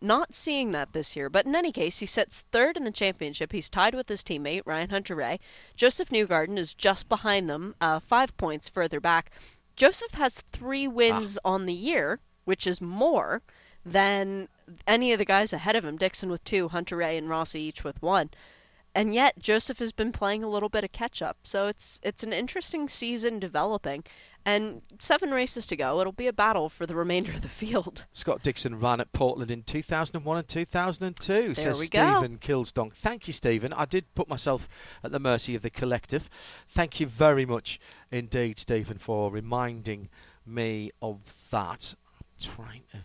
Not 0.00 0.34
seeing 0.34 0.72
that 0.72 0.92
this 0.92 1.14
year, 1.14 1.30
but 1.30 1.46
in 1.46 1.54
any 1.54 1.70
case, 1.70 2.00
he 2.00 2.06
sits 2.06 2.44
third 2.50 2.76
in 2.76 2.84
the 2.84 2.90
championship. 2.90 3.52
He's 3.52 3.70
tied 3.70 3.94
with 3.94 4.08
his 4.08 4.24
teammate, 4.24 4.62
Ryan 4.66 4.90
Hunter-Reay. 4.90 5.38
Joseph 5.76 6.08
Newgarden 6.08 6.58
is 6.58 6.74
just 6.74 7.08
behind 7.08 7.48
them, 7.48 7.76
uh, 7.80 8.00
five 8.00 8.36
points 8.36 8.68
further 8.68 8.98
back. 8.98 9.30
Joseph 9.76 10.12
has 10.14 10.42
three 10.52 10.88
wins 10.88 11.38
on 11.44 11.66
the 11.66 11.72
year, 11.72 12.18
which 12.44 12.66
is 12.66 12.80
more 12.80 13.42
than 13.84 14.48
any 14.86 15.12
of 15.12 15.18
the 15.18 15.24
guys 15.24 15.52
ahead 15.52 15.76
of 15.76 15.84
him. 15.84 15.96
Dixon 15.96 16.30
with 16.30 16.44
two, 16.44 16.68
Hunter-Reay 16.68 17.18
and 17.18 17.28
Rossi 17.28 17.60
each 17.60 17.84
with 17.84 18.00
one. 18.02 18.30
And 18.94 19.14
yet 19.14 19.38
Joseph 19.38 19.78
has 19.78 19.92
been 19.92 20.12
playing 20.12 20.44
a 20.44 20.48
little 20.48 20.68
bit 20.68 20.84
of 20.84 20.92
catch 20.92 21.22
up. 21.22 21.38
So 21.44 21.66
it's 21.66 21.98
it's 22.02 22.22
an 22.22 22.32
interesting 22.32 22.88
season 22.88 23.38
developing. 23.38 24.04
And 24.44 24.82
seven 24.98 25.30
races 25.30 25.66
to 25.66 25.76
go. 25.76 26.00
It'll 26.00 26.12
be 26.12 26.26
a 26.26 26.32
battle 26.32 26.68
for 26.68 26.84
the 26.84 26.96
remainder 26.96 27.30
of 27.30 27.42
the 27.42 27.48
field. 27.48 28.06
Scott 28.12 28.42
Dixon 28.42 28.80
ran 28.80 29.00
at 29.00 29.12
Portland 29.12 29.52
in 29.52 29.62
2001 29.62 30.36
and 30.36 30.48
2002, 30.48 31.32
There 31.32 31.54
says 31.54 31.78
we 31.78 31.88
go. 31.88 32.18
Stephen 32.18 32.38
Kilsdonk. 32.38 32.92
Thank 32.92 33.28
you, 33.28 33.32
Stephen. 33.32 33.72
I 33.72 33.84
did 33.84 34.12
put 34.16 34.28
myself 34.28 34.68
at 35.04 35.12
the 35.12 35.20
mercy 35.20 35.54
of 35.54 35.62
the 35.62 35.70
collective. 35.70 36.28
Thank 36.68 36.98
you 36.98 37.06
very 37.06 37.46
much 37.46 37.78
indeed, 38.10 38.58
Stephen, 38.58 38.98
for 38.98 39.30
reminding 39.30 40.08
me 40.44 40.90
of 41.00 41.20
that. 41.52 41.94
I'm 42.18 42.54
trying 42.54 42.82
to. 42.90 42.98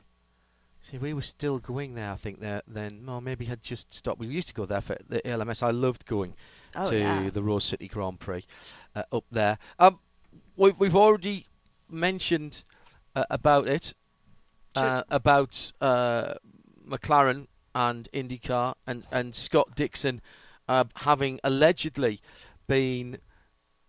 See, 0.89 0.97
we 0.97 1.13
were 1.13 1.21
still 1.21 1.59
going 1.59 1.95
there, 1.95 2.11
I 2.11 2.15
think, 2.15 2.39
there 2.39 2.61
then. 2.65 3.03
Well, 3.05 3.19
maybe 3.19 3.43
had 3.43 3.61
just 3.61 3.91
stopped. 3.93 4.19
We 4.19 4.27
used 4.27 4.47
to 4.47 4.53
go 4.53 4.65
there 4.65 4.79
for 4.79 4.95
the 5.09 5.19
LMS. 5.21 5.61
I 5.61 5.71
loved 5.71 6.05
going 6.05 6.33
Oh, 6.75 6.89
to 6.89 6.97
yeah. 6.97 7.29
the 7.29 7.43
Rose 7.43 7.65
City 7.65 7.89
Grand 7.89 8.21
Prix 8.21 8.45
uh, 8.95 9.03
up 9.11 9.25
there. 9.29 9.57
Um, 9.79 9.99
we, 10.55 10.71
we've 10.71 10.95
already 10.95 11.45
mentioned 11.89 12.63
uh, 13.15 13.25
about 13.29 13.67
it, 13.67 13.95
uh, 14.75 15.03
about 15.09 15.73
uh, 15.81 16.35
McLaren 16.87 17.47
and 17.75 18.07
IndyCar 18.13 18.75
and, 18.85 19.05
and 19.11 19.35
Scott 19.35 19.75
Dixon 19.75 20.21
uh, 20.69 20.85
having 20.95 21.41
allegedly 21.43 22.21
been 22.67 23.17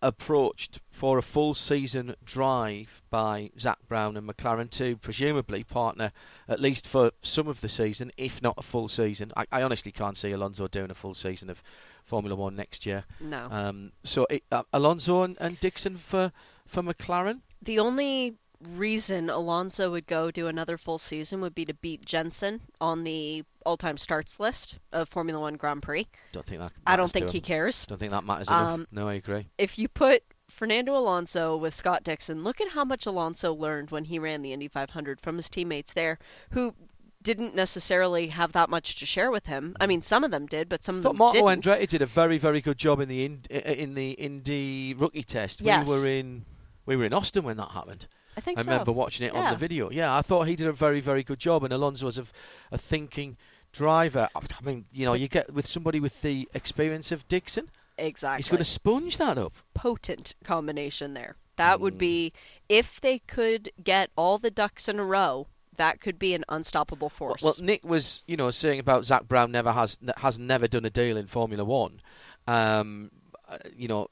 approached 0.00 0.80
for 0.90 1.18
a 1.18 1.22
full 1.22 1.54
season 1.54 2.14
drive 2.24 3.02
by 3.10 3.50
Zak 3.58 3.78
Brown 3.88 4.16
and 4.16 4.28
McLaren 4.28 4.70
to 4.70 4.96
presumably 4.96 5.64
partner 5.64 6.12
at 6.48 6.60
least 6.60 6.86
for 6.86 7.10
some 7.22 7.48
of 7.48 7.60
the 7.60 7.68
season, 7.68 8.12
if 8.16 8.42
not 8.42 8.54
a 8.56 8.62
full 8.62 8.88
season. 8.88 9.32
I, 9.36 9.46
I 9.50 9.62
honestly 9.62 9.92
can't 9.92 10.16
see 10.16 10.30
Alonso 10.30 10.68
doing 10.68 10.90
a 10.90 10.94
full 10.94 11.14
season 11.14 11.50
of 11.50 11.62
Formula 12.04 12.36
One 12.36 12.56
next 12.56 12.86
year. 12.86 13.04
No. 13.20 13.46
Um, 13.50 13.92
so 14.04 14.26
it, 14.30 14.44
uh, 14.50 14.62
Alonso 14.72 15.22
and, 15.22 15.36
and 15.40 15.58
Dixon 15.60 15.96
for 15.96 16.32
for 16.66 16.82
McLaren. 16.82 17.40
The 17.60 17.78
only 17.78 18.36
reason 18.60 19.30
Alonso 19.30 19.90
would 19.90 20.06
go 20.06 20.30
do 20.30 20.46
another 20.46 20.76
full 20.76 20.98
season 20.98 21.40
would 21.40 21.54
be 21.54 21.64
to 21.64 21.74
beat 21.74 22.04
Jenson 22.04 22.60
on 22.80 23.04
the 23.04 23.44
all-time 23.64 23.96
starts 23.96 24.40
list 24.40 24.78
of 24.92 25.08
Formula 25.08 25.40
One 25.40 25.54
Grand 25.54 25.82
Prix. 25.82 26.06
Don't 26.32 26.44
think 26.44 26.60
that. 26.60 26.72
I 26.86 26.96
don't 26.96 27.10
think 27.10 27.30
he 27.30 27.40
cares. 27.40 27.86
Don't 27.86 27.98
think 27.98 28.10
that 28.12 28.24
matters 28.24 28.48
enough. 28.48 28.74
Um, 28.74 28.86
no, 28.90 29.08
I 29.08 29.14
agree. 29.14 29.48
If 29.58 29.78
you 29.78 29.88
put 29.88 30.22
Fernando 30.48 30.96
Alonso 30.96 31.56
with 31.56 31.74
Scott 31.74 32.02
Dixon, 32.02 32.42
look 32.42 32.60
at 32.60 32.70
how 32.70 32.84
much 32.84 33.06
Alonso 33.06 33.52
learned 33.52 33.90
when 33.90 34.04
he 34.04 34.18
ran 34.18 34.42
the 34.42 34.52
Indy 34.52 34.68
500 34.68 35.20
from 35.20 35.36
his 35.36 35.48
teammates 35.50 35.92
there, 35.92 36.18
who 36.50 36.74
didn't 37.22 37.54
necessarily 37.54 38.28
have 38.28 38.52
that 38.52 38.70
much 38.70 38.96
to 38.96 39.06
share 39.06 39.30
with 39.30 39.46
him. 39.46 39.76
I 39.80 39.86
mean, 39.86 40.02
some 40.02 40.24
of 40.24 40.30
them 40.30 40.46
did, 40.46 40.68
but 40.68 40.84
some 40.84 40.96
of 40.96 41.02
them 41.02 41.16
Marco 41.16 41.46
didn't. 41.46 41.64
Andretti 41.64 41.88
did 41.88 42.02
a 42.02 42.06
very, 42.06 42.38
very 42.38 42.60
good 42.60 42.78
job 42.78 43.00
in 43.00 43.08
the 43.08 43.24
in, 43.24 43.42
in 43.50 43.94
the 43.94 44.12
Indy 44.12 44.94
rookie 44.94 45.24
test. 45.24 45.60
Yes. 45.60 45.86
We 45.86 45.92
were 45.92 46.06
in 46.08 46.44
we 46.86 46.96
were 46.96 47.04
in 47.04 47.12
Austin 47.12 47.44
when 47.44 47.56
that 47.58 47.72
happened. 47.72 48.06
I 48.38 48.40
think 48.40 48.56
I 48.60 48.62
so. 48.62 48.70
remember 48.70 48.92
watching 48.92 49.26
it 49.26 49.34
on 49.34 49.50
the 49.50 49.56
video. 49.58 49.90
Yeah, 49.90 50.14
I 50.16 50.22
thought 50.22 50.46
he 50.46 50.54
did 50.54 50.68
a 50.68 50.72
very, 50.72 51.00
very 51.00 51.24
good 51.24 51.40
job, 51.40 51.64
and 51.64 51.72
Alonso 51.72 52.06
was 52.06 52.18
a, 52.18 52.24
a 52.70 52.78
thinking 52.78 53.36
driver. 53.72 54.28
I 54.36 54.40
mean, 54.62 54.84
you 54.92 55.04
know, 55.04 55.14
you 55.14 55.26
get 55.26 55.52
with 55.52 55.66
somebody 55.66 55.98
with 55.98 56.22
the 56.22 56.48
experience 56.54 57.10
of 57.10 57.26
Dixon, 57.26 57.68
Exactly. 57.98 58.36
he's 58.38 58.48
going 58.48 58.58
to 58.58 58.64
sponge 58.64 59.16
that 59.18 59.36
up. 59.38 59.54
potent 59.74 60.36
combination 60.44 61.14
there. 61.14 61.34
That 61.56 61.78
Mm. 61.78 61.80
would 61.80 61.98
be 61.98 62.32
if 62.68 63.00
they 63.00 63.18
could 63.18 63.72
get 63.82 64.10
all 64.16 64.38
the 64.38 64.52
ducks 64.52 64.88
in 64.88 65.00
a 65.00 65.04
row. 65.04 65.48
That 65.76 66.00
could 66.00 66.18
be 66.18 66.32
an 66.34 66.44
unstoppable 66.48 67.08
force. 67.08 67.42
well, 67.42 67.54
Nick 67.60 67.84
was, 67.84 68.22
you 68.28 68.36
know, 68.36 68.50
saying 68.50 68.78
about 68.80 69.04
Zak 69.04 69.26
Brown 69.28 69.50
never 69.52 69.70
has 69.72 69.98
has 70.18 70.38
never 70.38 70.66
done 70.68 70.84
a 70.84 70.90
deal 70.90 71.16
in 71.16 71.26
Formula 71.28 71.64
One, 71.64 72.00
um, 72.48 73.10
uh, 73.48 73.58
you 73.76 73.86
know, 73.88 74.08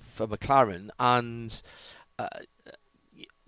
for 0.00 0.26
McLaren, 0.26 0.88
and 0.98 1.62
uh, 2.18 2.28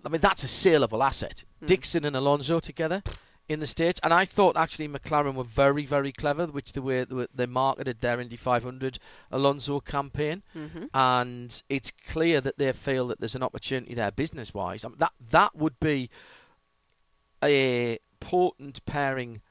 I 0.05 0.09
mean 0.09 0.21
that's 0.21 0.43
a 0.43 0.47
saleable 0.47 1.01
asset. 1.03 1.45
Dixon 1.65 2.05
and 2.05 2.15
Alonso 2.15 2.59
together 2.59 3.03
in 3.49 3.59
the 3.59 3.67
states, 3.67 3.99
and 4.03 4.13
I 4.13 4.23
thought 4.25 4.55
actually 4.55 4.87
McLaren 4.87 5.35
were 5.35 5.43
very 5.43 5.85
very 5.85 6.11
clever, 6.11 6.47
which 6.47 6.71
the 6.73 6.81
way 6.81 7.03
they 7.03 7.13
were- 7.15 7.27
they 7.33 7.45
marketed 7.45 8.01
their 8.01 8.19
Indy 8.19 8.37
500 8.37 8.99
Alonso 9.31 9.79
campaign, 9.81 10.43
Mhm. 10.55 10.89
and 10.93 11.63
it's 11.69 11.91
clear 11.91 12.41
that 12.41 12.57
they 12.57 12.71
feel 12.73 13.07
that 13.07 13.19
there's 13.19 13.35
an 13.35 13.43
opportunity 13.43 13.93
there 13.93 14.11
business 14.11 14.53
wise. 14.53 14.83
I 14.85 14.89
mean, 14.89 14.97
that 14.99 15.13
that 15.19 15.55
would 15.55 15.79
be 15.79 16.09
a 17.43 17.99
potent 18.19 18.85
pairing 18.85 19.41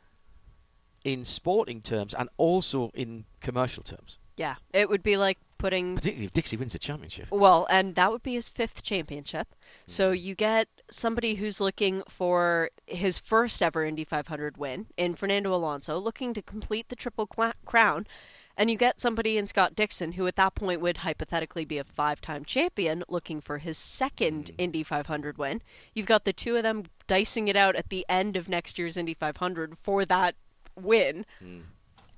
in 1.05 1.25
sporting 1.25 1.83
terms 1.83 2.15
and 2.15 2.29
also 2.37 2.91
in 2.95 3.25
commercial 3.41 3.83
terms. 3.83 4.19
yeah, 4.37 4.57
it 4.73 4.89
would 4.89 5.03
be 5.03 5.17
like 5.19 5.39
putting 5.63 5.95
Particularly 5.95 6.27
if 6.27 6.33
Dixie 6.33 6.57
wins 6.57 6.73
the 6.73 6.79
championship. 6.79 7.29
Well, 7.31 7.67
and 7.71 7.95
that 7.95 8.11
would 8.11 8.23
be 8.23 8.35
his 8.35 8.51
fifth 8.51 8.83
championship. 8.83 9.49
So 9.87 10.11
Mm-hmm. 10.11 10.27
you 10.27 10.35
get 10.35 10.69
somebody 10.91 11.37
who's 11.37 11.61
looking 11.61 12.03
for 12.09 12.69
his 12.87 13.19
first 13.19 13.63
ever 13.63 13.85
Indy 13.85 14.05
500 14.05 14.57
win 14.57 14.87
in 14.97 15.15
Fernando 15.15 15.55
Alonso, 15.55 15.99
looking 15.99 16.35
to 16.35 16.43
complete 16.43 16.89
the 16.89 16.97
triple 16.97 17.27
crown. 17.65 18.07
And 18.55 18.71
you 18.71 18.77
get 18.77 19.01
somebody 19.01 19.39
in 19.39 19.47
Scott 19.47 19.75
Dixon, 19.75 20.13
who 20.13 20.27
at 20.27 20.37
that 20.37 20.55
point 20.55 20.83
would 20.83 20.99
hypothetically 20.99 21.65
be 21.65 21.79
a 21.79 21.85
five 21.85 22.21
time 22.21 22.45
champion, 22.45 23.03
looking 23.09 23.41
for 23.41 23.59
his 23.59 23.79
second 23.79 24.47
Mm. 24.47 24.55
Indy 24.59 24.83
500 24.83 25.39
win. 25.39 25.63
You've 25.95 26.05
got 26.07 26.25
the 26.25 26.35
two 26.35 26.57
of 26.57 26.63
them 26.63 26.85
dicing 27.07 27.49
it 27.49 27.57
out 27.57 27.77
at 27.77 27.89
the 27.89 28.05
end 28.11 28.37
of 28.37 28.49
next 28.51 28.79
year's 28.79 28.97
Indy 28.99 29.15
500 29.15 29.79
for 29.79 30.05
that 30.05 30.35
win. 30.77 31.25
Mm. 31.43 31.63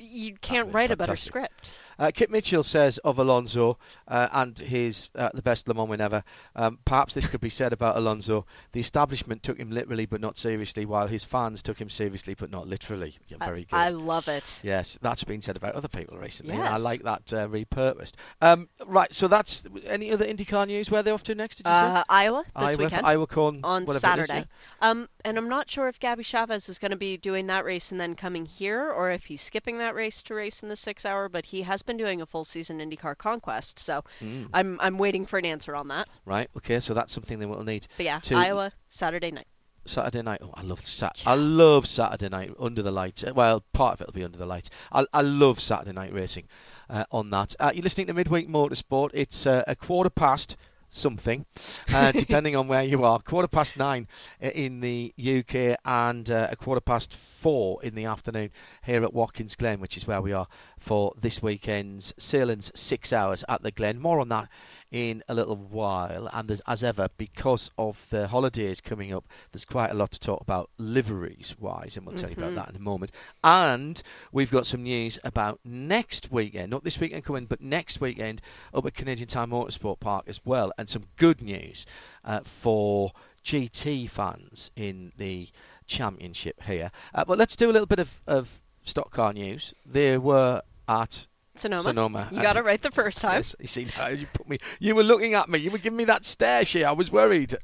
You 0.05 0.35
can't 0.41 0.73
write 0.73 0.91
a 0.91 0.97
better 0.97 1.17
script. 1.17 1.73
Uh, 1.99 2.11
Kit 2.13 2.31
Mitchell 2.31 2.63
says 2.63 2.99
of 2.99 3.19
Alonso 3.19 3.79
uh, 4.09 4.29
and 4.33 4.59
his 4.59 5.11
uh, 5.15 5.31
the 5.33 5.43
best 5.43 5.69
Le 5.69 5.75
Mans 5.75 5.89
win 5.89 6.01
ever. 6.01 6.25
Um, 6.57 6.79
perhaps 6.85 7.15
this 7.15 7.27
could 7.27 7.41
be 7.41 7.51
said 7.51 7.73
about 7.73 7.97
Alonso. 7.97 8.47
The 8.73 8.81
establishment 8.81 9.43
took 9.43 9.59
him 9.59 9.71
literally 9.71 10.07
but 10.07 10.21
not 10.21 10.37
seriously, 10.37 10.85
while 10.85 11.07
his 11.07 11.25
fans 11.25 11.63
took 11.63 11.81
him 11.81 11.89
seriously 11.89 12.35
but 12.35 12.51
not 12.51 12.67
literally. 12.67 13.17
Yeah, 13.29 13.39
I- 13.41 13.47
very 13.47 13.65
good. 13.65 13.77
I 13.77 13.91
love 13.91 14.29
it. 14.29 14.61
Yes, 14.63 14.99
that's 15.03 15.25
been 15.25 15.43
said 15.43 15.57
about 15.57 15.75
other 15.75 15.89
people 15.89 16.19
recently. 16.19 16.55
and 16.55 16.65
I 16.65 16.77
like 16.77 17.03
that 17.05 17.33
uh, 17.33 17.49
repurposed. 17.49 18.15
Um, 18.43 18.69
right, 18.87 19.13
so 19.15 19.29
that's 19.29 19.63
any 19.87 20.13
other 20.13 20.27
IndyCar 20.27 20.67
news. 20.67 20.91
Where 20.91 21.01
are 21.01 21.03
they 21.03 21.11
off 21.11 21.23
to 21.25 21.35
next? 21.35 21.57
Did 21.59 21.67
you 21.67 21.73
say? 21.73 21.79
Uh, 21.79 22.05
Iowa 22.09 22.43
this 22.45 22.53
Iowa, 22.57 22.77
weekend. 22.77 23.07
Iowa 23.07 23.27
Corn, 23.27 23.61
on 23.63 23.85
it 23.85 23.91
is, 23.91 24.01
Saturday. 24.01 24.47
Um, 24.81 25.09
and 25.25 25.39
I'm 25.39 25.49
not 25.49 25.71
sure 25.71 25.89
if 25.89 25.99
Gabby 26.01 26.25
Chaves 26.25 26.69
is 26.69 26.79
going 26.79 26.91
to 26.91 26.97
be 26.97 27.17
doing 27.17 27.47
that 27.47 27.65
race 27.65 27.93
and 27.93 28.01
then 28.01 28.15
coming 28.15 28.47
here, 28.47 28.91
or 28.91 29.11
if 29.11 29.27
he's 29.27 29.41
skipping 29.41 29.79
that 29.79 29.94
race 29.95 30.23
to 30.25 30.35
race 30.35 30.63
in 30.63 30.69
the 30.69 30.77
six 30.77 31.05
hour. 31.07 31.29
But 31.29 31.47
he 31.47 31.63
has 31.63 31.83
been 31.83 31.97
doing 31.97 32.21
a 32.21 32.27
full 32.27 32.45
season 32.45 32.79
IndyCar 32.79 33.17
Conquest, 33.17 33.79
so 33.79 34.03
Mm. 34.21 34.49
I'm 34.53 34.79
I'm 34.81 34.99
waiting 34.99 35.25
for 35.27 35.39
an 35.39 35.47
answer 35.47 35.75
on 35.75 35.89
that. 35.89 36.09
Right, 36.25 36.49
okay, 36.57 36.81
so 36.81 36.95
that's 36.95 37.13
something 37.13 37.39
that 37.39 37.49
we'll 37.49 37.65
need. 37.65 37.87
But 37.97 38.07
yeah, 38.07 38.19
to- 38.21 38.35
Iowa 38.37 38.73
Saturday 38.89 39.31
night. 39.31 39.47
Saturday 39.87 40.23
night. 40.23 40.41
Oh, 40.43 40.51
I 40.55 40.63
love 40.63 40.81
Sat. 40.81 41.23
I 41.27 41.35
love 41.35 41.87
Saturday 41.87 42.31
night 42.31 42.53
under 42.59 42.83
the 42.83 42.91
lights. 42.91 43.23
Uh, 43.23 43.33
Well, 43.35 43.65
part 43.75 43.93
of 43.95 44.01
it'll 44.01 44.15
be 44.15 44.25
under 44.25 44.39
the 44.39 44.47
lights. 44.47 44.71
I, 44.91 45.05
I 45.13 45.21
love 45.21 45.61
Saturday 45.61 45.93
night 45.93 46.11
racing. 46.13 46.49
Uh, 46.89 47.05
on 47.11 47.29
that, 47.31 47.55
uh, 47.61 47.71
you're 47.75 47.83
listening 47.83 48.07
to 48.07 48.15
Midweek 48.15 48.49
Motorsport. 48.49 49.11
It's 49.13 49.47
uh, 49.47 49.63
a 49.67 49.77
quarter 49.77 50.09
past 50.09 50.57
something, 50.95 51.45
uh, 51.93 52.13
depending 52.13 52.57
on 52.57 52.69
where 52.69 52.83
you 52.83 53.05
are. 53.05 53.19
Quarter 53.19 53.49
past 53.49 53.77
nine 53.77 54.07
uh, 54.43 54.49
in 54.49 54.81
the 54.81 55.13
UK 55.19 55.79
and 55.85 56.31
uh, 56.31 56.49
a 56.51 56.57
quarter 56.57 56.81
past 56.81 57.15
four 57.15 57.83
in 57.83 57.95
the 57.95 58.05
afternoon 58.05 58.51
here 58.85 59.03
at 59.03 59.13
Watkins 59.13 59.57
Glen, 59.57 59.81
which 59.81 59.97
is 59.97 60.07
where 60.07 60.23
we 60.23 60.33
are 60.33 60.47
for 60.79 61.13
this 61.21 61.43
weekend's 61.43 62.13
Sahlen's 62.19 62.73
six 62.75 63.13
hours 63.13 63.45
at 63.49 63.63
the 63.63 63.71
Glen. 63.71 64.01
More 64.01 64.21
on 64.21 64.29
that 64.29 64.49
in 64.95 65.25
a 65.29 65.35
little 65.35 65.57
while. 65.57 66.31
And 66.33 66.61
as 66.69 66.85
ever, 66.85 67.09
because 67.19 67.73
of 67.77 68.07
the 68.11 68.29
holidays 68.29 68.81
coming 68.81 69.13
up, 69.13 69.25
there's 69.51 69.65
quite 69.65 69.91
a 69.91 69.95
lot 69.95 70.13
to 70.13 70.21
talk 70.21 70.41
about 70.41 70.71
liveries 70.79 71.57
wise, 71.59 71.97
and 71.97 72.07
we'll 72.07 72.15
tell 72.15 72.31
you 72.31 72.37
about 72.37 72.55
that 72.55 72.69
in 72.71 72.77
a 72.77 72.79
moment. 72.79 73.11
And 73.43 74.01
we've 74.31 74.53
got 74.53 74.67
some 74.67 74.85
news 74.85 75.19
about 75.25 75.59
next 75.65 76.31
weekend, 76.31 76.71
not 76.71 76.85
this 76.85 77.01
weekend 77.01 77.25
coming, 77.25 77.47
but 77.47 77.61
next 77.61 78.01
weekend 78.01 78.41
up 78.73 78.87
at 78.87 78.95
Canadian 78.95 79.27
Tire 79.27 79.49
Motorsport 79.49 79.99
Park 79.99 80.27
as 80.29 80.41
well, 80.45 80.71
and 80.79 80.89
some 80.89 81.03
good 81.17 81.43
news 81.43 81.87
uh, 82.25 82.43
for 82.45 83.11
GT 83.45 84.09
fans 84.09 84.71
in 84.77 85.11
the 85.17 85.49
championship 85.89 86.63
here. 86.63 86.93
Uh, 87.13 87.25
but 87.25 87.37
let's 87.37 87.57
do 87.57 87.69
a 87.69 87.73
little 87.73 87.87
bit 87.87 87.99
of, 87.99 88.21
of 88.29 88.61
stock 88.85 89.11
car 89.11 89.33
news. 89.33 89.75
They 89.85 90.19
were 90.19 90.63
at 90.87 91.27
Sonoma. 91.57 91.83
Sonoma. 91.83 92.29
You 92.33 92.43
got 92.43 92.57
it 92.57 92.65
right 92.65 92.81
the 92.81 92.91
first 92.91 93.21
time. 93.21 93.37
Yes, 93.37 93.55
you 93.61 93.67
see, 93.67 93.87
now 93.97 94.09
you 94.09 94.27
put 94.33 94.49
me. 94.49 94.59
You 94.81 94.95
were 94.95 95.03
looking 95.05 95.35
at 95.35 95.49
me. 95.49 95.59
You 95.59 95.71
were 95.71 95.79
giving 95.79 95.97
me 95.97 96.05
that 96.05 96.25
stare. 96.25 96.65
She, 96.65 96.85
I 96.85 96.93
was 96.93 97.13
worried. 97.13 97.55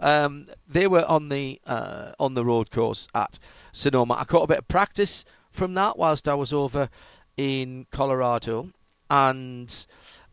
Um, 0.00 0.48
they 0.66 0.86
were 0.86 1.04
on 1.04 1.28
the 1.28 1.60
uh, 1.66 2.12
on 2.18 2.34
the 2.34 2.44
road 2.44 2.70
course 2.70 3.06
at 3.14 3.38
Sonoma. 3.72 4.14
I 4.14 4.24
caught 4.24 4.42
a 4.42 4.48
bit 4.48 4.58
of 4.58 4.68
practice 4.68 5.24
from 5.50 5.74
that 5.74 5.96
whilst 5.96 6.28
I 6.28 6.34
was 6.34 6.52
over 6.52 6.88
in 7.36 7.86
Colorado, 7.90 8.70
and 9.10 9.86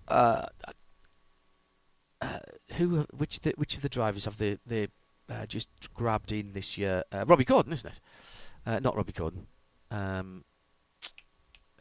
uh, 0.07 0.47
uh, 2.21 2.39
who, 2.73 3.05
which, 3.15 3.41
the, 3.41 3.53
which 3.57 3.75
of 3.75 3.81
the 3.81 3.89
drivers 3.89 4.25
have 4.25 4.37
they 4.37 4.57
they 4.65 4.87
uh, 5.29 5.45
just 5.45 5.69
grabbed 5.93 6.31
in 6.31 6.53
this 6.53 6.77
year? 6.77 7.03
Uh, 7.11 7.25
Robby 7.27 7.43
Gordon, 7.45 7.73
isn't 7.73 7.91
it? 7.91 7.99
Uh, 8.65 8.79
not 8.79 8.95
Robby 8.95 9.13
Gordon. 9.13 9.47
Um, 9.91 10.43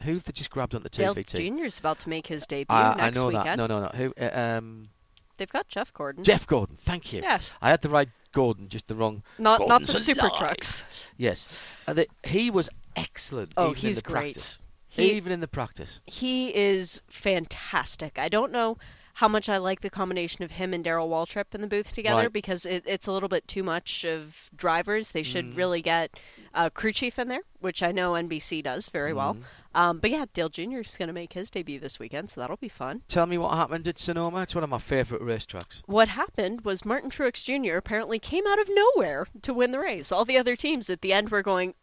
who 0.01 0.13
have 0.13 0.23
they 0.23 0.31
just 0.33 0.49
grabbed 0.49 0.75
on 0.75 0.83
the 0.83 0.89
Dale 0.89 1.15
TVT? 1.15 1.57
Jr. 1.57 1.63
is 1.65 1.79
about 1.79 1.99
to 1.99 2.09
make 2.09 2.27
his 2.27 2.45
debut 2.45 2.75
I, 2.75 2.93
I 2.93 2.95
next 2.95 3.17
know 3.17 3.27
weekend. 3.27 3.45
that. 3.47 3.55
No, 3.57 3.67
no, 3.67 3.81
no. 3.81 3.87
Who? 3.89 4.13
Uh, 4.19 4.29
um, 4.57 4.89
They've 5.37 5.49
got 5.51 5.67
Jeff 5.67 5.93
Gordon. 5.93 6.23
Jeff 6.23 6.45
Gordon. 6.45 6.75
Thank 6.79 7.11
you. 7.11 7.21
Yeah. 7.21 7.39
I 7.61 7.69
had 7.69 7.81
the 7.81 7.89
right 7.89 8.09
Gordon, 8.33 8.69
just 8.69 8.87
the 8.87 8.95
wrong. 8.95 9.23
Not 9.37 9.59
not 9.61 9.67
Gordon's 9.69 9.93
the 9.93 9.99
super 9.99 10.27
alive. 10.27 10.37
trucks. 10.37 10.85
Yes, 11.17 11.67
uh, 11.87 11.93
the, 11.93 12.07
he 12.23 12.49
was 12.51 12.69
excellent. 12.95 13.53
Oh, 13.57 13.71
even 13.71 13.75
he's 13.75 13.97
in 13.97 14.03
the 14.03 14.09
great. 14.09 14.21
Practice. 14.35 14.59
He- 14.89 15.11
even 15.13 15.31
in 15.31 15.39
the 15.39 15.47
practice. 15.47 16.01
he 16.05 16.55
is 16.55 17.01
fantastic. 17.09 18.19
I 18.19 18.29
don't 18.29 18.51
know 18.51 18.77
how 19.17 19.27
much 19.27 19.47
I 19.47 19.57
like 19.57 19.81
the 19.81 19.89
combination 19.89 20.43
of 20.43 20.51
him 20.51 20.73
and 20.73 20.83
Darrell 20.83 21.07
Waltrip 21.09 21.53
in 21.53 21.61
the 21.61 21.67
booth 21.67 21.93
together 21.93 22.23
Right. 22.23 22.33
because 22.33 22.65
it, 22.65 22.83
it's 22.87 23.05
a 23.07 23.11
little 23.11 23.29
bit 23.29 23.47
too 23.47 23.61
much 23.63 24.03
of 24.03 24.49
drivers. 24.55 25.11
They 25.11 25.21
should 25.23 25.51
Mm. 25.51 25.57
really 25.57 25.81
get 25.83 26.19
a 26.53 26.71
crew 26.71 26.91
chief 26.91 27.19
in 27.19 27.27
there, 27.27 27.41
which 27.59 27.83
I 27.83 27.91
know 27.91 28.13
NBC 28.13 28.63
does 28.63 28.89
very 28.89 29.13
well. 29.13 29.35
Mm. 29.35 29.43
Um, 29.75 29.99
but 29.99 30.09
yeah, 30.11 30.25
Dale 30.33 30.49
Jr. 30.49 30.79
is 30.79 30.97
going 30.97 31.07
to 31.07 31.13
make 31.13 31.33
his 31.33 31.49
debut 31.49 31.79
this 31.79 31.97
weekend, 31.99 32.29
so 32.31 32.41
that'll 32.41 32.57
be 32.57 32.69
fun. 32.69 33.01
Tell 33.07 33.25
me 33.25 33.37
what 33.39 33.55
happened 33.55 33.87
at 33.87 33.97
Sonoma. 33.99 34.41
It's 34.41 34.53
one 34.55 34.63
of 34.63 34.69
my 34.69 34.77
favourite 34.77 35.23
racetracks. 35.23 35.81
What 35.87 36.09
happened 36.09 36.61
was 36.61 36.85
Martin 36.85 37.09
Truex 37.09 37.43
Jr. 37.43 37.77
apparently 37.77 38.19
came 38.19 38.45
out 38.47 38.59
of 38.59 38.69
nowhere 38.71 39.25
to 39.41 39.53
win 39.53 39.71
the 39.71 39.79
race. 39.79 40.11
All 40.11 40.25
the 40.25 40.37
other 40.37 40.55
teams 40.55 40.89
at 40.91 41.01
the 41.01 41.11
end 41.13 41.29
were 41.29 41.41
going, 41.41 41.73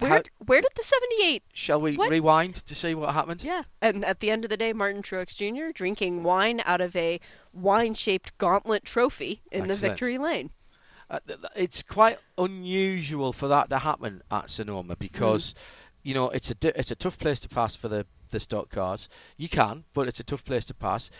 where, 0.00 0.22
where 0.46 0.60
did 0.60 0.70
the 0.76 0.82
78 0.82 1.42
shall 1.52 1.80
we 1.80 1.96
What? 1.96 2.10
rewind 2.10 2.54
to 2.56 2.74
see 2.74 2.94
what 2.94 3.14
happened? 3.14 3.42
Yeah, 3.42 3.62
and 3.80 4.04
at 4.04 4.20
the 4.20 4.30
end 4.30 4.44
of 4.44 4.50
the 4.50 4.56
day, 4.56 4.72
Martin 4.72 5.02
Truex 5.02 5.34
Jr. 5.36 5.72
drinking 5.72 6.22
wine 6.22 6.62
out 6.64 6.80
of 6.80 6.94
a 6.94 7.20
wine-shaped 7.52 8.36
gauntlet 8.38 8.84
trophy 8.84 9.42
in 9.50 9.68
the 9.68 9.74
victory 9.74 10.18
lane. 10.18 10.50
Uh, 11.10 11.18
it's 11.54 11.82
quite 11.82 12.18
unusual 12.38 13.32
for 13.32 13.48
that 13.48 13.68
to 13.70 13.78
happen 13.78 14.22
at 14.30 14.48
Sonoma 14.48 14.96
because, 14.96 15.54
you 16.02 16.14
know, 16.14 16.30
it's 16.30 16.50
a 16.50 16.78
it's 16.78 16.90
a 16.90 16.96
tough 16.96 17.18
place 17.18 17.40
to 17.40 17.48
pass 17.48 17.76
for 17.76 17.88
the 17.88 18.06
the 18.30 18.40
stock 18.40 18.70
cars. 18.70 19.08
You 19.36 19.48
can, 19.48 19.84
but 19.94 20.08
it's 20.08 20.20
a 20.20 20.24
tough 20.24 20.44
place 20.44 20.64
to 20.66 20.74
pass. 20.74 21.10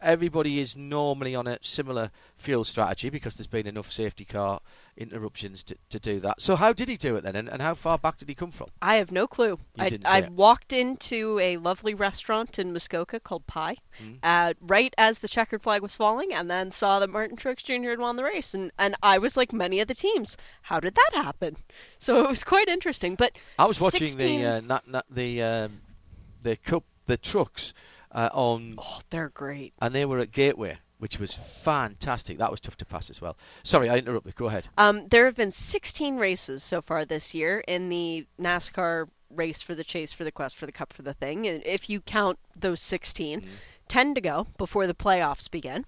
Everybody 0.00 0.58
is 0.58 0.76
normally 0.76 1.34
on 1.36 1.46
a 1.46 1.58
similar 1.62 2.10
fuel 2.36 2.64
strategy 2.64 3.08
because 3.08 3.36
there's 3.36 3.46
been 3.46 3.68
enough 3.68 3.92
safety 3.92 4.24
car 4.24 4.60
interruptions 4.96 5.62
to, 5.64 5.76
to 5.90 6.00
do 6.00 6.18
that. 6.20 6.40
So 6.42 6.56
how 6.56 6.72
did 6.72 6.88
he 6.88 6.96
do 6.96 7.14
it 7.16 7.22
then, 7.22 7.36
and, 7.36 7.48
and 7.48 7.62
how 7.62 7.74
far 7.74 7.98
back 7.98 8.18
did 8.18 8.28
he 8.28 8.34
come 8.34 8.50
from? 8.50 8.66
I 8.82 8.96
have 8.96 9.12
no 9.12 9.26
clue. 9.28 9.58
You 9.76 9.84
I, 9.84 9.98
I 10.04 10.28
walked 10.28 10.72
into 10.72 11.38
a 11.38 11.56
lovely 11.56 11.94
restaurant 11.94 12.58
in 12.58 12.72
Muskoka 12.72 13.20
called 13.20 13.46
Pie, 13.46 13.76
Mm. 14.02 14.18
uh, 14.22 14.54
right 14.60 14.92
as 14.98 15.18
the 15.18 15.28
checkered 15.28 15.62
flag 15.62 15.82
was 15.82 15.94
falling, 15.94 16.32
and 16.32 16.50
then 16.50 16.72
saw 16.72 16.98
that 16.98 17.10
Martin 17.10 17.36
Truex 17.36 17.62
Jr. 17.62 17.90
had 17.90 17.98
won 18.00 18.16
the 18.16 18.24
race, 18.24 18.54
and, 18.54 18.72
and 18.78 18.94
I 19.02 19.18
was 19.18 19.36
like 19.36 19.52
many 19.52 19.80
of 19.80 19.86
the 19.88 19.94
teams. 19.94 20.36
How 20.62 20.80
did 20.80 20.94
that 20.96 21.10
happen? 21.12 21.56
So 21.98 22.24
it 22.24 22.28
was 22.28 22.42
quite 22.42 22.68
interesting. 22.68 23.14
But 23.14 23.32
I 23.58 23.66
was 23.66 23.80
watching 23.80 24.08
16 24.08 24.40
the 24.40 24.46
uh, 24.48 24.60
na- 24.62 24.80
na- 24.86 25.02
the 25.10 25.42
um, 25.42 25.80
the 26.42 26.56
cup 26.56 26.84
the 27.06 27.16
trucks 27.16 27.72
uh, 28.12 28.30
on 28.32 28.74
oh, 28.78 29.00
they're 29.10 29.30
great. 29.30 29.74
and 29.80 29.94
they 29.94 30.04
were 30.04 30.18
at 30.18 30.32
Gateway, 30.32 30.78
which 30.98 31.18
was 31.18 31.34
fantastic. 31.34 32.38
That 32.38 32.50
was 32.50 32.60
tough 32.60 32.76
to 32.78 32.84
pass 32.84 33.10
as 33.10 33.20
well. 33.20 33.36
Sorry, 33.62 33.88
I 33.88 33.98
interrupted. 33.98 34.36
Go 34.36 34.46
ahead. 34.46 34.68
Um, 34.78 35.08
there 35.08 35.24
have 35.24 35.36
been 35.36 35.52
16 35.52 36.16
races 36.16 36.62
so 36.62 36.80
far 36.80 37.04
this 37.04 37.34
year 37.34 37.64
in 37.66 37.88
the 37.88 38.26
NASCAR 38.40 39.08
race 39.30 39.62
for 39.62 39.74
the 39.74 39.84
chase, 39.84 40.12
for 40.12 40.24
the 40.24 40.32
quest, 40.32 40.56
for 40.56 40.66
the 40.66 40.72
cup, 40.72 40.92
for 40.92 41.02
the 41.02 41.14
thing. 41.14 41.46
And 41.46 41.62
if 41.64 41.88
you 41.88 42.00
count 42.00 42.38
those 42.54 42.80
16, 42.80 43.46
10 43.88 44.14
to 44.14 44.20
go 44.20 44.46
before 44.58 44.86
the 44.86 44.94
playoffs 44.94 45.50
begin. 45.50 45.84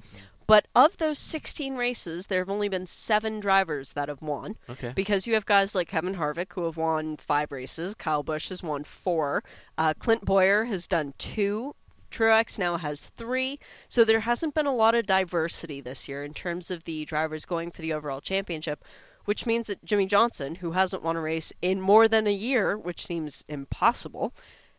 But 0.47 0.67
of 0.75 0.99
those 0.99 1.19
16 1.19 1.75
races, 1.77 2.27
there 2.27 2.41
have 2.41 2.51
only 2.51 2.69
been 2.69 2.87
seven 2.87 3.41
drivers 3.41 3.93
that 3.95 4.09
have 4.09 4.21
won. 4.21 4.57
Okay. 4.69 4.93
Because 4.95 5.27
you 5.27 5.35
have 5.35 5.47
guys 5.47 5.75
like 5.75 5.89
Kevin 5.89 6.17
Harvick 6.17 6.53
who 6.53 6.65
have 6.65 6.77
won 6.77 7.17
five 7.17 7.51
races. 7.51 7.95
Kyle 7.95 8.23
Busch 8.23 8.51
has 8.51 8.63
won 8.63 8.85
four. 8.85 9.43
Uh, 9.79 9.95
Clint 9.99 10.25
Bowyer 10.25 10.65
has 10.65 10.87
done 10.87 11.15
two. 11.17 11.75
Truex 12.15 12.59
now 12.59 12.77
has 12.77 13.07
three. 13.17 13.59
So 13.89 14.05
there 14.05 14.21
hasn't 14.21 14.55
been 14.55 14.67
a 14.67 14.75
lot 14.75 14.95
of 14.95 15.07
diversity 15.07 15.81
this 15.81 16.09
year 16.09 16.23
in 16.23 16.33
terms 16.33 16.71
of 16.71 16.85
the 16.85 17.05
drivers 17.05 17.45
going 17.45 17.71
for 17.71 17.83
the 17.83 17.93
overall 17.93 18.21
championship, 18.21 18.85
which 19.25 19.47
means 19.47 19.67
that 19.67 19.85
Jimmie 19.85 20.07
Johnson, 20.07 20.57
who 20.57 20.73
hasn't 20.73 21.03
won 21.03 21.17
a 21.17 21.21
race 21.21 21.53
in 21.61 21.81
more 21.81 22.07
than 22.07 22.27
a 22.27 22.33
year, 22.33 22.79
which 22.79 23.05
seems 23.05 23.45
impossible, 23.49 24.33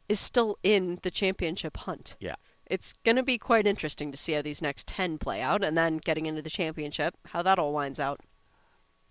is 0.07 0.20
still 0.20 0.57
in 0.64 0.99
the 1.02 1.12
championship 1.12 1.76
hunt. 1.78 2.16
Yeah. 2.20 2.36
It's 2.68 2.94
going 3.03 3.18
to 3.18 3.24
be 3.24 3.38
quite 3.38 3.68
interesting 3.68 4.12
to 4.12 4.18
see 4.18 4.34
how 4.34 4.41
these 4.41 4.62
next 4.62 4.88
10 4.88 5.18
play 5.18 5.41
out 5.41 5.64
and 5.64 5.78
then 5.78 5.98
getting 5.98 6.26
into 6.26 6.41
the 6.41 6.49
championship, 6.49 7.16
how 7.28 7.41
that 7.44 7.60
all 7.60 7.74
winds 7.74 7.99
out. 7.99 8.22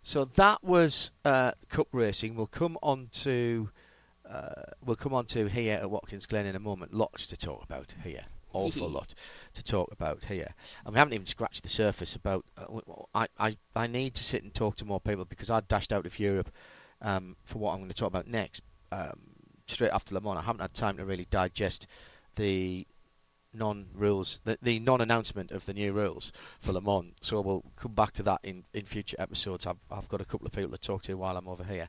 So 0.02 0.24
that 0.36 0.64
was 0.64 1.12
uh, 1.24 1.52
cup 1.68 1.88
racing. 1.92 2.36
We'll 2.36 2.46
come 2.46 2.76
on 2.82 3.08
to 3.12 3.70
uh, 4.28 4.72
we'll 4.84 4.96
come 4.96 5.14
on 5.14 5.26
to 5.26 5.46
here 5.46 5.74
at 5.74 5.90
Watkins 5.90 6.26
Glen 6.26 6.46
in 6.46 6.56
a 6.56 6.60
moment. 6.60 6.94
Lots 6.94 7.26
to 7.28 7.36
talk 7.36 7.62
about 7.62 7.94
here. 8.02 8.24
Awful 8.54 8.88
lot 8.88 9.14
to 9.54 9.64
talk 9.64 9.90
about 9.90 10.26
here, 10.26 10.54
and 10.86 10.94
we 10.94 10.98
haven't 11.00 11.12
even 11.12 11.26
scratched 11.26 11.64
the 11.64 11.68
surface 11.68 12.14
about. 12.14 12.44
Uh, 12.56 12.80
I, 13.12 13.26
I 13.36 13.56
I 13.74 13.88
need 13.88 14.14
to 14.14 14.22
sit 14.22 14.44
and 14.44 14.54
talk 14.54 14.76
to 14.76 14.84
more 14.84 15.00
people 15.00 15.24
because 15.24 15.50
I 15.50 15.58
dashed 15.58 15.92
out 15.92 16.06
of 16.06 16.20
Europe 16.20 16.52
um, 17.02 17.34
for 17.42 17.58
what 17.58 17.72
I'm 17.72 17.78
going 17.78 17.88
to 17.88 17.96
talk 17.96 18.06
about 18.06 18.28
next. 18.28 18.62
Um, 18.92 19.18
straight 19.66 19.90
after 19.90 20.14
Le 20.14 20.20
Mans, 20.20 20.38
I 20.38 20.42
haven't 20.42 20.60
had 20.60 20.72
time 20.72 20.98
to 20.98 21.04
really 21.04 21.26
digest 21.30 21.88
the 22.36 22.86
non-rules, 23.54 24.40
the, 24.44 24.58
the 24.60 24.80
non-announcement 24.80 25.52
of 25.52 25.64
the 25.66 25.74
new 25.74 25.92
rules 25.92 26.32
for 26.58 26.72
Le 26.72 26.80
Mans. 26.80 27.14
So 27.20 27.40
we'll 27.40 27.64
come 27.76 27.92
back 27.92 28.12
to 28.14 28.22
that 28.24 28.40
in, 28.42 28.64
in 28.74 28.84
future 28.84 29.16
episodes. 29.18 29.66
I've, 29.66 29.78
I've 29.90 30.08
got 30.08 30.20
a 30.20 30.24
couple 30.24 30.46
of 30.46 30.52
people 30.52 30.72
to 30.72 30.78
talk 30.78 31.02
to 31.04 31.14
while 31.14 31.36
I'm 31.36 31.48
over 31.48 31.64
here. 31.64 31.88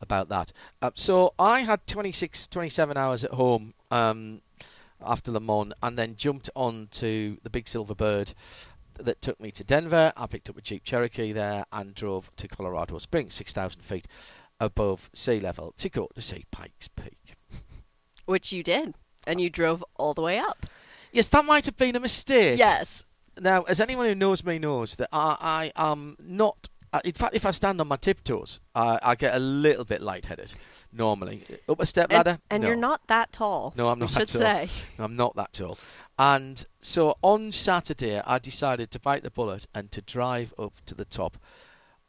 About 0.00 0.28
that. 0.28 0.52
Uh, 0.82 0.90
so 0.94 1.34
I 1.38 1.60
had 1.60 1.86
26, 1.86 2.48
27 2.48 2.96
hours 2.96 3.24
at 3.24 3.32
home 3.32 3.74
um, 3.90 4.42
after 5.04 5.30
Le 5.32 5.40
Mans, 5.40 5.72
and 5.82 5.98
then 5.98 6.16
jumped 6.16 6.50
on 6.54 6.88
to 6.92 7.38
the 7.42 7.50
Big 7.50 7.68
Silver 7.68 7.94
Bird 7.94 8.32
that 8.98 9.20
took 9.20 9.40
me 9.40 9.50
to 9.52 9.64
Denver. 9.64 10.12
I 10.16 10.26
picked 10.26 10.48
up 10.48 10.56
a 10.56 10.62
Jeep 10.62 10.84
Cherokee 10.84 11.32
there 11.32 11.64
and 11.72 11.94
drove 11.94 12.30
to 12.36 12.48
Colorado 12.48 12.98
Springs, 12.98 13.34
6,000 13.34 13.80
feet 13.82 14.06
above 14.60 15.10
sea 15.12 15.40
level, 15.40 15.74
to 15.78 15.88
go 15.88 16.08
to 16.14 16.22
see 16.22 16.44
Pikes 16.50 16.88
Peak. 16.88 17.36
Which 18.24 18.52
you 18.52 18.62
did. 18.62 18.94
And 19.26 19.40
you 19.40 19.50
drove 19.50 19.84
all 19.96 20.14
the 20.14 20.22
way 20.22 20.38
up. 20.38 20.66
Yes, 21.12 21.28
that 21.28 21.44
might 21.44 21.66
have 21.66 21.76
been 21.76 21.96
a 21.96 22.00
mistake. 22.00 22.58
Yes. 22.58 23.04
Now, 23.40 23.62
as 23.62 23.80
anyone 23.80 24.06
who 24.06 24.14
knows 24.14 24.44
me 24.44 24.58
knows 24.58 24.96
that 24.96 25.08
I, 25.12 25.72
I 25.76 25.90
am 25.90 26.16
not. 26.20 26.68
Uh, 26.92 27.00
In 27.04 27.12
fact, 27.12 27.34
if 27.34 27.44
I 27.44 27.50
stand 27.50 27.80
on 27.80 27.88
my 27.88 27.96
tiptoes, 27.96 28.60
I, 28.74 28.98
I 29.02 29.14
get 29.14 29.34
a 29.34 29.38
little 29.38 29.84
bit 29.84 30.00
lightheaded. 30.00 30.54
Normally, 30.92 31.44
up 31.68 31.80
a 31.80 31.86
step 31.86 32.10
ladder. 32.10 32.38
and 32.50 32.62
no. 32.62 32.68
you're 32.68 32.76
not 32.76 33.06
that 33.08 33.32
tall. 33.32 33.74
No, 33.76 33.88
I'm 33.88 33.98
not 33.98 34.10
should 34.10 34.28
that 34.28 34.28
tall. 34.28 34.40
say. 34.40 34.68
No, 34.98 35.04
I'm 35.04 35.16
not 35.16 35.36
that 35.36 35.52
tall. 35.52 35.78
And 36.18 36.64
so 36.80 37.16
on 37.22 37.52
Saturday, 37.52 38.20
I 38.20 38.38
decided 38.38 38.90
to 38.92 39.00
bite 39.00 39.22
the 39.22 39.30
bullet 39.30 39.66
and 39.74 39.90
to 39.90 40.00
drive 40.00 40.54
up 40.58 40.72
to 40.86 40.94
the 40.94 41.04
top 41.04 41.36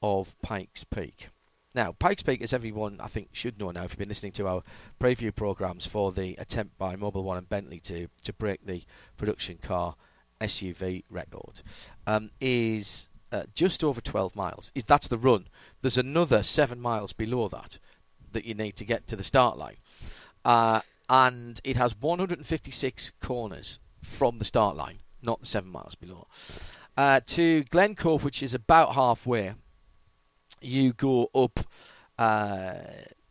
of 0.02 0.40
Pikes 0.42 0.84
Peak. 0.86 1.28
Now, 1.76 1.92
Pikes 2.00 2.24
Peak, 2.24 2.42
as 2.42 2.54
everyone 2.54 3.00
I 3.00 3.08
think 3.08 3.30
should 3.34 3.60
know 3.60 3.72
now, 3.72 3.84
if 3.84 3.92
you've 3.92 4.00
been 4.00 4.08
listening 4.08 4.32
to 4.34 4.48
our 4.48 4.64
preview 5.02 5.36
programs 5.36 5.86
for 5.86 6.12
the 6.12 6.36
attempt 6.38 6.78
by 6.78 6.96
Mobil 6.96 7.24
One 7.24 7.38
and 7.38 7.50
Bentley 7.50 7.80
to 7.82 8.08
to 8.24 8.34
break 8.34 8.66
the 8.66 8.84
production 9.18 9.58
car 9.62 9.96
SUV 10.40 11.04
record, 11.10 11.62
um, 12.06 12.32
is 12.40 13.10
uh, 13.32 13.44
just 13.54 13.84
over 13.84 14.02
12 14.02 14.36
miles. 14.36 14.72
Is 14.76 14.84
that's 14.84 15.08
the 15.08 15.18
run? 15.18 15.48
There's 15.82 15.98
another 15.98 16.44
seven 16.44 16.80
miles 16.80 17.14
below 17.14 17.48
that 17.50 17.80
that 18.34 18.46
you 18.46 18.54
need 18.54 18.76
to 18.76 18.86
get 18.86 19.08
to 19.08 19.16
the 19.16 19.24
start 19.24 19.58
line, 19.58 19.78
uh, 20.44 20.82
and 21.10 21.60
it 21.64 21.78
has 21.78 21.96
156 22.00 23.12
corners 23.22 23.80
from 24.02 24.38
the 24.40 24.46
start 24.46 24.76
line, 24.76 25.00
not 25.22 25.40
the 25.40 25.46
seven 25.46 25.72
miles 25.72 25.96
below. 25.96 26.28
Uh, 26.98 27.22
to 27.26 27.64
Glen 27.66 27.96
Cove, 27.96 28.24
which 28.24 28.44
is 28.44 28.54
about 28.54 28.96
halfway, 28.96 29.54
you 30.62 30.94
go 30.94 31.30
up 31.34 31.60
uh, 32.18 32.74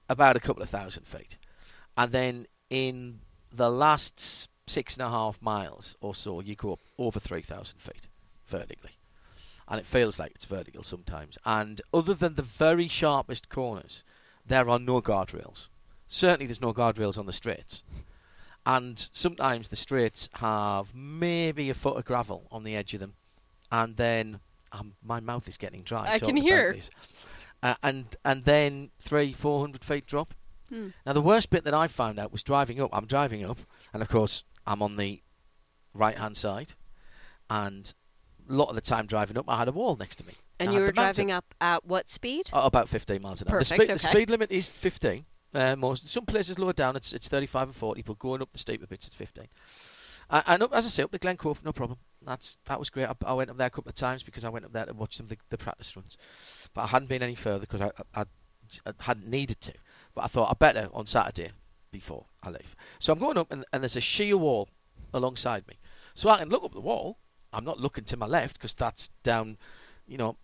about 0.09 0.37
a 0.37 0.41
couple 0.41 0.63
of 0.63 0.71
thousand 0.71 1.07
feet, 1.07 1.37
and 1.97 2.11
then 2.13 2.47
in 2.71 3.21
the 3.53 3.71
last 3.71 4.49
six 4.67 4.97
and 4.97 5.07
a 5.07 5.11
half 5.11 5.41
miles 5.41 5.97
or 6.01 6.15
so, 6.15 6.41
you 6.41 6.55
go 6.55 6.73
up 6.73 6.81
over 6.99 7.21
3,000 7.21 7.79
feet 7.79 8.09
vertically. 8.47 8.96
And 9.69 9.81
it 9.81 9.87
feels 9.87 10.19
like 10.19 10.33
it's 10.35 10.45
vertical 10.45 10.83
sometimes. 10.83 11.39
And 11.45 11.81
other 11.93 12.15
than 12.15 12.35
the 12.35 12.43
very 12.43 12.89
sharpest 12.89 13.49
corners, 13.49 14.05
there 14.47 14.69
are 14.69 14.79
no 14.79 15.01
guardrails. 15.01 15.69
Certainly, 16.07 16.47
there's 16.47 16.61
no 16.61 16.73
guardrails 16.73 17.19
on 17.19 17.27
the 17.27 17.33
straights. 17.33 17.83
And 18.65 19.09
sometimes 19.13 19.69
the 19.69 19.77
straights 19.77 20.29
have 20.35 20.95
maybe 20.95 21.71
a 21.71 21.75
foot 21.75 21.97
of 21.97 22.05
gravel 22.05 22.47
on 22.51 22.65
the 22.65 22.77
edge 22.77 22.95
of 22.95 23.01
them. 23.01 23.15
And 23.71 23.97
then 23.97 24.41
um, 24.73 24.95
my 25.05 25.21
mouth 25.21 25.49
is 25.49 25.57
getting 25.57 25.83
dry. 25.83 26.07
I 26.09 26.19
can 26.19 26.37
hear. 26.37 26.77
Uh, 27.63 27.75
and 27.83 28.17
and 28.25 28.45
then 28.45 28.91
three, 28.99 29.33
four 29.33 29.61
hundred 29.61 29.85
feet 29.85 30.07
drop. 30.07 30.35
Hmm. 30.69 30.89
Now 31.05 31.13
the 31.13 31.23
worst 31.23 31.51
bit 31.51 31.65
that 31.65 31.75
I 31.75 31.89
found 31.89 32.19
out 32.19 32.33
was 32.33 32.43
driving 32.43 32.81
up. 32.81 32.91
I'm 32.93 33.07
driving 33.07 33.45
up, 33.45 33.59
and 33.93 34.03
of 34.03 34.09
course 34.09 34.45
I'm 34.67 34.83
on 34.83 34.97
the 34.97 35.23
right 35.95 36.19
hand 36.19 36.37
side, 36.37 36.75
and 37.49 37.93
a 38.49 38.53
lot 38.53 38.69
of 38.69 38.75
the 38.75 38.81
time 38.81 39.07
driving 39.07 39.37
up, 39.37 39.45
I 39.49 39.59
had 39.59 39.69
a 39.69 39.73
wall 39.73 39.97
next 39.97 40.17
to 40.17 40.27
me. 40.27 40.35
And 40.59 40.71
I 40.71 40.73
you 40.75 40.81
were 40.81 40.93
driving 40.93 41.31
up 41.31 41.55
at 41.61 41.85
what 41.85 42.09
speed? 42.09 42.49
Uh, 42.53 42.63
about 42.65 42.89
15 42.89 43.21
miles 43.21 43.43
an 43.43 43.49
hour. 43.49 43.59
Perfect, 43.59 43.81
the, 43.81 43.85
speed, 43.85 43.95
the 43.95 43.99
speed 43.99 44.31
limit 44.31 44.51
is 44.51 44.69
15. 44.69 45.25
Uh, 45.55 45.77
most 45.77 46.09
some 46.09 46.27
places 46.27 46.59
lower 46.59 46.73
down, 46.73 46.97
it's 46.97 47.13
it's 47.13 47.29
35 47.29 47.69
and 47.69 47.77
40, 47.77 48.03
but 48.03 48.19
going 48.19 48.43
up 48.43 48.53
the 48.53 48.59
steeper 48.59 48.87
bits, 48.87 49.07
it's 49.07 49.15
15. 49.15 49.47
Uh, 50.29 50.43
and 50.47 50.63
up, 50.63 50.75
as 50.75 50.85
I 50.85 50.89
say, 50.89 51.03
up 51.03 51.13
to 51.13 51.19
Glen 51.19 51.37
Cove, 51.37 51.65
no 51.65 51.73
problem. 51.73 51.99
That's 52.23 52.59
that 52.65 52.79
was 52.79 52.91
great. 52.91 53.07
I, 53.07 53.15
I 53.25 53.33
went 53.33 53.51
up 53.51 53.57
there 53.57 53.69
a 53.69 53.71
couple 53.71 53.89
of 53.89 53.95
times 53.95 54.23
because 54.23 54.45
I 54.45 54.49
went 54.49 54.65
up 54.65 54.73
there 54.73 54.87
to 54.87 54.93
watch 54.93 55.17
some 55.17 55.25
of 55.25 55.31
the, 55.31 55.39
the 55.51 55.59
practice 55.59 55.97
runs, 55.97 56.19
but 56.75 56.83
I 56.83 56.87
hadn't 56.89 57.09
been 57.09 57.23
any 57.23 57.37
further 57.37 57.61
because 57.61 57.81
I, 57.81 57.91
I, 58.15 58.25
I 58.85 58.93
hadn't 58.99 59.29
needed 59.29 59.61
to. 59.63 59.73
But 60.15 60.25
I 60.25 60.27
thought 60.27 60.51
I 60.51 60.55
better 60.55 60.89
on 60.93 61.07
Saturday 61.07 61.53
before 61.93 62.27
I 62.43 62.51
leave. 62.51 62.75
So 62.99 63.13
I'm 63.13 63.19
going 63.19 63.39
up, 63.39 63.51
and, 63.53 63.65
and 63.73 63.83
there's 63.83 63.97
a 63.97 64.01
sheer 64.01 64.37
wall 64.37 64.69
alongside 65.15 65.67
me, 65.69 65.79
so 66.15 66.29
I 66.29 66.39
can 66.39 66.49
look 66.49 66.65
up 66.65 66.73
the 66.73 66.81
wall. 66.81 67.19
I'm 67.53 67.65
not 67.65 67.81
looking 67.81 68.05
to 68.05 68.17
my 68.17 68.27
left 68.27 68.55
because 68.55 68.75
that's 68.75 69.09
down, 69.23 69.57
you 70.07 70.19
know, 70.19 70.37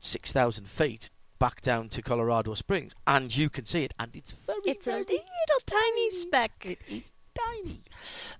six 0.00 0.32
thousand 0.32 0.68
feet 0.68 1.10
back 1.38 1.60
down 1.60 1.88
to 1.88 2.02
Colorado 2.02 2.54
Springs, 2.54 2.94
and 3.06 3.34
you 3.34 3.50
can 3.50 3.64
see 3.64 3.82
it, 3.84 3.94
and 3.98 4.14
it's 4.14 4.30
very, 4.30 4.58
It's 4.64 4.86
a 4.86 4.90
very 4.90 5.00
little 5.02 5.62
tiny 5.66 6.10
speck. 6.10 6.52
it 6.64 6.78
is 6.88 7.12
tiny. 7.34 7.82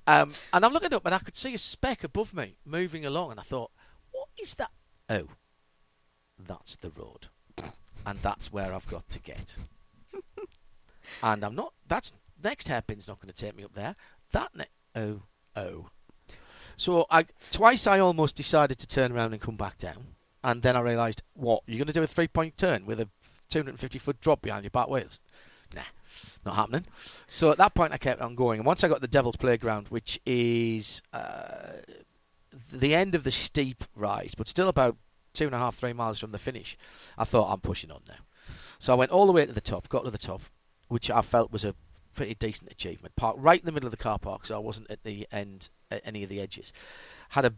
Um, 0.07 0.33
and 0.53 0.65
I'm 0.65 0.73
looking 0.73 0.95
up, 0.95 1.05
and 1.05 1.15
I 1.15 1.19
could 1.19 1.35
see 1.37 1.55
a 1.55 1.59
speck 1.59 2.05
above 2.05 2.33
me 2.33 2.57
moving 2.65 3.05
along, 3.05 3.33
and 3.33 3.41
I 3.41 3.43
thought, 3.43 3.73
what 4.13 4.29
is 4.41 4.55
that? 4.55 4.71
Oh, 5.09 5.27
that's 6.39 6.77
the 6.77 6.91
road, 6.91 7.27
and 8.07 8.19
that's 8.21 8.53
where 8.53 8.73
I've 8.73 8.87
got 8.89 9.09
to 9.11 9.19
get. 9.21 9.57
and 11.23 11.45
I'm 11.45 11.55
not. 11.55 11.73
That's 11.89 12.13
next 12.43 12.69
hairpin's 12.69 13.09
not 13.09 13.21
going 13.21 13.33
to 13.33 13.37
take 13.37 13.57
me 13.57 13.65
up 13.65 13.75
there. 13.75 13.97
That 14.31 14.55
ne- 14.55 14.65
oh 14.95 15.23
oh. 15.57 15.89
So 16.77 17.07
I 17.11 17.27
twice 17.51 17.87
I 17.87 17.99
almost 17.99 18.37
decided 18.37 18.79
to 18.79 18.87
turn 18.87 19.13
around 19.13 19.33
and 19.33 19.41
come 19.41 19.57
back 19.57 19.79
down, 19.79 20.07
and 20.45 20.63
then 20.63 20.77
I 20.77 20.81
realised, 20.81 21.23
what 21.35 21.63
you're 21.67 21.79
going 21.79 21.87
to 21.87 21.93
do 21.93 22.03
a 22.03 22.07
three 22.07 22.29
point 22.29 22.57
turn 22.57 22.87
with 22.87 23.01
a 23.01 23.09
250 23.51 23.99
foot 23.99 24.21
drop 24.21 24.43
behind 24.43 24.65
your 24.65 24.71
back 24.71 24.89
wheels? 24.89 25.21
Nah, 25.75 25.83
not 26.45 26.57
happening. 26.57 26.87
So 27.27 27.51
at 27.51 27.59
that 27.59 27.75
point, 27.75 27.93
I 27.93 27.99
kept 27.99 28.21
on 28.21 28.35
going. 28.35 28.61
And 28.61 28.67
once 28.67 28.85
I 28.85 28.89
got 28.89 29.01
the 29.01 29.09
Devil's 29.09 29.37
Playground, 29.37 29.89
which 29.89 30.21
is 30.27 31.03
uh, 31.13 31.81
the 32.73 32.95
end 32.95 33.15
of 33.15 33.25
the 33.25 33.31
steep 33.31 33.85
rise, 33.95 34.35
but 34.35 34.49
still 34.49 34.69
about 34.69 34.97
two 35.33 35.47
and 35.47 35.55
a 35.55 35.59
half, 35.59 35.77
three 35.77 35.93
miles 35.93 36.19
from 36.19 36.33
the 36.33 36.39
finish, 36.39 36.77
I 37.17 37.25
thought 37.25 37.53
I'm 37.53 37.61
pushing 37.61 37.91
on 37.91 38.03
now. 38.09 38.17
So 38.79 38.93
I 38.93 38.97
went 38.97 39.13
all 39.13 39.27
the 39.27 39.33
way 39.33 39.47
to 39.47 39.53
the 39.53 39.61
top, 39.61 39.89
got 39.89 40.05
to 40.05 40.11
the 40.11 40.19
top, 40.19 40.43
which 40.89 41.11
I 41.11 41.23
felt 41.23 41.53
was 41.53 41.65
a 41.65 41.75
pretty 42.15 42.35
decent 42.35 42.71
achievement. 42.71 43.17
Parked 43.17 43.39
right 43.39 43.61
in 43.61 43.67
the 43.67 43.73
middle 43.73 43.87
of 43.87 43.93
the 43.93 43.97
car 43.97 44.19
park, 44.19 44.47
so 44.47 44.57
I 44.57 44.59
wasn't 44.59 44.91
at 44.91 45.05
the 45.05 45.27
end, 45.33 45.71
at 45.97 46.03
any 46.05 46.23
of 46.23 46.29
the 46.29 46.41
edges. 46.41 46.73
Had 47.31 47.45
a 47.45 47.55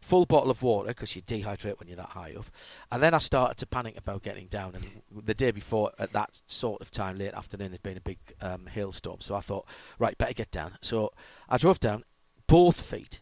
full 0.00 0.26
bottle 0.26 0.50
of 0.50 0.62
water 0.62 0.88
because 0.88 1.16
you 1.16 1.22
dehydrate 1.22 1.78
when 1.78 1.88
you're 1.88 1.96
that 1.96 2.10
high 2.10 2.34
up. 2.38 2.46
And 2.92 3.02
then 3.02 3.14
I 3.14 3.18
started 3.18 3.56
to 3.58 3.66
panic 3.66 3.96
about 3.96 4.22
getting 4.22 4.46
down. 4.46 4.74
And 4.74 4.86
the 5.24 5.34
day 5.34 5.50
before, 5.50 5.90
at 5.98 6.12
that 6.12 6.40
sort 6.46 6.80
of 6.80 6.90
time, 6.90 7.18
late 7.18 7.34
afternoon, 7.34 7.70
there'd 7.70 7.82
been 7.82 7.96
a 7.96 8.00
big 8.00 8.18
um, 8.40 8.66
hailstorm. 8.66 9.20
So 9.20 9.34
I 9.34 9.40
thought, 9.40 9.66
right, 9.98 10.16
better 10.16 10.34
get 10.34 10.50
down. 10.50 10.78
So 10.80 11.10
I 11.48 11.58
drove 11.58 11.80
down, 11.80 12.04
both 12.46 12.80
feet 12.80 13.20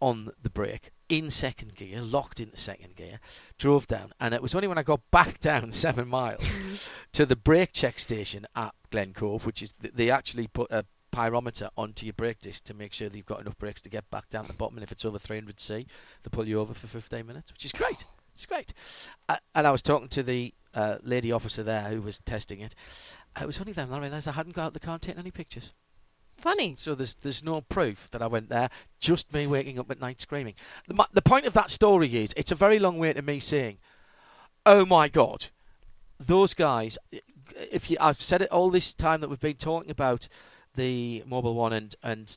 on 0.00 0.30
the 0.42 0.50
brake, 0.50 0.90
in 1.08 1.30
second 1.30 1.74
gear, 1.76 2.00
locked 2.00 2.40
into 2.40 2.58
second 2.58 2.96
gear, 2.96 3.20
drove 3.58 3.86
down. 3.86 4.12
And 4.20 4.34
it 4.34 4.42
was 4.42 4.54
only 4.54 4.68
when 4.68 4.78
I 4.78 4.82
got 4.82 5.00
back 5.10 5.40
down 5.40 5.72
seven 5.72 6.08
miles 6.08 6.88
to 7.12 7.24
the 7.24 7.36
brake 7.36 7.72
check 7.72 7.98
station 7.98 8.46
at 8.54 8.74
Glen 8.90 9.14
Cove, 9.14 9.46
which 9.46 9.62
is 9.62 9.72
th- 9.72 9.94
they 9.94 10.10
actually 10.10 10.46
put 10.48 10.70
a 10.70 10.84
pyrometer 11.14 11.68
onto 11.76 12.06
your 12.06 12.12
brake 12.14 12.40
disc 12.40 12.64
to 12.64 12.74
make 12.74 12.92
sure 12.92 13.08
that 13.08 13.16
you've 13.16 13.26
got 13.26 13.40
enough 13.40 13.56
brakes 13.58 13.80
to 13.82 13.88
get 13.88 14.08
back 14.10 14.28
down 14.30 14.46
the 14.46 14.52
bottom. 14.52 14.76
And 14.76 14.84
if 14.84 14.90
it's 14.92 15.04
over 15.04 15.18
300 15.18 15.60
C, 15.60 15.86
they 16.22 16.28
pull 16.30 16.48
you 16.48 16.60
over 16.60 16.74
for 16.74 16.86
15 16.86 17.26
minutes, 17.26 17.52
which 17.52 17.64
is 17.64 17.72
great. 17.72 18.04
It's 18.34 18.46
great. 18.46 18.72
Uh, 19.28 19.36
and 19.54 19.66
I 19.66 19.70
was 19.70 19.82
talking 19.82 20.08
to 20.08 20.22
the 20.22 20.52
uh, 20.74 20.96
lady 21.02 21.30
officer 21.30 21.62
there 21.62 21.82
who 21.82 22.02
was 22.02 22.18
testing 22.18 22.60
it. 22.60 22.74
It 23.40 23.46
was 23.46 23.60
only 23.60 23.72
then 23.72 23.92
I 23.92 23.98
realised 24.00 24.26
I 24.26 24.32
hadn't 24.32 24.54
got 24.56 24.66
out 24.66 24.74
the 24.74 24.80
car 24.80 24.94
and 24.94 25.02
taken 25.02 25.20
any 25.20 25.30
pictures. 25.30 25.72
Funny. 26.36 26.74
So 26.74 26.96
there's 26.96 27.14
there's 27.22 27.44
no 27.44 27.60
proof 27.60 28.08
that 28.10 28.20
I 28.22 28.26
went 28.26 28.48
there. 28.48 28.68
Just 28.98 29.32
me 29.32 29.46
waking 29.46 29.78
up 29.78 29.90
at 29.90 30.00
night 30.00 30.20
screaming. 30.20 30.54
The, 30.88 30.94
my- 30.94 31.06
the 31.12 31.22
point 31.22 31.46
of 31.46 31.52
that 31.54 31.70
story 31.70 32.16
is 32.16 32.34
it's 32.36 32.50
a 32.50 32.56
very 32.56 32.80
long 32.80 32.98
way 32.98 33.12
to 33.12 33.22
me 33.22 33.38
saying, 33.38 33.78
"Oh 34.66 34.84
my 34.84 35.08
God, 35.08 35.46
those 36.18 36.54
guys." 36.54 36.98
If 37.70 37.88
you, 37.88 37.96
I've 38.00 38.20
said 38.20 38.42
it 38.42 38.50
all 38.50 38.70
this 38.70 38.94
time 38.94 39.20
that 39.20 39.28
we've 39.28 39.38
been 39.38 39.54
talking 39.54 39.90
about 39.90 40.28
the 40.74 41.22
Mobil 41.28 41.54
One 41.54 41.72
and 41.72 41.94
and 42.02 42.36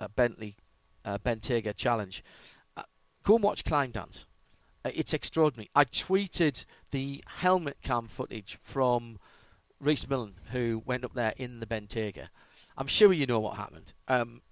uh, 0.00 0.08
Bentley 0.08 0.56
uh, 1.04 1.18
Bentayga 1.18 1.74
challenge. 1.76 2.22
Uh, 2.76 2.82
go 3.24 3.34
and 3.36 3.44
watch 3.44 3.64
Climb 3.64 3.90
Dance. 3.90 4.26
Uh, 4.84 4.90
it's 4.94 5.12
extraordinary. 5.12 5.70
I 5.74 5.84
tweeted 5.84 6.64
the 6.90 7.22
helmet 7.26 7.78
cam 7.82 8.06
footage 8.06 8.58
from 8.62 9.18
Rhys 9.80 10.08
Millen, 10.08 10.34
who 10.52 10.82
went 10.84 11.04
up 11.04 11.14
there 11.14 11.34
in 11.36 11.60
the 11.60 11.66
Bentayga. 11.66 12.28
I'm 12.76 12.86
sure 12.86 13.12
you 13.12 13.26
know 13.26 13.40
what 13.40 13.56
happened. 13.56 13.92
Um, 14.06 14.42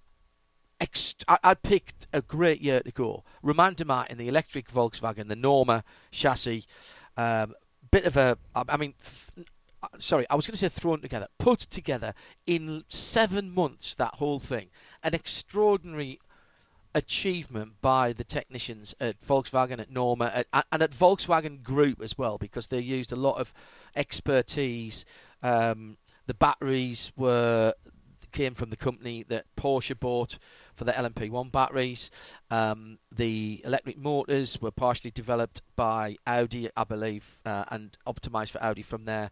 ex- 0.81 1.15
I, 1.27 1.37
I 1.43 1.53
picked 1.53 2.07
a 2.11 2.21
great 2.21 2.61
year 2.61 2.81
to 2.81 2.91
go. 2.91 3.23
Romain 3.41 3.73
Dumas 3.73 4.07
in 4.09 4.17
the 4.17 4.27
electric 4.27 4.69
Volkswagen, 4.69 5.27
the 5.27 5.35
Norma 5.35 5.83
chassis. 6.11 6.65
Um, 7.15 7.53
bit 7.89 8.05
of 8.05 8.17
a, 8.17 8.37
I, 8.55 8.77
mean, 8.77 8.93
th- 9.01 9.47
sorry, 9.97 10.25
I 10.29 10.35
was 10.35 10.45
going 10.45 10.53
to 10.53 10.57
say 10.57 10.69
thrown 10.69 11.01
together, 11.01 11.27
put 11.39 11.59
together 11.59 12.13
in 12.45 12.83
seven 12.87 13.53
months. 13.53 13.95
That 13.95 14.15
whole 14.15 14.39
thing, 14.39 14.67
an 15.03 15.13
extraordinary 15.13 16.19
achievement 16.95 17.73
by 17.81 18.13
the 18.13 18.23
technicians 18.23 18.95
at 18.99 19.21
Volkswagen, 19.21 19.79
at 19.79 19.91
Norma, 19.91 20.45
at, 20.51 20.65
and 20.71 20.81
at 20.81 20.91
Volkswagen 20.91 21.61
Group 21.61 22.01
as 22.01 22.17
well, 22.17 22.37
because 22.37 22.67
they 22.67 22.79
used 22.79 23.11
a 23.11 23.17
lot 23.17 23.37
of 23.37 23.53
expertise 23.95 25.05
Um, 25.43 25.97
the 26.25 26.33
batteries 26.33 27.11
were 27.15 27.73
came 28.33 28.53
from 28.53 28.69
the 28.69 28.75
company 28.75 29.23
that 29.29 29.45
Porsche 29.55 29.97
bought 29.97 30.37
for 30.75 30.83
the 30.83 30.91
LMP1 30.91 31.51
batteries. 31.51 32.11
Um, 32.51 32.99
the 33.11 33.61
electric 33.63 33.97
motors 33.97 34.61
were 34.61 34.69
partially 34.69 35.11
developed 35.11 35.61
by 35.75 36.17
Audi, 36.27 36.69
I 36.75 36.83
believe, 36.83 37.39
uh, 37.45 37.63
and 37.69 37.97
optimized 38.05 38.51
for 38.51 38.61
Audi 38.61 38.81
from 38.81 39.05
their 39.05 39.31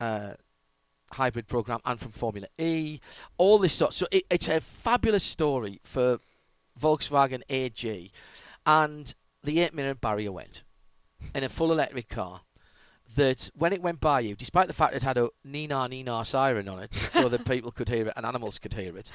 uh, 0.00 0.34
hybrid 1.12 1.46
program 1.46 1.80
and 1.84 1.98
from 1.98 2.12
Formula 2.12 2.46
E. 2.58 3.00
All 3.38 3.58
this 3.58 3.72
sort. 3.72 3.94
So 3.94 4.06
it, 4.10 4.24
it's 4.30 4.48
a 4.48 4.60
fabulous 4.60 5.24
story 5.24 5.80
for 5.84 6.18
Volkswagen 6.80 7.42
AG, 7.48 8.12
and 8.66 9.14
the 9.42 9.60
eight-minute 9.60 10.00
barrier 10.00 10.32
went 10.32 10.62
in 11.34 11.44
a 11.44 11.48
full 11.48 11.72
electric 11.72 12.08
car 12.08 12.40
that 13.16 13.50
when 13.54 13.72
it 13.72 13.82
went 13.82 14.00
by 14.00 14.20
you, 14.20 14.34
despite 14.34 14.66
the 14.66 14.72
fact 14.72 14.94
it 14.94 15.02
had 15.02 15.18
a 15.18 15.28
Nina 15.44 15.88
Nina 15.88 16.24
siren 16.24 16.68
on 16.68 16.80
it, 16.80 16.94
so 16.94 17.28
that 17.28 17.44
people 17.48 17.70
could 17.70 17.88
hear 17.88 18.08
it 18.08 18.14
and 18.16 18.26
animals 18.26 18.58
could 18.58 18.74
hear 18.74 18.96
it, 18.96 19.10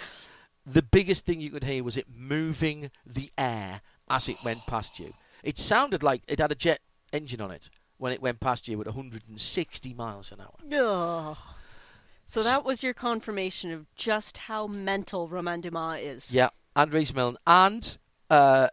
the 0.66 0.82
biggest 0.82 1.26
thing 1.26 1.42
you 1.42 1.50
could 1.50 1.64
hear 1.64 1.84
was 1.84 1.98
it 1.98 2.06
moving 2.16 2.92
the 3.06 3.32
air 3.38 3.82
as 4.10 4.30
it 4.30 4.38
went 4.44 4.66
past 4.68 5.00
you. 5.00 5.14
It 5.44 5.58
sounded 5.58 6.04
like 6.04 6.22
it 6.28 6.40
had 6.40 6.52
a 6.52 6.56
jet 6.56 6.80
engine 7.12 7.42
on 7.42 7.52
it 7.52 7.70
when 8.00 8.12
it 8.12 8.22
went 8.22 8.40
past 8.40 8.68
you 8.68 8.80
at 8.80 8.88
160 8.88 9.94
miles 9.94 10.32
an 10.32 10.42
hour. 10.42 10.56
Ugh. 10.82 11.38
So 12.26 12.42
that 12.42 12.64
was 12.64 12.84
your 12.84 12.94
confirmation 12.94 13.72
of 13.72 13.94
just 13.96 14.38
how 14.38 14.68
mental 14.68 15.28
Romain 15.28 15.62
Dumas 15.62 16.02
is. 16.02 16.34
Yeah, 16.34 16.50
and 16.76 16.94
Rhys 16.94 17.14
Millen 17.14 17.38
and 17.46 17.98
uh, 18.30 18.70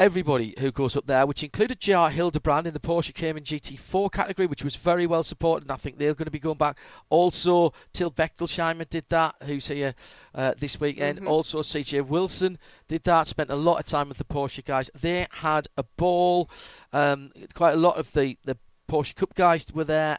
everybody 0.00 0.54
who 0.58 0.72
goes 0.72 0.96
up 0.96 1.06
there, 1.06 1.26
which 1.26 1.42
included 1.42 1.78
JR 1.78 2.08
Hildebrand 2.08 2.66
in 2.66 2.72
the 2.72 2.80
Porsche 2.80 3.12
Cayman 3.12 3.42
GT4 3.42 4.10
category, 4.10 4.46
which 4.46 4.64
was 4.64 4.74
very 4.74 5.06
well 5.06 5.22
supported, 5.22 5.64
and 5.64 5.72
I 5.72 5.76
think 5.76 5.98
they're 5.98 6.14
going 6.14 6.24
to 6.24 6.30
be 6.30 6.38
going 6.38 6.56
back. 6.56 6.78
Also, 7.10 7.74
Till 7.92 8.10
Bechtolsheimer 8.10 8.88
did 8.88 9.04
that, 9.10 9.34
who's 9.42 9.68
here 9.68 9.94
uh, 10.34 10.54
this 10.58 10.80
weekend. 10.80 11.18
Mm-hmm. 11.18 11.28
Also, 11.28 11.60
CJ 11.60 12.06
Wilson 12.06 12.58
did 12.88 13.04
that, 13.04 13.26
spent 13.26 13.50
a 13.50 13.56
lot 13.56 13.78
of 13.78 13.84
time 13.84 14.08
with 14.08 14.16
the 14.16 14.24
Porsche 14.24 14.64
guys. 14.64 14.90
They 14.98 15.26
had 15.30 15.68
a 15.76 15.82
ball. 15.82 16.48
Um, 16.94 17.32
quite 17.52 17.74
a 17.74 17.76
lot 17.76 17.98
of 17.98 18.10
the, 18.12 18.38
the 18.44 18.56
Porsche 18.88 19.14
Cup 19.14 19.34
guys 19.34 19.66
were 19.74 19.84
there. 19.84 20.18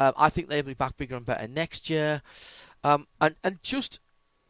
Um, 0.00 0.12
I 0.16 0.28
think 0.28 0.48
they'll 0.48 0.64
be 0.64 0.74
back 0.74 0.96
bigger 0.96 1.14
and 1.14 1.24
better 1.24 1.46
next 1.46 1.88
year. 1.88 2.22
Um, 2.82 3.06
and, 3.20 3.36
and 3.44 3.62
just, 3.62 4.00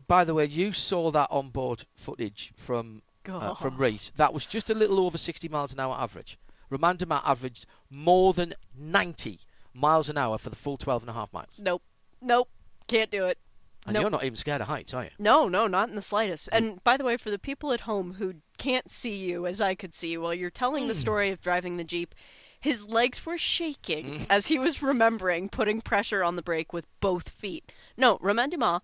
by 0.07 0.24
the 0.24 0.32
way, 0.32 0.47
you 0.47 0.73
saw 0.73 1.11
that 1.11 1.28
onboard 1.31 1.85
footage 1.94 2.52
from 2.57 3.02
uh, 3.29 3.55
from 3.55 3.77
Rhys. 3.77 4.13
That 4.17 4.33
was 4.33 4.47
just 4.47 4.71
a 4.71 4.75
little 4.75 4.99
over 5.01 5.19
60 5.19 5.49
miles 5.49 5.73
an 5.73 5.81
hour 5.81 5.95
average. 5.99 6.39
Romain 6.71 6.97
Dumas 6.97 7.23
averaged 7.25 7.67
more 7.91 8.33
than 8.33 8.55
90 8.79 9.41
miles 9.75 10.09
an 10.09 10.17
hour 10.19 10.39
for 10.39 10.51
the 10.51 10.57
full 10.57 10.77
12 10.77 11.03
and 11.03 11.11
a 11.11 11.13
half 11.13 11.33
miles. 11.33 11.59
Nope. 11.59 11.83
Nope. 12.23 12.49
Can't 12.87 13.11
do 13.11 13.27
it. 13.27 13.39
And 13.87 13.95
Nope. 13.95 14.03
you're 14.03 14.11
not 14.11 14.25
even 14.25 14.37
scared 14.37 14.61
of 14.61 14.69
heights, 14.69 14.93
are 14.93 15.05
you? 15.05 15.11
No, 15.19 15.49
no, 15.49 15.67
not 15.67 15.89
in 15.89 15.95
the 15.95 16.03
slightest. 16.03 16.49
And 16.53 16.83
by 16.85 16.97
the 16.97 17.05
way, 17.05 17.17
for 17.17 17.31
the 17.31 17.39
people 17.39 17.73
at 17.73 17.81
home 17.83 18.15
who 18.15 18.35
can't 18.59 18.91
see 18.91 19.17
you 19.17 19.47
as 19.47 19.61
I 19.61 19.75
could 19.75 19.95
see 19.95 20.17
while 20.19 20.35
you're 20.35 20.51
telling 20.51 20.83
Hmm. 20.85 20.89
the 20.89 20.95
story 20.95 21.31
of 21.31 21.41
driving 21.41 21.77
the 21.79 21.85
Jeep, 21.85 22.15
his 22.61 22.87
legs 22.87 23.25
were 23.25 23.33
Hmm. 23.35 23.39
shaking 23.39 24.27
as 24.29 24.49
he 24.49 24.59
was 24.59 24.83
remembering 24.83 25.49
putting 25.49 25.81
pressure 25.81 26.23
on 26.23 26.37
the 26.37 26.43
brake 26.43 26.73
with 26.75 26.85
both 27.01 27.31
feet. 27.31 27.73
No, 27.97 28.19
Romain 28.21 28.51
Dumas, 28.51 28.81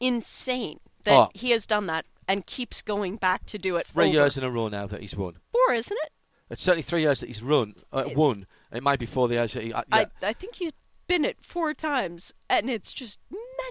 insane 0.00 0.80
that 1.04 1.16
Oh. 1.16 1.30
he 1.34 1.50
has 1.50 1.66
done 1.66 1.86
that 1.86 2.04
and 2.30 2.46
keeps 2.46 2.80
going 2.82 3.16
back 3.16 3.44
to 3.46 3.58
do 3.58 3.76
it. 3.76 3.86
Three 3.86 4.04
over. 4.04 4.12
years 4.12 4.38
in 4.38 4.44
a 4.44 4.50
row 4.50 4.68
now 4.68 4.86
that 4.86 5.00
he's 5.00 5.16
won. 5.16 5.34
Four, 5.52 5.74
isn't 5.74 5.98
it? 6.04 6.12
It's 6.48 6.62
certainly 6.62 6.82
three 6.82 7.02
years 7.02 7.20
that 7.20 7.26
he's 7.26 7.42
run, 7.42 7.74
uh, 7.92 8.04
won. 8.14 8.46
It 8.72 8.82
might 8.82 8.98
be 8.98 9.06
four 9.06 9.28
the 9.28 9.34
years 9.34 9.52
that 9.52 9.62
he. 9.62 9.72
Uh, 9.72 9.82
yeah. 9.88 9.96
I, 10.22 10.26
I 10.28 10.32
think 10.32 10.56
he's 10.56 10.72
been 11.06 11.24
it 11.24 11.38
four 11.40 11.74
times, 11.74 12.32
and 12.48 12.70
it's 12.70 12.92
just 12.92 13.20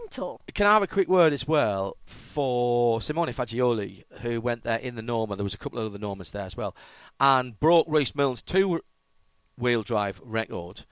mental. 0.01 0.41
Can 0.53 0.65
I 0.65 0.73
have 0.73 0.83
a 0.83 0.87
quick 0.87 1.07
word 1.07 1.33
as 1.33 1.47
well 1.47 1.97
for 2.05 3.01
Simone 3.01 3.29
Faggioli, 3.29 4.03
who 4.21 4.39
went 4.39 4.63
there 4.63 4.77
in 4.77 4.95
the 4.95 5.01
Norma? 5.01 5.35
There 5.35 5.43
was 5.43 5.53
a 5.53 5.57
couple 5.57 5.79
of 5.79 5.93
other 5.93 5.99
Normas 5.99 6.31
there 6.31 6.45
as 6.45 6.55
well, 6.55 6.75
and 7.19 7.59
broke 7.59 7.85
Rhys 7.89 8.15
Millen's 8.15 8.41
two-wheel 8.41 9.83
drive 9.83 10.21
record 10.23 10.85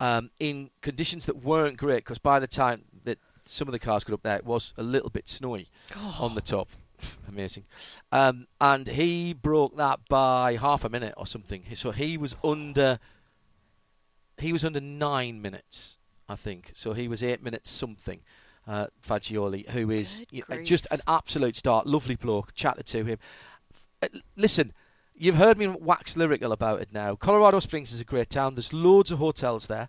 um, 0.00 0.30
in 0.40 0.70
conditions 0.80 1.26
that 1.26 1.44
weren't 1.44 1.76
great. 1.76 1.98
Because 1.98 2.18
by 2.18 2.40
the 2.40 2.48
time 2.48 2.82
that 3.04 3.18
some 3.44 3.68
of 3.68 3.72
the 3.72 3.78
cars 3.78 4.02
got 4.04 4.14
up 4.14 4.22
there, 4.22 4.36
it 4.36 4.44
was 4.44 4.74
a 4.76 4.82
little 4.82 5.10
bit 5.10 5.28
snowy 5.28 5.68
on 6.18 6.34
the 6.34 6.40
top. 6.40 6.68
Amazing, 7.28 7.64
um, 8.12 8.46
and 8.60 8.88
he 8.88 9.32
broke 9.32 9.76
that 9.76 10.00
by 10.08 10.56
half 10.56 10.84
a 10.84 10.88
minute 10.88 11.14
or 11.16 11.26
something. 11.26 11.64
So 11.74 11.90
he 11.90 12.16
was 12.16 12.36
under. 12.42 12.98
He 14.38 14.52
was 14.52 14.64
under 14.64 14.80
nine 14.80 15.42
minutes, 15.42 15.98
I 16.28 16.34
think. 16.34 16.72
So 16.74 16.94
he 16.94 17.08
was 17.08 17.22
eight 17.22 17.42
minutes 17.42 17.70
something 17.70 18.20
uh, 18.66 18.86
Faggioli, 19.06 19.68
who 19.70 19.90
is 19.90 20.18
Good 20.18 20.28
you 20.30 20.42
know, 20.48 20.56
grief. 20.56 20.68
just 20.68 20.86
an 20.90 21.02
absolute 21.06 21.56
star. 21.56 21.82
Lovely 21.84 22.16
bloke. 22.16 22.54
Chatted 22.54 22.86
to 22.86 23.04
him. 23.04 23.18
Uh, 24.02 24.08
listen, 24.36 24.72
you've 25.14 25.36
heard 25.36 25.58
me 25.58 25.66
wax 25.66 26.16
lyrical 26.16 26.52
about 26.52 26.80
it 26.80 26.92
now. 26.92 27.16
Colorado 27.16 27.58
Springs 27.58 27.92
is 27.92 28.00
a 28.00 28.04
great 28.04 28.30
town. 28.30 28.54
There's 28.54 28.72
loads 28.72 29.10
of 29.10 29.18
hotels 29.18 29.66
there. 29.66 29.88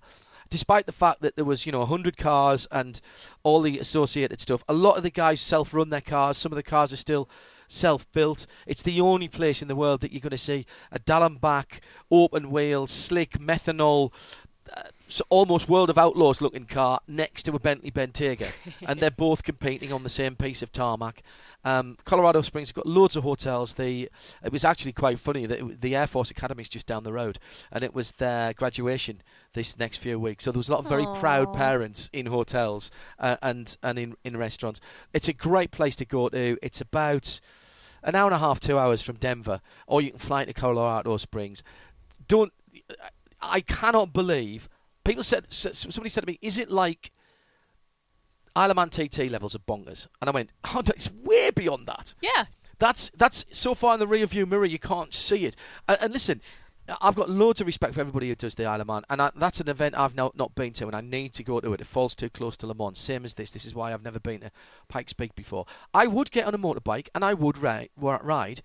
Despite 0.52 0.86
the 0.86 0.92
fact 0.92 1.22
that 1.22 1.38
there 1.38 1.46
was, 1.46 1.66
you 1.66 1.72
know, 1.72 1.80
100 1.80 2.18
cars 2.18 2.68
and 2.72 3.00
all 3.42 3.62
the 3.62 3.80
associated 3.80 4.42
stuff, 4.42 4.64
a 4.68 4.74
lot 4.74 4.98
of 4.98 5.04
the 5.04 5.10
guys 5.10 5.40
self-run 5.40 5.90
their 5.90 6.02
cars. 6.02 6.38
Some 6.38 6.52
of 6.52 6.58
the 6.58 6.64
cars 6.64 6.92
are 6.92 6.98
still 6.98 7.30
self-built. 7.70 8.46
It's 8.68 8.82
the 8.82 9.00
only 9.00 9.30
place 9.30 9.62
in 9.62 9.70
the 9.70 9.78
world 9.78 10.02
that 10.02 10.12
you're 10.12 10.20
going 10.20 10.32
to 10.32 10.38
see 10.38 10.66
a 10.92 11.00
Dallenbach 11.00 11.80
open 12.12 12.52
wheel, 12.52 12.86
slick 12.86 13.40
methanol 13.40 14.12
so 15.12 15.26
almost 15.30 15.68
World 15.68 15.90
of 15.90 15.98
Outlaws 15.98 16.40
looking 16.40 16.66
car 16.66 17.02
next 17.06 17.44
to 17.44 17.54
a 17.54 17.60
Bentley 17.60 17.92
Bentayga, 17.92 18.54
and 18.88 19.00
they're 19.00 19.12
both 19.28 19.44
competing 19.44 19.92
on 19.92 20.04
the 20.04 20.10
same 20.10 20.38
piece 20.38 20.62
of 20.62 20.72
tarmac. 20.72 21.22
Um, 21.66 21.98
Colorado 22.06 22.42
Springs 22.42 22.70
have 22.70 22.76
got 22.76 22.86
loads 22.86 23.18
of 23.18 23.24
hotels. 23.24 23.74
The 23.74 24.10
it 24.44 24.52
was 24.54 24.64
actually 24.64 24.94
quite 24.94 25.20
funny 25.20 25.46
that 25.46 25.60
it, 25.60 25.82
the 25.82 25.98
Air 25.98 26.08
Force 26.08 26.32
Academy 26.32 26.62
is 26.62 26.70
just 26.70 26.88
down 26.88 27.04
the 27.04 27.12
road, 27.12 27.40
and 27.74 27.84
it 27.84 27.94
was 27.94 28.14
their 28.14 28.54
graduation 28.54 29.22
this 29.52 29.78
next 29.78 29.98
few 29.98 30.18
weeks. 30.18 30.46
So 30.46 30.52
there 30.54 30.60
was 30.60 30.70
a 30.70 30.72
lot 30.72 30.80
of 30.80 30.88
very 30.88 31.06
proud 31.20 31.54
parents 31.54 32.10
in 32.14 32.28
hotels 32.28 32.90
uh, 33.20 33.36
and 33.42 33.76
and 33.84 34.00
in 34.00 34.16
in 34.24 34.38
restaurants. 34.38 34.80
It's 35.14 35.28
a 35.28 35.34
great 35.34 35.72
place 35.72 35.98
to 35.98 36.06
go 36.06 36.30
to. 36.30 36.58
It's 36.62 36.80
about 36.80 37.42
an 38.02 38.16
hour 38.16 38.28
and 38.28 38.36
a 38.36 38.40
half, 38.40 38.62
two 38.62 38.80
hours 38.80 39.02
from 39.02 39.18
Denver, 39.18 39.60
or 39.88 40.02
you 40.02 40.12
can 40.12 40.20
fly 40.20 40.46
to 40.46 40.54
Colorado 40.54 41.18
Springs. 41.18 41.64
Don't 42.30 42.54
I 43.42 43.60
cannot 43.62 44.14
believe 44.14 44.70
people 45.12 45.24
said 45.24 45.46
somebody 45.52 46.10
said 46.10 46.22
to 46.22 46.28
me, 46.28 46.40
"Is 46.42 46.58
it 46.58 46.72
like 46.72 47.12
Isle 48.56 48.72
of 48.72 48.78
Man 48.78 48.90
TT 48.90 49.30
levels 49.30 49.56
of 49.56 49.66
bonkers?" 49.66 50.08
And 50.22 50.30
I 50.30 50.32
went, 50.32 50.52
"Oh, 50.64 50.82
no, 50.86 50.92
it's 50.96 51.12
way 51.12 51.50
beyond 51.52 51.88
that. 51.88 52.16
Yeah. 52.22 52.46
That's 52.80 53.12
that's 53.16 53.46
so 53.52 53.76
far 53.76 53.96
in 53.96 54.00
the 54.00 54.08
rear 54.08 54.26
view 54.26 54.46
mirror 54.46 54.66
you 54.66 54.80
can't 54.80 55.14
see 55.14 55.46
it." 55.46 55.56
And, 55.88 55.98
and 56.02 56.14
listen. 56.14 56.42
I've 57.00 57.16
got 57.16 57.30
loads 57.30 57.62
of 57.62 57.68
respect 57.68 57.94
for 57.94 58.02
everybody 58.02 58.28
who 58.28 58.36
does 58.36 58.56
the 58.56 58.66
Isle 58.66 58.82
of 58.82 58.88
Man, 58.88 59.04
and 59.10 59.22
I, 59.22 59.32
that's 59.36 59.62
an 59.62 59.70
event 59.70 59.96
I've 59.96 60.16
not, 60.16 60.36
not 60.36 60.56
been 60.56 60.74
to, 60.74 60.88
and 60.88 60.96
I 60.96 61.00
need 61.00 61.32
to 61.34 61.44
go 61.44 61.60
to 61.62 61.74
it. 61.74 61.80
It 61.80 61.88
falls 61.88 62.16
too 62.16 62.30
close 62.30 62.58
to 62.58 62.68
Le 62.68 62.74
Mans, 62.74 62.98
same 62.98 63.24
as 63.24 63.36
this. 63.36 63.52
This 63.52 63.66
is 63.66 63.76
why 63.76 63.94
I've 63.94 64.04
never 64.04 64.20
been 64.20 64.42
to 64.42 64.52
Pikes 64.90 65.14
Peak 65.14 65.34
before. 65.36 65.68
I 65.94 66.08
would 66.08 66.32
get 66.32 66.46
on 66.46 66.56
a 66.56 66.58
motorbike 66.58 67.08
and 67.14 67.24
I 67.24 67.36
would 67.36 67.60
ride, 67.60 67.90
ride 67.96 68.62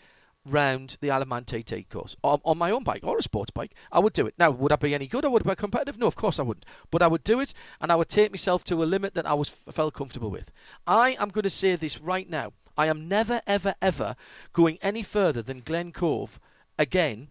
round 0.47 0.97
the 1.01 1.24
Man 1.27 1.44
TT 1.44 1.89
course 1.90 2.16
on, 2.23 2.40
on 2.44 2.56
my 2.56 2.70
own 2.70 2.85
bike 2.85 3.02
or 3.02 3.18
a 3.18 3.23
sports 3.23 3.51
bike. 3.51 3.74
I 3.90 3.98
would 3.98 4.12
do 4.12 4.27
it. 4.27 4.35
Now, 4.39 4.51
would 4.51 4.73
I 4.73 4.77
be 4.77 4.94
any 4.94 5.06
good 5.06 5.24
I 5.24 5.28
would 5.28 5.44
be 5.44 5.55
competitive? 5.55 5.98
No, 5.98 6.06
of 6.06 6.16
course 6.16 6.39
I 6.39 6.43
wouldn't. 6.43 6.66
But 6.90 7.02
I 7.02 7.09
would 7.09 7.24
do 7.24 7.40
it 7.40 7.52
and 7.81 7.90
I 7.90 7.97
would 7.97 8.09
take 8.09 8.31
myself 8.31 8.64
to 8.64 8.82
a 8.82 8.85
limit 8.85 9.14
that 9.14 9.27
I 9.27 9.35
was 9.35 9.48
felt 9.48 9.94
comfortable 9.94 10.31
with. 10.31 10.51
I 10.86 11.16
am 11.18 11.31
going 11.31 11.43
to 11.43 11.51
say 11.51 11.77
this 11.77 12.01
right 12.01 12.28
now. 12.28 12.52
I 12.78 12.86
am 12.86 13.09
never, 13.09 13.40
ever, 13.47 13.74
ever 13.81 14.16
going 14.52 14.78
any 14.82 15.02
further 15.02 15.43
than 15.43 15.60
Glen 15.60 15.93
Cove 15.93 16.39
again 16.78 17.28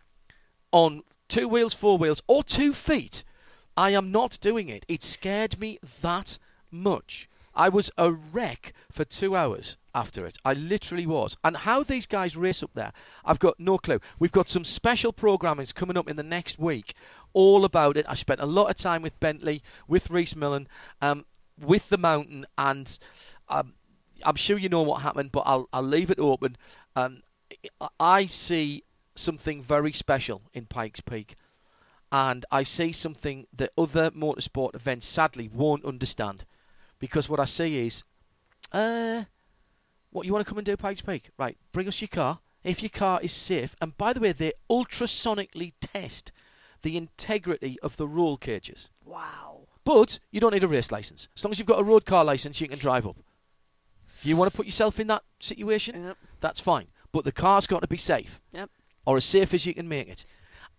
on 0.72 1.04
two 1.28 1.48
wheels, 1.48 1.74
four 1.74 1.98
wheels, 1.98 2.22
or 2.28 2.44
two 2.44 2.74
feet. 2.74 3.24
I 3.78 3.92
am 3.92 4.12
not 4.12 4.40
doing 4.42 4.70
it. 4.70 4.86
It 4.88 5.04
scared 5.04 5.60
me 5.60 5.80
that 6.02 6.38
much. 6.72 7.30
I 7.56 7.70
was 7.70 7.90
a 7.98 8.12
wreck 8.12 8.74
for 8.92 9.06
two 9.06 9.36
hours 9.36 9.78
after 9.94 10.26
it. 10.26 10.38
I 10.44 10.54
literally 10.54 11.06
was. 11.08 11.38
And 11.44 11.56
how 11.56 11.84
these 11.84 12.06
guys 12.06 12.36
race 12.36 12.62
up 12.62 12.72
there, 12.74 12.92
I've 13.24 13.40
got 13.40 13.60
no 13.60 13.78
clue. 13.78 14.00
We've 14.20 14.32
got 14.32 14.50
some 14.50 14.66
special 14.66 15.14
programmings 15.14 15.74
coming 15.74 15.98
up 15.98 16.10
in 16.10 16.18
the 16.18 16.24
next 16.24 16.60
week, 16.60 16.94
all 17.34 17.64
about 17.64 17.96
it. 17.98 18.06
I 18.10 18.14
spent 18.14 18.42
a 18.42 18.46
lot 18.46 18.70
of 18.70 18.76
time 18.76 19.02
with 19.02 19.20
Bentley, 19.20 19.64
with 19.88 20.10
Rhys 20.12 20.36
Millen, 20.36 20.68
um, 21.02 21.26
with 21.60 21.88
the 21.90 21.98
mountain, 21.98 22.46
and 22.58 22.98
um, 23.48 23.74
I'm 24.24 24.36
sure 24.36 24.58
you 24.58 24.68
know 24.68 24.82
what 24.82 25.02
happened, 25.02 25.32
but 25.32 25.44
I'll 25.46 25.70
I'll 25.72 25.82
leave 25.84 26.12
it 26.12 26.20
open. 26.20 26.58
Um, 26.96 27.24
I- 27.80 27.88
I 28.00 28.26
see 28.26 28.84
something 29.16 29.64
very 29.64 29.94
special 29.94 30.42
in 30.54 30.66
Pikes 30.66 31.00
Peak, 31.00 31.36
and 32.12 32.46
I 32.52 32.64
see 32.64 32.92
something 32.92 33.48
that 33.54 33.72
other 33.78 34.12
motorsport 34.12 34.76
events 34.76 35.06
sadly 35.08 35.48
won't 35.48 35.86
understand, 35.86 36.44
because 37.00 37.30
what 37.30 37.40
I 37.40 37.46
see 37.46 37.86
is, 37.86 38.04
uh, 38.72 39.24
what 40.12 40.26
you 40.26 40.34
want 40.34 40.46
to 40.46 40.50
come 40.50 40.58
and 40.58 40.66
do 40.66 40.78
Pikes 40.78 41.02
Peak? 41.02 41.30
Right, 41.38 41.58
bring 41.72 41.88
us 41.88 42.02
your 42.02 42.08
car. 42.08 42.40
If 42.64 42.82
your 42.82 42.90
car 42.90 43.20
is 43.22 43.32
safe, 43.32 43.76
and 43.82 43.96
by 43.98 44.14
the 44.14 44.20
way, 44.20 44.32
they 44.32 44.54
ultrasonically 44.70 45.74
test 45.82 46.32
the 46.82 46.98
integrity 46.98 47.78
of 47.82 47.98
the 47.98 48.08
roll 48.08 48.38
cages. 48.38 48.90
Wow. 49.04 49.68
But 49.84 50.18
you 50.32 50.40
don't 50.40 50.54
need 50.54 50.64
a 50.64 50.68
race 50.68 50.92
license. 50.92 51.28
As 51.36 51.44
long 51.44 51.52
as 51.52 51.60
you've 51.60 51.68
got 51.68 51.80
a 51.80 51.84
road 51.84 52.06
car 52.06 52.26
license, 52.26 52.60
you 52.60 52.68
can 52.68 52.80
drive 52.80 53.06
up. 53.06 53.18
You 54.24 54.36
want 54.36 54.50
to 54.52 54.56
put 54.58 54.66
yourself 54.66 55.00
in 55.00 55.08
that 55.08 55.24
situation? 55.40 56.06
Yep. 56.06 56.18
That's 56.42 56.60
fine. 56.60 56.88
But 57.12 57.24
the 57.24 57.32
car's 57.32 57.68
got 57.68 57.82
to 57.82 57.88
be 57.88 57.98
safe, 57.98 58.42
Yep. 58.52 58.70
or 59.06 59.18
as 59.18 59.26
safe 59.26 59.54
as 59.54 59.66
you 59.66 59.74
can 59.76 59.88
make 59.88 60.08
it. 60.08 60.26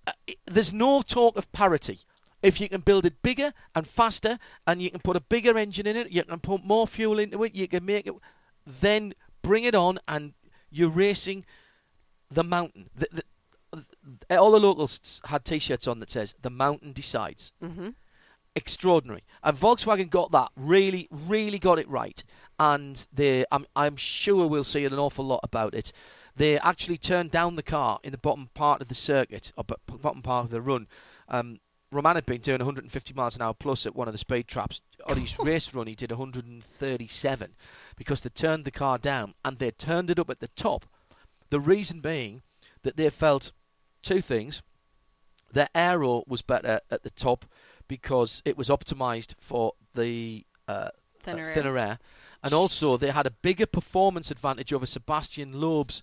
Uh, 0.06 0.12
it- 0.26 0.38
there's 0.46 0.72
no 0.72 1.02
talk 1.02 1.36
of 1.36 1.50
parity. 1.52 2.00
If 2.42 2.60
you 2.60 2.68
can 2.68 2.82
build 2.82 3.06
it 3.06 3.22
bigger 3.22 3.52
and 3.74 3.86
faster, 3.88 4.38
and 4.66 4.80
you 4.80 4.90
can 4.90 5.00
put 5.00 5.16
a 5.16 5.20
bigger 5.20 5.56
engine 5.58 5.86
in 5.86 5.96
it, 5.96 6.10
you 6.10 6.22
can 6.22 6.38
put 6.40 6.64
more 6.64 6.86
fuel 6.86 7.18
into 7.18 7.42
it, 7.44 7.54
you 7.54 7.66
can 7.66 7.84
make 7.84 8.06
it, 8.06 8.14
then 8.64 9.14
bring 9.42 9.64
it 9.64 9.74
on, 9.74 9.98
and 10.06 10.34
you're 10.70 10.88
racing 10.88 11.44
the 12.30 12.44
mountain. 12.44 12.90
The, 12.94 13.22
the, 13.72 14.38
all 14.38 14.50
the 14.50 14.60
locals 14.60 15.20
had 15.24 15.44
T-shirts 15.44 15.86
on 15.86 16.00
that 16.00 16.10
says 16.10 16.34
"The 16.40 16.50
mountain 16.50 16.92
decides." 16.92 17.52
Mm-hmm. 17.62 17.90
extraordinary. 18.54 19.22
And 19.42 19.56
Volkswagen 19.56 20.08
got 20.10 20.32
that 20.32 20.50
really, 20.56 21.08
really 21.10 21.58
got 21.58 21.78
it 21.78 21.88
right. 21.88 22.24
And 22.58 23.06
they, 23.12 23.44
I'm, 23.52 23.66
I'm 23.76 23.96
sure 23.96 24.46
we'll 24.46 24.64
see 24.64 24.86
an 24.86 24.94
awful 24.94 25.26
lot 25.26 25.40
about 25.42 25.74
it. 25.74 25.92
They 26.34 26.58
actually 26.58 26.98
turned 26.98 27.30
down 27.30 27.56
the 27.56 27.62
car 27.62 27.98
in 28.02 28.12
the 28.12 28.18
bottom 28.18 28.48
part 28.54 28.80
of 28.80 28.88
the 28.88 28.94
circuit, 28.94 29.52
or 29.56 29.64
bottom 29.64 30.22
part 30.22 30.46
of 30.46 30.50
the 30.50 30.62
run. 30.62 30.86
Um, 31.28 31.60
Romain 31.96 32.14
had 32.14 32.26
been 32.26 32.40
doing 32.40 32.58
150 32.58 33.14
miles 33.14 33.36
an 33.36 33.42
hour 33.42 33.54
plus 33.54 33.86
at 33.86 33.96
one 33.96 34.08
of 34.08 34.12
the 34.12 34.18
speed 34.18 34.46
traps. 34.46 34.80
On 35.06 35.16
his 35.16 35.38
race 35.42 35.74
run, 35.74 35.86
he 35.86 35.94
did 35.94 36.10
137 36.10 37.54
because 37.96 38.20
they 38.20 38.28
turned 38.30 38.64
the 38.64 38.70
car 38.70 38.98
down 38.98 39.34
and 39.44 39.58
they 39.58 39.70
turned 39.70 40.10
it 40.10 40.18
up 40.18 40.30
at 40.30 40.40
the 40.40 40.48
top. 40.48 40.86
The 41.50 41.60
reason 41.60 42.00
being 42.00 42.42
that 42.82 42.96
they 42.96 43.10
felt 43.10 43.52
two 44.02 44.20
things. 44.20 44.62
Their 45.52 45.68
aero 45.74 46.22
was 46.26 46.42
better 46.42 46.80
at 46.90 47.02
the 47.02 47.10
top 47.10 47.44
because 47.88 48.42
it 48.44 48.56
was 48.56 48.68
optimized 48.68 49.34
for 49.40 49.72
the 49.94 50.44
uh, 50.68 50.90
Thinner 51.22 51.44
uh, 51.44 51.46
air. 51.46 51.54
thinner 51.54 51.78
air. 51.78 51.98
And 52.42 52.52
also, 52.52 52.96
they 52.96 53.10
had 53.10 53.26
a 53.26 53.30
bigger 53.30 53.66
performance 53.66 54.30
advantage 54.30 54.72
over 54.72 54.86
Sebastian 54.86 55.60
Loeb's 55.60 56.02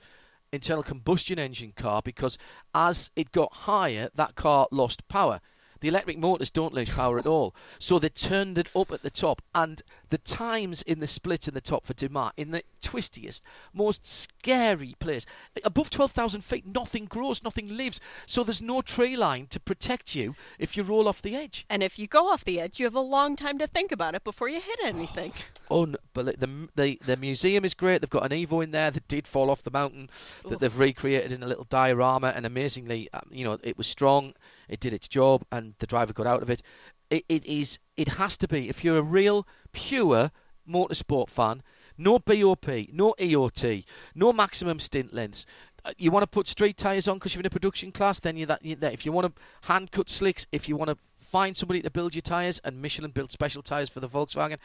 internal 0.52 0.84
combustion 0.84 1.40
engine 1.40 1.74
car 1.76 2.02
because 2.02 2.38
as 2.76 3.10
it 3.16 3.32
got 3.32 3.54
higher, 3.54 4.10
that 4.16 4.36
car 4.36 4.68
lost 4.72 5.08
power. 5.08 5.40
The 5.84 5.90
electric 5.90 6.18
motors 6.18 6.50
don't 6.50 6.74
lose 6.74 6.92
power 6.92 7.20
at 7.20 7.28
all. 7.28 7.54
So 7.78 8.00
they 8.00 8.08
turned 8.08 8.58
it 8.58 8.70
up 8.74 8.94
at 8.94 9.02
the 9.02 9.10
top. 9.10 9.42
And 9.54 9.82
the 10.12 10.18
times 10.18 10.82
in 10.84 11.02
the 11.02 11.08
split 11.08 11.46
in 11.46 11.54
the 11.54 11.60
top 11.60 11.86
for 11.86 11.94
Dumas, 11.94 12.32
in 12.38 12.52
the 12.52 12.64
twistiest, 12.82 13.44
most 13.74 14.06
scary 14.06 14.96
place, 15.00 15.26
above 15.66 15.90
12,000 15.90 16.40
feet, 16.40 16.66
nothing 16.66 17.04
grows, 17.04 17.44
nothing 17.44 17.76
lives. 17.76 18.00
So 18.26 18.46
there's 18.46 18.62
no 18.62 18.82
tree 18.82 19.18
line 19.18 19.48
to 19.48 19.60
protect 19.60 20.16
you 20.16 20.36
if 20.58 20.78
you 20.78 20.84
roll 20.84 21.10
off 21.10 21.22
the 21.22 21.36
edge. 21.36 21.66
And 21.70 21.84
if 21.84 22.00
you 22.00 22.08
go 22.08 22.30
off 22.30 22.46
the 22.46 22.62
edge, 22.62 22.80
you 22.80 22.86
have 22.86 22.96
a 22.96 23.02
long 23.02 23.36
time 23.36 23.60
to 23.60 23.68
think 23.68 23.92
about 23.92 24.16
it 24.16 24.24
before 24.24 24.48
you 24.48 24.62
hit 24.62 24.80
anything. 24.86 25.34
Oh, 25.72 25.84
unbelievable. 25.84 26.70
The, 26.76 27.00
the 27.00 27.00
the 27.06 27.18
museum 27.18 27.66
is 27.66 27.74
great. 27.74 28.02
They've 28.02 28.10
got 28.10 28.32
an 28.32 28.38
Evo 28.38 28.64
in 28.64 28.72
there 28.72 28.92
that 28.92 29.08
did 29.08 29.26
fall 29.26 29.50
off 29.50 29.64
the 29.64 29.72
mountain 29.72 30.08
that 30.44 30.52
Oof. 30.52 30.60
they've 30.60 30.78
recreated 30.78 31.32
in 31.32 31.42
a 31.42 31.48
little 31.48 31.64
diorama, 31.64 32.32
and 32.36 32.46
amazingly, 32.46 33.10
um, 33.14 33.24
you 33.32 33.44
know, 33.44 33.58
it 33.64 33.76
was 33.76 33.88
strong. 33.88 34.36
It 34.68 34.80
did 34.80 34.94
its 34.94 35.08
job, 35.08 35.44
and 35.52 35.74
the 35.80 35.88
driver 35.88 36.14
got 36.14 36.28
out 36.28 36.42
of 36.42 36.50
it. 36.50 36.62
It, 37.10 37.26
it 37.30 37.46
is. 37.46 37.80
It 37.98 38.10
has 38.10 38.38
to 38.38 38.48
be. 38.48 38.70
If 38.70 38.84
you're 38.84 38.98
a 38.98 39.02
real 39.04 39.48
pure 39.72 40.32
motorsport 40.68 41.30
fan, 41.30 41.62
no 41.98 42.20
BOP, 42.20 42.68
no 42.92 43.14
EOT, 43.20 43.86
no 44.16 44.34
maximum 44.34 44.80
stint 44.80 45.14
lengths. 45.14 45.46
Uh, 45.86 45.92
You 45.98 46.12
want 46.12 46.24
to 46.24 46.28
put 46.28 46.48
street 46.48 46.78
tyres 46.78 47.08
on 47.08 47.18
because 47.18 47.36
you're 47.36 47.42
in 47.42 47.46
a 47.46 47.52
production 47.52 47.92
class, 47.92 48.20
then 48.20 48.38
you're 48.38 48.48
that. 48.48 48.62
There. 48.64 48.92
If 48.92 49.06
you 49.06 49.12
want 49.12 49.36
to 49.36 49.42
hand 49.68 49.92
cut 49.92 50.10
slicks, 50.10 50.48
if 50.52 50.68
you 50.68 50.76
want 50.76 50.90
to 50.90 50.98
find 51.20 51.58
somebody 51.58 51.82
to 51.82 51.92
build 51.92 52.16
your 52.16 52.22
tyres, 52.22 52.60
and 52.64 52.82
Michelin 52.82 53.12
built 53.12 53.32
special 53.32 53.62
tyres 53.62 53.90
for 53.90 54.00
the 54.00 54.10
Volkswagen, 54.10 54.58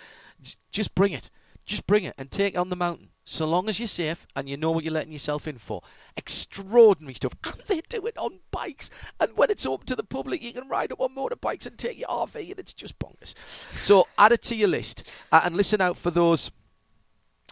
just 0.70 0.94
bring 0.94 1.12
it. 1.12 1.30
Just 1.66 1.86
bring 1.86 2.04
it 2.04 2.14
and 2.16 2.30
take 2.30 2.54
it 2.54 2.58
on 2.58 2.70
the 2.70 2.76
mountain. 2.76 3.10
So 3.30 3.46
long 3.46 3.68
as 3.68 3.78
you're 3.78 3.86
safe 3.86 4.26
and 4.34 4.48
you 4.48 4.56
know 4.56 4.70
what 4.70 4.84
you're 4.84 4.92
letting 4.92 5.12
yourself 5.12 5.46
in 5.46 5.58
for. 5.58 5.82
Extraordinary 6.16 7.12
stuff. 7.12 7.34
And 7.44 7.60
they 7.66 7.82
do 7.86 8.06
it 8.06 8.16
on 8.16 8.40
bikes. 8.50 8.90
And 9.20 9.36
when 9.36 9.50
it's 9.50 9.66
open 9.66 9.86
to 9.88 9.96
the 9.96 10.02
public, 10.02 10.42
you 10.42 10.54
can 10.54 10.66
ride 10.66 10.92
up 10.92 11.00
on 11.00 11.14
motorbikes 11.14 11.66
and 11.66 11.76
take 11.76 11.98
your 11.98 12.08
RV, 12.08 12.36
and 12.36 12.58
it's 12.58 12.72
just 12.72 12.98
bonkers. 12.98 13.34
So 13.78 14.08
add 14.16 14.32
it 14.32 14.40
to 14.44 14.56
your 14.56 14.68
list 14.68 15.12
uh, 15.30 15.42
and 15.44 15.56
listen 15.56 15.82
out 15.82 15.98
for 15.98 16.10
those 16.10 16.50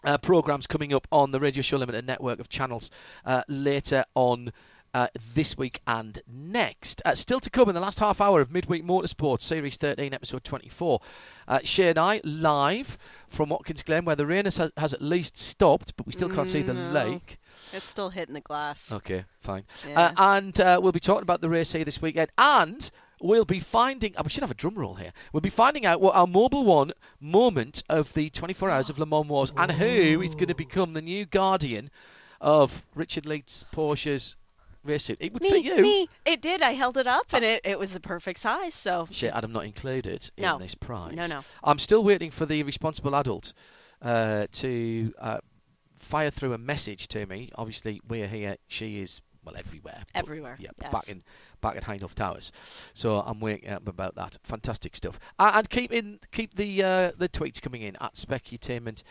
uh, 0.03 0.17
programs 0.17 0.67
coming 0.67 0.95
up 0.95 1.07
on 1.13 1.31
the 1.31 1.41
Radio 1.41 1.61
Show 1.61 1.77
Limited 1.77 2.07
network 2.07 2.41
of 2.41 2.49
channels 2.49 2.91
uh, 3.27 3.43
later 3.47 4.07
on 4.15 4.53
uh, 4.97 5.09
this 5.35 5.59
week 5.59 5.83
and 5.87 6.21
next. 6.27 7.03
Uh, 7.05 7.15
still 7.15 7.39
to 7.39 7.51
come 7.51 7.69
in 7.69 7.75
the 7.75 7.81
last 7.83 7.99
half 8.01 8.19
hour 8.19 8.41
of 8.41 8.51
Midweek 8.51 8.83
Motorsport, 8.83 9.43
Series 9.43 9.77
13, 9.77 10.15
Episode 10.15 10.43
24. 10.43 11.01
Uh, 11.47 11.59
Shea 11.63 11.91
and 11.91 11.99
I 11.99 12.23
live 12.25 12.97
from 13.29 13.51
Watkins 13.51 13.83
Glen, 13.83 14.07
where 14.07 14.17
the 14.17 14.25
rain 14.25 14.47
has, 14.47 14.57
has 14.79 14.95
at 14.95 15.03
least 15.03 15.37
stopped, 15.37 15.95
but 15.99 16.07
we 16.07 16.13
still 16.15 16.31
can't 16.31 16.49
see 16.49 16.63
the 16.63 16.73
Mm, 16.73 16.93
no. 16.93 17.05
lake. 17.11 17.39
It's 17.75 17.85
still 17.85 18.09
hitting 18.09 18.33
the 18.35 18.41
glass. 18.41 18.91
Okay, 18.91 19.27
fine. 19.43 19.65
Yeah. 19.87 20.01
Uh, 20.01 20.13
and 20.39 20.59
uh, 20.61 20.81
we'll 20.83 20.93
be 20.93 21.01
talking 21.01 21.23
about 21.23 21.43
the 21.43 21.51
race 21.51 21.73
here 21.73 21.85
this 21.85 22.01
weekend. 22.01 22.31
And 22.39 22.91
we'll 23.21 23.45
be 23.45 23.61
finding, 23.61 24.17
uh, 24.17 24.23
we 24.25 24.31
should 24.31 24.43
have 24.45 24.51
a 24.51 24.55
drum 24.55 24.77
roll 24.77 24.95
here. 24.95 25.13
We'll 25.35 25.43
be 25.43 25.51
finding 25.51 25.85
out 25.85 26.01
what 26.01 26.17
our 26.17 26.27
Mobil 26.27 26.65
One 26.65 26.93
moment 27.21 27.83
of 27.91 28.15
the 28.15 28.31
24 28.31 28.71
Hours 28.71 28.89
of 28.89 28.99
Le 28.99 29.05
Mans 29.05 29.29
was 29.29 29.53
and 29.59 29.73
who 29.73 30.23
is 30.23 30.35
going 30.35 30.49
to 30.49 30.55
become 30.55 30.95
the 30.95 31.03
new 31.03 31.27
guardian 31.27 31.91
of 32.41 32.83
Richard 32.95 33.25
Lietz 33.25 33.63
Porsche's 33.71 34.37
race 34.87 35.05
suit. 35.05 35.19
It 35.21 35.33
would 35.33 35.43
me, 35.43 35.51
fit 35.51 35.65
you. 35.65 35.83
me. 35.83 36.09
It 36.25 36.41
did. 36.41 36.63
I 36.63 36.73
held 36.73 36.97
it 36.97 37.07
up, 37.07 37.27
and 37.33 37.45
it, 37.45 37.61
it 37.65 37.79
was 37.79 37.93
the 37.93 38.01
perfect 38.01 38.39
size. 38.39 38.75
So 38.75 39.07
Shit, 39.11 39.33
Adam 39.35 39.53
not 39.53 39.65
included 39.65 40.31
No. 40.39 40.57
in 40.57 40.63
this 40.63 40.75
prize. 40.75 41.15
No, 41.15 41.27
no. 41.27 41.45
I'm 41.65 41.79
still 41.79 42.03
waiting 42.05 42.31
for 42.31 42.47
the 42.47 42.63
responsible 42.63 43.15
adult 43.15 43.53
uh, 44.03 44.47
to 44.53 45.13
uh, 45.19 45.39
fire 45.99 46.31
through 46.31 46.53
a 46.53 46.59
message 46.59 47.09
to 47.09 47.27
me. 47.27 47.51
Obviously, 47.57 48.01
we're 48.09 48.29
here. 48.29 48.57
She 48.69 49.01
is 49.01 49.21
well 49.45 49.57
everywhere. 49.57 50.03
Everywhere, 50.15 50.57
Yeah, 50.59 50.71
yes. 50.81 50.91
back 50.93 51.09
in 51.09 51.23
back 51.61 51.77
at 51.77 51.85
Hindhaugh 51.85 52.15
Towers. 52.15 52.51
So 52.95 53.21
I'm 53.21 53.39
waiting 53.41 53.71
up 53.71 53.87
about 53.89 54.15
that. 54.17 54.39
Fantastic 54.43 54.97
stuff. 54.97 55.19
Uh, 55.39 55.53
and 55.55 55.71
keep 55.71 55.93
in 55.93 56.19
keep 56.33 56.57
the 56.57 56.83
uh, 56.83 57.13
the 57.17 57.29
tweets 57.29 57.63
coming 57.63 57.83
in 57.83 57.97
at 58.01 58.15
Specutainment 58.15 59.03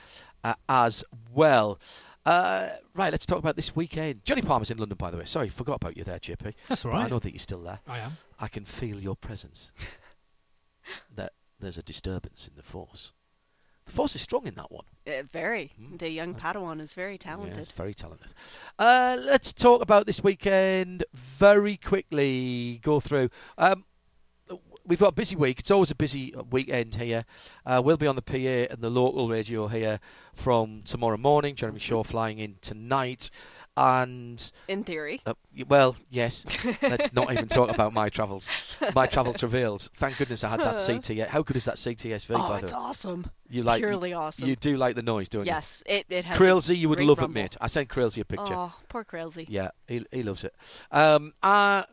uh, 0.44 0.56
as 0.68 1.04
well. 1.34 1.80
Uh, 2.26 2.70
right, 2.96 3.12
let's 3.12 3.26
talk 3.26 3.38
about 3.38 3.56
this 3.56 3.76
weekend. 3.76 4.26
Johnny 4.26 4.42
Palmer's 4.42 4.72
in 4.72 4.78
London, 4.78 4.98
by 4.98 5.12
the 5.12 5.18
way. 5.18 5.26
Sorry, 5.26 5.48
forgot 5.50 5.76
about 5.76 5.96
you 5.96 6.04
there, 6.04 6.18
JP. 6.20 6.54
That's 6.68 6.84
all 6.86 6.92
right. 6.92 7.02
But 7.02 7.06
I 7.06 7.10
know 7.10 7.20
that 7.20 7.32
you're 7.32 7.40
still 7.40 7.62
there. 7.62 7.80
I 7.88 8.00
am. 8.00 8.14
I 8.40 8.48
can 8.48 8.66
feel 8.66 8.98
your 9.00 9.16
presence. 9.16 9.72
that 11.16 11.34
there's 11.60 11.78
a 11.78 11.84
disturbance 11.84 12.48
in 12.48 12.56
the 12.56 12.64
force. 12.64 13.12
The 13.86 13.92
force 13.92 14.16
is 14.16 14.22
strong 14.22 14.48
in 14.48 14.56
that 14.56 14.72
one. 14.72 14.86
uh, 15.08 15.22
very. 15.32 15.72
Mm. 15.80 16.00
The 16.00 16.10
young 16.10 16.34
Padawan 16.34 16.82
is 16.82 16.96
very 16.96 17.20
talented. 17.20 17.60
it's 17.60 17.70
very 17.70 17.94
talented. 17.94 18.34
Uh, 18.80 19.18
let's 19.20 19.54
talk 19.54 19.84
about 19.84 20.08
this 20.08 20.24
weekend 20.24 21.04
very 21.14 21.78
quickly. 21.78 22.80
Go 22.84 23.00
through. 23.00 23.30
Um, 23.60 23.86
we've 24.86 25.00
got 25.00 25.10
a 25.10 25.12
busy 25.14 25.36
week. 25.36 25.60
It's 25.60 25.72
always 25.72 25.92
a 25.92 25.96
busy 25.96 26.34
weekend 26.50 26.96
here. 26.96 27.26
Uh, 27.66 27.82
we'll 27.84 27.98
be 27.98 28.08
on 28.08 28.16
the 28.16 28.22
PA 28.22 28.36
and 28.74 28.82
the 28.82 28.90
local 28.90 29.28
radio 29.30 29.68
here 29.68 30.00
from 30.34 30.82
tomorrow 30.84 31.18
morning. 31.18 31.56
Jeremy 31.56 31.80
Shaw 31.80 32.04
flying 32.04 32.40
in 32.40 32.56
tonight. 32.62 33.30
And 33.78 34.52
In 34.70 34.86
theory. 34.86 35.20
uh, 35.26 35.34
well, 35.68 35.98
yes. 36.10 36.46
Let's 36.82 37.12
not 37.12 37.30
even 37.34 37.50
talk 37.50 37.70
about 37.70 37.92
my 37.92 38.08
travels, 38.08 38.50
my 38.94 39.06
travel 39.06 39.34
travails. 39.38 39.90
Thank 39.98 40.18
goodness 40.18 40.46
I 40.46 40.50
had 40.50 40.62
that 40.62 40.76
CTS. 40.76 41.28
How 41.28 41.42
good 41.42 41.58
is 41.58 41.66
that 41.66 41.76
CTSV? 41.76 42.36
oh, 42.36 42.50
by 42.50 42.60
it's 42.60 42.72
the 42.72 42.78
way, 42.78 42.84
awesome. 42.84 43.30
you 43.50 43.64
like 43.64 43.82
Purely 43.82 44.14
awesome. 44.14 44.48
You 44.48 44.56
do 44.56 44.78
like 44.78 44.96
the 44.96 45.02
noise, 45.02 45.28
don't 45.28 45.46
you? 45.46 45.52
yes, 45.52 45.84
it, 45.88 46.06
it 46.10 46.26
you? 46.26 46.46
has. 46.46 46.70
a 46.70 46.76
you 46.76 46.88
would 46.88 47.02
love 47.02 47.18
rumble. 47.20 47.38
it, 47.38 47.42
mate. 47.44 47.58
I 47.60 47.68
sent 47.68 47.90
Crailsy 47.90 48.22
a 48.22 48.26
picture. 48.26 48.54
Oh, 48.54 48.74
poor 48.88 49.04
Crailsy. 49.04 49.46
Yeah, 49.50 49.72
he, 49.90 50.06
he 50.10 50.24
loves 50.24 50.46
it. 50.46 50.56
Um, 50.90 51.34
uh, 51.44 51.84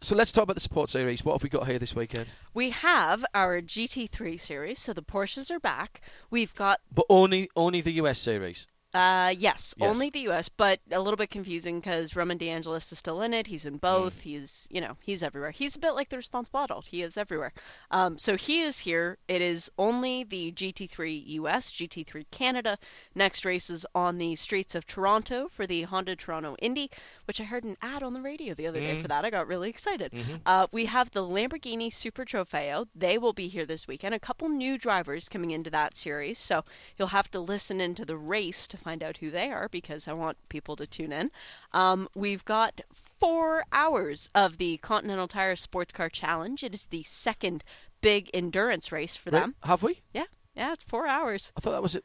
so 0.00 0.14
let's 0.14 0.32
talk 0.32 0.44
about 0.44 0.54
the 0.54 0.60
support 0.60 0.88
series. 0.88 1.24
What 1.24 1.34
have 1.34 1.42
we 1.42 1.48
got 1.48 1.66
here 1.66 1.78
this 1.78 1.94
weekend? 1.94 2.28
We 2.54 2.70
have 2.70 3.24
our 3.34 3.60
GT3 3.60 4.38
series, 4.38 4.78
so 4.78 4.92
the 4.92 5.02
Porsches 5.02 5.50
are 5.50 5.58
back. 5.58 6.00
We've 6.30 6.54
got 6.54 6.80
But 6.94 7.06
only 7.08 7.50
only 7.56 7.80
the 7.80 7.92
US 7.92 8.18
series. 8.18 8.66
Uh, 8.94 9.34
yes, 9.36 9.74
Yes. 9.76 9.90
only 9.90 10.08
the 10.08 10.20
U.S., 10.20 10.48
but 10.48 10.80
a 10.90 10.98
little 10.98 11.18
bit 11.18 11.28
confusing 11.28 11.78
because 11.78 12.16
Roman 12.16 12.38
DeAngelis 12.38 12.90
is 12.90 12.98
still 12.98 13.20
in 13.20 13.34
it. 13.34 13.48
He's 13.48 13.66
in 13.66 13.76
both. 13.76 14.20
He's, 14.22 14.66
you 14.70 14.80
know, 14.80 14.96
he's 15.02 15.22
everywhere. 15.22 15.50
He's 15.50 15.76
a 15.76 15.78
bit 15.78 15.90
like 15.90 16.08
the 16.08 16.16
responsible 16.16 16.60
adult. 16.60 16.86
He 16.86 17.02
is 17.02 17.18
everywhere. 17.18 17.52
Um, 17.90 18.18
so 18.18 18.36
he 18.36 18.62
is 18.62 18.80
here. 18.80 19.18
It 19.28 19.42
is 19.42 19.70
only 19.78 20.24
the 20.24 20.52
GT3 20.52 21.22
U.S., 21.26 21.70
GT3 21.70 22.24
Canada. 22.30 22.78
Next 23.14 23.44
race 23.44 23.68
is 23.68 23.84
on 23.94 24.16
the 24.16 24.34
streets 24.36 24.74
of 24.74 24.86
Toronto 24.86 25.48
for 25.48 25.66
the 25.66 25.82
Honda 25.82 26.16
Toronto 26.16 26.56
Indy, 26.62 26.90
which 27.26 27.42
I 27.42 27.44
heard 27.44 27.64
an 27.64 27.76
ad 27.82 28.02
on 28.02 28.14
the 28.14 28.22
radio 28.22 28.54
the 28.54 28.66
other 28.66 28.80
day 28.80 28.98
for 29.02 29.08
that. 29.08 29.22
I 29.22 29.28
got 29.28 29.46
really 29.46 29.68
excited. 29.68 30.14
Uh, 30.46 30.66
we 30.72 30.86
have 30.86 31.10
the 31.10 31.22
Lamborghini 31.22 31.92
Super 31.92 32.24
Trofeo. 32.24 32.86
They 32.94 33.18
will 33.18 33.34
be 33.34 33.48
here 33.48 33.66
this 33.66 33.86
weekend. 33.86 34.14
A 34.14 34.18
couple 34.18 34.48
new 34.48 34.78
drivers 34.78 35.28
coming 35.28 35.50
into 35.50 35.68
that 35.70 35.94
series, 35.94 36.38
so 36.38 36.64
you'll 36.98 37.08
have 37.08 37.30
to 37.32 37.38
listen 37.40 37.82
into 37.82 38.06
the 38.06 38.16
race 38.16 38.66
to 38.68 38.77
find 38.78 39.02
out 39.02 39.18
who 39.18 39.30
they 39.30 39.50
are 39.50 39.68
because 39.68 40.08
I 40.08 40.12
want 40.14 40.38
people 40.48 40.76
to 40.76 40.86
tune 40.86 41.12
in. 41.12 41.30
Um, 41.72 42.08
we've 42.14 42.44
got 42.44 42.80
four 42.92 43.64
hours 43.72 44.30
of 44.34 44.58
the 44.58 44.78
Continental 44.78 45.28
Tire 45.28 45.56
Sports 45.56 45.92
Car 45.92 46.08
Challenge. 46.08 46.62
It 46.64 46.74
is 46.74 46.84
the 46.86 47.02
second 47.02 47.64
big 48.00 48.30
endurance 48.32 48.90
race 48.92 49.16
for 49.16 49.30
Right, 49.30 49.40
them. 49.40 49.54
Have 49.64 49.82
we? 49.82 50.00
Yeah, 50.14 50.24
yeah, 50.54 50.72
it's 50.72 50.84
four 50.84 51.06
hours. 51.06 51.52
I 51.56 51.60
thought 51.60 51.72
that 51.72 51.82
was 51.82 51.96
at 51.96 52.04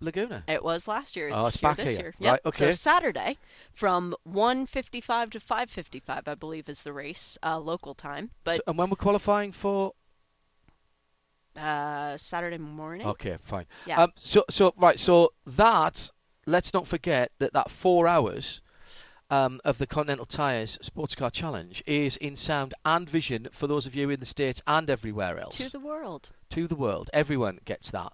Laguna. 0.00 0.44
It 0.46 0.62
was 0.62 0.86
last 0.86 1.16
year. 1.16 1.28
It's, 1.28 1.36
Oh, 1.36 1.46
it's 1.46 1.56
here 1.56 1.68
back 1.70 1.76
this 1.76 1.96
here. 1.96 2.14
year. 2.18 2.32
Right, 2.32 2.40
okay. 2.46 2.66
So 2.66 2.72
Saturday, 2.72 3.36
from 3.72 4.14
1:55 4.24 5.30
to 5.30 5.40
5:55, 5.40 6.28
I 6.28 6.34
believe, 6.34 6.68
is 6.68 6.82
the 6.82 6.92
race, 6.92 7.38
uh, 7.42 7.58
local 7.58 7.94
time. 7.94 8.30
But 8.44 8.56
So- 8.56 8.62
and 8.68 8.78
when 8.78 8.90
we're 8.90 8.96
qualifying 8.96 9.52
for 9.52 9.92
uh, 11.58 12.16
Saturday 12.16 12.58
morning. 12.58 13.06
Okay, 13.06 13.36
fine. 13.42 13.66
Yeah. 13.86 14.02
Um, 14.02 14.12
so, 14.16 14.44
so 14.48 14.72
right, 14.76 14.98
so 14.98 15.32
that 15.46 16.10
let's 16.46 16.72
not 16.72 16.86
forget 16.86 17.32
that 17.38 17.52
that 17.52 17.70
four 17.70 18.06
hours 18.08 18.62
um, 19.30 19.60
of 19.64 19.76
the 19.78 19.86
Continental 19.86 20.24
Tires 20.24 20.78
Sports 20.80 21.14
Car 21.14 21.30
Challenge 21.30 21.82
is 21.86 22.16
in 22.16 22.34
sound 22.36 22.72
and 22.84 23.08
vision 23.08 23.48
for 23.52 23.66
those 23.66 23.86
of 23.86 23.94
you 23.94 24.08
in 24.10 24.20
the 24.20 24.26
states 24.26 24.62
and 24.66 24.88
everywhere 24.88 25.38
else. 25.38 25.56
To 25.58 25.68
the 25.70 25.80
world. 25.80 26.30
to 26.50 26.66
the 26.66 26.74
world. 26.76 27.10
Everyone 27.12 27.58
gets 27.66 27.90
that. 27.90 28.12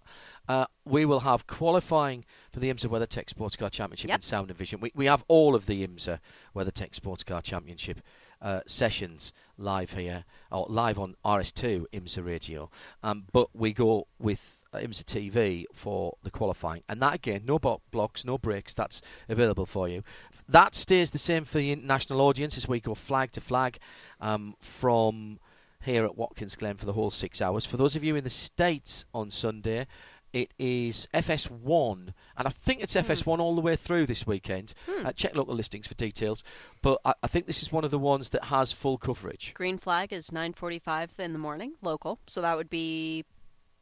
Uh, 0.49 0.67
we 0.85 1.05
will 1.05 1.21
have 1.21 1.47
qualifying 1.47 2.25
for 2.53 2.59
the 2.61 2.69
IMSA 2.69 2.87
WeatherTech 2.89 3.31
Sports 3.31 3.55
Car 3.57 3.71
Championship 3.71 4.09
Yep. 4.09 4.19
in 4.19 4.23
sound 4.23 4.51
and 4.51 4.59
vision. 4.59 4.81
We, 4.81 4.91
we 4.95 5.07
have 5.07 5.25
all 5.29 5.55
of 5.55 5.67
the 5.67 5.87
IMSA 5.87 6.19
WeatherTech 6.55 6.95
Sports 6.97 7.23
Car 7.23 7.41
Championship 7.41 8.01
uh, 8.45 8.61
sessions 8.67 9.33
live 9.59 9.93
here, 9.93 10.25
or 10.53 10.67
live 10.69 10.99
on 10.99 11.17
RS2 11.25 11.87
IMSA 11.93 12.25
Radio. 12.25 12.71
Um, 13.03 13.25
but 13.33 13.49
we 13.55 13.73
go 13.73 14.07
with 14.21 14.63
uh, 14.73 14.79
IMSA 14.79 15.05
TV 15.05 15.65
for 15.73 16.17
the 16.23 16.31
qualifying. 16.31 16.83
And 16.89 17.01
that 17.01 17.15
again, 17.15 17.43
no 17.47 17.59
blocks, 17.59 18.25
no 18.25 18.37
breaks, 18.39 18.75
that's 18.75 19.01
available 19.29 19.67
for 19.67 19.89
you. 19.89 20.05
That 20.49 20.75
stays 20.75 21.11
the 21.11 21.19
same 21.19 21.47
for 21.47 21.59
the 21.59 21.73
international 21.73 22.21
audience 22.21 22.59
as 22.59 22.69
we 22.69 22.81
go 22.81 22.95
flag 22.95 23.33
to 23.33 23.41
flag 23.41 23.79
um, 24.21 24.55
from 24.61 25.41
here 25.85 26.05
at 26.05 26.17
Watkins 26.17 26.57
Glen 26.57 26.77
for 26.77 26.87
the 26.87 26.93
whole 26.93 27.11
six 27.11 27.41
hours. 27.41 27.65
For 27.65 27.77
those 27.79 27.97
of 27.97 28.05
you 28.05 28.15
in 28.17 28.25
the 28.25 28.31
States 28.31 29.07
on 29.15 29.31
Sunday, 29.31 29.87
it 30.35 30.53
is 30.59 31.09
FS1, 31.15 32.13
and 32.37 32.47
I 32.47 32.51
think 32.51 32.83
it's 32.83 32.95
FS1 32.95 33.39
all 33.39 33.55
the 33.55 33.61
way 33.61 33.77
through 33.77 34.07
this 34.07 34.27
weekend. 34.27 34.75
Uh, 35.05 35.13
check 35.13 35.35
local 35.35 35.55
listings 35.55 35.87
for 35.87 35.95
details, 35.95 36.43
but 36.83 37.01
I, 37.05 37.15
I 37.23 37.27
think 37.29 37.47
this 37.47 37.63
is 37.63 37.73
one 37.73 37.85
of 37.85 37.91
the 37.91 37.99
ones 37.99 38.31
that 38.31 38.45
has 38.45 38.73
full 38.73 38.99
coverage. 38.99 39.55
Green 39.55 39.79
flag 39.79 40.13
is 40.13 40.31
9:45 40.31 41.19
in 41.19 41.33
the 41.33 41.39
morning, 41.39 41.75
local. 41.83 42.19
So 42.27 42.43
that 42.43 42.57
would 42.57 42.69
be 42.69 43.25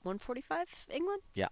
1:45 0.04 0.66
England. 0.90 1.22
Yeah. 1.34 1.48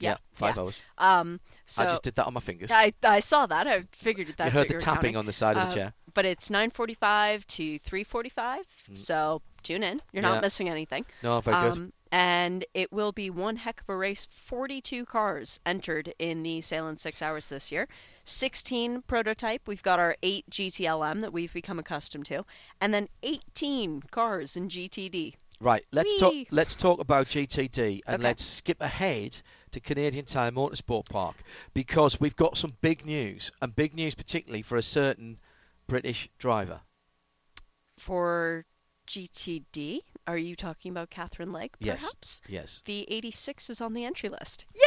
Yeah, 0.00 0.18
five 0.30 0.54
yeah. 0.54 0.62
hours. 0.62 0.80
Um, 0.98 1.40
so 1.66 1.82
I 1.82 1.86
just 1.86 2.04
did 2.04 2.14
that 2.14 2.26
on 2.26 2.32
my 2.32 2.38
fingers. 2.38 2.70
I, 2.72 2.92
I 3.02 3.18
saw 3.18 3.46
that. 3.46 3.66
I 3.66 3.82
figured 3.90 4.28
it 4.28 4.36
that's 4.36 4.52
you 4.54 4.58
heard 4.60 4.68
the 4.68 4.74
were 4.74 4.80
tapping 4.80 4.98
counting. 5.14 5.16
on 5.16 5.26
the 5.26 5.32
side 5.32 5.56
of 5.56 5.66
the 5.66 5.72
Uh, 5.72 5.74
chair. 5.74 5.92
But 6.14 6.24
it's 6.24 6.48
9:45 6.50 7.44
to 7.48 7.80
3:45. 7.80 8.60
So 8.94 9.42
tune 9.64 9.82
in. 9.82 10.00
You're 10.12 10.22
Yeah. 10.22 10.34
not 10.34 10.42
missing 10.42 10.68
anything. 10.68 11.04
No, 11.20 11.40
very 11.40 11.72
good. 11.72 11.92
And 12.10 12.64
it 12.74 12.92
will 12.92 13.12
be 13.12 13.28
one 13.30 13.56
heck 13.56 13.82
of 13.82 13.88
a 13.88 13.96
race. 13.96 14.26
42 14.30 15.04
cars 15.04 15.60
entered 15.66 16.14
in 16.18 16.42
the 16.42 16.60
Sahlen's 16.60 17.02
Six 17.02 17.20
Hours 17.20 17.48
this 17.48 17.70
year. 17.70 17.86
16 18.24 19.02
prototype. 19.02 19.62
We've 19.66 19.82
got 19.82 19.98
our 19.98 20.16
8 20.22 20.48
GTLM 20.50 21.20
that 21.20 21.32
we've 21.32 21.52
become 21.52 21.78
accustomed 21.78 22.26
to, 22.26 22.44
and 22.80 22.94
then 22.94 23.08
18 23.22 24.02
cars 24.10 24.56
in 24.56 24.68
GTD. 24.68 25.34
Right, 25.60 25.84
let's 25.92 26.14
talk. 26.20 26.34
Let's 26.52 26.76
talk 26.76 27.00
about 27.00 27.26
GTD 27.26 28.02
and 28.06 28.14
Okay. 28.14 28.22
let's 28.22 28.44
skip 28.44 28.80
ahead 28.80 29.42
to 29.72 29.80
Canadian 29.80 30.24
Tire 30.24 30.52
Motorsport 30.52 31.08
Park 31.08 31.36
because 31.74 32.20
we've 32.20 32.36
got 32.36 32.56
some 32.56 32.76
big 32.80 33.04
news 33.04 33.50
and 33.60 33.74
big 33.74 33.94
news 33.94 34.14
particularly 34.14 34.62
for 34.62 34.76
a 34.76 34.82
certain 34.82 35.38
British 35.88 36.28
driver. 36.38 36.82
For 37.98 38.66
GTD, 39.08 40.00
are 40.28 40.36
you 40.38 40.54
talking 40.54 40.90
about 40.90 41.10
Catherine 41.10 41.52
Legg, 41.52 41.74
Yes. 41.80 42.00
perhaps? 42.00 42.42
Yes. 42.46 42.82
The 42.84 43.06
86 43.10 43.70
is 43.70 43.80
on 43.80 43.94
the 43.94 44.04
entry 44.04 44.28
list. 44.28 44.66
Yay! 44.74 44.82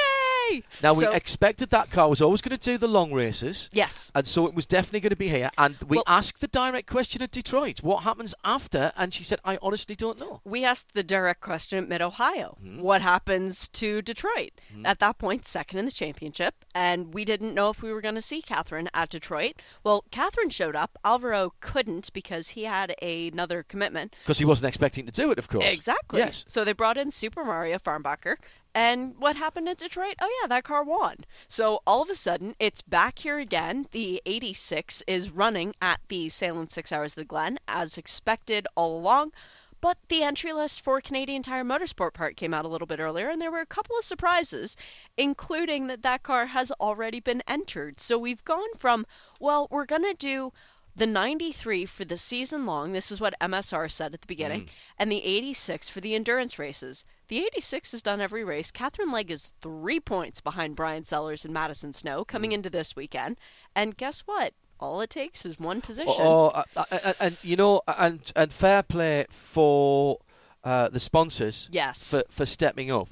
Now 0.83 0.93
we 0.93 1.07
expected 1.07 1.69
that 1.69 1.89
car 1.91 2.09
was 2.09 2.21
always 2.21 2.41
going 2.41 2.57
to 2.57 2.61
do 2.71 2.77
the 2.77 2.87
long 2.87 3.13
races. 3.13 3.69
Yes. 3.71 4.11
And 4.15 4.27
so 4.27 4.47
it 4.47 4.53
was 4.53 4.65
definitely 4.65 4.99
going 5.01 5.09
to 5.11 5.15
be 5.15 5.29
here. 5.29 5.51
And 5.57 5.77
we 5.87 5.97
Well- 5.97 6.03
asked 6.07 6.39
the 6.41 6.47
direct 6.47 6.87
question 6.89 7.21
at 7.21 7.31
Detroit, 7.31 7.81
what 7.81 8.03
happens 8.03 8.33
after? 8.43 8.91
And 8.95 9.13
she 9.13 9.23
said, 9.23 9.39
I 9.45 9.57
honestly 9.61 9.95
don't 9.95 10.19
know. 10.19 10.41
We 10.43 10.63
asked 10.65 10.93
the 10.93 11.03
direct 11.03 11.41
question 11.41 11.77
at 11.79 11.87
Mid 11.87 12.01
Ohio 12.01 12.57
Hmm. 12.61 12.79
what 12.81 13.01
happens 13.01 13.67
to 13.69 14.01
Detroit? 14.01 14.51
At 14.85 14.99
that 14.99 15.17
point, 15.17 15.45
second 15.45 15.79
in 15.79 15.85
the 15.85 15.91
championship, 15.91 16.65
and 16.73 17.13
we 17.13 17.25
didn't 17.25 17.53
know 17.53 17.69
if 17.69 17.81
we 17.81 17.91
were 17.93 18.01
going 18.01 18.15
to 18.15 18.21
see 18.21 18.41
Catherine 18.41 18.89
at 18.93 19.09
Detroit. 19.09 19.55
Well, 19.83 20.03
Catherine 20.11 20.49
showed 20.49 20.75
up. 20.75 20.97
Alvaro 21.05 21.53
couldn't 21.59 22.11
because 22.13 22.49
he 22.49 22.63
had 22.63 22.95
another 23.01 23.63
commitment. 23.63 24.15
Because 24.23 24.39
he 24.39 24.45
wasn't 24.45 24.67
expecting 24.69 25.05
to 25.05 25.11
do 25.11 25.31
it, 25.31 25.37
of 25.39 25.47
course. 25.47 25.65
Exactly. 25.65 26.19
Yes. 26.19 26.43
So 26.47 26.63
they 26.63 26.73
brought 26.73 26.97
in 26.97 27.11
Super 27.11 27.43
Mario 27.43 27.77
Farnbacher. 27.77 28.35
And 28.73 29.15
what 29.17 29.35
happened 29.35 29.67
at 29.67 29.77
Detroit? 29.77 30.15
Oh, 30.21 30.39
yeah, 30.41 30.47
that 30.47 30.63
car 30.63 30.83
won. 30.83 31.17
So 31.47 31.81
all 31.85 32.01
of 32.01 32.09
a 32.09 32.15
sudden, 32.15 32.55
it's 32.59 32.81
back 32.81 33.19
here 33.19 33.37
again. 33.37 33.87
The 33.91 34.21
86 34.25 35.03
is 35.07 35.29
running 35.29 35.73
at 35.81 35.99
the 36.07 36.29
Sahlen's 36.29 36.73
Six 36.73 36.91
Hours 36.91 37.11
of 37.11 37.15
the 37.15 37.25
Glen, 37.25 37.59
as 37.67 37.97
expected 37.97 38.67
all 38.75 38.97
along. 38.97 39.33
But 39.81 39.97
the 40.09 40.21
entry 40.21 40.53
list 40.53 40.81
for 40.81 41.01
Canadian 41.01 41.41
Tire 41.41 41.63
Motorsport 41.63 42.13
Park 42.13 42.35
came 42.35 42.53
out 42.53 42.65
a 42.65 42.67
little 42.67 42.85
bit 42.85 42.99
earlier, 42.99 43.29
and 43.29 43.41
there 43.41 43.51
were 43.51 43.61
a 43.61 43.65
couple 43.65 43.97
of 43.97 44.05
surprises, 44.05 44.77
including 45.17 45.87
that 45.87 46.03
that 46.03 46.21
car 46.21 46.45
has 46.45 46.71
already 46.73 47.19
been 47.19 47.41
entered. 47.47 47.99
So 47.99 48.17
we've 48.17 48.45
gone 48.45 48.75
from, 48.77 49.07
well, 49.39 49.67
we're 49.71 49.85
going 49.85 50.03
to 50.03 50.13
do 50.13 50.53
the 50.95 51.07
93 51.07 51.85
for 51.85 52.05
the 52.05 52.17
season 52.17 52.65
long. 52.65 52.91
This 52.91 53.11
is 53.11 53.21
what 53.21 53.33
MSR 53.39 53.89
said 53.89 54.13
at 54.13 54.21
the 54.21 54.27
beginning. 54.27 54.69
And 54.97 55.11
the 55.11 55.23
86 55.23 55.89
for 55.89 56.01
the 56.01 56.15
endurance 56.15 56.59
races. 56.59 57.05
The 57.27 57.39
86 57.39 57.91
has 57.91 58.01
done 58.01 58.21
every 58.21 58.43
race. 58.43 58.71
Catherine 58.71 59.11
Legg 59.11 59.31
is 59.31 59.53
three 59.61 59.99
points 59.99 60.41
behind 60.41 60.75
Bryan 60.75 61.03
Sellers 61.03 61.45
and 61.45 61.53
Madison 61.53 61.93
Snow 61.93 62.25
coming 62.25 62.51
into 62.51 62.69
this 62.69 62.95
weekend. 62.95 63.37
And 63.75 63.95
guess 63.95 64.21
what? 64.21 64.53
All 64.79 64.99
it 65.01 65.09
takes 65.11 65.45
is 65.45 65.59
one 65.59 65.79
position. 65.81 66.15
Oh, 66.17 66.47
uh, 66.47 66.63
uh, 66.75 66.83
uh, 66.91 67.13
and 67.19 67.43
you 67.43 67.55
know, 67.55 67.83
and 67.87 68.19
and 68.35 68.51
fair 68.51 68.81
play 68.81 69.27
for 69.29 70.17
uh, 70.63 70.89
the 70.89 70.99
sponsors. 70.99 71.69
Yes. 71.71 72.09
For 72.09 72.23
for 72.29 72.47
stepping 72.47 72.89
up, 72.89 73.09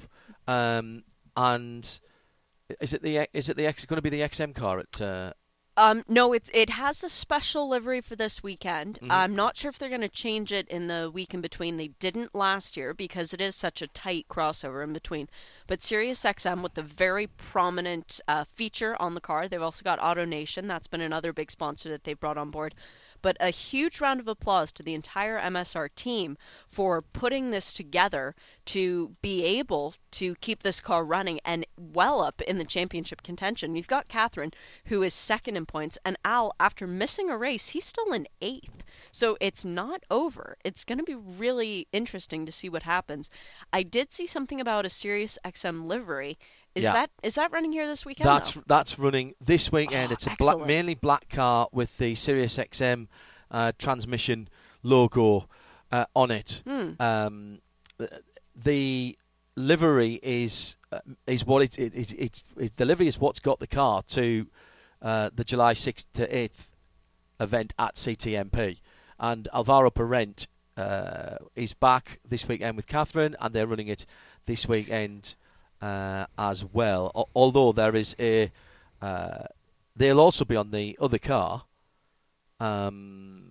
um, 0.48 1.04
and 1.36 2.00
is 2.80 2.92
it 2.92 3.02
the 3.02 3.28
is 3.32 3.48
it 3.48 3.56
the 3.56 3.66
X 3.66 3.84
going 3.84 3.98
to 3.98 4.02
be 4.02 4.10
the 4.10 4.22
XM 4.22 4.52
car 4.52 4.80
at? 4.80 5.00
Uh, 5.00 5.32
Um, 5.76 6.04
no, 6.08 6.32
it 6.32 6.50
it 6.52 6.70
has 6.70 7.02
a 7.04 7.08
special 7.08 7.68
livery 7.68 8.00
for 8.00 8.16
this 8.16 8.42
weekend. 8.42 8.98
Mm-hmm. 9.00 9.12
I'm 9.12 9.34
not 9.34 9.56
sure 9.56 9.68
if 9.68 9.78
they're 9.78 9.88
going 9.88 10.00
to 10.00 10.08
change 10.08 10.52
it 10.52 10.68
in 10.68 10.88
the 10.88 11.10
week 11.12 11.32
in 11.32 11.40
between. 11.40 11.76
They 11.76 11.88
didn't 12.00 12.34
last 12.34 12.76
year 12.76 12.92
because 12.92 13.32
it 13.32 13.40
is 13.40 13.54
such 13.56 13.80
a 13.80 13.86
tight 13.86 14.26
crossover 14.28 14.82
in 14.82 14.92
between. 14.92 15.28
But 15.66 15.82
Sirius 15.82 16.22
XM 16.24 16.62
with 16.62 16.76
a 16.76 16.82
very 16.82 17.28
prominent 17.28 18.20
uh, 18.26 18.44
feature 18.44 19.00
on 19.00 19.14
the 19.14 19.20
car. 19.20 19.48
They've 19.48 19.62
also 19.62 19.84
got 19.84 20.02
Auto 20.02 20.24
Nation. 20.24 20.66
That's 20.66 20.88
been 20.88 21.00
another 21.00 21.32
big 21.32 21.50
sponsor 21.50 21.88
that 21.90 22.04
they've 22.04 22.18
brought 22.18 22.38
on 22.38 22.50
board. 22.50 22.74
But 23.22 23.36
a 23.40 23.50
huge 23.50 24.00
round 24.00 24.20
of 24.20 24.28
applause 24.28 24.72
to 24.72 24.82
the 24.82 24.94
entire 24.94 25.40
MSR 25.40 25.88
team 25.94 26.36
for 26.66 27.02
putting 27.02 27.50
this 27.50 27.72
together 27.72 28.34
to 28.66 29.16
be 29.22 29.44
able 29.44 29.94
to 30.12 30.34
keep 30.36 30.62
this 30.62 30.80
car 30.80 31.04
running 31.04 31.40
and 31.44 31.66
well 31.76 32.20
up 32.20 32.40
in 32.42 32.58
the 32.58 32.64
championship 32.64 33.22
contention. 33.22 33.74
You've 33.74 33.88
got 33.88 34.08
Catherine, 34.08 34.52
who 34.86 35.02
is 35.02 35.14
second 35.14 35.56
in 35.56 35.66
points, 35.66 35.98
and 36.04 36.16
Al, 36.24 36.52
after 36.58 36.86
missing 36.86 37.30
a 37.30 37.38
race, 37.38 37.70
he's 37.70 37.84
still 37.84 38.12
in 38.12 38.26
eighth. 38.40 38.84
So 39.12 39.36
it's 39.40 39.64
not 39.64 40.04
over. 40.10 40.56
It's 40.64 40.84
going 40.84 40.98
to 40.98 41.04
be 41.04 41.14
really 41.14 41.88
interesting 41.92 42.46
to 42.46 42.52
see 42.52 42.68
what 42.68 42.82
happens. 42.84 43.30
I 43.72 43.82
did 43.82 44.12
see 44.12 44.26
something 44.26 44.60
about 44.60 44.86
a 44.86 44.90
Sirius 44.90 45.38
XM 45.44 45.86
livery. 45.86 46.38
Is 46.74 46.84
Yeah. 46.84 46.92
that 46.92 47.10
is 47.22 47.34
that 47.34 47.52
running 47.52 47.72
here 47.72 47.86
this 47.86 48.04
weekend? 48.06 48.28
that's 48.28 48.54
though? 48.54 48.62
that's 48.66 48.98
running 48.98 49.34
this 49.40 49.72
weekend. 49.72 50.10
Oh, 50.10 50.14
it's 50.14 50.26
a 50.26 50.36
black, 50.38 50.58
mainly 50.66 50.94
black 50.94 51.28
car 51.28 51.68
with 51.72 51.98
the 51.98 52.14
Sirius 52.14 52.56
XM 52.58 53.08
uh, 53.50 53.72
transmission 53.78 54.48
logo 54.82 55.48
uh, 55.90 56.04
on 56.14 56.30
it. 56.30 56.62
Hmm. 56.66 56.92
Um, 57.00 57.58
the- 58.54 59.16
livery 59.56 60.18
is 60.22 60.76
uh, 60.92 61.00
is 61.26 61.44
what 61.44 61.62
it, 61.62 61.78
it, 61.78 61.94
it, 61.94 62.14
it's 62.16 62.44
it's 62.56 62.76
the 62.76 62.84
livery 62.84 63.06
is 63.08 63.18
what's 63.18 63.40
got 63.40 63.58
the 63.58 63.66
car 63.66 64.02
to 64.02 64.46
uh, 65.02 65.30
the 65.34 65.44
July 65.44 65.72
sixth 65.72 66.06
to 66.14 66.36
eighth 66.36 66.70
event 67.40 67.72
at 67.78 67.96
CTMP, 67.96 68.80
and 69.18 69.48
Alvaro 69.52 69.90
Parente 69.90 70.46
uh, 70.76 71.36
is 71.56 71.74
back 71.74 72.20
this 72.26 72.46
weekend 72.48 72.76
with 72.76 72.86
Catherine, 72.86 73.36
and 73.40 73.54
they're 73.54 73.66
running 73.66 73.88
it 73.88 74.06
this 74.46 74.68
weekend 74.68 75.34
uh, 75.80 76.26
as 76.38 76.64
well. 76.64 77.10
Al- 77.14 77.28
although 77.34 77.72
there 77.72 77.94
is 77.96 78.14
a, 78.18 78.50
uh, 79.02 79.44
they'll 79.96 80.20
also 80.20 80.44
be 80.44 80.56
on 80.56 80.70
the 80.70 80.96
other 81.00 81.18
car, 81.18 81.64
um, 82.58 83.46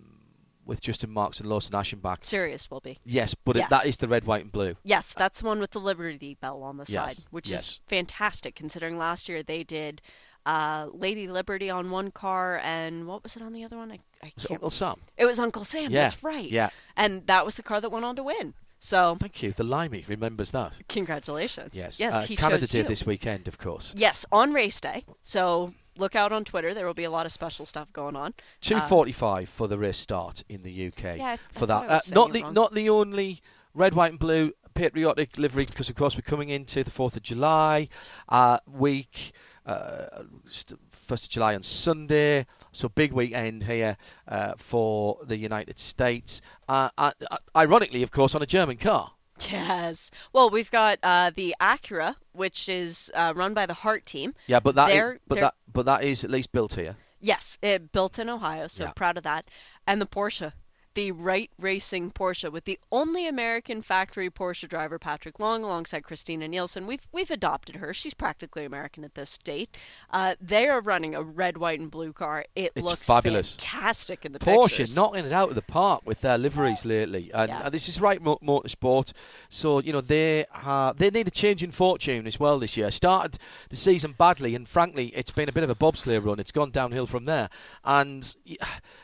with 0.65 0.81
Justin 0.81 1.09
Marks 1.09 1.39
and 1.39 1.49
Lawson 1.49 1.73
Aschenbach. 1.73 2.23
Sirius 2.23 2.69
will 2.69 2.79
be. 2.79 2.99
Yes, 3.03 3.33
but 3.33 3.55
it, 3.55 3.61
Yes. 3.61 3.69
that 3.69 3.85
is 3.87 3.97
the 3.97 4.07
red, 4.07 4.25
white, 4.25 4.43
and 4.43 4.51
blue. 4.51 4.75
Yes, 4.83 5.15
that's 5.17 5.41
the 5.41 5.47
one 5.47 5.59
with 5.59 5.71
the 5.71 5.79
Liberty 5.79 6.35
Bell 6.39 6.61
on 6.61 6.77
the 6.77 6.85
Yes, 6.87 7.15
side, 7.15 7.17
which 7.31 7.49
yes. 7.49 7.61
is 7.61 7.79
fantastic 7.87 8.55
considering 8.55 8.97
last 8.97 9.27
year 9.27 9.41
they 9.41 9.63
did 9.63 10.01
uh, 10.45 10.87
Lady 10.93 11.27
Liberty 11.27 11.69
on 11.71 11.89
one 11.89 12.11
car 12.11 12.59
and 12.63 13.07
what 13.07 13.23
was 13.23 13.35
it 13.35 13.41
on 13.41 13.51
the 13.53 13.63
other 13.63 13.77
one? 13.77 13.91
I, 13.91 13.99
I 14.23 14.31
Was 14.35 14.45
it 14.45 14.47
can't. 14.49 14.57
Uncle 14.59 14.69
Sam? 14.69 14.95
It 15.17 15.25
was 15.25 15.39
Uncle 15.39 15.63
Sam. 15.63 15.91
Yeah, 15.91 16.01
That's 16.03 16.23
right. 16.23 16.49
yeah. 16.49 16.69
And 16.95 17.25
that 17.27 17.45
was 17.45 17.55
the 17.55 17.63
car 17.63 17.81
that 17.81 17.89
went 17.89 18.05
on 18.05 18.15
to 18.15 18.23
win. 18.23 18.53
So 18.79 19.15
Thank 19.15 19.43
you. 19.43 19.51
The 19.51 19.63
Limey 19.63 20.05
remembers 20.07 20.51
that. 20.51 20.79
congratulations. 20.87 21.71
Yes. 21.73 21.99
Yes. 21.99 22.13
Uh, 22.13 22.21
he 22.21 22.35
Canada 22.35 22.61
chose 22.61 22.69
Day 22.69 22.77
you. 22.79 22.83
this 22.85 23.05
weekend, 23.05 23.47
of 23.47 23.57
course. 23.57 23.93
Yes, 23.95 24.25
on 24.31 24.53
race 24.53 24.79
day. 24.79 25.03
So 25.21 25.73
look 25.97 26.15
out 26.15 26.31
on 26.31 26.45
Twitter. 26.45 26.73
There 26.73 26.85
will 26.85 26.93
be 26.93 27.03
a 27.03 27.11
lot 27.11 27.25
of 27.25 27.31
special 27.31 27.65
stuff 27.65 27.91
going 27.91 28.15
on. 28.15 28.33
Two 28.61 28.79
forty-five 28.79 29.49
for 29.49 29.67
the 29.67 29.77
race 29.77 29.97
start 29.97 30.43
in 30.47 30.63
the 30.63 30.87
UK. 30.87 31.05
Uh, 31.05 31.13
Yeah, 31.15 31.35
for 31.51 31.65
that. 31.65 31.89
Uh, 31.89 31.99
not 32.13 32.31
the 32.31 32.43
wrong. 32.43 32.53
not 32.53 32.73
the 32.73 32.89
only 32.89 33.41
red, 33.73 33.93
white, 33.93 34.11
and 34.11 34.19
blue 34.19 34.53
patriotic 34.75 35.37
livery, 35.37 35.65
because 35.65 35.89
of 35.89 35.95
course 35.95 36.15
we're 36.15 36.21
coming 36.21 36.47
into 36.47 36.83
the 36.85 36.89
Fourth 36.91 37.17
of 37.17 37.23
July 37.23 37.89
uh, 38.29 38.59
week. 38.65 39.33
Uh, 39.65 40.23
st- 40.47 40.79
First 41.09 41.23
of 41.23 41.29
July 41.31 41.55
on 41.55 41.63
Sunday, 41.63 42.45
so 42.71 42.87
big 42.87 43.13
weekend 43.13 43.63
here 43.63 43.97
uh, 44.27 44.53
for 44.57 45.17
the 45.25 45.37
United 45.37 45.79
States. 45.79 46.39
Uh, 46.67 46.89
uh, 46.99 47.13
uh, 47.31 47.37
ironically, 47.55 48.03
of 48.03 48.11
course, 48.11 48.35
on 48.35 48.43
a 48.43 48.45
German 48.45 48.77
car. 48.77 49.13
Yes. 49.49 50.11
Well, 50.33 50.51
we've 50.51 50.69
got 50.69 50.99
uh, 51.01 51.31
the 51.33 51.55
Acura, 51.59 52.17
which 52.33 52.69
is 52.69 53.11
uh, 53.15 53.33
run 53.35 53.55
by 53.55 53.65
the 53.65 53.73
Hart 53.73 54.05
team. 54.05 54.35
Yeah, 54.45 54.59
but 54.59 54.75
that 54.75 54.91
is, 54.91 55.19
but 55.27 55.39
that 55.39 55.55
but 55.73 55.87
that 55.87 56.03
is 56.03 56.23
at 56.23 56.29
least 56.29 56.51
built 56.51 56.75
here. 56.75 56.95
Yes, 57.19 57.57
it 57.63 57.91
built 57.91 58.19
in 58.19 58.29
Ohio, 58.29 58.67
so 58.67 58.83
Yeah. 58.83 58.91
proud 58.91 59.17
of 59.17 59.23
that. 59.23 59.45
And 59.87 59.99
the 59.99 60.05
Porsche, 60.05 60.53
the 60.95 61.11
Wright 61.11 61.49
Racing 61.59 62.11
Porsche, 62.11 62.51
with 62.51 62.65
the 62.65 62.79
only 62.91 63.27
American 63.27 63.81
factory 63.81 64.29
Porsche 64.29 64.67
driver, 64.67 64.97
Patrick 64.99 65.39
Long, 65.39 65.63
alongside 65.63 66.03
Christina 66.03 66.47
Nielsen. 66.47 66.87
We've 66.87 67.05
we've 67.11 67.31
adopted 67.31 67.77
her. 67.77 67.93
She's 67.93 68.13
practically 68.13 68.65
American 68.65 69.03
at 69.03 69.15
this 69.15 69.37
date. 69.37 69.77
Uh, 70.09 70.35
they 70.41 70.67
are 70.67 70.81
running 70.81 71.15
a 71.15 71.23
red, 71.23 71.57
white, 71.57 71.79
and 71.79 71.91
blue 71.91 72.11
car. 72.11 72.45
It 72.55 72.71
It's 72.75 72.85
looks 72.85 73.05
fabulous. 73.07 73.51
fantastic 73.51 74.25
in 74.25 74.31
the 74.33 74.39
Porsche 74.39 74.67
pictures. 74.69 74.95
knocking 74.95 75.25
it 75.25 75.31
out 75.31 75.49
of 75.49 75.55
the 75.55 75.61
park 75.61 76.01
with 76.05 76.21
their 76.21 76.37
liveries 76.37 76.85
lately, 76.85 77.31
and, 77.33 77.49
Yeah. 77.49 77.61
and 77.65 77.73
this 77.73 77.87
is 77.87 78.01
Wright 78.01 78.21
mo- 78.21 78.39
motorsport. 78.43 79.13
So 79.49 79.79
you 79.79 79.93
know 79.93 80.01
they 80.01 80.45
uh, 80.53 80.93
they 80.93 81.09
need 81.11 81.27
a 81.27 81.31
change 81.31 81.63
in 81.63 81.71
fortune 81.71 82.25
as 82.27 82.39
well 82.39 82.59
this 82.59 82.75
year. 82.75 82.89
Started 82.91 83.37
the 83.69 83.75
season 83.75 84.15
badly, 84.17 84.55
and 84.55 84.67
frankly, 84.67 85.07
it's 85.15 85.31
been 85.31 85.49
a 85.49 85.53
bit 85.53 85.63
of 85.63 85.69
a 85.69 85.75
bobsleigh 85.75 86.23
run. 86.23 86.39
It's 86.39 86.51
gone 86.51 86.71
downhill 86.71 87.05
from 87.05 87.25
there, 87.25 87.49
and 87.83 88.35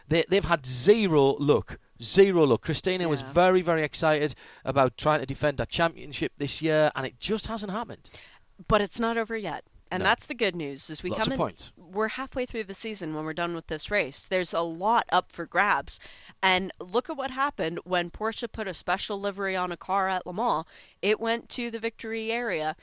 they 0.07 0.25
they've 0.29 0.45
had 0.45 0.65
zero 0.65 1.35
luck. 1.39 1.79
Zero 2.01 2.43
luck. 2.45 2.61
Christina 2.61 3.07
was 3.07 3.21
very, 3.21 3.61
very 3.61 3.83
excited 3.83 4.35
about 4.65 4.97
trying 4.97 5.21
to 5.21 5.25
defend 5.25 5.59
her 5.59 5.65
championship 5.65 6.33
this 6.37 6.61
year, 6.61 6.91
and 6.95 7.05
it 7.05 7.19
just 7.19 7.47
hasn't 7.47 7.71
happened. 7.71 8.09
but 8.69 8.79
it's 8.81 8.99
not 9.01 9.17
over 9.17 9.35
yet. 9.35 9.63
And 9.91 10.01
No. 10.01 10.09
that's 10.09 10.25
the 10.25 10.33
good 10.33 10.55
news. 10.55 10.89
As 10.89 11.03
we 11.03 11.09
Lots 11.09 11.23
come 11.25 11.33
in, 11.33 11.37
points. 11.37 11.71
we're 11.77 12.07
halfway 12.07 12.45
through 12.45 12.63
the 12.63 12.73
season 12.73 13.13
when 13.13 13.23
we're 13.23 13.33
done 13.33 13.53
with 13.53 13.67
this 13.67 13.91
race. 13.91 14.23
There's 14.25 14.53
a 14.53 14.61
lot 14.61 15.05
up 15.11 15.31
for 15.31 15.45
grabs, 15.45 15.99
and 16.41 16.71
look 16.79 17.09
at 17.09 17.17
what 17.17 17.31
happened 17.31 17.79
when 17.83 18.09
Porsche 18.09 18.51
put 18.51 18.67
a 18.67 18.73
special 18.73 19.19
livery 19.19 19.55
on 19.55 19.71
a 19.71 19.77
car 19.77 20.07
at 20.09 20.25
Le 20.25 20.33
Mans. 20.33 20.65
It 21.01 21.19
went 21.19 21.49
to 21.49 21.69
the 21.69 21.79
victory 21.79 22.31
area. 22.31 22.75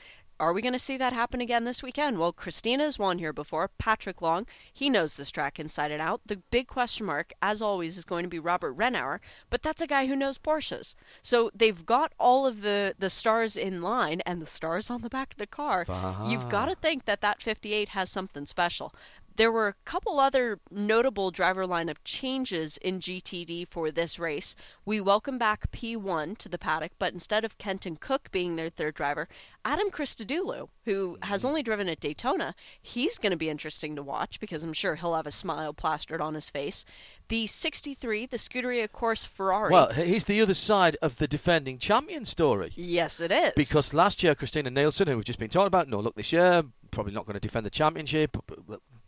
Are 0.43 0.51
we 0.51 0.61
going 0.61 0.73
to 0.73 0.79
see 0.79 0.97
that 0.97 1.13
happen 1.13 1.39
again 1.39 1.63
this 1.63 1.81
weekend? 1.81 2.19
Well, 2.19 2.33
Christina's 2.33 2.99
won 2.99 3.17
here 3.17 3.31
before. 3.31 3.69
Patrick 3.77 4.21
Long, 4.21 4.45
he 4.73 4.89
knows 4.89 5.13
this 5.13 5.31
track 5.31 5.57
inside 5.57 5.89
and 5.89 6.01
out. 6.01 6.19
The 6.25 6.35
big 6.51 6.67
question 6.67 7.05
mark, 7.05 7.31
as 7.41 7.61
always, 7.61 7.97
is 7.97 8.03
going 8.03 8.23
to 8.23 8.29
be 8.29 8.39
Robert 8.39 8.75
Renauer, 8.77 9.19
but 9.49 9.63
that's 9.63 9.81
a 9.81 9.87
guy 9.87 10.05
who 10.05 10.17
knows 10.17 10.37
Porsches. 10.37 10.95
So 11.21 11.49
they've 11.55 11.85
got 11.85 12.11
all 12.19 12.45
of 12.45 12.59
the, 12.59 12.93
the 12.99 13.09
stars 13.09 13.55
in 13.55 13.81
line 13.81 14.19
and 14.25 14.41
the 14.41 14.45
stars 14.45 14.89
on 14.89 15.01
the 15.01 15.09
back 15.09 15.31
of 15.31 15.37
the 15.37 15.47
car. 15.47 15.85
You've 16.27 16.49
got 16.49 16.65
to 16.65 16.75
think 16.75 17.05
that 17.05 17.21
that 17.21 17.41
58 17.41 17.89
has 17.89 18.09
something 18.09 18.45
special. 18.45 18.93
There 19.35 19.51
were 19.51 19.67
a 19.67 19.73
couple 19.85 20.19
other 20.19 20.59
notable 20.69 21.31
driver 21.31 21.65
lineup 21.65 21.97
changes 22.03 22.77
in 22.77 22.99
GTD 22.99 23.67
for 23.67 23.89
this 23.89 24.19
race. 24.19 24.55
We 24.85 25.01
welcome 25.01 25.39
back 25.39 25.71
P1 25.71 26.37
to 26.37 26.49
the 26.49 26.59
paddock, 26.59 26.91
but 26.99 27.13
instead 27.13 27.43
of 27.43 27.57
Kenton 27.57 27.97
Koch 27.97 28.31
being 28.31 28.55
their 28.55 28.69
third 28.69 28.93
driver, 28.93 29.27
Adam 29.65 29.89
Christodoulou, 29.89 30.69
who 30.85 31.17
has 31.23 31.41
mm-hmm. 31.41 31.47
only 31.47 31.63
driven 31.63 31.89
at 31.89 31.99
Daytona, 31.99 32.53
he's 32.79 33.17
going 33.17 33.31
to 33.31 33.37
be 33.37 33.49
interesting 33.49 33.95
to 33.95 34.03
watch 34.03 34.39
because 34.39 34.63
I'm 34.63 34.73
sure 34.73 34.95
he'll 34.95 35.15
have 35.15 35.25
a 35.25 35.31
smile 35.31 35.73
plastered 35.73 36.21
on 36.21 36.35
his 36.35 36.51
face. 36.51 36.85
The 37.29 37.47
63, 37.47 38.27
the 38.27 38.37
Scuderia 38.37 38.87
Corsa 38.87 39.27
Ferrari. 39.27 39.71
Well, 39.71 39.91
he's 39.93 40.25
the 40.25 40.41
other 40.41 40.53
side 40.53 40.95
of 41.01 41.17
the 41.17 41.27
defending 41.27 41.79
champion 41.79 42.25
story. 42.25 42.71
yes, 42.75 43.19
it 43.19 43.31
is. 43.31 43.53
Because 43.55 43.95
last 43.95 44.21
year, 44.21 44.35
Christina 44.35 44.69
Nielsen, 44.69 45.07
who 45.07 45.15
we've 45.15 45.25
just 45.25 45.39
been 45.39 45.49
talking 45.49 45.67
about, 45.67 45.87
no 45.87 45.99
look 45.99 46.15
this 46.15 46.31
year, 46.31 46.65
probably 46.93 47.13
not 47.13 47.25
going 47.25 47.33
to 47.35 47.39
defend 47.39 47.65
the 47.65 47.69
championship. 47.69 48.37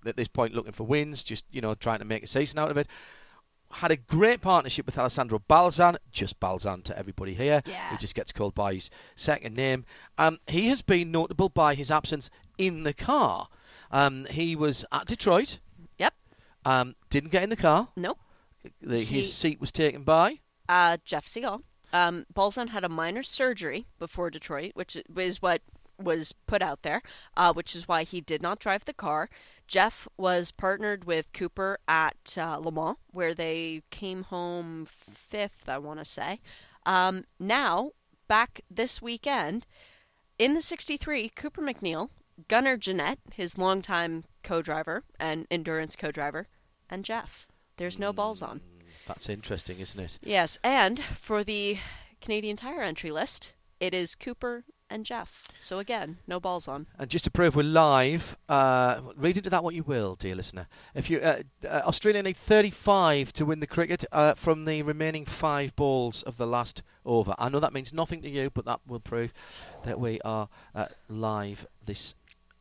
At 0.06 0.16
this 0.18 0.28
point, 0.28 0.53
looking 0.53 0.72
for 0.74 0.84
wins, 0.84 1.24
just 1.24 1.45
you 1.52 1.62
know, 1.62 1.76
trying 1.76 1.99
to 1.99 2.06
make 2.06 2.24
a 2.24 2.28
season 2.28 2.60
out 2.60 2.72
of 2.72 2.78
it. 2.78 2.88
Had 3.72 3.91
a 3.91 3.98
great 3.98 4.41
partnership 4.41 4.86
with 4.86 4.98
Alessandro 4.98 5.41
Balzan, 5.49 5.98
just 6.12 6.40
Balzan 6.40 6.84
to 6.84 6.98
everybody 6.98 7.34
here. 7.34 7.62
Yeah. 7.66 7.90
He 7.91 7.98
just 7.98 8.16
gets 8.16 8.32
called 8.32 8.53
by 8.53 8.76
his 8.76 8.90
second 9.16 9.56
name. 9.56 9.86
Um, 10.18 10.40
he 10.48 10.68
has 10.70 10.82
been 10.82 11.12
notable 11.12 11.49
by 11.49 11.76
his 11.76 11.90
absence 11.91 12.30
in 12.57 12.84
the 12.84 12.94
car. 12.94 13.48
Um, 13.91 14.28
he 14.30 14.56
was 14.56 14.86
at 14.91 15.07
Detroit, 15.07 15.60
Yep. 15.98 16.14
um, 16.64 16.95
didn't 17.10 17.32
get 17.32 17.44
in 17.44 17.49
the 17.49 17.56
car. 17.56 17.90
Nope. 17.95 18.20
The, 18.82 18.99
He- 18.99 19.20
his 19.20 19.34
seat 19.34 19.60
was 19.60 19.72
taken 19.72 20.03
by. 20.03 20.40
uh, 20.70 20.98
Jeff 21.03 21.26
Segal. 21.26 21.62
Um, 21.91 22.26
Balzan 22.34 22.70
had 22.70 22.84
a 22.84 22.90
minor 22.90 23.24
surgery 23.24 23.88
before 23.99 24.30
Detroit, 24.30 24.72
which 24.76 24.98
is 25.18 25.41
what 25.41 25.62
was 25.97 26.34
put 26.47 26.61
out 26.61 26.81
there, 26.81 27.01
uh, 27.38 27.53
which 27.53 27.76
is 27.76 27.88
why 27.88 28.03
he 28.03 28.22
did 28.22 28.41
not 28.41 28.59
drive 28.59 28.85
the 28.85 28.93
car. 28.93 29.30
Jeff 29.67 30.07
was 30.17 30.51
partnered 30.51 31.05
with 31.05 31.31
Cooper 31.34 31.80
at 31.88 32.38
uh, 32.38 32.57
Le 32.57 32.72
Mans, 32.72 32.97
where 33.11 33.34
they 33.34 33.81
came 33.89 34.23
home 34.23 34.85
fifth, 34.85 35.67
I 35.67 35.77
want 35.77 35.99
to 35.99 36.05
say. 36.05 36.39
Um, 36.85 37.26
now, 37.39 37.91
back 38.27 38.61
this 38.69 39.01
weekend, 39.01 39.65
in 40.38 40.53
the 40.53 40.61
63, 40.61 41.30
Cooper 41.30 41.61
McNeil, 41.61 42.09
Gunnar 42.47 42.77
Jeanette, 42.77 43.19
his 43.34 43.57
longtime 43.57 44.26
co 44.43 44.61
driver 44.61 45.03
and 45.19 45.47
endurance 45.49 45.95
co 45.95 46.11
driver, 46.11 46.47
and 46.89 47.05
Jeff. 47.05 47.47
There's 47.77 47.99
no 47.99 48.13
Balzan. 48.13 48.61
That's 49.07 49.30
interesting, 49.30 49.80
isn't 49.80 49.99
it? 49.99 50.19
Yes, 50.22 50.57
and 50.63 50.99
for 50.99 51.43
the 51.43 51.77
Canadian 52.22 52.57
Tire 52.57 52.81
entry 52.81 53.11
list, 53.11 53.55
it 53.80 53.93
is 53.93 54.15
Cooper 54.15 54.63
and 54.90 55.06
Jeff. 55.06 55.48
So 55.60 55.80
again, 55.80 56.18
no 56.28 56.40
Balzan. 56.40 56.86
And 56.98 57.10
just 57.10 57.26
to 57.26 57.32
prove 57.32 57.56
we're 57.56 57.64
live, 57.64 58.38
uh, 58.49 59.02
read 59.16 59.38
into 59.38 59.49
that 59.49 59.64
what 59.64 59.76
you 59.76 59.84
will, 59.84 60.16
dear 60.16 60.36
listener. 60.36 60.68
If 60.94 61.10
you 61.10 61.20
uh, 61.20 61.41
uh, 61.64 61.82
Australia 61.86 62.22
need 62.24 62.38
35 62.38 63.34
to 63.34 63.45
win 63.45 63.60
the 63.60 63.68
cricket 63.68 64.06
uh, 64.12 64.34
from 64.34 64.66
the 64.66 64.84
remaining 64.84 65.26
five 65.26 65.76
balls 65.76 66.24
of 66.24 66.38
the 66.38 66.48
last 66.48 66.84
over. 67.06 67.36
I 67.38 67.49
know 67.49 67.60
that 67.60 67.74
means 67.74 67.94
nothing 67.94 68.22
to 68.22 68.30
you, 68.30 68.49
but 68.49 68.66
that 68.66 68.80
will 68.88 68.99
prove 68.99 69.34
that 69.84 69.99
we 69.99 70.20
are 70.22 70.49
uh, 70.74 70.88
live 71.10 71.68
this 71.86 72.16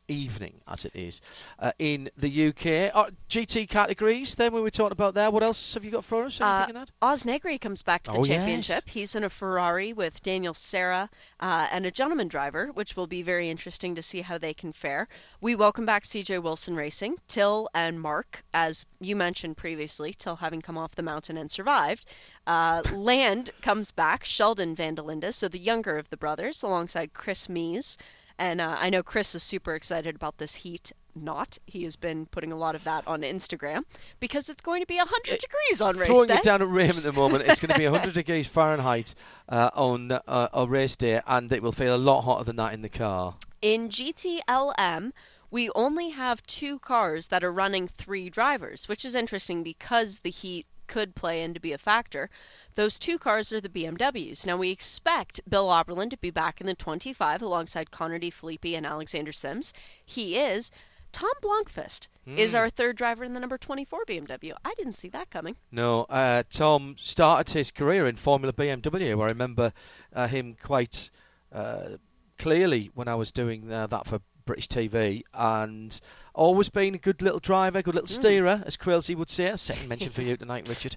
evening, 0.07 0.61
as 0.67 0.85
it 0.85 0.95
is, 0.95 1.21
uh, 1.59 1.71
in 1.79 2.09
the 2.17 2.47
UK. 2.49 2.91
Uh, 2.93 3.09
GT 3.29 3.67
categories. 3.67 4.35
Then 4.35 4.53
we 4.53 4.61
were 4.61 4.69
talking 4.69 4.91
about 4.91 5.13
there. 5.13 5.31
What 5.31 5.43
else 5.43 5.73
have 5.73 5.83
you 5.83 5.91
got 5.91 6.05
for 6.05 6.25
us? 6.25 6.39
Uh, 6.39 6.45
Anything 6.45 6.75
in 6.75 6.81
that? 6.81 6.91
Oz 7.01 7.25
Negri 7.25 7.57
comes 7.57 7.81
back 7.83 8.03
to 8.03 8.11
the 8.11 8.17
Oh, 8.17 8.23
yes. 8.23 8.27
championship. 8.27 8.83
He's 8.89 9.15
in 9.15 9.23
a 9.23 9.29
Ferrari 9.29 9.93
with 9.93 10.21
Daniel 10.23 10.53
Serra 10.53 11.09
uh, 11.39 11.67
and 11.71 11.85
a 11.85 11.91
gentleman 11.91 12.27
driver, 12.27 12.67
which 12.73 12.95
will 12.95 13.07
be 13.07 13.21
very 13.21 13.49
interesting 13.49 13.95
to 13.95 14.01
see 14.01 14.21
how 14.21 14.37
they 14.37 14.53
can 14.53 14.71
fare. 14.71 15.07
We 15.41 15.55
welcome 15.55 15.85
back 15.85 16.03
CJ 16.03 16.41
Wilson 16.41 16.75
Racing, 16.75 17.17
Till 17.27 17.69
and 17.73 17.99
Mark, 18.01 18.43
as 18.53 18.85
you 18.99 19.15
mentioned 19.15 19.57
previously, 19.57 20.13
Till 20.17 20.37
having 20.37 20.61
come 20.61 20.77
off 20.77 20.95
the 20.95 21.01
mountain 21.03 21.37
and 21.37 21.49
survived. 21.51 22.05
Uh, 22.47 22.83
Land 22.93 23.49
comes 23.61 23.91
back, 23.91 24.23
Sheldon 24.23 24.75
van 24.75 24.93
der 24.95 25.01
Linde, 25.01 25.33
so 25.33 25.47
the 25.47 25.57
younger 25.57 25.97
of 25.97 26.09
the 26.11 26.17
brothers, 26.17 26.61
alongside 26.61 27.13
Chris 27.13 27.47
Mies. 27.47 27.97
And 28.37 28.59
uh, 28.59 28.75
I 28.79 28.89
know 28.89 29.01
Chris 29.01 29.33
is 29.35 29.43
super 29.43 29.75
excited 29.75 30.15
about 30.15 30.37
this 30.37 30.55
heat. 30.55 30.91
Not. 31.17 31.57
He 31.65 31.83
has 31.85 31.95
been 31.95 32.25
putting 32.25 32.51
a 32.51 32.57
lot 32.57 32.75
of 32.75 32.83
that 32.83 33.07
on 33.07 33.21
Instagram 33.21 33.83
because 34.19 34.49
it's 34.49 34.61
going 34.61 34.81
to 34.81 34.85
be 34.85 34.97
100 34.97 35.39
degrees 35.39 35.79
on 35.79 35.97
race 35.97 36.07
Throwing 36.07 36.27
day. 36.27 36.35
it 36.35 36.43
down 36.43 36.61
at 36.61 36.67
Raym 36.67 36.97
at 36.97 37.03
the 37.03 37.13
moment. 37.13 37.45
It's 37.47 37.61
going 37.61 37.71
to 37.71 37.79
be 37.79 37.87
100 37.87 38.13
degrees 38.13 38.47
Fahrenheit 38.47 39.15
uh, 39.47 39.69
on 39.73 40.11
uh, 40.11 40.49
on 40.51 40.69
race 40.69 40.97
day, 40.97 41.21
and 41.25 41.51
it 41.53 41.63
will 41.63 41.71
feel 41.71 41.95
a 41.95 41.97
lot 41.97 42.23
hotter 42.23 42.43
than 42.43 42.57
that 42.57 42.73
in 42.73 42.81
the 42.81 42.89
car. 42.89 43.35
In 43.61 43.87
GTLM, 43.87 45.13
we 45.49 45.69
only 45.73 46.09
have 46.09 46.45
two 46.45 46.79
cars 46.79 47.27
that 47.27 47.45
are 47.45 47.51
running 47.53 47.87
three 47.87 48.29
drivers, 48.29 48.89
which 48.89 49.05
is 49.05 49.15
interesting 49.15 49.63
because 49.63 50.19
the 50.19 50.31
heat 50.31 50.65
could 50.87 51.15
play 51.15 51.41
in 51.43 51.53
to 51.53 51.59
be 51.59 51.73
a 51.73 51.77
factor. 51.77 52.29
Those 52.75 52.99
two 52.99 53.17
cars 53.17 53.53
are 53.53 53.61
the 53.61 53.69
BMWs. 53.69 54.45
Now, 54.45 54.57
we 54.57 54.71
expect 54.71 55.41
Bill 55.47 55.67
Auberlen 55.67 56.09
to 56.09 56.17
be 56.17 56.31
back 56.31 56.59
in 56.59 56.67
the 56.67 56.75
25 56.75 57.41
alongside 57.41 57.91
Connor. 57.91 58.15
Filippi 58.19 58.75
and 58.75 58.85
Alexander 58.85 59.31
Sims. 59.31 59.73
He 60.05 60.37
is. 60.37 60.71
Tom 61.11 61.31
Blomqvist 61.41 62.09
is 62.25 62.53
our 62.55 62.69
third 62.69 62.97
driver 62.97 63.23
in 63.23 63.33
the 63.33 63.39
number 63.39 63.57
24 63.57 64.03
BMW. 64.05 64.53
I 64.65 64.73
didn't 64.75 64.95
see 64.95 65.07
that 65.09 65.29
coming. 65.29 65.55
No, 65.71 66.01
uh, 66.09 66.43
Tom 66.49 66.95
started 66.99 67.53
his 67.53 67.71
career 67.71 68.07
in 68.07 68.15
Formula 68.15 68.51
BMW. 68.51 69.21
I 69.23 69.27
remember 69.27 69.71
uh, 70.13 70.27
him 70.27 70.57
quite 70.61 71.09
uh, 71.53 71.97
clearly 72.37 72.91
when 72.95 73.07
I 73.07 73.15
was 73.15 73.31
doing 73.31 73.71
uh, 73.71 73.87
that 73.87 74.07
for 74.07 74.19
British 74.45 74.67
TV, 74.67 75.23
and 75.33 75.99
always 76.35 76.69
been 76.69 76.95
a 76.95 76.99
good 76.99 77.21
little 77.21 77.39
driver, 77.39 77.81
good 77.81 77.95
little 77.95 78.07
steerer, 78.07 78.63
as 78.65 78.77
Quilsey 78.77 79.15
would 79.15 79.29
say. 79.29 79.47
A 79.47 79.57
second 79.57 79.87
mention 79.89 80.11
for 80.11 80.21
you 80.21 80.37
tonight, 80.37 80.67
Richard. 80.69 80.95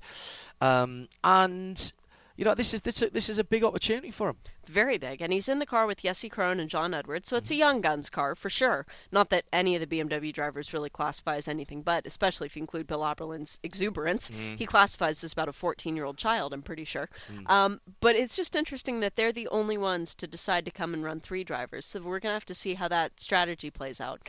Um, 0.60 1.08
and 1.24 1.92
You 2.36 2.44
know, 2.44 2.54
this 2.54 2.72
is 2.72 2.82
this, 2.82 3.00
this 3.12 3.28
is 3.28 3.40
a 3.40 3.44
big 3.44 3.64
opportunity 3.64 4.12
for 4.12 4.28
him. 4.28 4.36
Very 4.64 4.96
big. 4.98 5.20
And 5.20 5.32
he's 5.32 5.48
in 5.48 5.58
the 5.58 5.66
car 5.66 5.86
with 5.88 6.02
Jesse 6.02 6.30
Krohn 6.30 6.60
and 6.60 6.70
John 6.70 6.94
Edwards, 6.94 7.28
so 7.28 7.36
it's 7.36 7.50
a 7.50 7.54
Mm-hmm. 7.54 7.58
young 7.58 7.80
guns 7.80 8.08
car 8.10 8.36
for 8.36 8.48
sure. 8.48 8.86
Not 9.10 9.30
that 9.30 9.46
any 9.52 9.74
of 9.74 9.80
the 9.80 9.86
BMW 9.98 10.32
drivers 10.32 10.72
really 10.72 10.90
classify 10.90 11.34
as 11.36 11.48
anything 11.48 11.82
but, 11.82 12.06
especially 12.06 12.46
if 12.46 12.54
you 12.54 12.60
include 12.62 12.86
Bill 12.86 13.00
Auberlen's 13.00 13.58
exuberance. 13.64 14.30
Mm-hmm. 14.30 14.54
He 14.56 14.66
classifies 14.66 15.24
as 15.24 15.32
about 15.32 15.48
a 15.48 15.52
14 15.52 15.96
year 15.96 16.04
old 16.04 16.16
child, 16.16 16.52
I'm 16.52 16.62
pretty 16.62 16.84
sure. 16.84 17.08
Mm. 17.32 17.50
Um, 17.50 17.80
but 18.00 18.14
it's 18.14 18.36
just 18.36 18.54
interesting 18.54 19.00
that 19.00 19.16
they're 19.16 19.32
the 19.32 19.48
only 19.48 19.76
ones 19.78 20.14
to 20.16 20.28
decide 20.28 20.64
to 20.66 20.70
come 20.70 20.94
and 20.94 21.02
run 21.02 21.20
three 21.20 21.42
drivers. 21.42 21.86
So 21.86 21.98
we're 22.00 22.20
going 22.20 22.30
to 22.30 22.34
have 22.34 22.44
to 22.46 22.54
see 22.54 22.74
how 22.74 22.86
that 22.88 23.18
strategy 23.18 23.70
plays 23.70 24.00
out. 24.00 24.28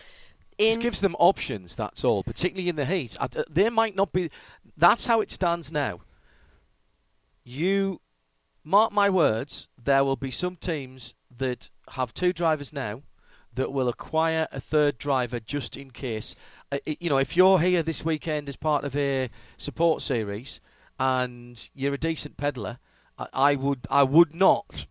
In, 0.60 0.68
Just 0.68 0.82
gives 0.82 1.00
them 1.00 1.16
options. 1.20 1.76
That's 1.76 2.04
all. 2.04 2.22
Particularly 2.22 2.68
in 2.70 2.76
the 2.76 2.86
heat, 2.86 3.16
I- 3.20 3.26
uh, 3.26 3.44
there 3.50 3.72
might 3.72 3.96
not 3.96 4.12
be. 4.12 4.30
That's 4.78 5.06
how 5.06 5.22
it 5.22 5.32
stands 5.32 5.72
now. 5.72 6.02
You 7.44 8.02
mark 8.64 8.92
my 8.92 9.10
words. 9.10 9.70
There 9.82 10.04
will 10.04 10.18
be 10.18 10.32
some 10.32 10.58
teams 10.58 11.16
that 11.36 11.70
have 11.92 12.14
two 12.14 12.34
drivers 12.34 12.74
now 12.74 13.04
that 13.54 13.72
will 13.72 13.88
acquire 13.88 14.48
a 14.52 14.60
third 14.60 14.98
driver 14.98 15.40
just 15.40 15.78
in 15.78 15.92
case. 15.92 16.36
Uh, 16.72 16.80
you 16.86 17.10
know, 17.10 17.18
if 17.18 17.36
you're 17.38 17.60
here 17.60 17.82
this 17.82 18.04
weekend 18.06 18.50
as 18.50 18.56
part 18.58 18.84
of 18.84 18.96
a 18.96 19.30
support 19.58 20.02
series 20.02 20.60
and 21.00 21.70
you're 21.74 21.94
a 21.94 21.98
decent 21.98 22.38
peddler, 22.38 22.80
I, 23.18 23.28
I 23.34 23.56
would 23.56 23.88
I 23.90 24.04
would 24.04 24.36
not 24.36 24.86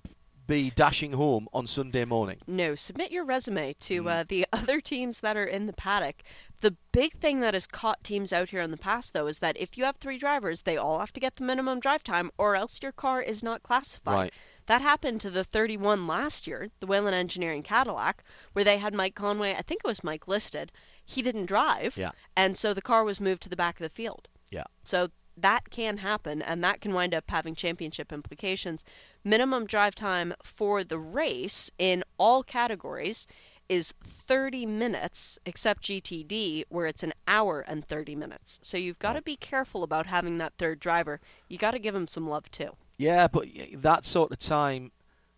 be 0.49 0.71
dashing 0.71 1.13
home 1.13 1.47
on 1.53 1.69
Sunday 1.69 2.05
morning. 2.05 2.39
No, 2.49 2.75
submit 2.75 3.13
your 3.13 3.25
resume 3.25 3.75
to 3.75 4.03
Mm. 4.03 4.11
uh, 4.11 4.25
the 4.27 4.47
other 4.53 4.81
teams 4.81 5.21
that 5.21 5.37
are 5.37 5.45
in 5.45 5.67
the 5.67 5.73
paddock. 5.73 6.23
The 6.61 6.75
big 6.91 7.13
thing 7.13 7.39
that 7.41 7.55
has 7.55 7.69
caught 7.69 8.03
teams 8.03 8.33
out 8.33 8.51
here 8.51 8.63
in 8.63 8.73
the 8.73 8.77
past, 8.77 9.13
though, 9.13 9.29
is 9.29 9.39
that 9.39 9.57
if 9.57 9.79
you 9.79 9.85
have 9.85 9.97
three 9.99 10.19
drivers, 10.19 10.63
they 10.63 10.77
all 10.77 10.99
have 10.99 11.13
to 11.13 11.21
get 11.21 11.37
the 11.37 11.45
minimum 11.45 11.79
drive 11.79 12.03
time, 12.03 12.33
or 12.37 12.57
else 12.57 12.81
your 12.83 12.91
car 12.91 13.23
is 13.23 13.45
not 13.45 13.63
classified. 13.63 14.13
Right. 14.15 14.33
That 14.67 14.81
happened 14.81 15.21
to 15.21 15.31
the 15.31 15.45
31 15.45 16.09
last 16.09 16.49
year, 16.49 16.71
the 16.81 16.87
Whelen 16.89 17.15
Engineering 17.15 17.63
Cadillac, 17.63 18.25
where 18.55 18.65
they 18.65 18.79
had 18.79 18.93
Mike 18.93 19.15
Conway. 19.15 19.55
I 19.55 19.63
think 19.63 19.83
it 19.85 19.89
was 19.89 20.03
Mike 20.03 20.27
listed. 20.27 20.73
He 21.05 21.23
didn't 21.23 21.47
drive, 21.47 21.97
Yeah. 21.97 22.11
and 22.37 22.57
so 22.57 22.75
the 22.75 22.83
car 22.83 23.05
was 23.05 23.21
moved 23.21 23.43
to 23.43 23.49
the 23.49 23.57
back 23.57 23.77
of 23.79 23.85
the 23.85 23.89
field. 23.95 24.27
Yeah. 24.51 24.65
So 24.83 25.11
that 25.43 25.71
can 25.71 25.99
happen, 25.99 26.43
and 26.43 26.63
that 26.65 26.81
can 26.81 26.93
wind 26.93 27.15
up 27.15 27.25
having 27.29 27.55
championship 27.55 28.13
implications. 28.13 28.85
Minimum 29.25 29.67
drive 29.67 29.95
time 29.95 30.35
for 30.43 30.85
the 30.85 30.99
race 30.99 31.71
in 31.79 32.05
all 32.19 32.43
categories 32.43 33.27
is 33.69 33.93
30 34.03 34.65
minutes, 34.67 35.39
except 35.45 35.83
GTD, 35.83 36.65
where 36.69 36.87
it's 36.87 37.03
an 37.03 37.13
hour 37.27 37.61
and 37.61 37.85
30 37.85 38.15
minutes. 38.17 38.59
So 38.63 38.79
you've 38.79 38.99
got 38.99 39.13
to 39.13 39.23
be 39.23 39.37
careful 39.37 39.83
about 39.83 40.07
having 40.07 40.39
that 40.39 40.55
third 40.59 40.81
driver. 40.81 41.21
You 41.49 41.59
got 41.59 41.73
to 41.73 41.79
give 41.79 41.95
him 41.95 42.07
some 42.07 42.29
love 42.29 42.51
too. 42.51 42.71
Yeah, 42.97 43.29
but 43.29 43.47
that 43.75 44.05
sort 44.05 44.33
of 44.33 44.39
time, 44.39 44.93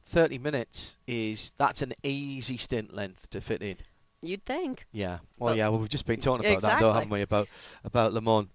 30 0.04 0.38
minutes 0.38 0.96
is 1.06 1.52
that's 1.58 1.82
an 1.82 1.94
easy 2.02 2.56
stint 2.56 2.94
length 2.94 3.30
to 3.30 3.40
fit 3.40 3.62
in. 3.62 3.76
You'd 4.22 4.44
think. 4.44 4.86
Yeah. 4.92 5.18
Well, 5.38 5.50
Well, 5.50 5.56
yeah. 5.56 5.68
Well, 5.68 5.80
we've 5.80 5.88
just 5.88 6.06
been 6.06 6.20
talking 6.20 6.46
about 6.46 6.62
that, 6.62 6.80
though, 6.80 6.92
haven't 6.92 7.10
we? 7.10 7.22
About 7.22 7.48
about 7.84 8.12
Le 8.12 8.20
Mans. 8.20 8.48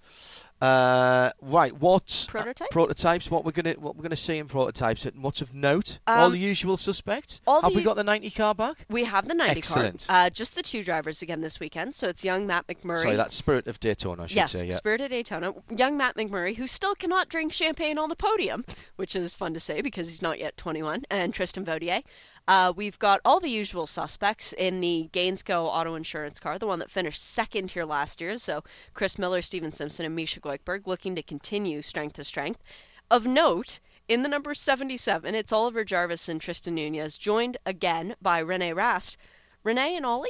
Uh, 0.62 1.32
right. 1.42 1.76
What 1.76 2.26
Prototype? 2.30 2.70
prototypes? 2.72 3.30
What 3.30 3.44
we're 3.44 3.52
gonna 3.52 3.74
what 3.74 3.96
we're 3.96 4.04
gonna 4.04 4.16
see 4.16 4.38
in 4.38 4.48
prototypes? 4.48 5.06
And 5.06 5.22
what's 5.22 5.42
of 5.42 5.54
note? 5.54 6.00
all 6.08 6.26
Um, 6.28 6.32
the 6.32 6.40
usual 6.40 6.78
suspects. 6.78 7.42
all 7.46 7.62
Have 7.62 7.76
we 7.76 7.84
got 7.84 7.96
the 7.98 8.04
90 8.04 8.32
car 8.32 8.56
back? 8.56 8.86
We 8.90 9.04
have 9.04 9.28
the 9.28 9.34
90 9.34 9.58
Excellent. 9.58 10.06
car. 10.08 10.26
Uh, 10.26 10.30
just 10.30 10.56
the 10.56 10.64
two 10.64 10.84
drivers 10.84 11.22
again 11.22 11.42
this 11.42 11.60
weekend. 11.60 11.94
So 11.94 12.08
it's 12.08 12.24
young 12.24 12.48
Matt 12.48 12.68
McMurry. 12.68 13.02
Sorry, 13.02 13.16
that's 13.16 13.36
Spirit 13.36 13.68
of 13.68 13.80
Daytona. 13.80 14.24
I 14.24 14.28
should 14.28 14.36
yes, 14.38 14.52
say. 14.54 14.68
Yeah. 14.68 14.76
Spirit 14.76 15.02
of 15.02 15.10
Daytona. 15.10 15.54
Young 15.76 15.98
Matt 15.98 16.16
McMurry, 16.16 16.56
who 16.56 16.68
still 16.68 16.96
cannot 16.96 17.28
drink 17.28 17.52
champagne 17.52 17.98
on 17.98 18.10
the 18.10 18.16
podium, 18.16 18.64
which 18.96 19.16
is 19.16 19.34
fun 19.34 19.54
to 19.54 19.60
say 19.60 19.82
because 19.82 20.08
he's 20.08 20.22
not 20.22 20.40
yet 20.40 20.56
21, 20.58 21.04
and 21.12 21.34
Tristan 21.34 21.66
Vautier. 21.66 22.02
Uh, 22.48 22.72
we've 22.76 23.00
got 23.00 23.22
all 23.26 23.40
the 23.40 23.50
usual 23.50 23.88
suspects 23.88 24.54
in 24.54 24.80
the 24.80 25.10
Gainsco 25.14 25.66
auto 25.66 25.96
insurance 25.96 26.40
car, 26.40 26.60
the 26.60 26.68
one 26.68 26.80
that 26.80 26.92
finished 26.92 27.22
second 27.22 27.72
here 27.72 27.86
last 27.86 28.22
year. 28.22 28.38
So 28.38 28.64
Chris 28.94 29.18
Miller, 29.18 29.42
Stephen 29.42 29.72
Simpson, 29.72 30.06
and 30.06 30.16
Misha 30.16 30.40
Goikhberg 30.40 30.86
looking 30.86 31.16
to 31.16 31.24
continue 31.24 31.82
strength 31.82 32.16
to 32.18 32.24
strength. 32.24 32.62
Of 33.10 33.26
note, 33.26 33.80
in 34.08 34.22
the 34.22 34.30
number 34.30 34.54
77, 34.54 35.34
it's 35.34 35.52
Oliver 35.52 35.84
Jarvis 35.84 36.30
and 36.30 36.40
Tristan 36.40 36.76
Nunez, 36.76 37.18
joined 37.18 37.58
again 37.66 38.16
by 38.22 38.40
Rene 38.40 38.74
Rast. 38.74 39.18
Rene 39.64 39.96
and 39.96 40.06
Ollie, 40.06 40.30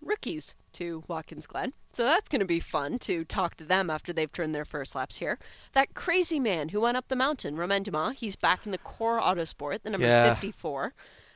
rookies 0.00 0.56
to 0.72 1.04
Watkins 1.06 1.46
Glen. 1.46 1.72
So 1.92 2.02
that's 2.04 2.28
going 2.28 2.40
to 2.40 2.44
be 2.44 2.58
fun 2.58 2.98
to 3.00 3.24
talk 3.24 3.54
to 3.56 3.64
them 3.64 3.88
after 3.88 4.12
they've 4.12 4.32
turned 4.32 4.52
their 4.52 4.64
first 4.64 4.96
laps 4.96 5.18
here. 5.18 5.38
That 5.72 5.94
crazy 5.94 6.40
man 6.40 6.70
who 6.70 6.80
went 6.80 6.96
up 6.96 7.06
the 7.06 7.14
mountain, 7.14 7.54
Romain 7.56 7.84
Dumas, 7.84 8.18
he's 8.18 8.34
back 8.34 8.66
in 8.66 8.72
the 8.72 8.78
core 8.78 9.20
Autosport, 9.20 9.82
the 9.82 9.90
number 9.90 10.06
Yeah. 10.08 10.34
54. 10.34 10.92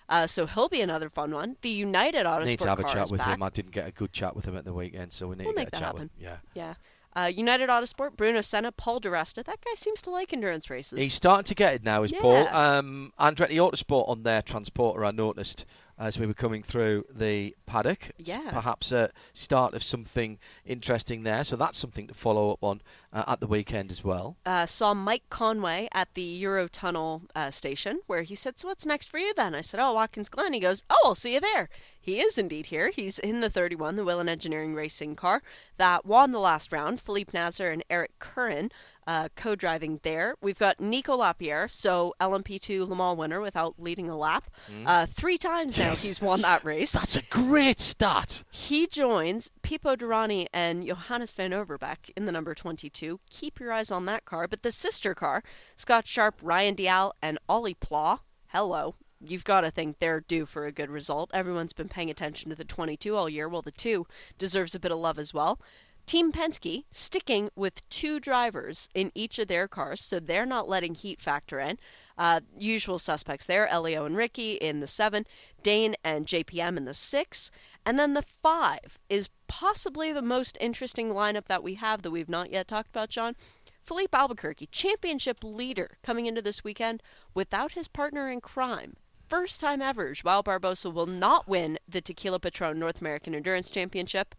Uh, 0.09 0.27
so 0.27 0.47
he'll 0.47 0.69
be 0.69 0.81
another 0.81 1.09
fun 1.11 1.33
one. 1.33 1.57
The 1.63 1.69
United 1.69 2.25
Autosport 2.27 2.47
Need 2.47 2.59
to 2.61 2.69
have 2.69 2.81
a 2.81 2.85
chat 2.85 3.11
with 3.11 3.19
back. 3.19 3.29
him. 3.35 3.43
I 3.43 3.51
didn't 3.51 3.73
get 3.73 3.87
a 3.87 3.93
good 3.93 4.13
chat 4.13 4.35
with 4.35 4.47
him 4.47 4.57
at 4.57 4.65
the 4.65 4.73
weekend, 4.73 5.13
so 5.13 5.29
we 5.29 5.37
need 5.37 5.45
We'll 5.45 5.55
to 5.55 5.65
get 5.65 5.77
a 5.77 5.81
chat 5.81 5.95
with 5.95 6.03
him. 6.05 6.11
Yeah. 6.19 6.37
Yeah. 6.55 6.75
Uh, 7.17 7.27
United 7.27 7.69
Autosport, 7.69 8.17
Bruno 8.17 8.41
Senna, 8.43 8.71
Paul 8.71 9.01
DiResta. 9.01 9.43
That 9.45 9.61
guy 9.65 9.75
seems 9.75 10.01
to 10.03 10.11
like 10.11 10.33
endurance 10.33 10.71
races. 10.71 11.03
He's 11.03 11.15
starting 11.15 11.45
to 11.45 11.55
get 11.55 11.75
it 11.75 11.83
now, 11.83 12.05
is 12.05 12.13
Paul. 12.13 12.45
Yeah. 12.45 12.79
Um, 12.79 13.13
Andretti 13.19 13.55
Autosport 13.55 14.09
on 14.09 14.23
their 14.23 14.41
transporter, 14.41 15.05
I 15.05 15.11
noticed 15.11 15.65
as 15.99 16.19
we 16.19 16.27
were 16.27 16.35
coming 16.35 16.63
through 16.63 17.05
the 17.11 17.57
paddock. 17.67 18.13
Yeah. 18.19 18.51
Perhaps 18.51 18.93
a 18.93 19.11
start 19.33 19.75
of 19.75 19.83
something 19.83 20.39
interesting 20.65 21.25
there. 21.25 21.43
So 21.43 21.57
that's 21.57 21.77
something 21.77 22.07
to 22.07 22.15
follow 22.15 22.53
up 22.53 22.63
on 22.63 22.83
uh, 23.13 23.25
at 23.29 23.41
the 23.41 23.47
weekend 23.47 23.91
as 23.91 24.05
well. 24.05 24.37
uh, 24.47 24.67
saw 24.67 24.95
Mike 24.95 25.23
Conway 25.31 25.89
at 25.93 26.13
the 26.15 26.43
Eurotunnel 26.43 27.23
uh, 27.35 27.51
station 27.51 28.01
where 28.07 28.23
he 28.23 28.35
said, 28.35 28.59
So 28.59 28.69
what's 28.69 28.87
next 28.87 29.11
for 29.11 29.19
you 29.19 29.33
then? 29.35 29.55
I 29.55 29.61
said, 29.63 29.81
Oh, 29.81 29.93
Watkins 29.95 30.29
Glen. 30.29 30.53
He 30.53 30.61
goes, 30.61 30.85
Oh, 30.91 30.99
I'll 31.05 31.15
see 31.15 31.35
you 31.35 31.41
there. 31.41 31.69
He 32.01 32.21
is 32.21 32.39
indeed 32.39 32.67
here. 32.67 32.91
He's 32.91 33.19
in 33.19 33.41
the 33.41 33.51
31, 33.51 33.97
the 33.97 34.05
Whelen 34.05 34.29
Engineering 34.31 34.75
Racing 34.75 35.15
car 35.17 35.43
that 35.77 36.07
won 36.07 36.33
the 36.33 36.39
last 36.41 36.73
round. 36.73 37.01
Felipe 37.01 37.35
Nasr 37.35 37.69
and 37.69 37.85
Eric 37.91 38.13
Curran 38.19 38.71
uh, 39.07 39.29
co 39.37 39.55
driving 39.55 40.01
there. 40.03 40.35
We've 40.41 40.59
got 40.59 40.81
Nico 40.81 41.17
Lapierre, 41.17 41.69
so 41.69 42.15
LMP2 42.21 42.89
Le 42.89 42.95
Mans 42.97 43.19
winner 43.19 43.41
without 43.43 43.75
leading 43.79 44.09
a 44.09 44.17
lap. 44.17 44.51
Uh, 44.87 45.05
three 45.07 45.37
times 45.39 45.77
now 45.79 45.89
Yes. 45.89 46.03
he's 46.03 46.21
won 46.21 46.41
that 46.43 46.65
race. 46.65 46.93
That's 46.93 47.17
a 47.17 47.23
great 47.23 47.81
start. 47.81 48.43
He 48.51 48.87
joins 48.87 49.51
Pipo 49.63 49.95
Derani 49.97 50.47
and 50.53 50.87
Johannes 50.87 51.33
van 51.33 51.51
Overbeek 51.53 52.11
in 52.17 52.25
the 52.27 52.33
number 52.33 52.55
22. 52.55 52.98
Keep 53.31 53.61
your 53.61 53.73
eyes 53.73 53.91
on 53.91 54.07
that 54.07 54.25
car. 54.25 54.49
But 54.49 54.63
the 54.63 54.73
sister 54.73 55.15
car, 55.15 55.43
Scott 55.77 56.07
Sharp, 56.07 56.37
Ryan 56.43 56.75
Dalziel, 56.75 57.13
and 57.23 57.39
Ollie 57.49 57.75
Pla, 57.75 58.19
hello. 58.49 58.97
You've 59.21 59.45
got 59.45 59.63
to 59.63 59.71
think 59.71 59.99
they're 59.99 60.21
due 60.21 60.47
for 60.47 60.67
a 60.67 60.73
good 60.73 60.91
result. 60.91 61.31
Everyone's 61.35 61.73
been 61.73 61.89
paying 61.89 62.11
attention 62.11 62.51
to 62.51 62.57
the 62.57 62.65
22 62.65 63.17
all 63.17 63.29
year. 63.29 63.49
Well, 63.49 63.63
the 63.63 63.73
2 63.73 64.07
deserves 64.37 64.75
a 64.75 64.81
bit 64.81 64.93
of 64.93 64.99
love 64.99 65.19
as 65.19 65.35
well. 65.35 65.61
Team 66.07 66.33
Penske 66.33 66.85
sticking 66.91 67.51
with 67.55 67.87
two 67.91 68.19
drivers 68.19 68.89
in 68.95 69.13
each 69.15 69.39
of 69.39 69.49
their 69.49 69.69
cars, 69.69 70.01
so 70.01 70.19
they're 70.19 70.47
not 70.47 70.67
letting 70.67 70.95
heat 70.95 71.21
factor 71.21 71.61
in. 71.61 71.79
Uh, 72.17 72.41
usual 72.57 72.99
suspects 72.99 73.45
there 73.45 73.69
Elio 73.69 74.07
and 74.07 74.17
Ricky 74.17 74.55
in 74.55 74.81
the 74.81 74.87
7, 74.87 75.27
Dane 75.63 75.97
and 76.03 76.27
JPM 76.27 76.79
in 76.79 76.87
the 76.87 76.95
6, 76.95 77.51
and 77.85 77.99
then 77.99 78.15
the 78.15 78.23
5 78.23 78.99
is 79.11 79.29
possibly 79.49 80.13
the 80.13 80.23
most 80.23 80.57
interesting 80.61 81.11
lineup 81.11 81.47
that 81.47 81.63
we 81.63 81.75
have 81.75 82.03
that 82.03 82.11
we've 82.11 82.29
not 82.29 82.51
yet 82.53 82.69
talked 82.69 82.91
about, 82.91 83.09
John. 83.11 83.35
Filipe 83.83 84.15
Albuquerque, 84.15 84.67
championship 84.71 85.39
leader 85.43 85.97
coming 86.03 86.27
into 86.27 86.43
this 86.43 86.63
weekend 86.63 87.03
without 87.35 87.73
his 87.73 87.89
partner 87.89 88.31
in 88.31 88.41
crime. 88.41 88.97
First 89.29 89.61
time 89.61 89.81
ever, 89.83 90.13
Joao 90.13 90.43
Barbosa 90.43 90.93
will 90.93 91.07
not 91.07 91.49
win 91.49 91.79
the 91.89 92.01
Tequila 92.01 92.39
Patron 92.39 92.79
North 92.79 93.01
American 93.01 93.35
Endurance 93.35 93.71
Championship. 93.71 94.35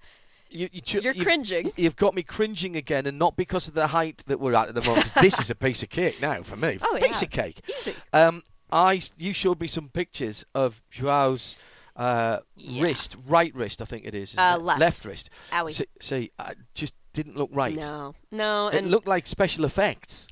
You, 0.52 0.68
you 0.72 0.82
you've- 0.86 1.20
cringing. 1.24 1.72
You've 1.78 1.96
got 1.96 2.16
me 2.16 2.24
cringing 2.24 2.76
again, 2.76 3.06
and 3.06 3.20
not 3.20 3.36
because 3.36 3.68
of 3.68 3.76
the 3.76 3.88
height 3.88 4.24
that 4.28 4.40
we're 4.40 4.56
at 4.56 4.68
at 4.68 4.76
the 4.76 4.82
moment. 4.82 5.14
this 5.22 5.40
is 5.40 5.50
a 5.52 5.56
piece 5.56 5.84
of 5.84 5.90
cake 5.90 6.20
now 6.22 6.42
for 6.42 6.56
me. 6.56 6.80
Oh, 6.84 6.98
piece 7.00 7.22
yeah. 7.22 7.26
of 7.26 7.32
cake. 7.32 7.62
Easy. 7.70 7.94
Um, 8.14 8.42
I 8.72 9.02
you 9.18 9.34
showed 9.34 9.60
me 9.62 9.68
some 9.68 9.90
pictures 9.90 10.44
of 10.56 10.82
Joao's 10.96 11.56
uh, 12.00 12.40
Yeah. 12.56 12.84
wrist, 12.84 13.16
right 13.28 13.54
wrist, 13.54 13.82
I 13.82 13.86
think 13.86 14.06
it 14.06 14.16
is. 14.16 14.36
Uh, 14.38 14.58
it? 14.58 14.64
left. 14.64 15.06
wrist. 15.06 15.30
Owie. 15.52 15.74
See, 15.74 15.86
see, 16.00 16.32
I 16.40 16.54
just 16.74 16.96
didn't 17.14 17.36
look 17.38 17.50
right. 17.54 17.76
No, 17.76 18.16
no, 18.32 18.70
It 18.70 18.76
and 18.76 18.90
looked 18.92 19.08
like 19.08 19.28
special 19.28 19.66
effects. 19.66 20.28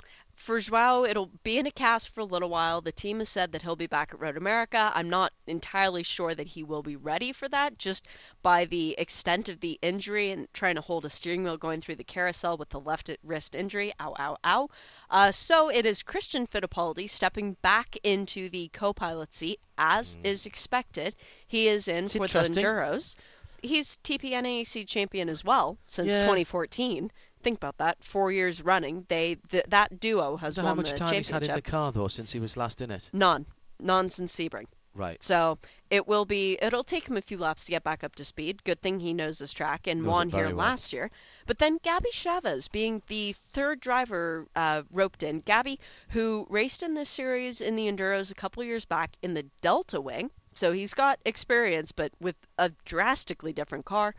For 0.47 0.61
Joao, 0.61 1.03
it'll 1.03 1.29
be 1.43 1.57
in 1.57 1.67
a 1.67 1.71
cast 1.71 2.07
for 2.07 2.21
a 2.21 2.25
little 2.25 2.47
while. 2.47 2.79
The 2.79 2.93
team 2.93 3.19
has 3.19 3.27
said 3.27 3.51
that 3.51 3.63
he'll 3.63 3.75
be 3.75 3.85
back 3.85 4.13
at 4.13 4.19
Road 4.21 4.37
America. 4.37 4.93
I'm 4.95 5.09
not 5.09 5.33
entirely 5.45 6.03
sure 6.03 6.33
that 6.33 6.47
he 6.47 6.63
will 6.63 6.81
be 6.81 6.95
ready 6.95 7.33
for 7.33 7.49
that, 7.49 7.77
just 7.77 8.07
by 8.41 8.63
the 8.63 8.95
extent 8.97 9.49
of 9.49 9.59
the 9.59 9.77
injury 9.81 10.31
and 10.31 10.47
trying 10.53 10.75
to 10.75 10.81
hold 10.81 11.03
a 11.03 11.09
steering 11.09 11.43
wheel 11.43 11.57
going 11.57 11.81
through 11.81 11.97
the 11.97 12.03
carousel 12.05 12.55
with 12.55 12.69
the 12.69 12.79
left 12.79 13.11
wrist 13.25 13.55
injury. 13.55 13.91
Ow, 13.99 14.15
ow, 14.17 14.37
ow. 14.45 14.69
Uh, 15.09 15.31
so 15.31 15.69
it 15.69 15.85
is 15.85 16.01
Christian 16.01 16.47
Fittipaldi 16.47 17.09
stepping 17.09 17.57
back 17.61 17.97
into 18.01 18.49
the 18.49 18.69
co-pilot 18.71 19.33
seat, 19.33 19.59
as 19.77 20.17
is 20.23 20.45
expected. 20.45 21.17
He 21.45 21.67
is 21.67 21.89
in 21.89 22.05
It's 22.05 22.13
for 22.15 22.25
the. 22.25 22.39
Enduros. 22.39 23.17
He's 23.61 23.97
TPNAC 24.01 24.87
champion 24.87 25.27
as 25.27 25.43
well 25.43 25.77
since 25.87 26.07
Yeah. 26.07 26.19
2014. 26.19 27.11
Think 27.43 27.57
about 27.57 27.77
that. 27.77 28.03
Four 28.03 28.31
years 28.31 28.61
running, 28.63 29.05
they 29.09 29.37
th- 29.49 29.65
that 29.67 29.99
duo 29.99 30.37
has 30.37 30.55
So 30.55 30.63
won 30.63 30.69
how 30.69 30.75
much 30.75 30.91
the 30.91 30.97
time 30.97 31.13
he's 31.13 31.29
had 31.29 31.43
in 31.43 31.53
the 31.53 31.61
car 31.61 31.91
though 31.91 32.07
since 32.07 32.31
he 32.31 32.39
was 32.39 32.57
last 32.57 32.81
in 32.81 32.91
it? 32.91 33.09
None, 33.13 33.45
none 33.79 34.09
since 34.09 34.35
Sebring. 34.35 34.65
Right. 34.97 35.21
So 35.21 35.59
it 35.91 36.07
will 36.07 36.25
be. 36.25 36.57
It'll 36.59 36.83
take 36.83 37.07
him 37.07 37.15
a 37.15 37.21
few 37.21 37.37
laps 37.37 37.65
to 37.65 37.71
get 37.71 37.83
back 37.83 38.03
up 38.03 38.15
to 38.15 38.25
speed. 38.25 38.63
Good 38.63 38.81
thing 38.81 38.99
he 38.99 39.13
knows 39.13 39.37
this 39.37 39.53
track 39.53 39.85
and 39.85 40.01
Knows 40.01 40.09
won 40.09 40.29
here 40.31 40.47
well. 40.47 40.55
last 40.55 40.91
year. 40.91 41.11
But 41.45 41.59
then 41.59 41.77
Gabby 41.83 42.09
Chaves 42.11 42.69
being 42.71 43.03
the 43.07 43.33
third 43.33 43.79
driver 43.79 44.47
uh, 44.55 44.81
roped 44.91 45.21
in. 45.21 45.41
Gabby, 45.41 45.79
who 46.09 46.47
raced 46.49 46.81
in 46.81 46.95
this 46.95 47.09
series 47.09 47.61
in 47.61 47.75
the 47.75 47.87
Enduros 47.87 48.31
a 48.31 48.35
couple 48.35 48.63
years 48.63 48.85
back 48.85 49.17
in 49.21 49.35
the 49.35 49.45
Delta 49.61 50.01
Wing, 50.01 50.31
so 50.55 50.71
he's 50.71 50.95
got 50.95 51.19
experience, 51.23 51.91
but 51.91 52.11
with 52.19 52.35
a 52.57 52.71
drastically 52.83 53.53
different 53.53 53.85
car. 53.85 54.15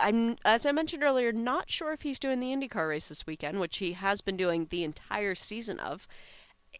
I'm, 0.00 0.36
as 0.44 0.66
I 0.66 0.72
mentioned 0.72 1.02
earlier, 1.02 1.32
not 1.32 1.70
sure 1.70 1.92
if 1.92 2.02
he's 2.02 2.18
doing 2.18 2.40
the 2.40 2.52
IndyCar 2.52 2.88
race 2.88 3.08
this 3.08 3.26
weekend, 3.26 3.60
which 3.60 3.78
he 3.78 3.92
has 3.92 4.20
been 4.20 4.36
doing 4.36 4.66
the 4.70 4.84
entire 4.84 5.34
season 5.34 5.78
of. 5.80 6.06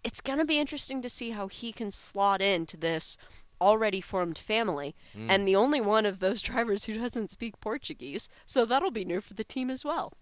It's 0.05 0.21
going 0.21 0.39
to 0.39 0.45
be 0.45 0.59
interesting 0.59 1.03
to 1.03 1.09
see 1.09 1.31
how 1.31 1.49
he 1.49 1.73
can 1.73 1.91
slot 1.91 2.43
into 2.43 2.77
this 2.77 3.17
already 3.61 4.01
formed 4.01 4.39
family, 4.39 4.95
hmm. 5.13 5.31
and 5.31 5.47
the 5.47 5.57
only 5.57 5.81
one 5.81 6.07
of 6.07 6.19
those 6.19 6.43
drivers 6.51 6.85
who 6.85 6.95
doesn't 6.95 7.31
speak 7.31 7.61
Portuguese, 7.61 8.29
so 8.45 8.65
that'll 8.65 8.91
be 8.91 9.05
new 9.05 9.21
for 9.21 9.35
the 9.35 9.45
team 9.45 9.71
as 9.71 9.85
well. 9.85 10.13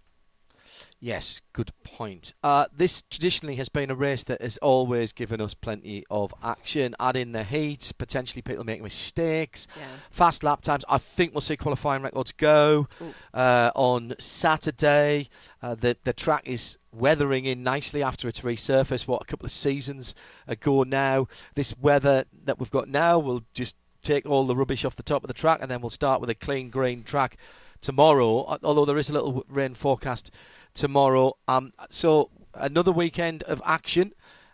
Yes, 1.05 1.43
good 1.53 1.71
point. 1.83 2.33
Uh, 2.43 2.65
this 2.75 3.03
traditionally 3.03 3.57
has 3.57 3.69
been 3.69 3.91
a 3.91 3.95
race 3.95 4.23
that 4.23 4.41
has 4.41 4.57
always 4.57 5.13
given 5.13 5.39
us 5.39 5.53
plenty 5.53 6.03
of 6.09 6.33
action. 6.43 6.95
Add 6.99 7.15
in 7.17 7.33
the 7.33 7.45
heat, 7.45 7.93
potentially 7.99 8.41
people 8.41 8.65
making 8.65 8.85
mistakes, 8.85 9.69
Yeah. 9.77 9.85
fast 10.11 10.43
lap 10.43 10.63
times. 10.63 10.83
I 10.89 10.97
think 10.97 11.35
we'll 11.35 11.43
see 11.43 11.59
qualifying 11.59 12.01
records 12.01 12.33
go 12.33 12.89
uh, 13.35 13.71
on 13.75 14.15
Saturday. 14.19 15.29
Uh, 15.63 15.75
the 15.75 15.99
the 16.05 16.15
track 16.15 16.45
is 16.47 16.79
weathering 16.91 17.45
in 17.45 17.63
nicely 17.63 18.03
after 18.03 18.27
it's 18.27 18.41
resurfaced. 18.41 19.07
What 19.07 19.21
a 19.21 19.27
couple 19.27 19.45
of 19.45 19.53
seasons 19.53 20.15
ago 20.49 20.85
now. 20.85 21.29
This 21.55 21.77
weather 21.79 22.25
that 22.47 22.59
we've 22.59 22.71
got 22.71 22.89
now 22.89 23.19
will 23.19 23.43
just 23.53 23.77
take 24.03 24.25
all 24.25 24.47
the 24.47 24.57
rubbish 24.57 24.87
off 24.87 24.97
the 24.97 25.03
top 25.03 25.23
of 25.23 25.29
the 25.29 25.35
track, 25.35 25.59
and 25.61 25.71
then 25.71 25.83
we'll 25.83 25.91
start 25.91 26.23
with 26.23 26.31
a 26.31 26.35
clean 26.35 26.71
green 26.71 27.03
track 27.03 27.37
tomorrow. 27.83 28.59
Although 28.63 28.87
there 28.87 28.97
is 28.97 29.11
a 29.11 29.13
little 29.13 29.45
rain 29.51 29.75
forecast 29.75 30.31
tomorrow. 30.75 31.37
Um, 31.49 31.73
so 31.89 32.31
another 32.55 32.93
weekend 32.93 33.43
of 33.45 33.63
action 33.65 34.13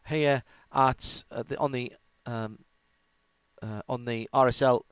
here 0.08 0.42
at 0.72 1.24
uh, 1.30 1.42
the, 1.42 1.58
on 1.58 1.72
the 1.72 1.92
um, 2.26 2.60
uh, 3.62 3.82
on 3.88 4.04
the 4.04 4.28
RSL 4.32 4.82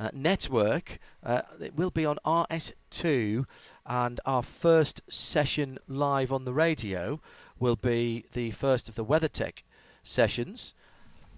uh, 0.00 0.10
network. 0.12 0.98
Uh, 1.22 1.42
it 1.60 1.74
will 1.76 1.90
be 1.90 2.04
on 2.04 2.18
RS2, 2.24 3.44
and 3.86 4.20
our 4.24 4.42
first 4.42 5.02
session 5.08 5.78
live 5.88 6.32
on 6.32 6.44
the 6.44 6.52
radio 6.52 7.20
will 7.58 7.76
be 7.76 8.24
the 8.32 8.50
first 8.52 8.88
of 8.88 8.94
the 8.94 9.04
WeatherTech 9.04 9.62
sessions. 10.02 10.74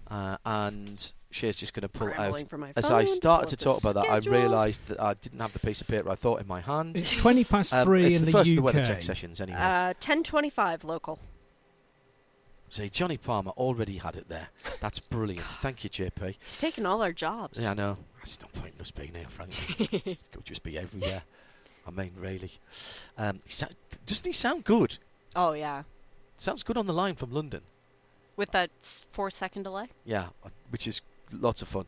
Uh, 0.09 0.37
and 0.45 1.13
Shea's 1.31 1.57
just 1.57 1.73
going 1.73 1.83
to 1.83 1.89
pull 1.89 2.13
out. 2.13 2.49
For 2.49 2.57
my 2.57 2.73
As 2.75 2.91
I 2.91 3.05
started 3.05 3.47
to 3.49 3.57
talk 3.57 3.81
the 3.81 3.89
about 3.89 4.05
that, 4.05 4.11
I 4.11 4.17
realised 4.29 4.85
that 4.87 5.01
I 5.01 5.13
didn't 5.15 5.39
have 5.39 5.53
the 5.53 5.59
piece 5.59 5.81
of 5.81 5.87
paper 5.87 6.09
I 6.09 6.15
thought 6.15 6.41
in 6.41 6.47
my 6.47 6.61
hand. 6.61 6.97
It's 6.97 7.11
20 7.11 7.43
past 7.45 7.73
Um, 7.73 7.85
3 7.85 8.05
it's 8.05 8.19
in 8.19 8.25
the 8.25 8.31
the, 8.31 8.37
first 8.37 8.49
of 8.51 8.55
the 8.57 8.61
UK. 8.63 8.75
WeatherTech 8.75 9.03
sessions, 9.03 9.41
anyway. 9.41 9.57
Uh, 9.59 9.87
1025 9.93 10.83
local. 10.83 11.19
See, 12.69 12.89
Johnny 12.89 13.17
Palmer 13.17 13.51
already 13.51 13.97
had 13.97 14.15
it 14.15 14.29
there. 14.29 14.47
That's 14.79 14.99
brilliant. 14.99 15.45
Thank 15.45 15.83
you, 15.83 15.89
JP. 15.89 16.35
He's 16.41 16.57
taking 16.57 16.85
all 16.85 17.01
our 17.01 17.11
jobs. 17.11 17.63
Yeah, 17.63 17.71
I 17.71 17.73
know. 17.73 17.97
There's 18.17 18.39
no 18.41 18.47
point 18.61 18.75
in 18.75 18.81
us 18.81 18.91
being 18.91 19.13
here, 19.13 19.25
frankly. 19.27 19.89
it 20.05 20.19
could 20.31 20.45
just 20.45 20.63
be 20.63 20.77
everywhere. 20.77 21.23
I 21.85 21.91
mean, 21.91 22.11
really. 22.17 22.51
Um, 23.17 23.41
he 23.45 23.65
doesn't 24.05 24.25
he 24.25 24.31
sound 24.31 24.63
good? 24.63 24.97
Oh, 25.35 25.53
yeah. 25.53 25.83
Sounds 26.37 26.63
good 26.63 26.77
on 26.77 26.87
the 26.87 26.93
line 26.93 27.15
from 27.15 27.31
London. 27.31 27.61
With 28.37 28.51
that 28.51 28.69
four 29.11 29.29
second 29.29 29.63
delay. 29.63 29.89
Yeah, 30.05 30.27
uh, 30.45 30.49
which 30.69 30.87
is 30.87 31.01
lots 31.33 31.61
of 31.61 31.67
fun. 31.67 31.85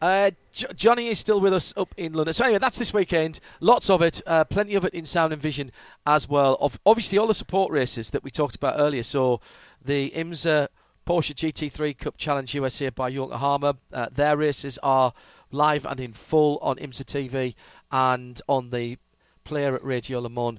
Uh, 0.00 0.30
Jo- 0.52 0.68
Johnny 0.74 1.08
is 1.08 1.18
still 1.18 1.40
with 1.40 1.52
us 1.52 1.74
up 1.76 1.94
in 1.96 2.12
London. 2.12 2.34
So 2.34 2.44
anyway, 2.44 2.58
that's 2.58 2.78
this 2.78 2.92
weekend. 2.92 3.40
Lots 3.60 3.90
of 3.90 4.02
it, 4.02 4.22
uh, 4.26 4.44
plenty 4.44 4.74
of 4.74 4.84
it 4.84 4.94
in 4.94 5.04
Sound 5.06 5.32
and 5.32 5.40
Vision 5.40 5.72
as 6.06 6.28
well. 6.28 6.56
Of 6.60 6.78
obviously 6.86 7.18
all 7.18 7.26
the 7.26 7.34
support 7.34 7.72
races 7.72 8.10
that 8.10 8.22
we 8.22 8.30
talked 8.30 8.56
about 8.56 8.74
earlier. 8.78 9.02
So 9.02 9.40
the 9.84 10.10
IMSA 10.10 10.68
Porsche 11.06 11.34
GT3 11.34 11.98
Cup 11.98 12.16
Challenge 12.16 12.54
USA 12.54 12.88
by 12.90 13.08
Yokohama. 13.08 13.76
Uh, 13.92 14.08
their 14.10 14.36
races 14.36 14.78
are 14.82 15.12
live 15.50 15.84
and 15.84 16.00
in 16.00 16.12
full 16.12 16.58
on 16.62 16.76
IMSA 16.76 17.04
TV 17.04 17.54
and 17.92 18.40
on 18.48 18.70
the 18.70 18.98
player 19.44 19.74
at 19.74 19.84
Radio 19.84 20.20
Le 20.20 20.58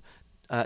uh, 0.50 0.66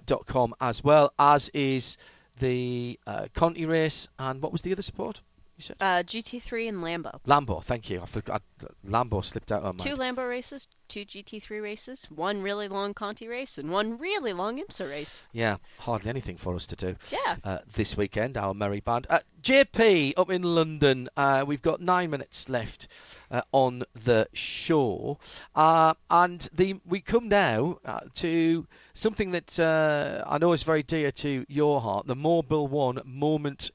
as 0.62 0.84
well 0.84 1.14
as 1.18 1.50
is 1.50 1.98
the 2.40 3.00
uh, 3.08 3.28
Conti 3.34 3.66
race 3.66 4.08
and 4.18 4.42
what 4.42 4.52
was 4.52 4.62
the 4.62 4.72
other 4.72 4.82
sport 4.82 5.22
you 5.60 5.64
said 5.64 5.76
Uh, 5.82 6.02
GT3 6.04 6.70
and 6.70 6.78
Lambo. 6.78 7.20
Lambo, 7.28 7.62
thank 7.62 7.90
you. 7.90 8.02
I 8.02 8.06
forgot 8.06 8.42
Lambo 8.88 9.24
slipped 9.24 9.52
out 9.52 9.62
of 9.64 9.76
my 9.78 9.84
Two 9.84 9.98
mind. 9.98 10.18
Lambo 10.18 10.28
races, 10.30 10.70
two 10.88 11.04
GT3 11.04 11.62
races, 11.62 12.06
one 12.10 12.42
really 12.42 12.70
long 12.70 12.94
Conti 12.94 13.28
race, 13.28 13.58
and 13.58 13.70
one 13.70 13.98
really 13.98 14.32
long 14.32 14.58
IMSA 14.58 14.90
race. 14.90 15.24
Yeah, 15.34 15.58
hardly 15.80 16.10
anything 16.10 16.38
for 16.38 16.56
us 16.56 16.66
to 16.68 16.78
do 16.78 16.96
Yeah. 17.12 17.36
uh, 17.44 17.58
this 17.74 17.98
weekend. 17.98 18.38
Our 18.38 18.54
merry 18.54 18.80
band, 18.80 19.06
uh, 19.10 19.20
JP 19.42 20.14
up 20.16 20.30
in 20.30 20.44
London. 20.44 21.10
Uh, 21.18 21.44
we've 21.46 21.62
got 21.62 21.82
nine 21.82 22.10
minutes 22.12 22.48
left 22.48 22.88
uh, 23.30 23.42
on 23.52 23.84
the 23.94 24.30
show, 24.32 25.20
uh, 25.56 25.94
and 26.10 26.48
the 26.54 26.80
we 26.86 27.02
come 27.02 27.28
now 27.28 27.80
uh, 27.84 28.00
to 28.16 28.66
something 28.94 29.32
that 29.32 29.60
uh, 29.60 30.24
I 30.26 30.38
know 30.38 30.54
is 30.54 30.64
very 30.64 30.84
dear 30.84 31.12
to 31.12 31.46
your 31.50 31.82
heart: 31.82 32.08
the 32.08 32.16
Mobil 32.16 32.70
One 32.70 33.02
moment 33.04 33.72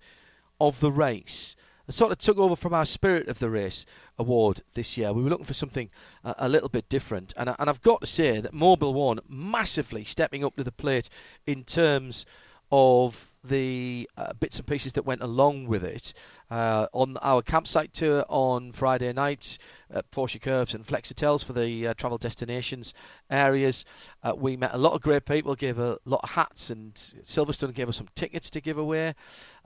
of 0.58 0.80
the 0.80 0.90
race. 0.90 1.56
Sort 1.90 2.12
of 2.12 2.18
took 2.18 2.38
over 2.38 2.56
from 2.56 2.72
our 2.72 2.86
Spirit 2.86 3.28
of 3.28 3.38
the 3.40 3.50
Race 3.50 3.84
award 4.18 4.62
this 4.72 4.96
year. 4.96 5.12
We 5.12 5.22
were 5.22 5.28
looking 5.28 5.44
for 5.44 5.52
something 5.52 5.90
uh, 6.24 6.32
a 6.38 6.48
little 6.48 6.70
bit 6.70 6.88
different, 6.88 7.34
and, 7.36 7.50
I- 7.50 7.56
and 7.58 7.68
I've 7.68 7.82
got 7.82 8.00
to 8.00 8.06
say 8.06 8.40
that 8.40 8.52
Mobil 8.54 8.94
One 8.94 9.20
massively 9.28 10.02
stepping 10.04 10.42
up 10.44 10.56
to 10.56 10.64
the 10.64 10.72
plate 10.72 11.10
in 11.46 11.62
terms 11.62 12.24
of 12.72 13.30
the 13.44 14.08
uh, 14.16 14.32
bits 14.32 14.58
and 14.58 14.66
pieces 14.66 14.94
that 14.94 15.04
went 15.04 15.20
along 15.22 15.66
with 15.66 15.84
it. 15.84 16.14
Uh, 16.50 16.86
on 16.94 17.18
our 17.18 17.42
campsite 17.42 17.92
tour 17.92 18.24
on 18.30 18.72
Friday 18.72 19.12
night, 19.12 19.58
uh, 19.92 20.00
Porsche 20.10 20.40
Curves 20.40 20.72
and 20.72 20.86
Flexitels 20.86 21.44
for 21.44 21.52
the 21.52 21.88
uh, 21.88 21.94
travel 21.94 22.16
destinations 22.16 22.94
areas, 23.30 23.84
uh, 24.22 24.32
we 24.34 24.56
met 24.56 24.72
a 24.72 24.78
lot 24.78 24.94
of 24.94 25.02
great 25.02 25.26
people, 25.26 25.54
gave 25.54 25.78
a 25.78 25.98
lot 26.06 26.20
of 26.22 26.30
hats, 26.30 26.70
and 26.70 26.94
Silverstone 26.94 27.74
gave 27.74 27.90
us 27.90 27.98
some 27.98 28.08
tickets 28.14 28.48
to 28.50 28.62
give 28.62 28.78
away. 28.78 29.14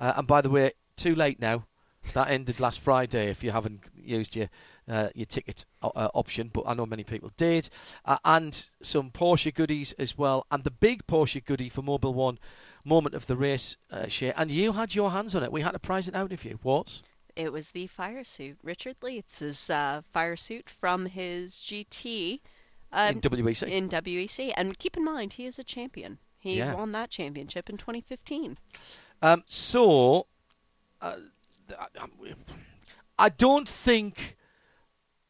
Uh, 0.00 0.14
and 0.16 0.26
by 0.26 0.40
the 0.40 0.50
way, 0.50 0.72
too 0.96 1.14
late 1.14 1.38
now. 1.38 1.67
That 2.14 2.30
ended 2.30 2.58
last 2.60 2.80
Friday. 2.80 3.28
If 3.28 3.44
you 3.44 3.50
haven't 3.50 3.80
used 3.96 4.34
your 4.34 4.48
uh, 4.88 5.08
your 5.14 5.26
ticket 5.26 5.66
o- 5.82 5.92
uh, 5.94 6.08
option, 6.14 6.48
but 6.52 6.64
I 6.66 6.72
know 6.74 6.86
many 6.86 7.04
people 7.04 7.30
did, 7.36 7.68
uh, 8.06 8.16
and 8.24 8.70
some 8.80 9.10
Porsche 9.10 9.52
goodies 9.54 9.92
as 9.98 10.16
well. 10.16 10.46
And 10.50 10.64
the 10.64 10.70
big 10.70 11.06
Porsche 11.06 11.44
goodie 11.44 11.68
for 11.68 11.82
Mobil 11.82 12.14
One 12.14 12.38
moment 12.84 13.14
of 13.14 13.26
the 13.26 13.36
race, 13.36 13.76
uh, 13.90 14.08
Shea, 14.08 14.32
and 14.32 14.50
you 14.50 14.72
had 14.72 14.94
your 14.94 15.10
hands 15.10 15.34
on 15.36 15.42
it. 15.42 15.52
We 15.52 15.60
had 15.60 15.72
to 15.72 15.78
prize 15.78 16.08
it 16.08 16.14
out 16.14 16.32
of 16.32 16.44
you. 16.44 16.58
What? 16.62 17.02
It 17.36 17.52
was 17.52 17.70
the 17.70 17.86
fire 17.86 18.24
suit. 18.24 18.58
Richard 18.62 18.96
Lietz' 19.00 19.68
uh, 19.70 20.00
fire 20.10 20.36
suit 20.36 20.70
from 20.70 21.06
his 21.06 21.54
GT 21.56 22.40
um, 22.92 23.16
in 23.16 23.20
WEC. 23.20 23.68
in 23.68 23.88
WEC. 23.90 24.52
And 24.56 24.78
keep 24.78 24.96
in 24.96 25.04
mind, 25.04 25.34
he 25.34 25.44
is 25.46 25.58
a 25.58 25.64
champion. 25.64 26.18
He 26.38 26.58
Yeah. 26.58 26.74
won 26.74 26.92
that 26.92 27.10
championship 27.10 27.68
in 27.68 27.76
2015. 27.76 28.56
Um, 29.20 29.44
so, 29.46 30.26
uh, 31.02 31.16
I- 33.18 33.28
don't 33.28 33.68
think 33.68 34.36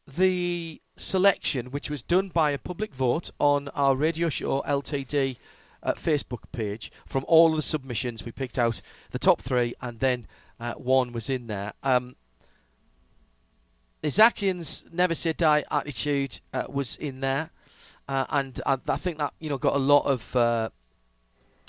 the 0.07 0.81
selection, 0.97 1.71
which 1.71 1.91
was 1.91 2.03
done 2.03 2.29
by 2.29 2.51
a 2.51 2.59
public 2.59 2.95
vote 2.95 3.31
on 3.39 3.69
our 3.69 3.95
Radio 3.95 4.29
Show 4.29 4.63
Ltd 4.63 5.37
uh, 5.83 5.93
Facebook 5.95 6.43
page, 6.53 6.91
from 7.07 7.25
all 7.29 7.51
of 7.51 7.57
the 7.57 7.63
submissions, 7.63 8.25
we 8.25 8.33
picked 8.33 8.59
out 8.59 8.81
the 9.11 9.19
top 9.19 9.41
three, 9.41 9.75
and 9.81 10.01
then 10.01 10.27
uh, 10.59 10.75
one 10.75 11.13
was 11.13 11.31
in 11.31 11.47
there. 11.47 11.73
Um, 11.83 12.17
Isaakyan's 14.03 14.85
Never 14.93 15.15
Say 15.15 15.33
Die 15.33 15.65
attitude 15.71 16.41
uh, 16.53 16.65
was 16.69 16.97
in 16.97 17.21
there, 17.21 17.51
uh, 18.09 18.27
and 18.31 18.61
I, 18.65 18.79
I 18.89 18.97
think 18.97 19.19
that 19.19 19.35
you 19.39 19.51
know 19.51 19.59
got 19.59 19.75
a 19.75 19.79
lot 19.79 20.07
of 20.07 20.35
uh, 20.37 20.71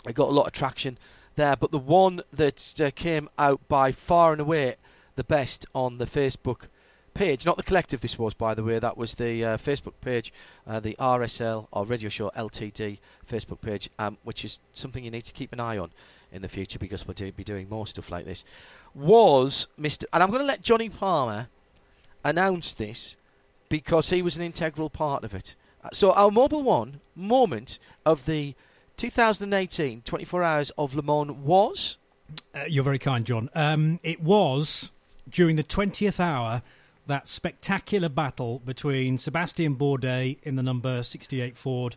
it 0.08 0.16
got 0.16 0.30
a 0.30 0.32
lot 0.32 0.48
of 0.48 0.54
traction 0.54 0.98
there. 1.40 1.56
But 1.56 1.72
the 1.72 1.80
one 1.80 2.22
that 2.34 2.80
uh, 2.80 2.92
came 2.94 3.30
out 3.40 3.66
by 3.68 3.92
far 3.92 4.34
and 4.34 4.42
away 4.42 4.76
the 5.16 5.24
best 5.24 5.66
on 5.74 5.98
the 5.98 6.06
Facebook 6.06 6.68
page, 7.14 7.46
not 7.46 7.58
the 7.58 7.64
collective. 7.64 8.02
This 8.02 8.20
was, 8.20 8.34
by 8.34 8.54
the 8.54 8.64
way, 8.64 8.78
that 8.78 8.98
was 8.98 9.16
the 9.16 9.44
uh, 9.44 9.58
Facebook 9.58 9.94
page, 10.02 10.34
uh, 10.68 10.80
the 10.82 10.98
RSL 11.00 11.68
or 11.72 11.86
Radio 11.86 12.10
Show 12.10 12.30
Ltd 12.38 13.00
Facebook 13.30 13.62
page, 13.62 13.90
um, 13.98 14.18
which 14.24 14.44
is 14.44 14.60
something 14.74 15.04
you 15.04 15.12
need 15.12 15.24
to 15.24 15.34
keep 15.34 15.54
an 15.54 15.62
eye 15.62 15.78
on 15.78 15.92
in 16.32 16.42
the 16.42 16.50
future 16.50 16.78
because 16.78 17.08
we'll 17.08 17.14
do, 17.14 17.32
be 17.32 17.44
doing 17.44 17.70
more 17.70 17.88
stuff 17.88 18.12
like 18.12 18.26
this. 18.26 18.44
Was 18.94 19.68
Mr. 19.80 20.04
and 20.12 20.22
I'm 20.22 20.30
going 20.30 20.42
to 20.42 20.46
let 20.46 20.62
Johnny 20.62 20.90
Palmer 20.90 21.48
announce 22.24 22.74
this 22.74 23.16
because 23.70 24.10
he 24.10 24.22
was 24.22 24.36
an 24.36 24.44
integral 24.44 24.90
part 24.90 25.24
of 25.24 25.34
it. 25.34 25.56
So 25.94 26.12
our 26.12 26.30
Mobil 26.30 26.64
One 26.64 27.00
moment 27.16 27.80
of 28.06 28.26
the 28.26 28.56
2018 29.00 30.02
24 30.02 30.44
Hours 30.44 30.72
of 30.78 30.94
Le 30.94 31.02
Mans 31.02 31.32
was. 31.32 31.98
Uh, 32.54 32.66
you're 32.68 32.84
very 32.84 33.00
kind, 33.00 33.26
John. 33.26 33.50
Um, 33.56 34.00
it 34.04 34.22
was 34.22 34.92
during 35.30 35.56
the 35.56 35.64
20th 35.64 36.20
hour 36.20 36.62
that 37.08 37.26
spectacular 37.26 38.10
battle 38.10 38.60
between 38.60 39.18
Sebastian 39.18 39.78
Bourdais 39.78 40.38
in 40.44 40.58
the 40.58 40.64
number 40.64 41.02
68 41.02 41.56
Ford 41.56 41.96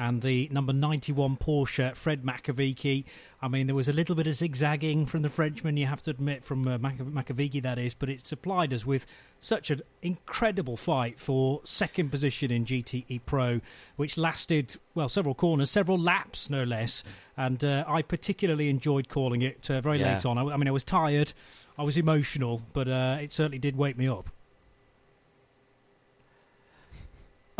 and 0.00 0.22
the 0.22 0.48
number 0.50 0.72
91 0.72 1.36
Porsche, 1.36 1.94
Fred 1.94 2.24
Makowiecki. 2.24 3.04
I 3.42 3.48
mean, 3.48 3.66
there 3.66 3.76
was 3.76 3.86
a 3.86 3.92
little 3.92 4.16
bit 4.16 4.26
of 4.26 4.34
zigzagging 4.34 5.04
from 5.04 5.20
the 5.20 5.28
Frenchman, 5.28 5.76
you 5.76 5.84
have 5.84 6.02
to 6.04 6.10
admit, 6.10 6.42
from 6.42 6.66
uh, 6.66 6.78
that 6.78 7.78
is, 7.78 7.92
but 7.92 8.08
it 8.08 8.26
supplied 8.26 8.72
us 8.72 8.86
with 8.86 9.04
such 9.40 9.70
an 9.70 9.82
incredible 10.00 10.78
fight 10.78 11.20
for 11.20 11.60
second 11.64 12.08
position 12.08 12.50
in 12.50 12.64
GTE 12.64 13.20
Pro, 13.26 13.60
which 13.96 14.16
lasted, 14.16 14.74
well, 14.94 15.10
several 15.10 15.34
corners, 15.34 15.70
several 15.70 15.98
laps, 15.98 16.48
no 16.48 16.64
less. 16.64 17.04
And 17.36 17.62
uh, 17.62 17.84
I 17.86 18.00
particularly 18.00 18.70
enjoyed 18.70 19.10
calling 19.10 19.42
it 19.42 19.70
uh, 19.70 19.82
very 19.82 20.00
yeah. 20.00 20.14
late 20.14 20.24
on. 20.24 20.38
I, 20.38 20.54
I, 20.54 20.56
mean, 20.56 20.66
I 20.66 20.72
was 20.72 20.84
tired, 20.84 21.34
I 21.78 21.82
was 21.82 21.98
emotional, 21.98 22.62
but 22.72 22.88
uh, 22.88 23.18
it 23.20 23.34
certainly 23.34 23.58
did 23.58 23.76
wake 23.76 23.98
me 23.98 24.08
up. 24.08 24.30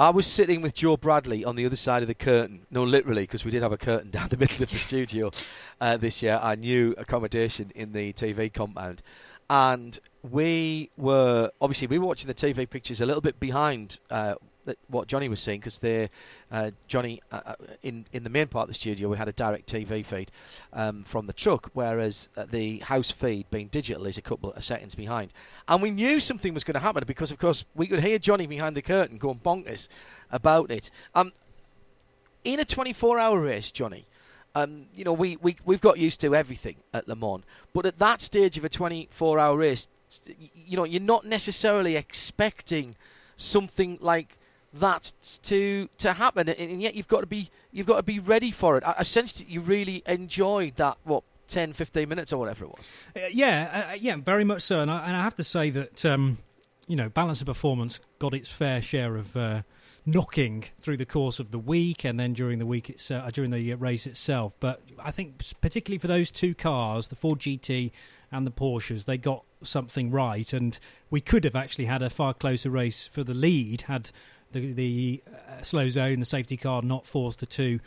I 0.00 0.08
was 0.08 0.26
sitting 0.26 0.62
with 0.62 0.72
Joe 0.72 0.96
Bradley 0.96 1.44
on 1.44 1.56
the 1.56 1.66
other 1.66 1.76
side 1.76 2.00
of 2.00 2.08
the 2.08 2.14
curtain. 2.14 2.64
No, 2.70 2.84
literally, 2.84 3.24
because 3.24 3.44
we 3.44 3.50
did 3.50 3.60
have 3.62 3.72
a 3.72 3.76
curtain 3.76 4.10
down 4.10 4.30
the 4.30 4.38
middle 4.38 4.62
of 4.62 4.70
the 4.70 4.78
studio 4.78 5.30
uh, 5.78 5.98
this 5.98 6.22
year. 6.22 6.36
Our 6.36 6.56
new 6.56 6.94
accommodation 6.96 7.70
in 7.74 7.92
the 7.92 8.14
TV 8.14 8.50
compound, 8.50 9.02
and 9.50 9.98
we 10.22 10.88
were 10.96 11.50
obviously 11.60 11.86
we 11.86 11.98
were 11.98 12.06
watching 12.06 12.28
the 12.28 12.34
TV 12.34 12.68
pictures 12.68 13.02
a 13.02 13.06
little 13.06 13.20
bit 13.20 13.38
behind 13.38 13.98
uh, 14.08 14.36
what 14.88 15.08
Johnny 15.08 15.28
was 15.28 15.40
saying 15.40 15.60
because 15.60 15.78
they 15.78 16.10
uh, 16.50 16.70
Johnny 16.86 17.22
uh, 17.32 17.40
uh, 17.46 17.54
in 17.82 18.06
in 18.12 18.24
the 18.24 18.30
main 18.30 18.46
part 18.46 18.64
of 18.64 18.68
the 18.68 18.74
studio 18.74 19.08
we 19.08 19.16
had 19.16 19.28
a 19.28 19.32
direct 19.32 19.70
TV 19.70 20.04
feed 20.04 20.30
um, 20.72 21.04
from 21.04 21.26
the 21.26 21.32
truck, 21.32 21.70
whereas 21.74 22.28
uh, 22.36 22.44
the 22.50 22.78
house 22.78 23.10
feed 23.10 23.48
being 23.50 23.68
digital 23.68 24.06
is 24.06 24.18
a 24.18 24.22
couple 24.22 24.52
of 24.52 24.64
seconds 24.64 24.94
behind, 24.94 25.32
and 25.68 25.82
we 25.82 25.90
knew 25.90 26.20
something 26.20 26.54
was 26.54 26.64
going 26.64 26.74
to 26.74 26.80
happen 26.80 27.04
because 27.06 27.30
of 27.30 27.38
course 27.38 27.64
we 27.74 27.86
could 27.86 28.02
hear 28.02 28.18
Johnny 28.18 28.46
behind 28.46 28.76
the 28.76 28.82
curtain 28.82 29.18
going 29.18 29.38
bonkers 29.38 29.88
about 30.30 30.70
it. 30.70 30.90
Um, 31.14 31.32
in 32.44 32.60
a 32.60 32.64
24-hour 32.64 33.38
race, 33.38 33.70
Johnny. 33.70 34.06
Um, 34.54 34.86
you 34.94 35.04
know, 35.04 35.12
we, 35.12 35.36
we, 35.36 35.56
we've 35.64 35.80
got 35.80 35.98
used 35.98 36.20
to 36.22 36.34
everything 36.34 36.76
at 36.92 37.06
Le 37.06 37.14
Mans, 37.14 37.44
but 37.72 37.86
at 37.86 37.98
that 38.00 38.20
stage 38.20 38.58
of 38.58 38.64
a 38.64 38.68
24 38.68 39.38
hour 39.38 39.56
race, 39.56 39.86
you 40.54 40.76
know, 40.76 40.84
you're 40.84 41.00
not 41.00 41.24
necessarily 41.24 41.96
expecting 41.96 42.96
something 43.36 43.98
like 44.00 44.36
that 44.74 45.12
to 45.42 45.88
to 45.98 46.12
happen, 46.12 46.48
and 46.48 46.80
yet 46.80 46.94
you've 46.94 47.08
got 47.08 47.20
to 47.20 47.26
be 47.26 47.50
you've 47.72 47.86
got 47.86 47.96
to 47.96 48.02
be 48.02 48.18
ready 48.18 48.50
for 48.50 48.76
it. 48.76 48.84
I, 48.84 48.96
I 48.98 49.02
sensed 49.02 49.38
that 49.38 49.48
you 49.48 49.60
really 49.60 50.02
enjoyed 50.06 50.76
that 50.76 50.98
what 51.04 51.24
10, 51.48 51.72
15 51.72 52.08
minutes 52.08 52.32
or 52.32 52.38
whatever 52.38 52.64
it 52.64 52.70
was. 52.70 52.88
Uh, 53.16 53.20
yeah, 53.32 53.88
uh, 53.90 53.94
yeah, 53.94 54.16
very 54.16 54.44
much 54.44 54.62
so. 54.62 54.80
And 54.80 54.90
I, 54.90 55.06
and 55.06 55.16
I 55.16 55.22
have 55.22 55.34
to 55.34 55.44
say 55.44 55.70
that 55.70 56.04
um, 56.04 56.38
you 56.86 56.96
know, 56.96 57.08
balance 57.08 57.40
of 57.40 57.46
performance 57.46 58.00
got 58.18 58.34
its 58.34 58.48
fair 58.48 58.80
share 58.80 59.16
of. 59.16 59.36
Uh, 59.36 59.62
knocking 60.06 60.64
through 60.80 60.96
the 60.96 61.06
course 61.06 61.38
of 61.38 61.50
the 61.50 61.58
week 61.58 62.04
and 62.04 62.18
then 62.18 62.32
during 62.32 62.58
the 62.58 62.66
week 62.66 62.88
itself, 62.88 63.26
uh, 63.26 63.30
during 63.30 63.50
the 63.50 63.74
race 63.74 64.06
itself. 64.06 64.54
But 64.60 64.80
I 64.98 65.10
think 65.10 65.44
particularly 65.60 65.98
for 65.98 66.06
those 66.06 66.30
two 66.30 66.54
cars, 66.54 67.08
the 67.08 67.16
Ford 67.16 67.38
GT 67.38 67.92
and 68.32 68.46
the 68.46 68.50
Porsches, 68.50 69.04
they 69.04 69.18
got 69.18 69.44
something 69.62 70.10
right, 70.10 70.52
and 70.52 70.78
we 71.10 71.20
could 71.20 71.44
have 71.44 71.56
actually 71.56 71.84
had 71.86 72.02
a 72.02 72.10
far 72.10 72.32
closer 72.32 72.70
race 72.70 73.06
for 73.06 73.24
the 73.24 73.34
lead 73.34 73.82
had 73.82 74.10
the 74.52 74.72
the 74.72 75.22
uh, 75.26 75.62
slow 75.62 75.88
zone, 75.88 76.20
the 76.20 76.26
safety 76.26 76.56
car, 76.56 76.82
not 76.82 77.06
force 77.06 77.36
the 77.36 77.46
two 77.46 77.80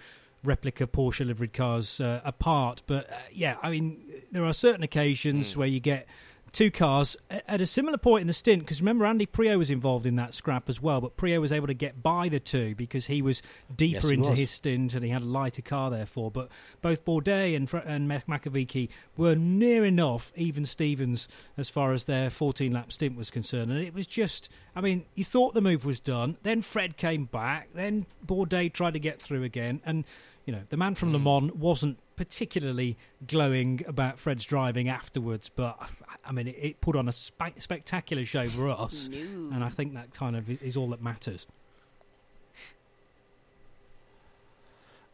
replica 0.44 0.86
Porsche 0.86 1.26
liveried 1.26 1.54
cars 1.54 2.00
uh, 2.02 2.22
apart. 2.24 2.84
But 2.86 3.10
uh, 3.10 3.16
yeah, 3.32 3.56
I 3.62 3.70
mean, 3.70 4.02
there 4.32 4.46
are 4.46 4.54
certain 4.54 4.84
occasions 4.84 5.54
mm. 5.54 5.58
where 5.58 5.68
you 5.68 5.80
get 5.80 6.08
two 6.54 6.70
cars 6.70 7.18
at 7.30 7.60
a 7.60 7.66
similar 7.66 7.98
point 7.98 8.22
in 8.22 8.28
the 8.28 8.34
stint. 8.34 8.62
Because 8.62 8.80
remember, 8.80 9.06
Andy 9.06 9.26
Priaulx 9.26 9.58
was 9.58 9.72
involved 9.72 10.06
in 10.06 10.16
that 10.16 10.34
scrap 10.34 10.70
as 10.70 10.82
well, 10.82 11.02
but 11.02 11.18
Priaulx 11.18 11.42
was 11.42 11.52
able 11.52 11.68
to 11.68 11.74
get 11.74 12.02
by 12.02 12.30
the 12.30 12.40
two 12.40 12.76
because 12.76 13.08
he 13.08 13.22
was 13.22 13.42
deeper 13.76 14.08
yes, 14.08 14.12
into 14.12 14.30
was. 14.30 14.40
his 14.40 14.52
stint 14.52 14.94
and 14.94 15.04
he 15.04 15.10
had 15.10 15.24
a 15.24 15.26
lighter 15.26 15.64
car, 15.64 15.90
therefore. 15.90 16.32
But 16.32 16.50
both 16.82 17.04
Bourdais 17.04 17.56
and, 17.56 17.72
and 17.86 18.10
Makowiecki 18.10 18.90
were 19.18 19.36
near 19.36 19.84
enough 19.84 20.32
even 20.36 20.66
Stevens 20.66 21.28
as 21.58 21.70
far 21.70 21.92
as 21.92 22.06
their 22.06 22.30
14 22.30 22.72
lap 22.72 22.92
stint 22.92 23.18
was 23.18 23.32
concerned. 23.32 23.72
And 23.72 23.82
it 23.82 23.94
was 23.94 24.08
just, 24.08 24.48
I 24.76 24.82
mean, 24.82 25.06
you 25.16 25.24
thought 25.24 25.56
the 25.56 25.62
move 25.62 25.84
was 25.86 26.00
done, 26.00 26.38
then 26.44 26.62
Fred 26.62 26.96
came 26.96 27.26
back, 27.26 27.70
then 27.74 28.06
Bourdais 28.26 28.72
tried 28.72 28.94
to 28.94 29.00
get 29.00 29.20
through 29.20 29.44
again, 29.44 29.82
and 29.86 30.06
you 30.46 30.54
know, 30.54 30.62
the 30.70 30.78
man 30.78 30.96
from 30.96 31.14
Le 31.14 31.20
hmm. 31.20 31.24
Mans 31.24 31.54
wasn't 31.54 31.98
particularly 32.16 32.98
glowing 33.26 33.84
about 33.88 34.20
Fred's 34.20 34.46
driving 34.46 34.90
afterwards, 34.90 35.50
but 35.54 35.78
I 36.26 36.32
mean, 36.32 36.48
it, 36.48 36.56
it 36.60 36.82
put 36.82 36.96
on 36.96 37.08
a 37.08 37.12
spe- 37.12 37.60
spectacular 37.60 38.26
show 38.26 38.48
for 38.48 38.70
us, 38.80 39.10
no. 39.10 39.18
and 39.56 39.64
I 39.64 39.70
think 39.70 39.94
that 39.94 40.14
kind 40.14 40.36
of 40.36 40.50
is 40.62 40.78
all 40.78 40.90
that 40.90 41.02
matters. 41.02 41.48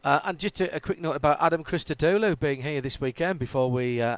Uh, 0.02 0.20
and 0.24 0.38
just 0.38 0.60
a, 0.60 0.74
a, 0.74 0.80
quick 0.80 0.98
note 0.98 1.14
about 1.14 1.36
Adam 1.42 1.62
Christodoulou 1.62 2.40
being 2.40 2.62
here 2.62 2.80
this 2.80 3.02
weekend 3.02 3.38
before 3.38 3.70
we 3.70 4.00
uh, 4.00 4.16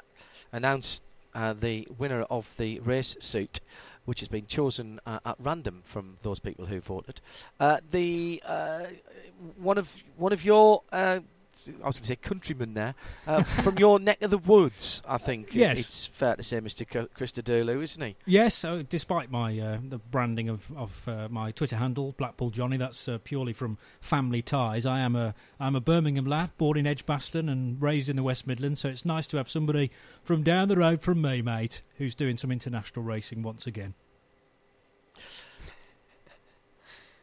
announce 0.52 1.02
uh, 1.34 1.54
the 1.54 1.88
winner 1.98 2.22
of 2.30 2.56
the 2.56 2.78
race 2.80 3.16
suit, 3.18 3.60
which 4.04 4.20
has 4.20 4.28
been 4.28 4.46
chosen 4.46 5.00
uh, 5.06 5.18
at 5.24 5.36
random 5.40 5.82
from 5.84 6.18
those 6.22 6.38
people 6.38 6.66
who 6.66 6.80
voted. 6.80 7.20
Uh, 7.58 7.78
the 7.90 8.40
uh, 8.46 8.84
one 9.56 9.76
of 9.76 10.02
one 10.16 10.32
of 10.32 10.44
your 10.44 10.82
I 11.82 11.86
was 11.86 11.96
going 11.96 12.02
to 12.02 12.04
say 12.04 12.16
countryman 12.16 12.74
there, 12.74 12.94
uh, 13.26 13.42
from 13.42 13.78
your 13.78 13.98
neck 13.98 14.22
of 14.22 14.30
the 14.30 14.38
woods. 14.38 15.02
I 15.06 15.18
think 15.18 15.54
yes. 15.54 15.78
it's 15.78 16.06
fair 16.06 16.36
to 16.36 16.42
say, 16.42 16.60
Mr. 16.60 16.86
Christodoulou, 16.86 17.82
isn't 17.82 18.02
he? 18.02 18.16
Yes. 18.26 18.54
So 18.54 18.82
despite 18.82 19.30
my 19.30 19.58
uh, 19.58 19.78
the 19.82 19.98
branding 19.98 20.48
of 20.48 20.70
of 20.76 21.08
uh, 21.08 21.28
my 21.30 21.50
Twitter 21.50 21.76
handle, 21.76 22.14
Blackpool 22.16 22.50
Johnny, 22.50 22.76
that's 22.76 23.08
uh, 23.08 23.18
purely 23.22 23.52
from 23.52 23.78
family 24.00 24.42
ties. 24.42 24.86
I 24.86 25.00
am 25.00 25.14
a 25.14 25.34
I'm 25.60 25.76
a 25.76 25.80
Birmingham 25.80 26.26
lad, 26.26 26.50
born 26.56 26.76
in 26.78 26.86
Edgbaston 26.86 27.48
and 27.48 27.80
raised 27.80 28.08
in 28.08 28.16
the 28.16 28.22
West 28.22 28.46
Midlands. 28.46 28.80
So 28.80 28.88
it's 28.88 29.04
nice 29.04 29.26
to 29.28 29.36
have 29.36 29.50
somebody 29.50 29.90
from 30.22 30.42
down 30.42 30.68
the 30.68 30.76
road 30.76 31.02
from 31.02 31.20
me, 31.20 31.42
mate, 31.42 31.82
who's 31.96 32.14
doing 32.14 32.36
some 32.36 32.50
international 32.50 33.04
racing 33.04 33.42
once 33.42 33.66
again. 33.66 33.94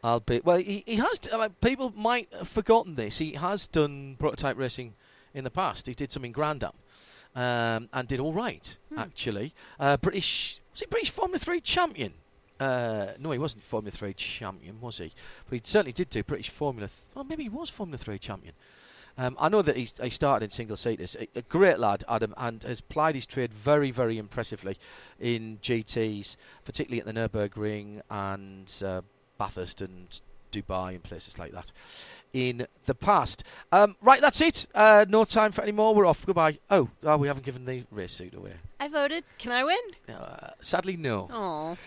I'll 0.03 0.19
be 0.19 0.41
well. 0.43 0.57
He, 0.57 0.83
he 0.85 0.95
has. 0.95 1.19
Uh, 1.31 1.49
people 1.61 1.93
might 1.95 2.29
have 2.33 2.47
forgotten 2.47 2.95
this. 2.95 3.17
He 3.17 3.33
has 3.33 3.67
done 3.67 4.15
prototype 4.19 4.57
racing 4.57 4.93
in 5.33 5.43
the 5.43 5.49
past. 5.49 5.87
He 5.87 5.93
did 5.93 6.11
some 6.11 6.23
in 6.25 6.31
Grand 6.31 6.63
Am, 6.63 6.71
um, 7.35 7.89
and 7.91 8.07
did 8.07 8.19
all 8.19 8.33
right 8.33 8.77
hmm. 8.89 8.99
actually. 8.99 9.53
Uh, 9.79 9.97
British 9.97 10.61
was 10.71 10.79
he 10.79 10.85
British 10.85 11.09
Formula 11.09 11.39
Three 11.39 11.61
champion? 11.61 12.13
Uh, 12.59 13.13
no, 13.19 13.31
he 13.31 13.39
wasn't 13.39 13.63
Formula 13.63 13.91
Three 13.91 14.13
champion, 14.13 14.79
was 14.79 14.97
he? 14.97 15.11
But 15.49 15.55
he 15.55 15.61
certainly 15.63 15.93
did 15.93 16.09
do 16.09 16.23
British 16.23 16.49
Formula. 16.49 16.87
Th- 16.87 16.97
oh, 17.15 17.23
maybe 17.23 17.43
he 17.43 17.49
was 17.49 17.69
Formula 17.69 17.97
Three 17.97 18.19
champion. 18.19 18.53
Um, 19.17 19.35
I 19.37 19.49
know 19.49 19.61
that 19.61 19.75
he, 19.75 19.89
he 20.01 20.09
started 20.11 20.45
in 20.45 20.49
single 20.49 20.77
seaters. 20.77 21.17
A, 21.19 21.27
a, 21.35 21.41
great 21.41 21.77
lad, 21.77 22.05
Adam, 22.07 22.33
and 22.37 22.63
has 22.63 22.79
plied 22.79 23.15
his 23.15 23.25
trade 23.25 23.53
very, 23.53 23.91
very 23.91 24.17
impressively 24.17 24.77
in 25.19 25.59
GTs, 25.61 26.37
particularly 26.63 27.01
at 27.01 27.05
the 27.05 27.11
Nurburgring 27.11 28.01
and 28.09 28.73
uh, 28.81 29.01
Bathurst 29.39 29.81
and 29.81 30.21
Dubai 30.51 30.91
and 30.91 31.03
places 31.03 31.39
like 31.39 31.51
that 31.53 31.71
in 32.33 32.67
the 32.85 32.93
past. 32.93 33.43
Um, 33.71 33.95
right, 34.01 34.21
that's 34.21 34.41
it. 34.41 34.67
Uh, 34.75 35.05
no 35.09 35.25
time 35.25 35.51
for 35.51 35.61
any 35.61 35.71
more. 35.71 35.95
We're 35.95 36.05
off. 36.05 36.25
Goodbye. 36.25 36.59
Oh, 36.69 36.89
oh, 37.03 37.17
we 37.17 37.27
haven't 37.27 37.45
given 37.45 37.65
the 37.65 37.83
race 37.91 38.13
suit 38.13 38.35
away. 38.35 38.53
I 38.79 38.87
voted. 38.87 39.23
Can 39.37 39.51
I 39.51 39.63
win? 39.63 39.79
Uh, 40.07 40.51
sadly, 40.59 40.95
no. 40.95 41.27
Oh. 41.31 41.77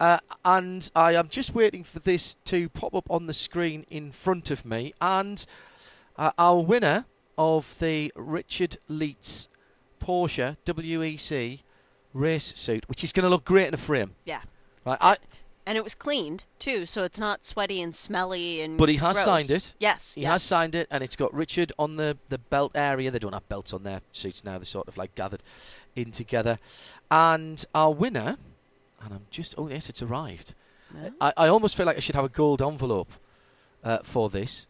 Uh, 0.00 0.18
and 0.44 0.90
I 0.96 1.14
am 1.14 1.28
just 1.28 1.54
waiting 1.54 1.84
for 1.84 1.98
this 2.00 2.34
to 2.46 2.68
pop 2.70 2.94
up 2.94 3.10
on 3.10 3.26
the 3.26 3.34
screen 3.34 3.86
in 3.90 4.10
front 4.10 4.50
of 4.50 4.64
me. 4.64 4.94
And 5.00 5.44
uh, 6.16 6.32
our 6.38 6.60
winner 6.60 7.04
of 7.38 7.78
the 7.78 8.12
Richard 8.16 8.78
Lietz 8.90 9.48
Porsche 10.00 10.56
WEC 10.66 11.60
race 12.14 12.52
suit, 12.56 12.88
which 12.88 13.04
is 13.04 13.12
going 13.12 13.24
to 13.24 13.30
look 13.30 13.44
great 13.44 13.68
in 13.68 13.74
a 13.74 13.78
frame. 13.78 14.12
Yeah. 14.24 14.40
Right. 14.84 14.98
I 15.00 15.16
and 15.66 15.78
it 15.78 15.84
was 15.84 15.94
cleaned 15.94 16.44
too, 16.58 16.86
so 16.86 17.04
it's 17.04 17.18
not 17.18 17.44
sweaty 17.44 17.80
and 17.80 17.94
smelly 17.94 18.60
and. 18.60 18.78
But 18.78 18.88
he 18.88 18.96
has 18.96 19.14
gross. 19.14 19.24
signed 19.24 19.50
it. 19.50 19.74
Yes, 19.78 20.14
he 20.14 20.22
yes. 20.22 20.30
has 20.30 20.42
signed 20.42 20.74
it, 20.74 20.88
and 20.90 21.02
it's 21.02 21.16
got 21.16 21.32
Richard 21.32 21.72
on 21.78 21.96
the 21.96 22.18
the 22.28 22.38
belt 22.38 22.72
area. 22.74 23.10
They 23.10 23.18
don't 23.18 23.32
have 23.32 23.48
belts 23.48 23.72
on 23.72 23.82
their 23.82 24.00
suits 24.12 24.44
now; 24.44 24.58
they're 24.58 24.64
sort 24.64 24.88
of 24.88 24.96
like 24.96 25.14
gathered 25.14 25.42
in 25.94 26.10
together. 26.10 26.58
And 27.10 27.64
our 27.74 27.92
winner, 27.92 28.36
and 29.02 29.14
I'm 29.14 29.26
just 29.30 29.54
oh 29.56 29.68
yes, 29.68 29.88
it's 29.88 30.02
arrived. 30.02 30.54
No? 30.94 31.12
I, 31.20 31.32
I 31.36 31.48
almost 31.48 31.76
feel 31.76 31.86
like 31.86 31.96
I 31.96 32.00
should 32.00 32.16
have 32.16 32.24
a 32.24 32.30
gold 32.30 32.60
envelope 32.60 33.12
uh, 33.84 33.98
for 34.02 34.28
this. 34.28 34.66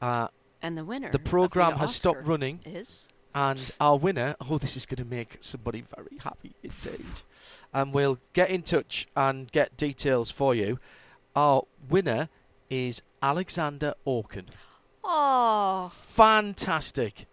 Uh, 0.00 0.28
and 0.62 0.76
the 0.76 0.84
winner. 0.84 1.10
The 1.10 1.18
program 1.18 1.74
has 1.76 1.94
stopped 1.94 2.26
running. 2.26 2.60
Is. 2.64 3.08
And 3.34 3.74
our 3.80 3.96
winner, 3.96 4.34
oh, 4.48 4.58
this 4.58 4.76
is 4.76 4.86
going 4.86 5.02
to 5.02 5.08
make 5.08 5.36
somebody 5.40 5.84
very 5.94 6.18
happy 6.18 6.54
indeed 6.62 7.22
and 7.72 7.92
we'll 7.92 8.18
get 8.32 8.50
in 8.50 8.62
touch 8.62 9.06
and 9.16 9.50
get 9.52 9.76
details 9.76 10.30
for 10.30 10.54
you. 10.54 10.78
Our 11.36 11.62
winner 11.88 12.28
is 12.70 13.02
Alexander 13.22 13.94
Orkin. 14.06 14.46
Oh, 15.04 15.90
fantastic. 15.92 17.26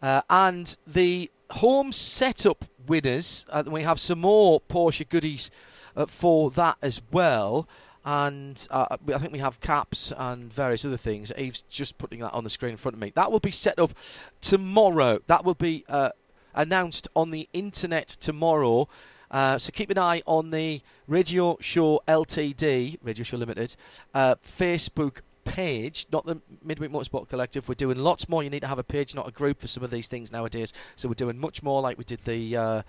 Uh, 0.00 0.22
and 0.28 0.76
the 0.86 1.30
home 1.50 1.92
setup 1.92 2.64
winners, 2.86 3.46
uh, 3.50 3.62
we 3.66 3.82
have 3.82 4.00
some 4.00 4.20
more 4.20 4.60
Porsche 4.60 5.08
goodies 5.08 5.50
uh, 5.96 6.06
for 6.06 6.50
that 6.52 6.76
as 6.82 7.00
well. 7.10 7.68
And 8.04 8.66
uh, 8.70 8.96
I 9.14 9.18
think 9.18 9.32
we 9.32 9.38
have 9.38 9.60
caps 9.60 10.12
and 10.16 10.52
various 10.52 10.84
other 10.84 10.96
things. 10.96 11.30
Eve's 11.38 11.62
just 11.62 11.98
putting 11.98 12.18
that 12.20 12.32
on 12.32 12.42
the 12.42 12.50
screen 12.50 12.72
in 12.72 12.76
front 12.76 12.96
of 12.96 13.00
me. 13.00 13.12
That 13.14 13.30
will 13.30 13.40
be 13.40 13.52
set 13.52 13.78
up 13.78 13.92
tomorrow. 14.40 15.20
That 15.28 15.44
will 15.44 15.54
be 15.54 15.84
uh, 15.88 16.10
announced 16.52 17.06
on 17.14 17.30
the 17.30 17.48
internet 17.52 18.08
tomorrow. 18.08 18.88
Uh, 19.32 19.56
so 19.58 19.72
keep 19.72 19.90
an 19.90 19.98
eye 19.98 20.22
on 20.26 20.50
the 20.50 20.80
Radio 21.08 21.56
Show 21.60 22.02
Ltd, 22.06 22.98
Radio 23.02 23.24
Show 23.24 23.38
Limited, 23.38 23.74
uh, 24.14 24.34
Facebook 24.36 25.22
page, 25.44 26.06
not 26.12 26.26
the 26.26 26.40
Midweek 26.62 26.90
Motorsport 26.90 27.28
Collective. 27.28 27.68
We're 27.68 27.74
doing 27.74 27.98
lots 27.98 28.28
more. 28.28 28.42
You 28.42 28.50
need 28.50 28.60
to 28.60 28.68
have 28.68 28.78
a 28.78 28.84
page, 28.84 29.14
not 29.14 29.26
a 29.26 29.32
group, 29.32 29.60
for 29.60 29.66
some 29.66 29.82
of 29.82 29.90
these 29.90 30.06
things 30.06 30.30
nowadays. 30.30 30.72
So 30.96 31.08
we're 31.08 31.14
doing 31.14 31.38
much 31.38 31.62
more, 31.62 31.80
like 31.80 31.98
we 31.98 32.04
did 32.04 32.24
the 32.24 32.56
uh, 32.56 32.82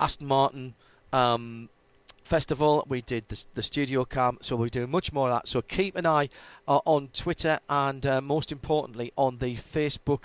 Aston 0.00 0.26
Martin 0.26 0.74
um, 1.12 1.68
festival. 2.24 2.84
We 2.88 3.02
did 3.02 3.28
the, 3.28 3.44
the 3.54 3.62
studio 3.62 4.04
camp. 4.04 4.44
So 4.44 4.56
we're 4.56 4.68
doing 4.68 4.90
much 4.90 5.12
more 5.12 5.30
of 5.30 5.36
that. 5.36 5.48
So 5.48 5.60
keep 5.60 5.94
an 5.96 6.06
eye 6.06 6.30
uh, 6.66 6.80
on 6.86 7.08
Twitter 7.08 7.60
and, 7.68 8.04
uh, 8.06 8.20
most 8.20 8.50
importantly, 8.50 9.12
on 9.16 9.38
the 9.38 9.56
Facebook 9.56 10.24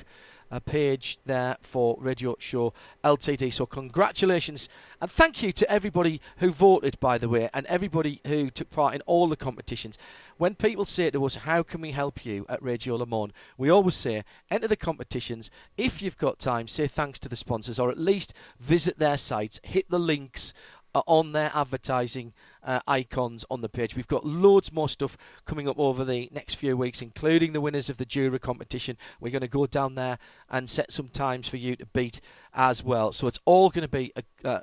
a 0.49 0.61
page 0.61 1.19
there 1.25 1.57
for 1.61 1.97
Radio 1.99 2.35
Show 2.39 2.73
Ltd. 3.03 3.53
So 3.53 3.65
congratulations 3.65 4.69
and 5.01 5.11
thank 5.11 5.43
you 5.43 5.51
to 5.51 5.69
everybody 5.69 6.21
who 6.37 6.51
voted, 6.51 6.99
by 6.99 7.17
the 7.17 7.29
way, 7.29 7.49
and 7.53 7.65
everybody 7.67 8.21
who 8.25 8.49
took 8.49 8.69
part 8.69 8.95
in 8.95 9.01
all 9.01 9.27
the 9.27 9.35
competitions. 9.35 9.97
When 10.37 10.55
people 10.55 10.85
say 10.85 11.09
to 11.09 11.25
us, 11.25 11.35
"How 11.35 11.63
can 11.63 11.81
we 11.81 11.91
help 11.91 12.25
you 12.25 12.45
at 12.47 12.61
Radio 12.61 12.95
Le 12.95 13.05
Mans?" 13.05 13.33
we 13.57 13.69
always 13.69 13.95
say, 13.95 14.23
enter 14.49 14.67
the 14.67 14.75
competitions. 14.75 15.49
If 15.77 16.01
you've 16.01 16.17
got 16.17 16.39
time, 16.39 16.67
say 16.67 16.87
thanks 16.87 17.19
to 17.19 17.29
the 17.29 17.35
sponsors, 17.35 17.79
or 17.79 17.89
at 17.89 17.97
least 17.97 18.33
visit 18.59 18.99
their 18.99 19.17
sites, 19.17 19.59
hit 19.63 19.89
the 19.89 19.99
links 19.99 20.53
uh, 20.95 21.01
on 21.05 21.31
their 21.31 21.51
advertising 21.53 22.33
uh, 22.67 22.81
icons 22.87 23.45
on 23.49 23.61
the 23.61 23.69
page. 23.69 23.95
We've 23.95 24.07
got 24.07 24.25
loads 24.25 24.71
more 24.71 24.89
stuff 24.89 25.17
coming 25.45 25.67
up 25.67 25.79
over 25.79 26.03
the 26.03 26.29
next 26.33 26.55
few 26.55 26.75
weeks, 26.75 27.01
including 27.01 27.53
the 27.53 27.61
winners 27.61 27.89
of 27.89 27.97
the 27.97 28.05
Jura 28.05 28.37
competition. 28.37 28.97
We're 29.19 29.31
going 29.31 29.41
to 29.41 29.47
go 29.47 29.65
down 29.65 29.95
there 29.95 30.19
and 30.49 30.69
set 30.69 30.91
some 30.91 31.07
times 31.07 31.47
for 31.47 31.57
you 31.57 31.77
to 31.77 31.85
beat 31.87 32.19
as 32.53 32.83
well. 32.83 33.11
So 33.13 33.25
it's 33.25 33.39
all 33.45 33.69
going 33.69 33.83
to 33.83 33.87
be 33.87 34.11
uh, 34.15 34.47
uh, 34.47 34.59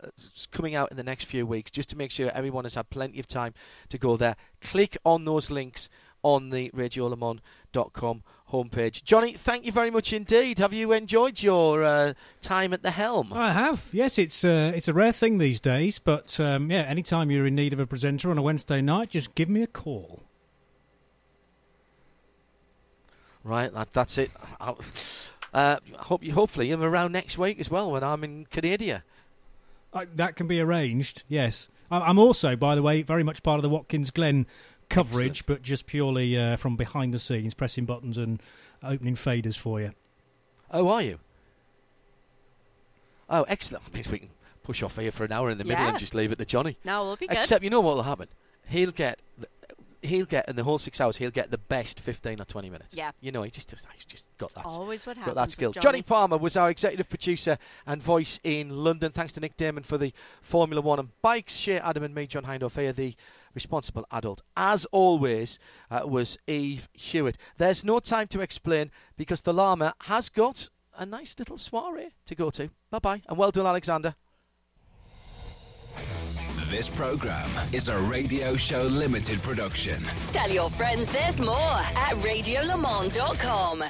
coming 0.53 0.75
out 0.75 0.91
in 0.91 0.99
the 0.99 1.03
next 1.03 1.25
few 1.25 1.47
weeks 1.47 1.71
just 1.71 1.89
to 1.91 1.97
make 1.97 2.11
sure 2.11 2.31
everyone 2.31 2.65
has 2.65 2.75
had 2.75 2.91
plenty 2.91 3.19
of 3.19 3.27
time 3.27 3.55
to 3.89 3.99
go 3.99 4.17
there. 4.17 4.37
Click 4.61 4.99
on 5.05 5.25
those 5.25 5.51
links 5.51 5.89
on 6.23 6.51
the 6.51 6.71
radiolemans.com 6.71 8.23
homepage. 8.53 9.05
Johnny, 9.05 9.33
thank 9.33 9.65
you 9.65 9.73
very 9.73 9.91
much 9.91 10.13
indeed. 10.13 10.59
Have 10.59 10.73
you 10.73 10.93
enjoyed 10.93 11.43
your 11.43 11.83
uh, 11.83 12.15
time 12.41 12.73
at 12.73 12.83
the 12.83 12.91
helm? 12.91 13.33
I 13.33 13.53
have. 13.53 13.89
Yes, 13.93 14.19
it's 14.19 14.45
uh, 14.45 14.73
it's 14.75 14.89
a 14.89 14.93
rare 14.93 15.13
thing 15.13 15.39
these 15.39 15.61
days, 15.61 15.99
but 15.99 16.39
um, 16.39 16.71
yeah, 16.71 16.83
anytime 16.83 17.31
you're 17.31 17.47
in 17.47 17.55
need 17.55 17.73
of 17.73 17.81
a 17.81 17.87
presenter 17.87 18.31
on 18.31 18.39
a 18.39 18.43
Wednesday 18.43 18.81
night, 18.81 19.11
just 19.11 19.35
give 19.35 19.49
me 19.49 19.63
a 19.63 19.67
call. 19.67 20.23
Right, 23.43 23.73
that, 23.75 23.93
that's 23.93 24.17
it. 24.17 24.31
I'll, 24.59 24.81
uh, 25.53 25.77
hope 25.99 26.25
you, 26.25 26.33
hopefully 26.33 26.69
you're 26.69 26.81
around 26.81 27.13
next 27.13 27.37
week 27.37 27.61
as 27.61 27.71
well 27.71 27.93
when 27.93 28.03
I'm 28.03 28.25
in 28.25 28.47
Canada. 28.47 29.05
Uh, 29.93 30.07
that 30.15 30.35
can 30.35 30.47
be 30.47 30.61
arranged. 30.61 31.25
Yes, 31.29 31.69
I'm 31.91 32.19
also, 32.19 32.57
by 32.57 32.75
the 32.75 32.83
way, 32.83 33.03
very 33.03 33.23
much 33.23 33.43
part 33.43 33.59
of 33.59 33.63
the 33.63 33.69
Watkins 33.69 34.11
Glen 34.11 34.47
coverage, 34.89 35.41
Excellent. 35.41 35.47
but 35.47 35.63
just 35.63 35.87
purely 35.87 36.39
uh, 36.39 36.57
from 36.57 36.77
behind 36.77 37.15
the 37.15 37.19
scenes, 37.19 37.55
pressing 37.55 37.85
buttons 37.85 38.19
and 38.19 38.43
opening 38.83 39.15
faders 39.15 39.57
for 39.57 39.81
you. 39.81 39.93
Oh, 40.71 40.89
are 40.89 41.03
you? 41.03 41.19
Oh, 43.29 43.45
excellent. 43.45 43.93
Means 43.95 44.09
we 44.09 44.19
can 44.21 44.31
push 44.63 44.83
off 44.83 44.97
here 44.99 45.11
for 45.11 45.25
an 45.25 45.33
hour 45.33 45.51
in 45.51 45.59
the 45.59 45.65
yeah. 45.65 45.75
middle 45.75 45.87
and 45.87 45.99
just 45.99 46.15
leave 46.15 46.33
it 46.33 46.37
to 46.37 46.45
Johnny. 46.45 46.77
No, 46.85 47.05
we'll 47.05 47.17
be 47.17 47.27
good. 47.27 47.39
Except 47.39 47.65
you 47.65 47.71
know 47.71 47.81
what 47.81 47.97
will 47.97 48.03
happen? 48.03 48.29
He'll 48.67 48.93
get 48.93 49.19
he'll 50.03 50.27
get 50.27 50.49
in 50.49 50.57
the 50.57 50.65
whole 50.65 50.79
six 50.79 51.01
hours. 51.01 51.17
He'll 51.17 51.31
get 51.31 51.51
the 51.51 51.59
best 51.59 52.01
fifteen 52.01 52.41
or 52.41 52.45
twenty 52.45 52.71
minutes. 52.71 52.95
Yeah, 52.95 53.13
you 53.21 53.33
know, 53.33 53.43
he 53.43 53.51
just 53.51 53.75
he's 53.95 54.05
just 54.05 54.27
got 54.39 54.55
that. 54.55 54.67
Always 54.67 55.07
what 55.07 55.17
happens. 55.17 55.35
Got 55.35 55.41
that 55.41 55.51
skill. 55.51 55.73
Johnny. 55.73 55.83
Johnny. 55.83 56.03
Palmer 56.03 56.37
was 56.37 56.57
our 56.57 56.71
executive 56.71 57.09
producer 57.09 57.59
and 57.87 58.03
voice 58.03 58.41
in 58.45 58.71
London. 58.71 59.13
Thanks 59.13 59.33
to 59.35 59.41
Nick 59.41 59.57
Daman 59.57 59.83
for 59.83 59.99
the 59.99 60.13
Formula 60.43 60.81
One 60.81 60.99
and 60.99 61.09
bikes. 61.23 61.57
Shea 61.57 61.79
Adam 61.79 62.03
and 62.03 62.15
me, 62.15 62.27
John 62.27 62.45
Hindhaugh, 62.45 62.75
here 62.75 62.93
the 62.93 63.15
responsible 63.55 64.07
adult. 64.11 64.43
As 64.57 64.85
always, 64.87 65.59
uh, 65.91 66.03
was 66.05 66.39
Eve 66.47 66.89
Hewitt. 66.93 67.37
There's 67.57 67.85
no 67.85 67.99
time 67.99 68.29
to 68.29 68.41
explain 68.41 68.91
because 69.17 69.43
the 69.43 69.55
llama 69.55 69.95
has 70.03 70.29
got 70.29 70.69
a 70.97 71.07
nice 71.07 71.35
little 71.39 71.59
soiree 71.59 72.11
to 72.27 72.35
go 72.35 72.51
to. 72.51 72.71
Bye 72.91 72.99
bye, 72.99 73.23
and 73.29 73.39
well 73.39 73.51
done, 73.51 73.67
Alexander. 73.67 74.15
This 76.71 76.89
program 76.89 77.49
is 77.73 77.89
a 77.89 77.97
Radio 78.03 78.57
Show 78.57 78.83
Limited 78.83 79.41
production. 79.43 80.03
Tell 80.33 80.51
your 80.51 80.69
friends 80.69 81.13
there's 81.13 81.41
more 81.41 81.55
at 81.57 82.17
radiolemans.com. 82.23 83.85